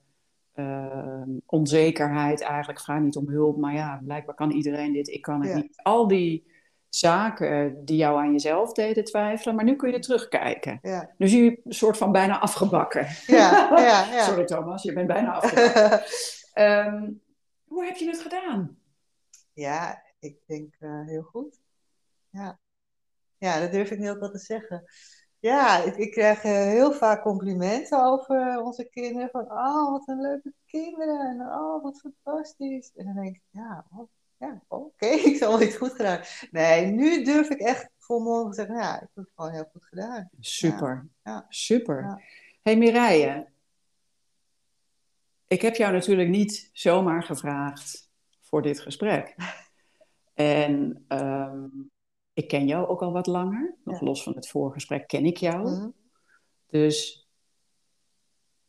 ehm, 0.53 1.29
onzekerheid 1.45 2.41
eigenlijk, 2.41 2.79
vraag 2.79 2.99
niet 2.99 3.15
om 3.15 3.29
hulp, 3.29 3.57
maar 3.57 3.73
ja, 3.73 3.99
blijkbaar 4.03 4.35
kan 4.35 4.51
iedereen 4.51 4.93
dit, 4.93 5.07
ik 5.07 5.21
kan 5.21 5.41
het 5.41 5.49
Ja. 5.49 5.55
niet. 5.55 5.79
Al 5.83 6.07
die 6.07 6.49
zaken 6.89 7.85
die 7.85 7.97
jou 7.97 8.19
aan 8.19 8.31
jezelf 8.31 8.73
deden 8.73 9.03
twijfelen, 9.03 9.55
maar 9.55 9.65
nu 9.65 9.75
kun 9.75 9.89
je 9.89 9.95
er 9.95 10.01
terugkijken. 10.01 10.79
Ja, 10.81 11.09
Nu 11.17 11.27
zie 11.27 11.43
je 11.43 11.61
een 11.63 11.73
soort 11.73 11.97
van 11.97 12.11
bijna 12.11 12.39
afgebakken. 12.39 13.07
ja, 13.27 13.69
ja. 13.77 14.13
ja. 14.13 14.23
Sorry 14.27 14.45
Thomas, 14.45 14.83
je 14.83 14.93
bent 14.93 15.07
bijna 15.07 15.31
afgebakken. 15.39 16.01
Ehm, 16.53 17.09
hoe 17.67 17.85
heb 17.85 17.95
je 17.95 18.07
het 18.07 18.21
gedaan? 18.21 18.77
ja, 19.53 20.03
ik 20.19 20.35
denk 20.47 20.75
eh, 20.79 21.05
heel 21.05 21.21
goed. 21.21 21.59
Ja. 22.29 22.59
ja, 23.37 23.59
dat 23.59 23.71
durf 23.71 23.91
ik 23.91 23.99
nu 23.99 24.09
ook 24.09 24.19
wel 24.19 24.31
te 24.31 24.37
zeggen. 24.37 24.83
Ja, 25.41 25.83
ik, 25.83 25.95
ik 25.95 26.11
krijg 26.11 26.43
eh, 26.43 26.51
heel 26.51 26.93
vaak 26.93 27.21
complimenten 27.21 28.03
over 28.03 28.61
onze 28.61 28.89
kinderen. 28.89 29.29
Van, 29.29 29.51
oh, 29.51 29.91
wat 29.91 30.07
een 30.07 30.21
leuke 30.21 30.53
kinderen. 30.65 31.19
En 31.19 31.41
oh, 31.41 31.83
wat 31.83 31.99
fantastisch. 31.99 32.91
En 32.95 33.05
dan 33.05 33.15
denk 33.23 33.35
ik, 33.35 33.41
ja, 33.49 33.85
oh, 33.95 34.09
ja 34.37 34.61
oké, 34.67 35.05
ik 35.29 35.35
zal 35.35 35.51
wel 35.57 35.67
iets 35.67 35.77
goed 35.77 35.91
gedaan. 35.91 36.21
Nee, 36.51 36.85
nu 36.85 37.23
durf 37.23 37.49
ik 37.49 37.59
echt 37.59 37.89
volmondig 37.97 38.49
te 38.49 38.55
zeggen, 38.55 38.75
ja, 38.75 38.95
ik 38.95 38.99
heb 39.13 39.25
het 39.25 39.33
gewoon 39.35 39.51
heel 39.51 39.69
goed 39.71 39.85
gedaan. 39.85 40.29
Super, 40.39 41.07
Ja. 41.23 41.45
super. 41.49 42.01
Ja. 42.01 42.21
hey 42.61 42.77
Mireille, 42.77 43.47
ik 45.47 45.61
heb 45.61 45.75
jou 45.75 45.93
natuurlijk 45.93 46.29
niet 46.29 46.69
zomaar 46.73 47.23
gevraagd 47.23 48.09
voor 48.41 48.61
dit 48.61 48.79
gesprek. 48.79 49.35
En 50.33 51.05
ehm, 51.07 51.67
ik 52.41 52.47
ken 52.47 52.67
jou 52.67 52.87
ook 52.87 53.01
al 53.01 53.11
wat 53.11 53.27
langer. 53.27 53.75
Nog 53.83 53.99
Ja. 53.99 54.05
los 54.05 54.23
van 54.23 54.33
het 54.35 54.47
voorgesprek 54.47 55.07
ken 55.07 55.25
ik 55.25 55.37
jou. 55.37 55.69
Mhm. 55.69 55.89
Dus 56.67 57.27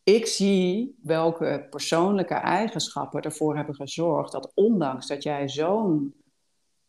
ik 0.02 0.26
zie 0.26 0.98
welke 1.02 1.66
persoonlijke 1.70 2.34
eigenschappen 2.34 3.22
ervoor 3.22 3.56
hebben 3.56 3.74
gezorgd 3.74 4.32
dat 4.32 4.52
ondanks 4.54 5.06
dat 5.06 5.22
jij 5.22 5.48
zo'n 5.48 6.14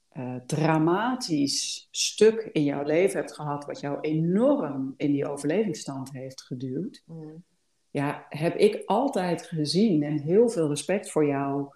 eh, 0.10 0.36
dramatisch 0.46 1.88
stuk 1.92 2.50
in 2.52 2.64
jouw 2.64 2.84
leven 2.84 3.20
hebt 3.20 3.34
gehad, 3.36 3.66
wat 3.66 3.80
jou 3.80 4.00
enorm 4.00 4.94
in 4.98 5.12
die 5.12 5.28
overlevingsstand 5.28 6.12
heeft 6.12 6.42
geduwd, 6.42 7.04
Mhm. 7.06 7.28
ja, 7.90 8.26
heb 8.30 8.56
ik 8.56 8.82
altijd 8.86 9.42
gezien 9.48 10.04
en 10.04 10.20
heel 10.20 10.50
veel 10.50 10.68
respect 10.68 11.12
voor 11.12 11.26
jou 11.26 11.76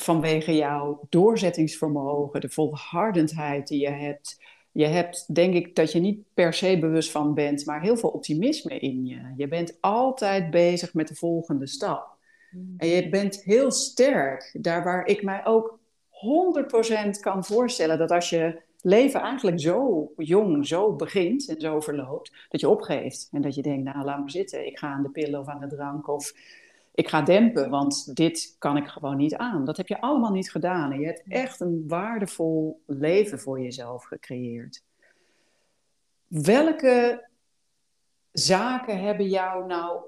vanwege 0.00 0.56
jouw 0.56 1.06
doorzettingsvermogen, 1.08 2.40
de 2.40 2.48
volhardendheid 2.48 3.68
die 3.68 3.80
je 3.80 3.90
hebt, 3.90 4.38
je 4.72 4.86
hebt, 4.86 5.34
denk 5.34 5.54
ik, 5.54 5.74
dat 5.74 5.92
je 5.92 6.00
niet 6.00 6.20
per 6.34 6.54
se 6.54 6.78
bewust 6.78 7.10
van 7.10 7.34
bent, 7.34 7.66
maar 7.66 7.82
heel 7.82 7.96
veel 7.96 8.08
optimisme 8.08 8.78
in 8.78 9.06
je. 9.06 9.32
Je 9.36 9.48
bent 9.48 9.78
altijd 9.80 10.50
bezig 10.50 10.94
met 10.94 11.08
de 11.08 11.14
volgende 11.14 11.66
stap. 11.66 12.18
En 12.76 12.88
je 12.88 13.08
bent 13.08 13.42
heel 13.42 13.70
sterk, 13.70 14.58
daar 14.60 14.84
waar 14.84 15.06
ik 15.06 15.22
mij 15.22 15.46
ook 15.46 15.78
100% 17.16 17.20
kan 17.20 17.44
voorstellen 17.44 17.98
dat 17.98 18.10
als 18.10 18.30
je 18.30 18.60
leven 18.82 19.20
eigenlijk 19.20 19.60
zo 19.60 20.08
jong, 20.16 20.66
zo 20.66 20.92
begint 20.92 21.48
en 21.48 21.60
zo 21.60 21.80
verloopt, 21.80 22.32
dat 22.48 22.60
je 22.60 22.68
opgeeft. 22.68 23.28
En 23.32 23.42
dat 23.42 23.54
je 23.54 23.62
denkt, 23.62 23.84
nou 23.84 24.04
laat 24.04 24.18
maar 24.18 24.30
zitten, 24.30 24.66
ik 24.66 24.78
ga 24.78 24.88
aan 24.88 25.02
de 25.02 25.10
pillen 25.10 25.40
of 25.40 25.48
aan 25.48 25.60
de 25.60 25.66
drank 25.66 26.08
of 26.08 26.32
ik 27.00 27.08
ga 27.08 27.22
dempen, 27.22 27.70
want 27.70 28.16
dit 28.16 28.56
kan 28.58 28.76
ik 28.76 28.86
gewoon 28.86 29.16
niet 29.16 29.34
aan. 29.34 29.64
Dat 29.64 29.76
heb 29.76 29.88
je 29.88 30.00
allemaal 30.00 30.32
niet 30.32 30.50
gedaan. 30.50 30.92
En 30.92 31.00
je 31.00 31.06
hebt 31.06 31.22
echt 31.28 31.60
een 31.60 31.84
waardevol 31.88 32.82
leven 32.86 33.38
voor 33.38 33.60
jezelf 33.60 34.04
gecreëerd. 34.04 34.82
Welke 36.26 37.28
zaken 38.32 39.00
hebben 39.02 39.28
jou 39.28 39.66
nou 39.66 40.02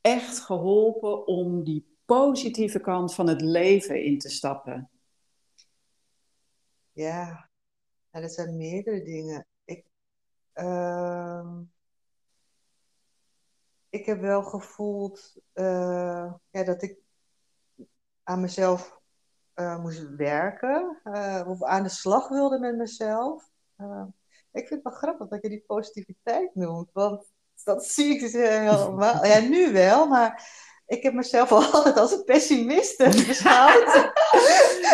echt 0.00 0.40
geholpen 0.40 1.26
om 1.26 1.64
die 1.64 1.96
positieve 2.04 2.80
kant 2.80 3.14
van 3.14 3.28
het 3.28 3.40
leven 3.40 4.04
in 4.04 4.18
te 4.18 4.28
stappen? 4.28 4.90
Ja, 6.92 7.48
dat 8.10 8.32
zijn 8.32 8.56
meerdere 8.56 9.02
dingen. 9.02 9.46
Ik, 9.64 9.84
uh, 10.54 11.58
ik 13.92 14.06
heb 14.06 14.20
wel 14.20 14.42
gevoeld 14.42 15.34
uh, 15.54 16.32
ja, 16.50 16.64
dat 16.64 16.82
ik 16.82 16.96
aan 18.22 18.40
mezelf 18.40 19.00
uh, 19.54 19.78
moest 19.78 20.06
werken. 20.16 21.00
Uh, 21.04 21.44
of 21.46 21.62
aan 21.62 21.82
de 21.82 21.88
slag 21.88 22.28
wilde 22.28 22.58
met 22.58 22.76
mezelf. 22.76 23.50
ik 24.52 24.66
vind 24.66 24.70
het 24.70 24.82
wel 24.82 24.92
grappig 24.92 25.28
dat 25.28 25.42
je 25.42 25.48
die 25.48 25.64
positiviteit 25.66 26.54
noemt. 26.54 26.90
Want 26.92 27.32
dat 27.64 27.86
zie 27.94 28.14
ik 28.14 28.20
dus 28.20 28.32
helemaal. 28.32 29.24
Ja, 29.24 29.40
nu 29.40 29.72
wel, 29.72 30.06
maar 30.06 30.50
ik 30.86 31.02
heb 31.02 31.12
mezelf 31.12 31.52
altijd 31.74 31.96
als 31.96 32.12
een 32.12 32.24
pessimiste 32.24 33.04
beschouwd. 33.28 33.84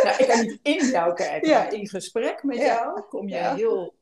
nou, 0.03 0.17
ik 0.19 0.29
kan 0.29 0.41
niet 0.41 0.59
in 0.63 0.87
jou 0.87 1.15
kijken, 1.15 1.49
ja. 1.49 1.59
maar 1.59 1.73
in 1.73 1.89
gesprek 1.89 2.43
met 2.43 2.57
jou 2.57 3.01
kom 3.01 3.29
je 3.29 3.37
heel 3.37 3.98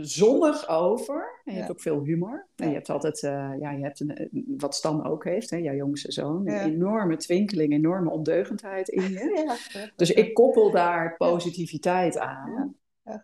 zonnig 0.00 0.68
over. 0.68 1.40
En 1.44 1.52
je 1.52 1.58
hebt 1.58 1.70
ook 1.70 1.80
veel 1.80 2.02
humor. 2.02 2.48
En 2.56 2.68
je 2.68 2.74
hebt 2.74 2.90
altijd, 2.90 3.22
uh, 3.22 3.52
ja, 3.60 3.70
je 3.70 3.82
hebt 3.82 4.00
een, 4.00 4.28
wat 4.58 4.74
Stan 4.74 5.06
ook 5.06 5.24
heeft, 5.24 5.50
hè, 5.50 5.56
jouw 5.56 5.74
jongste 5.74 6.12
zoon, 6.12 6.48
een 6.48 6.60
enorme 6.60 7.16
twinkeling, 7.16 7.72
enorme 7.72 8.10
ondeugendheid 8.10 8.88
in 8.88 9.10
je. 9.10 9.56
dus 9.96 10.10
ik 10.10 10.34
koppel 10.34 10.70
daar 10.70 11.16
positiviteit 11.16 12.18
aan. 12.18 12.76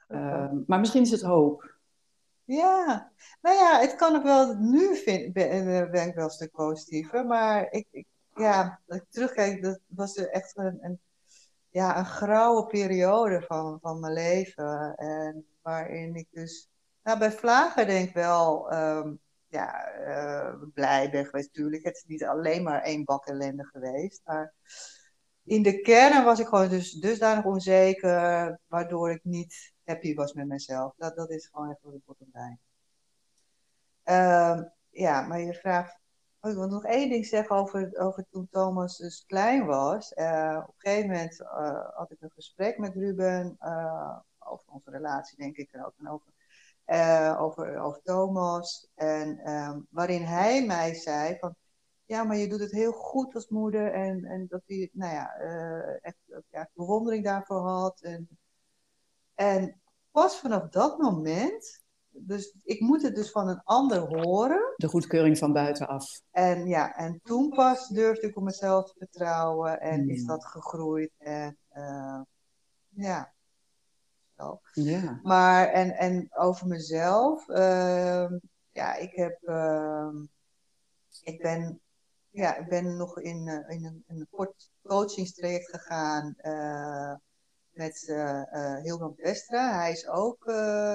Uh, 0.08 0.52
maar 0.66 0.80
misschien 0.80 1.02
is 1.02 1.10
het 1.10 1.22
hoop. 1.22 1.72
Ja, 2.44 3.12
nou 3.42 3.56
ja, 3.56 3.80
het 3.80 3.94
kan 3.96 4.16
ook 4.16 4.22
wel, 4.22 4.54
nu 4.54 4.96
vind, 4.96 5.32
ben, 5.32 5.50
eh, 5.50 5.90
ben 5.90 6.08
ik 6.08 6.14
wel 6.14 6.24
een 6.24 6.30
stuk 6.30 6.50
positiever, 6.50 7.26
maar 7.26 7.66
ik, 7.70 7.86
ik 7.90 8.06
ja, 8.34 8.80
als 8.86 8.98
ik 8.98 9.04
terugkijk, 9.10 9.62
dat 9.62 9.80
was 9.86 10.16
er 10.16 10.30
echt 10.30 10.56
een, 10.56 10.78
een, 10.80 11.00
ja, 11.70 11.98
een 11.98 12.06
grauwe 12.06 12.66
periode 12.66 13.42
van, 13.46 13.78
van 13.80 14.00
mijn 14.00 14.12
leven. 14.12 14.94
En 14.96 15.46
waarin 15.64 16.14
ik 16.14 16.28
dus, 16.30 16.70
nou 17.02 17.18
bij 17.18 17.32
Vlagen 17.32 17.86
denk 17.86 18.08
ik 18.08 18.14
wel, 18.14 18.74
um, 18.74 19.20
ja, 19.48 19.98
uh, 19.98 20.54
blij 20.74 21.10
ben 21.10 21.24
geweest. 21.24 21.52
Tuurlijk, 21.52 21.84
het 21.84 21.96
is 21.96 22.04
niet 22.06 22.24
alleen 22.24 22.62
maar 22.62 22.82
één 22.82 23.04
bak 23.04 23.26
ellende 23.26 23.64
geweest, 23.64 24.20
maar 24.24 24.54
in 25.44 25.62
de 25.62 25.80
kern 25.80 26.24
was 26.24 26.40
ik 26.40 26.46
gewoon 26.46 26.68
dus 26.68 26.92
dusdanig 26.92 27.44
onzeker, 27.44 28.60
waardoor 28.66 29.10
ik 29.10 29.24
niet 29.24 29.72
happy 29.84 30.14
was 30.14 30.32
met 30.32 30.46
mezelf. 30.46 30.94
Dat, 30.96 31.16
dat 31.16 31.30
is 31.30 31.48
gewoon 31.52 31.70
even 31.70 31.90
de 31.90 32.00
bottom 32.04 32.28
line. 32.32 32.58
Um, 34.04 34.72
ja, 34.90 35.20
maar 35.20 35.40
je 35.40 35.54
vraagt. 35.54 35.98
Oh, 36.40 36.50
ik 36.50 36.56
wil 36.56 36.68
nog 36.68 36.84
één 36.84 37.08
ding 37.08 37.26
zeggen 37.26 37.56
over, 37.96 38.26
toen 38.30 38.48
Thomas 38.50 38.96
dus 38.96 39.24
klein 39.26 39.66
was. 39.66 40.12
Uh, 40.16 40.58
op 40.62 40.68
een 40.68 40.74
gegeven 40.76 41.10
moment 41.10 41.40
uh, 41.40 41.88
had 41.94 42.10
ik 42.10 42.20
een 42.20 42.32
gesprek 42.34 42.78
met 42.78 42.94
Ruben 42.94 43.56
over 44.46 44.72
onze 44.72 44.90
relatie, 44.90 45.36
denk 45.36 45.56
ik, 45.56 45.72
en 45.72 45.84
ook 45.84 45.94
en 45.96 46.08
over, 46.08 46.32
over, 47.38 47.78
over 47.78 48.00
Thomas. 48.02 48.88
En 48.94 49.50
um, 49.50 49.86
waarin 49.90 50.22
hij 50.22 50.66
mij 50.66 50.94
zei 50.94 51.36
van, 51.38 51.54
ja, 52.04 52.24
maar 52.24 52.36
je 52.36 52.48
doet 52.48 52.60
het 52.60 52.72
heel 52.72 52.92
goed 52.92 53.34
als 53.34 53.48
moeder. 53.48 53.92
En, 53.92 54.24
en 54.24 54.46
dat 54.48 54.62
hij, 54.66 54.90
nou 54.92 55.12
ja, 55.12 55.34
echt 56.00 56.16
ja, 56.50 56.68
bewondering 56.74 57.24
daarvoor 57.24 57.60
had. 57.60 58.00
En 58.00 58.28
en 59.34 59.80
pas 60.10 60.40
vanaf 60.40 60.68
dat 60.68 60.98
moment, 60.98 61.82
dus 62.08 62.54
ik 62.62 62.80
moet 62.80 63.02
het 63.02 63.14
dus 63.14 63.30
van 63.30 63.48
een 63.48 63.62
ander 63.64 63.98
horen. 63.98 64.74
De 64.76 64.88
goedkeuring 64.88 65.38
van 65.38 65.52
buitenaf. 65.52 66.20
En 66.30 66.66
ja, 66.66 66.94
en 66.96 67.20
toen 67.22 67.48
pas 67.48 67.88
durfde 67.88 68.26
ik 68.26 68.36
op 68.36 68.42
mezelf 68.42 68.86
te 68.86 68.94
vertrouwen 68.98 69.80
en 69.80 70.08
is 70.08 70.18
hmm. 70.18 70.26
dat 70.26 70.46
gegroeid. 70.46 71.12
En 71.18 71.58
uh, 71.72 72.20
ja. 72.88 73.33
Zo. 74.36 74.60
ja. 74.72 75.20
Maar 75.22 75.68
en, 75.68 75.90
en 75.96 76.28
over 76.30 76.66
mezelf, 76.66 77.48
uh, 77.48 78.30
ja, 78.72 78.94
ik 78.94 79.14
heb, 79.14 79.38
uh, 79.42 80.08
ik 81.22 81.42
ben, 81.42 81.80
ja, 82.30 82.56
ik 82.56 82.68
ben 82.68 82.96
nog 82.96 83.20
in, 83.20 83.46
uh, 83.46 83.76
in 83.76 83.84
een, 83.84 84.04
een 84.06 84.26
kort 84.30 84.70
coachingstraject 84.82 85.70
gegaan 85.70 86.34
met 87.70 88.06
uh, 88.08 88.42
uh, 88.52 88.76
Hildan 88.82 89.14
Westra. 89.16 89.78
Hij 89.78 89.92
is 89.92 90.08
ook 90.08 90.42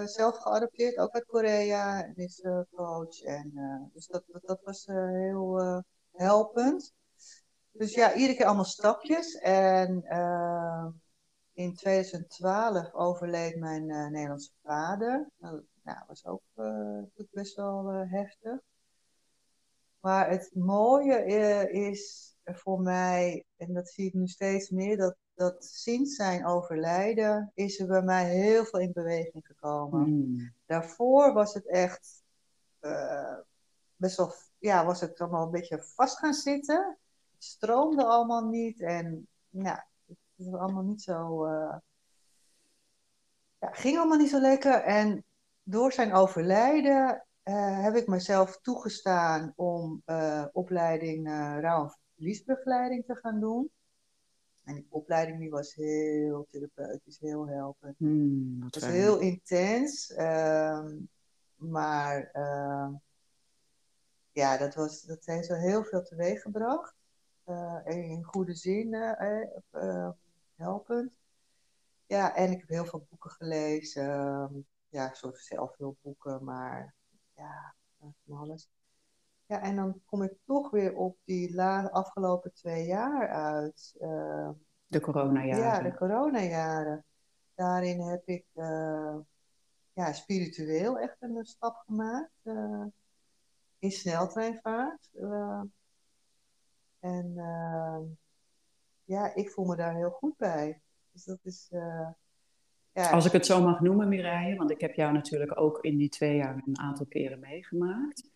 zelf 0.06 0.38
geadopteerd, 0.38 0.98
ook 0.98 1.14
uit 1.14 1.26
Korea, 1.26 2.04
en 2.04 2.16
is 2.16 2.46
coach. 2.76 3.22
En, 3.22 3.52
dus 3.94 4.08
dat, 4.08 4.24
dat, 4.28 4.42
dat 4.46 4.60
was 4.64 4.86
heel 4.86 5.84
helpend. 6.12 6.94
Dus 7.72 7.94
ja, 7.94 8.14
iedere 8.14 8.38
keer 8.38 8.46
allemaal 8.46 8.64
stapjes. 8.66 9.36
En 9.36 10.04
in 11.60 11.76
2012 11.76 12.94
overleed 12.94 13.56
mijn 13.56 13.86
Nederlandse 13.86 14.52
vader. 14.64 15.30
Nou, 15.38 15.64
dat 15.84 16.04
was 16.08 16.26
ook 16.26 16.42
best 17.32 17.56
wel 17.56 17.86
heftig. 17.88 18.60
Maar 20.00 20.30
het 20.30 20.52
mooie 20.54 21.24
is 21.72 22.36
voor 22.44 22.82
mij, 22.82 23.46
en 23.58 23.74
dat 23.74 23.90
zie 23.90 24.06
ik 24.06 24.14
nu 24.14 24.28
steeds 24.28 24.70
meer, 24.70 24.98
dat 24.98 25.16
dat 25.40 25.66
sinds 25.66 26.16
zijn 26.16 26.46
overlijden 26.46 27.52
is 27.54 27.80
er 27.80 27.88
bij 27.88 28.02
mij 28.02 28.30
heel 28.30 28.66
veel 28.66 28.80
in 28.80 28.92
beweging 28.92 29.46
gekomen. 29.46 30.04
Hmm. 30.04 30.54
Daarvoor 30.66 31.34
was 31.34 31.54
het 31.54 31.68
echt 31.68 32.24
uh, 32.82 33.38
best 33.96 34.18
wel, 34.18 34.34
ja, 34.58 34.86
was 34.86 35.02
het 35.02 35.20
allemaal 35.20 35.46
een 35.46 35.52
beetje 35.52 35.84
vast 35.84 36.18
gaan 36.18 36.34
zitten. 36.34 36.98
Het 37.32 37.44
stroomde 37.44 38.06
allemaal 38.06 38.46
niet 38.46 38.82
en 38.82 39.28
nou, 39.50 39.80
het 40.40 40.50
was 40.50 40.60
allemaal 40.60 40.84
niet 40.84 41.02
zo, 41.02 41.46
uh, 41.46 41.78
ja, 43.60 43.72
ging 43.72 43.98
allemaal 43.98 44.18
niet 44.18 44.30
zo 44.30 44.40
lekker. 44.40 44.84
En 44.84 45.24
door 45.64 45.92
zijn 45.92 46.14
overlijden 46.14 47.26
uh, 47.44 47.84
heb 47.84 47.96
ik 47.96 48.08
mezelf 48.08 48.60
toegestaan 48.62 49.54
om 49.56 50.04
opleiding 50.52 51.28
rouw- 51.60 51.84
en 51.84 51.98
verliesbegeleiding 52.16 53.06
te 53.06 53.16
gaan 53.16 53.40
doen. 53.40 53.72
En 54.64 54.76
die 54.76 54.88
opleiding 54.90 55.40
die 55.40 55.50
was 55.50 55.74
heel 55.74 56.48
therapeutisch, 56.52 57.20
heel 57.20 57.48
helpend. 57.48 57.98
Hmm, 57.98 58.62
het 58.64 58.76
was 58.76 58.90
heel 58.90 59.20
intens, 59.20 60.10
uh, 60.10 60.86
maar 61.56 62.30
uh, 62.34 62.90
ja, 64.32 64.58
dat, 64.58 64.76
was, 64.76 65.02
dat 65.02 65.26
heeft 65.26 65.48
zo 65.48 65.54
heel 65.54 65.84
veel 65.84 66.04
teweeg 66.04 66.42
gebracht. 66.42 66.96
Uh, 67.46 67.80
in 67.86 68.24
goede 68.24 68.54
zin 68.54 68.94
uh, 68.94 70.10
helpend. 70.60 71.12
Ja, 72.06 72.36
en 72.36 72.52
ik 72.52 72.60
heb 72.60 72.70
heel 72.70 72.86
veel 72.86 73.06
boeken 73.10 73.32
gelezen. 73.32 74.12
Ehm, 74.12 74.54
ja, 74.90 75.14
soort 75.14 75.38
zelfhulpboeken, 75.38 76.44
maar 76.44 76.94
ja, 77.36 77.76
van 77.98 78.38
alles. 78.38 78.70
Ja, 79.46 79.62
en 79.62 79.76
dan 79.76 80.02
kom 80.06 80.24
ik 80.24 80.34
toch 80.46 80.70
weer 80.70 80.96
op 80.96 81.18
die 81.24 81.56
la 81.56 81.86
afgelopen 81.86 82.54
twee 82.54 82.86
jaar 82.86 83.28
uit. 83.30 83.96
Uh, 84.02 84.50
de 84.88 85.00
coronajaren. 85.00 85.58
Ja, 85.58 85.82
de 85.82 85.96
coronajaren. 85.96 87.06
Daarin 87.56 88.02
heb 88.02 88.28
ik 88.28 88.46
uh, 88.56 89.18
ja, 89.94 90.14
spiritueel 90.14 91.00
echt 91.00 91.16
een 91.20 91.46
stap 91.46 91.76
gemaakt. 91.76 92.32
Uh, 92.44 92.86
in 93.80 93.92
sneltreinvaart. 93.92 95.10
en 97.00 97.34
ja, 99.10 99.36
ik 99.36 99.50
voel 99.50 99.66
me 99.66 99.76
daar 99.76 99.96
heel 99.96 100.10
goed 100.10 100.38
bij. 100.38 100.82
Dus 101.12 101.24
dat 101.24 101.40
is... 101.44 101.68
Ja. 102.94 103.10
Als 103.10 103.26
ik 103.26 103.32
het 103.32 103.46
zo 103.46 103.62
mag 103.62 103.80
noemen, 103.80 104.08
Mireille, 104.08 104.56
want 104.56 104.72
ik 104.72 104.82
heb 104.82 104.94
jou 104.94 105.14
natuurlijk 105.14 105.60
ook 105.60 105.80
in 105.82 105.98
die 105.98 106.10
twee 106.10 106.36
jaar 106.36 106.64
een 106.66 106.80
aantal 106.80 107.06
keren 107.06 107.40
meegemaakt 107.40 108.30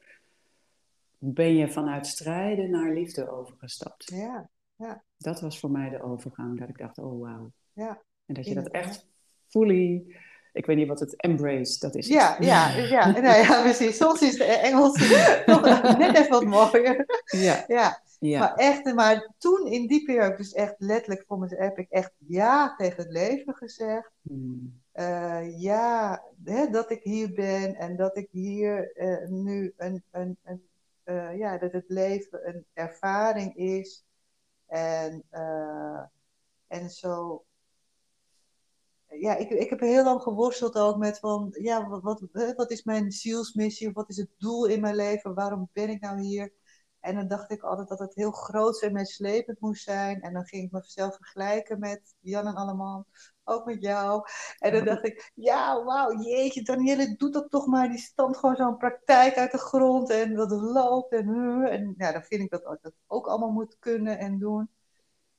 ben 1.25 1.55
je 1.55 1.69
vanuit 1.69 2.07
strijden 2.07 2.69
naar 2.69 2.93
liefde 2.93 3.29
overgestapt. 3.31 4.09
Ja, 4.15 4.49
ja. 4.75 5.03
Dat 5.17 5.41
was 5.41 5.59
voor 5.59 5.71
mij 5.71 5.89
de 5.89 6.01
overgang, 6.01 6.59
dat 6.59 6.69
ik 6.69 6.77
dacht, 6.77 6.97
oh 6.97 7.21
wauw. 7.21 7.51
Ja. 7.73 8.01
En 8.25 8.33
dat 8.33 8.45
je 8.45 8.53
dat 8.53 8.67
echt 8.67 9.07
fully 9.47 10.15
Ik 10.53 10.65
weet 10.65 10.77
niet 10.77 10.87
wat 10.87 10.99
het 10.99 11.21
embrace, 11.21 11.79
dat 11.79 11.95
is. 11.95 12.07
Ja, 12.07 12.37
ja, 12.39 12.75
ja, 12.75 13.11
nou 13.21 13.37
ja, 13.37 13.61
precies. 13.61 13.97
Soms 13.97 14.21
is 14.21 14.37
de 14.37 14.43
Engels 14.43 14.97
net 15.97 16.17
even 16.17 16.29
wat 16.29 16.45
mooier. 16.45 17.05
Ja. 17.25 17.63
Ja, 17.67 18.02
ja. 18.29 18.39
maar 18.39 18.53
echt, 18.53 18.93
maar 18.93 19.33
toen 19.37 19.67
in 19.67 19.87
die 19.87 20.05
periode, 20.05 20.35
dus 20.35 20.53
echt 20.53 20.75
letterlijk 20.77 21.23
voor 21.27 21.39
mezelf, 21.39 21.61
heb 21.61 21.77
ik 21.77 21.89
echt 21.89 22.13
ja 22.17 22.75
tegen 22.75 23.03
het 23.03 23.11
leven 23.11 23.55
gezegd. 23.55 24.11
Hmm. 24.21 24.81
Eh, 24.93 25.59
ja, 25.59 26.23
hè, 26.43 26.69
dat 26.69 26.91
ik 26.91 27.03
hier 27.03 27.33
ben 27.33 27.75
en 27.75 27.95
dat 27.95 28.17
ik 28.17 28.27
hier 28.31 28.95
eh, 28.95 29.27
nu 29.29 29.73
een, 29.77 30.03
een, 30.11 30.37
een 30.43 30.67
eh, 31.03 31.37
ja, 31.37 31.57
dat 31.57 31.71
het 31.71 31.89
leven 31.89 32.47
een 32.47 32.65
ervaring 32.73 33.55
is. 33.55 34.05
En, 34.65 35.23
en 36.67 36.89
zo. 36.89 37.45
Ja, 39.07 39.35
ik, 39.35 39.49
ik 39.49 39.69
heb 39.69 39.79
heel 39.79 40.03
lang 40.03 40.21
geworsteld 40.21 40.75
ook 40.75 40.97
met 40.97 41.19
van, 41.19 41.55
ja, 41.59 41.87
wat, 41.87 42.01
wat, 42.01 42.53
wat 42.55 42.71
is 42.71 42.83
mijn 42.83 43.11
zielsmissie? 43.11 43.91
Wat 43.91 44.09
is 44.09 44.17
het 44.17 44.29
doel 44.37 44.65
in 44.65 44.81
mijn 44.81 44.95
leven? 44.95 45.33
Waarom 45.33 45.69
ben 45.73 45.89
ik 45.89 46.01
nou 46.01 46.21
hier? 46.21 46.53
En 47.03 47.15
dan 47.15 47.27
dacht 47.27 47.51
ik 47.51 47.61
altijd 47.61 47.87
dat 47.87 47.99
het 47.99 48.15
heel 48.15 48.31
groot 48.31 48.81
en 48.81 48.93
meeslepend 48.93 49.59
moest 49.59 49.83
zijn. 49.83 50.21
En 50.21 50.33
dan 50.33 50.45
ging 50.45 50.63
ik 50.63 50.71
mezelf 50.71 51.15
vergelijken 51.15 51.79
met 51.79 52.15
Jan 52.19 52.47
en 52.47 52.55
Alleman, 52.55 53.05
ook 53.43 53.65
met 53.65 53.81
jou. 53.81 54.25
En 54.57 54.73
dan 54.73 54.85
dacht 54.85 55.05
ik, 55.05 55.31
ja, 55.35 55.83
wauw, 55.83 56.21
jeetje, 56.21 56.61
Danielle, 56.61 57.15
doe 57.15 57.29
dat 57.29 57.49
toch 57.49 57.67
maar. 57.67 57.89
Die 57.89 57.97
stamt 57.97 58.37
gewoon 58.37 58.55
zo'n 58.55 58.77
praktijk 58.77 59.35
uit 59.35 59.51
de 59.51 59.57
grond 59.57 60.09
en 60.09 60.33
dat 60.33 60.51
loopt. 60.51 61.13
En, 61.13 61.27
uh, 61.27 61.73
en 61.73 61.93
ja, 61.97 62.11
dan 62.11 62.23
vind 62.23 62.41
ik 62.41 62.49
dat 62.49 62.63
dat 62.63 62.93
ook 63.07 63.27
allemaal 63.27 63.51
moet 63.51 63.79
kunnen 63.79 64.17
en 64.17 64.39
doen. 64.39 64.69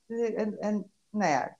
En, 0.07 0.59
en 0.59 0.91
nou 1.09 1.31
ja, 1.31 1.57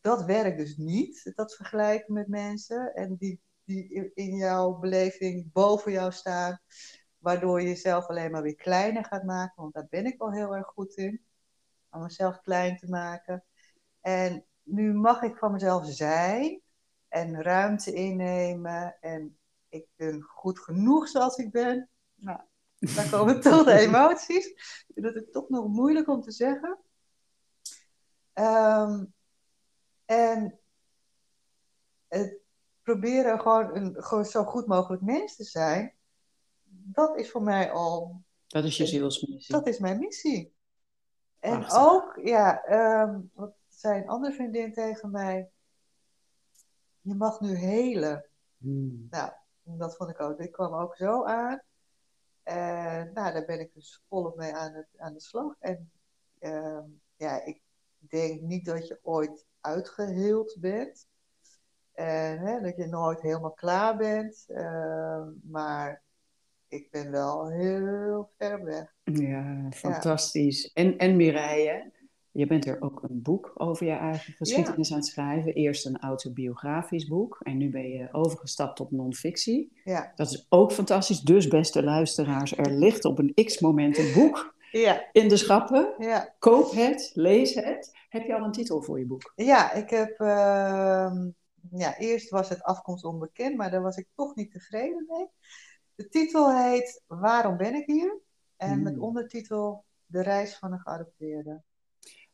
dat 0.00 0.24
werkt 0.24 0.58
dus 0.58 0.76
niet, 0.76 1.32
dat 1.34 1.54
vergelijken 1.54 2.14
met 2.14 2.28
mensen. 2.28 2.94
En 2.94 3.16
die, 3.16 3.40
die 3.64 4.10
in 4.14 4.36
jouw 4.36 4.78
beleving 4.78 5.52
boven 5.52 5.92
jou 5.92 6.12
staan 6.12 6.60
waardoor 7.24 7.60
je 7.60 7.68
jezelf 7.68 8.06
alleen 8.06 8.30
maar 8.30 8.42
weer 8.42 8.54
kleiner 8.54 9.04
gaat 9.04 9.22
maken, 9.22 9.62
want 9.62 9.74
daar 9.74 9.86
ben 9.90 10.06
ik 10.06 10.18
wel 10.18 10.32
heel 10.32 10.56
erg 10.56 10.66
goed 10.66 10.94
in, 10.94 11.24
om 11.90 12.02
mezelf 12.02 12.40
klein 12.40 12.76
te 12.76 12.88
maken. 12.88 13.44
En 14.00 14.44
nu 14.62 14.92
mag 14.92 15.22
ik 15.22 15.36
van 15.36 15.52
mezelf 15.52 15.86
zijn 15.86 16.60
en 17.08 17.42
ruimte 17.42 17.92
innemen 17.92 18.96
en 19.00 19.38
ik 19.68 19.86
ben 19.96 20.22
goed 20.22 20.58
genoeg 20.58 21.08
zoals 21.08 21.36
ik 21.36 21.50
ben. 21.50 21.88
Nou, 22.14 22.40
daar 22.78 23.10
komen 23.10 23.40
toch 23.40 23.64
de 23.64 23.78
emoties. 23.86 24.54
Dat 24.86 25.14
is 25.14 25.30
toch 25.30 25.48
nog 25.48 25.66
moeilijk 25.66 26.08
om 26.08 26.22
te 26.22 26.30
zeggen. 26.30 26.78
Um, 28.34 29.14
en 30.04 30.58
het 32.08 32.38
proberen 32.82 33.40
gewoon, 33.40 33.76
een, 33.76 33.94
gewoon 34.02 34.24
zo 34.24 34.44
goed 34.44 34.66
mogelijk 34.66 35.02
mens 35.02 35.36
te 35.36 35.44
zijn, 35.44 35.94
dat 36.86 37.18
is 37.18 37.30
voor 37.30 37.42
mij 37.42 37.72
al. 37.72 38.22
Dat 38.46 38.64
is 38.64 38.76
je 38.76 38.86
zielsmissie. 38.86 39.54
Dat 39.54 39.66
is 39.66 39.78
mijn 39.78 39.98
missie. 39.98 40.54
En 41.40 41.58
Prachtig. 41.58 41.78
ook, 41.78 42.20
ja, 42.22 42.68
um, 43.02 43.30
wat 43.34 43.54
zei 43.68 44.00
een 44.00 44.08
andere 44.08 44.34
vriendin 44.34 44.72
tegen 44.72 45.10
mij. 45.10 45.50
Je 47.00 47.14
mag 47.14 47.40
nu 47.40 47.54
helen. 47.54 48.26
Hmm. 48.56 49.06
Nou, 49.10 49.32
dat 49.62 49.96
vond 49.96 50.10
ik 50.10 50.20
ook. 50.20 50.38
Dit 50.38 50.50
kwam 50.50 50.74
ook 50.74 50.96
zo 50.96 51.24
aan. 51.24 51.62
En 52.42 53.12
nou, 53.12 53.32
daar 53.32 53.44
ben 53.44 53.60
ik 53.60 53.74
dus 53.74 54.02
volop 54.08 54.36
mee 54.36 54.54
aan, 54.54 54.72
het, 54.72 54.88
aan 54.96 55.12
de 55.12 55.20
slag. 55.20 55.54
En 55.58 55.90
um, 56.40 57.00
ja, 57.16 57.44
ik 57.44 57.60
denk 57.98 58.40
niet 58.40 58.64
dat 58.64 58.86
je 58.86 58.98
ooit 59.02 59.46
uitgeheeld 59.60 60.56
bent. 60.60 61.06
En 61.92 62.38
hè, 62.38 62.60
dat 62.60 62.76
je 62.76 62.86
nooit 62.86 63.20
helemaal 63.20 63.52
klaar 63.52 63.96
bent. 63.96 64.44
Uh, 64.48 65.26
maar 65.42 66.02
ik 66.74 66.90
ben 66.90 67.10
wel 67.10 67.50
heel 67.50 68.30
ver 68.38 68.64
weg. 68.64 68.94
Ja, 69.04 69.66
fantastisch. 69.70 70.62
Ja. 70.62 70.70
En, 70.82 70.98
en 70.98 71.16
Mireille, 71.16 71.92
je 72.30 72.46
bent 72.46 72.66
er 72.66 72.82
ook 72.82 73.02
een 73.02 73.22
boek 73.22 73.52
over 73.54 73.86
je 73.86 73.92
eigen 73.92 74.32
geschiedenis 74.32 74.88
ja. 74.88 74.94
aan 74.94 75.00
het 75.00 75.10
schrijven. 75.10 75.54
Eerst 75.54 75.86
een 75.86 76.00
autobiografisch 76.00 77.06
boek 77.06 77.40
en 77.42 77.56
nu 77.56 77.70
ben 77.70 77.88
je 77.88 78.08
overgestapt 78.12 78.80
op 78.80 78.90
non-fictie. 78.90 79.80
Ja. 79.84 80.12
Dat 80.14 80.30
is 80.30 80.46
ook 80.48 80.72
fantastisch. 80.72 81.20
Dus, 81.20 81.48
beste 81.48 81.82
luisteraars, 81.82 82.56
er 82.56 82.70
ligt 82.70 83.04
op 83.04 83.18
een 83.18 83.34
x-moment 83.34 83.98
een 83.98 84.12
boek 84.14 84.54
ja. 84.70 85.08
in 85.12 85.28
de 85.28 85.36
schappen. 85.36 85.94
Ja. 85.98 86.34
Koop 86.38 86.72
het, 86.72 87.10
lees 87.14 87.54
het. 87.54 87.92
Heb 88.08 88.26
je 88.26 88.34
al 88.34 88.44
een 88.44 88.52
titel 88.52 88.82
voor 88.82 88.98
je 88.98 89.06
boek? 89.06 89.32
Ja, 89.36 89.72
ik 89.72 89.90
heb... 89.90 90.20
Uh, 90.20 91.12
ja, 91.70 91.98
eerst 91.98 92.30
was 92.30 92.48
het 92.48 92.62
afkomst 92.62 93.04
onbekend, 93.04 93.56
maar 93.56 93.70
daar 93.70 93.82
was 93.82 93.96
ik 93.96 94.08
toch 94.14 94.34
niet 94.34 94.50
tevreden 94.50 95.06
mee. 95.08 95.26
De 95.94 96.08
titel 96.08 96.56
heet 96.56 97.02
Waarom 97.06 97.56
ben 97.56 97.74
ik 97.74 97.86
hier? 97.86 98.18
En 98.56 98.72
Hmm. 98.72 98.82
met 98.82 98.98
ondertitel 98.98 99.84
De 100.06 100.22
reis 100.22 100.56
van 100.58 100.72
een 100.72 100.80
geadopteerde. 100.80 101.62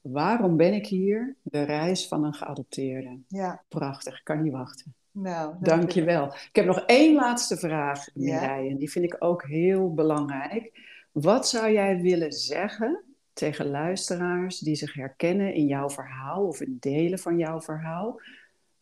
Waarom 0.01 0.57
ben 0.57 0.74
ik 0.74 0.87
hier? 0.87 1.37
De 1.43 1.62
reis 1.62 2.09
van 2.09 2.24
een 2.24 2.35
geadopteerde. 2.35 3.20
Ja. 3.28 3.65
Prachtig, 3.69 4.19
ik 4.19 4.24
kan 4.24 4.43
niet 4.43 4.53
wachten. 4.53 4.95
Nou, 5.11 5.55
dank 5.61 5.91
je 5.91 6.05
wel. 6.05 6.27
Ik 6.27 6.51
heb 6.53 6.65
nog 6.65 6.81
één 6.87 7.15
laatste 7.15 7.57
vraag, 7.57 8.15
Mireille. 8.15 8.65
Ja? 8.65 8.70
En 8.70 8.78
die 8.78 8.91
vind 8.91 9.05
ik 9.05 9.16
ook 9.19 9.47
heel 9.47 9.95
belangrijk. 9.95 10.89
Wat 11.12 11.49
zou 11.49 11.73
jij 11.73 12.01
willen 12.01 12.32
zeggen 12.32 13.05
tegen 13.32 13.66
luisteraars 13.70 14.59
die 14.59 14.74
zich 14.74 14.95
herkennen 14.95 15.55
in 15.55 15.66
jouw 15.66 15.91
verhaal 15.91 16.47
of 16.47 16.61
in 16.61 16.77
delen 16.81 17.19
van 17.19 17.39
jouw 17.39 17.61
verhaal? 17.61 18.20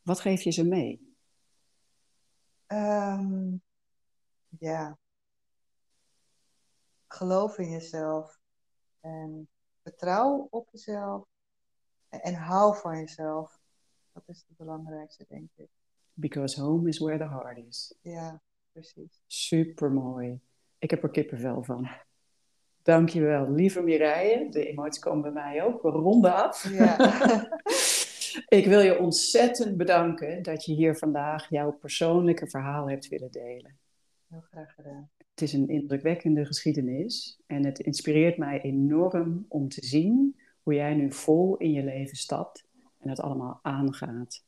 Wat 0.02 0.20
geef 0.20 0.42
je 0.42 0.50
ze 0.50 0.64
mee? 0.64 1.14
Um, 2.66 3.62
ja. 4.58 4.98
Geloof 7.06 7.58
in 7.58 7.70
jezelf. 7.70 8.40
En 9.00 9.48
vertrouw 9.82 10.46
op 10.50 10.68
jezelf. 10.72 11.26
En, 12.08 12.20
en 12.20 12.34
hou 12.34 12.76
van 12.76 12.98
jezelf. 12.98 13.60
Dat 14.12 14.22
is 14.26 14.44
het 14.48 14.56
belangrijkste, 14.56 15.24
denk 15.28 15.50
ik. 15.54 15.68
Because 16.12 16.60
home 16.60 16.88
is 16.88 16.98
where 16.98 17.18
the 17.18 17.28
heart 17.28 17.58
is. 17.58 17.94
Ja, 18.00 18.40
precies. 18.72 19.22
Super 19.26 19.90
mooi. 19.90 20.40
Ik 20.78 20.90
heb 20.90 21.02
er 21.02 21.10
kippenvel 21.10 21.62
van. 21.62 21.88
Dankjewel, 22.82 23.50
lieve 23.50 23.82
Mireille. 23.82 24.50
De 24.50 24.66
emoties 24.66 25.02
komen 25.02 25.22
bij 25.22 25.42
mij 25.42 25.64
ook. 25.64 25.82
We 25.82 25.88
ronden 25.88 26.34
af. 26.34 26.68
Ja. 26.70 26.96
Ik 28.48 28.66
wil 28.66 28.80
je 28.80 28.98
ontzettend 28.98 29.76
bedanken 29.76 30.42
dat 30.42 30.64
je 30.64 30.72
hier 30.72 30.96
vandaag 30.96 31.50
jouw 31.50 31.72
persoonlijke 31.72 32.48
verhaal 32.48 32.88
hebt 32.88 33.08
willen 33.08 33.30
delen. 33.30 33.78
Heel 34.28 34.40
graag 34.40 34.74
gedaan. 34.74 35.10
Het 35.30 35.42
is 35.42 35.52
een 35.52 35.68
indrukwekkende 35.68 36.46
geschiedenis 36.46 37.40
en 37.46 37.64
het 37.64 37.78
inspireert 37.78 38.36
mij 38.36 38.60
enorm 38.60 39.46
om 39.48 39.68
te 39.68 39.86
zien 39.86 40.40
hoe 40.62 40.74
jij 40.74 40.94
nu 40.94 41.12
vol 41.12 41.56
in 41.56 41.72
je 41.72 41.84
leven 41.84 42.16
stapt 42.16 42.66
en 42.98 43.08
het 43.08 43.20
allemaal 43.20 43.60
aangaat. 43.62 44.44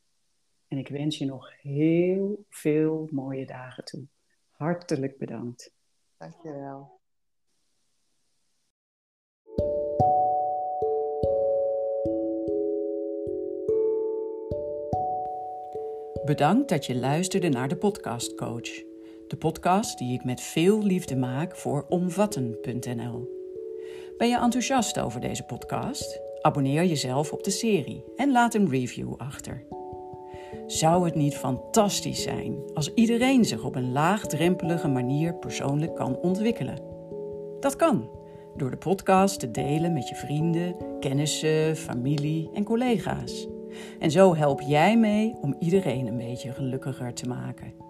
En 0.68 0.78
ik 0.78 0.88
wens 0.88 1.18
je 1.18 1.24
nog 1.24 1.60
heel 1.60 2.44
veel 2.48 3.08
mooie 3.10 3.46
dagen 3.46 3.84
toe. 3.84 4.06
Hartelijk 4.50 5.18
bedankt. 5.18 5.72
Dankjewel. 6.16 6.98
Bedankt 16.24 16.68
dat 16.68 16.86
je 16.86 16.94
luisterde 16.94 17.48
naar 17.48 17.68
de 17.68 17.76
Podcast 17.76 18.34
Coach. 18.34 18.89
De 19.30 19.36
podcast 19.36 19.98
die 19.98 20.12
ik 20.12 20.24
met 20.24 20.40
veel 20.40 20.82
liefde 20.82 21.16
maak 21.16 21.56
voor 21.56 21.86
omvatten.nl. 21.88 23.28
Ben 24.18 24.28
je 24.28 24.38
enthousiast 24.38 25.00
over 25.00 25.20
deze 25.20 25.42
podcast? 25.42 26.20
Abonneer 26.40 26.84
jezelf 26.84 27.32
op 27.32 27.44
de 27.44 27.50
serie 27.50 28.04
en 28.16 28.32
laat 28.32 28.54
een 28.54 28.68
review 28.68 29.14
achter. 29.16 29.64
Zou 30.66 31.04
het 31.04 31.14
niet 31.14 31.36
fantastisch 31.36 32.22
zijn 32.22 32.56
als 32.74 32.94
iedereen 32.94 33.44
zich 33.44 33.64
op 33.64 33.74
een 33.74 33.92
laagdrempelige 33.92 34.88
manier 34.88 35.34
persoonlijk 35.34 35.94
kan 35.94 36.16
ontwikkelen? 36.16 36.82
Dat 37.60 37.76
kan 37.76 38.10
door 38.56 38.70
de 38.70 38.76
podcast 38.76 39.40
te 39.40 39.50
delen 39.50 39.92
met 39.92 40.08
je 40.08 40.14
vrienden, 40.14 40.76
kennissen, 41.00 41.76
familie 41.76 42.50
en 42.54 42.64
collega's. 42.64 43.48
En 43.98 44.10
zo 44.10 44.34
help 44.34 44.60
jij 44.60 44.98
mee 44.98 45.36
om 45.40 45.56
iedereen 45.58 46.06
een 46.06 46.16
beetje 46.16 46.52
gelukkiger 46.52 47.14
te 47.14 47.28
maken. 47.28 47.89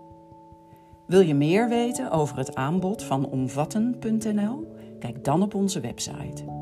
Wil 1.11 1.21
je 1.21 1.35
meer 1.35 1.69
weten 1.69 2.11
over 2.11 2.37
het 2.37 2.55
aanbod 2.55 3.03
van 3.03 3.29
omvatten.nl? 3.29 4.77
Kijk 4.99 5.25
dan 5.25 5.43
op 5.43 5.55
onze 5.55 5.81
website 5.81 6.60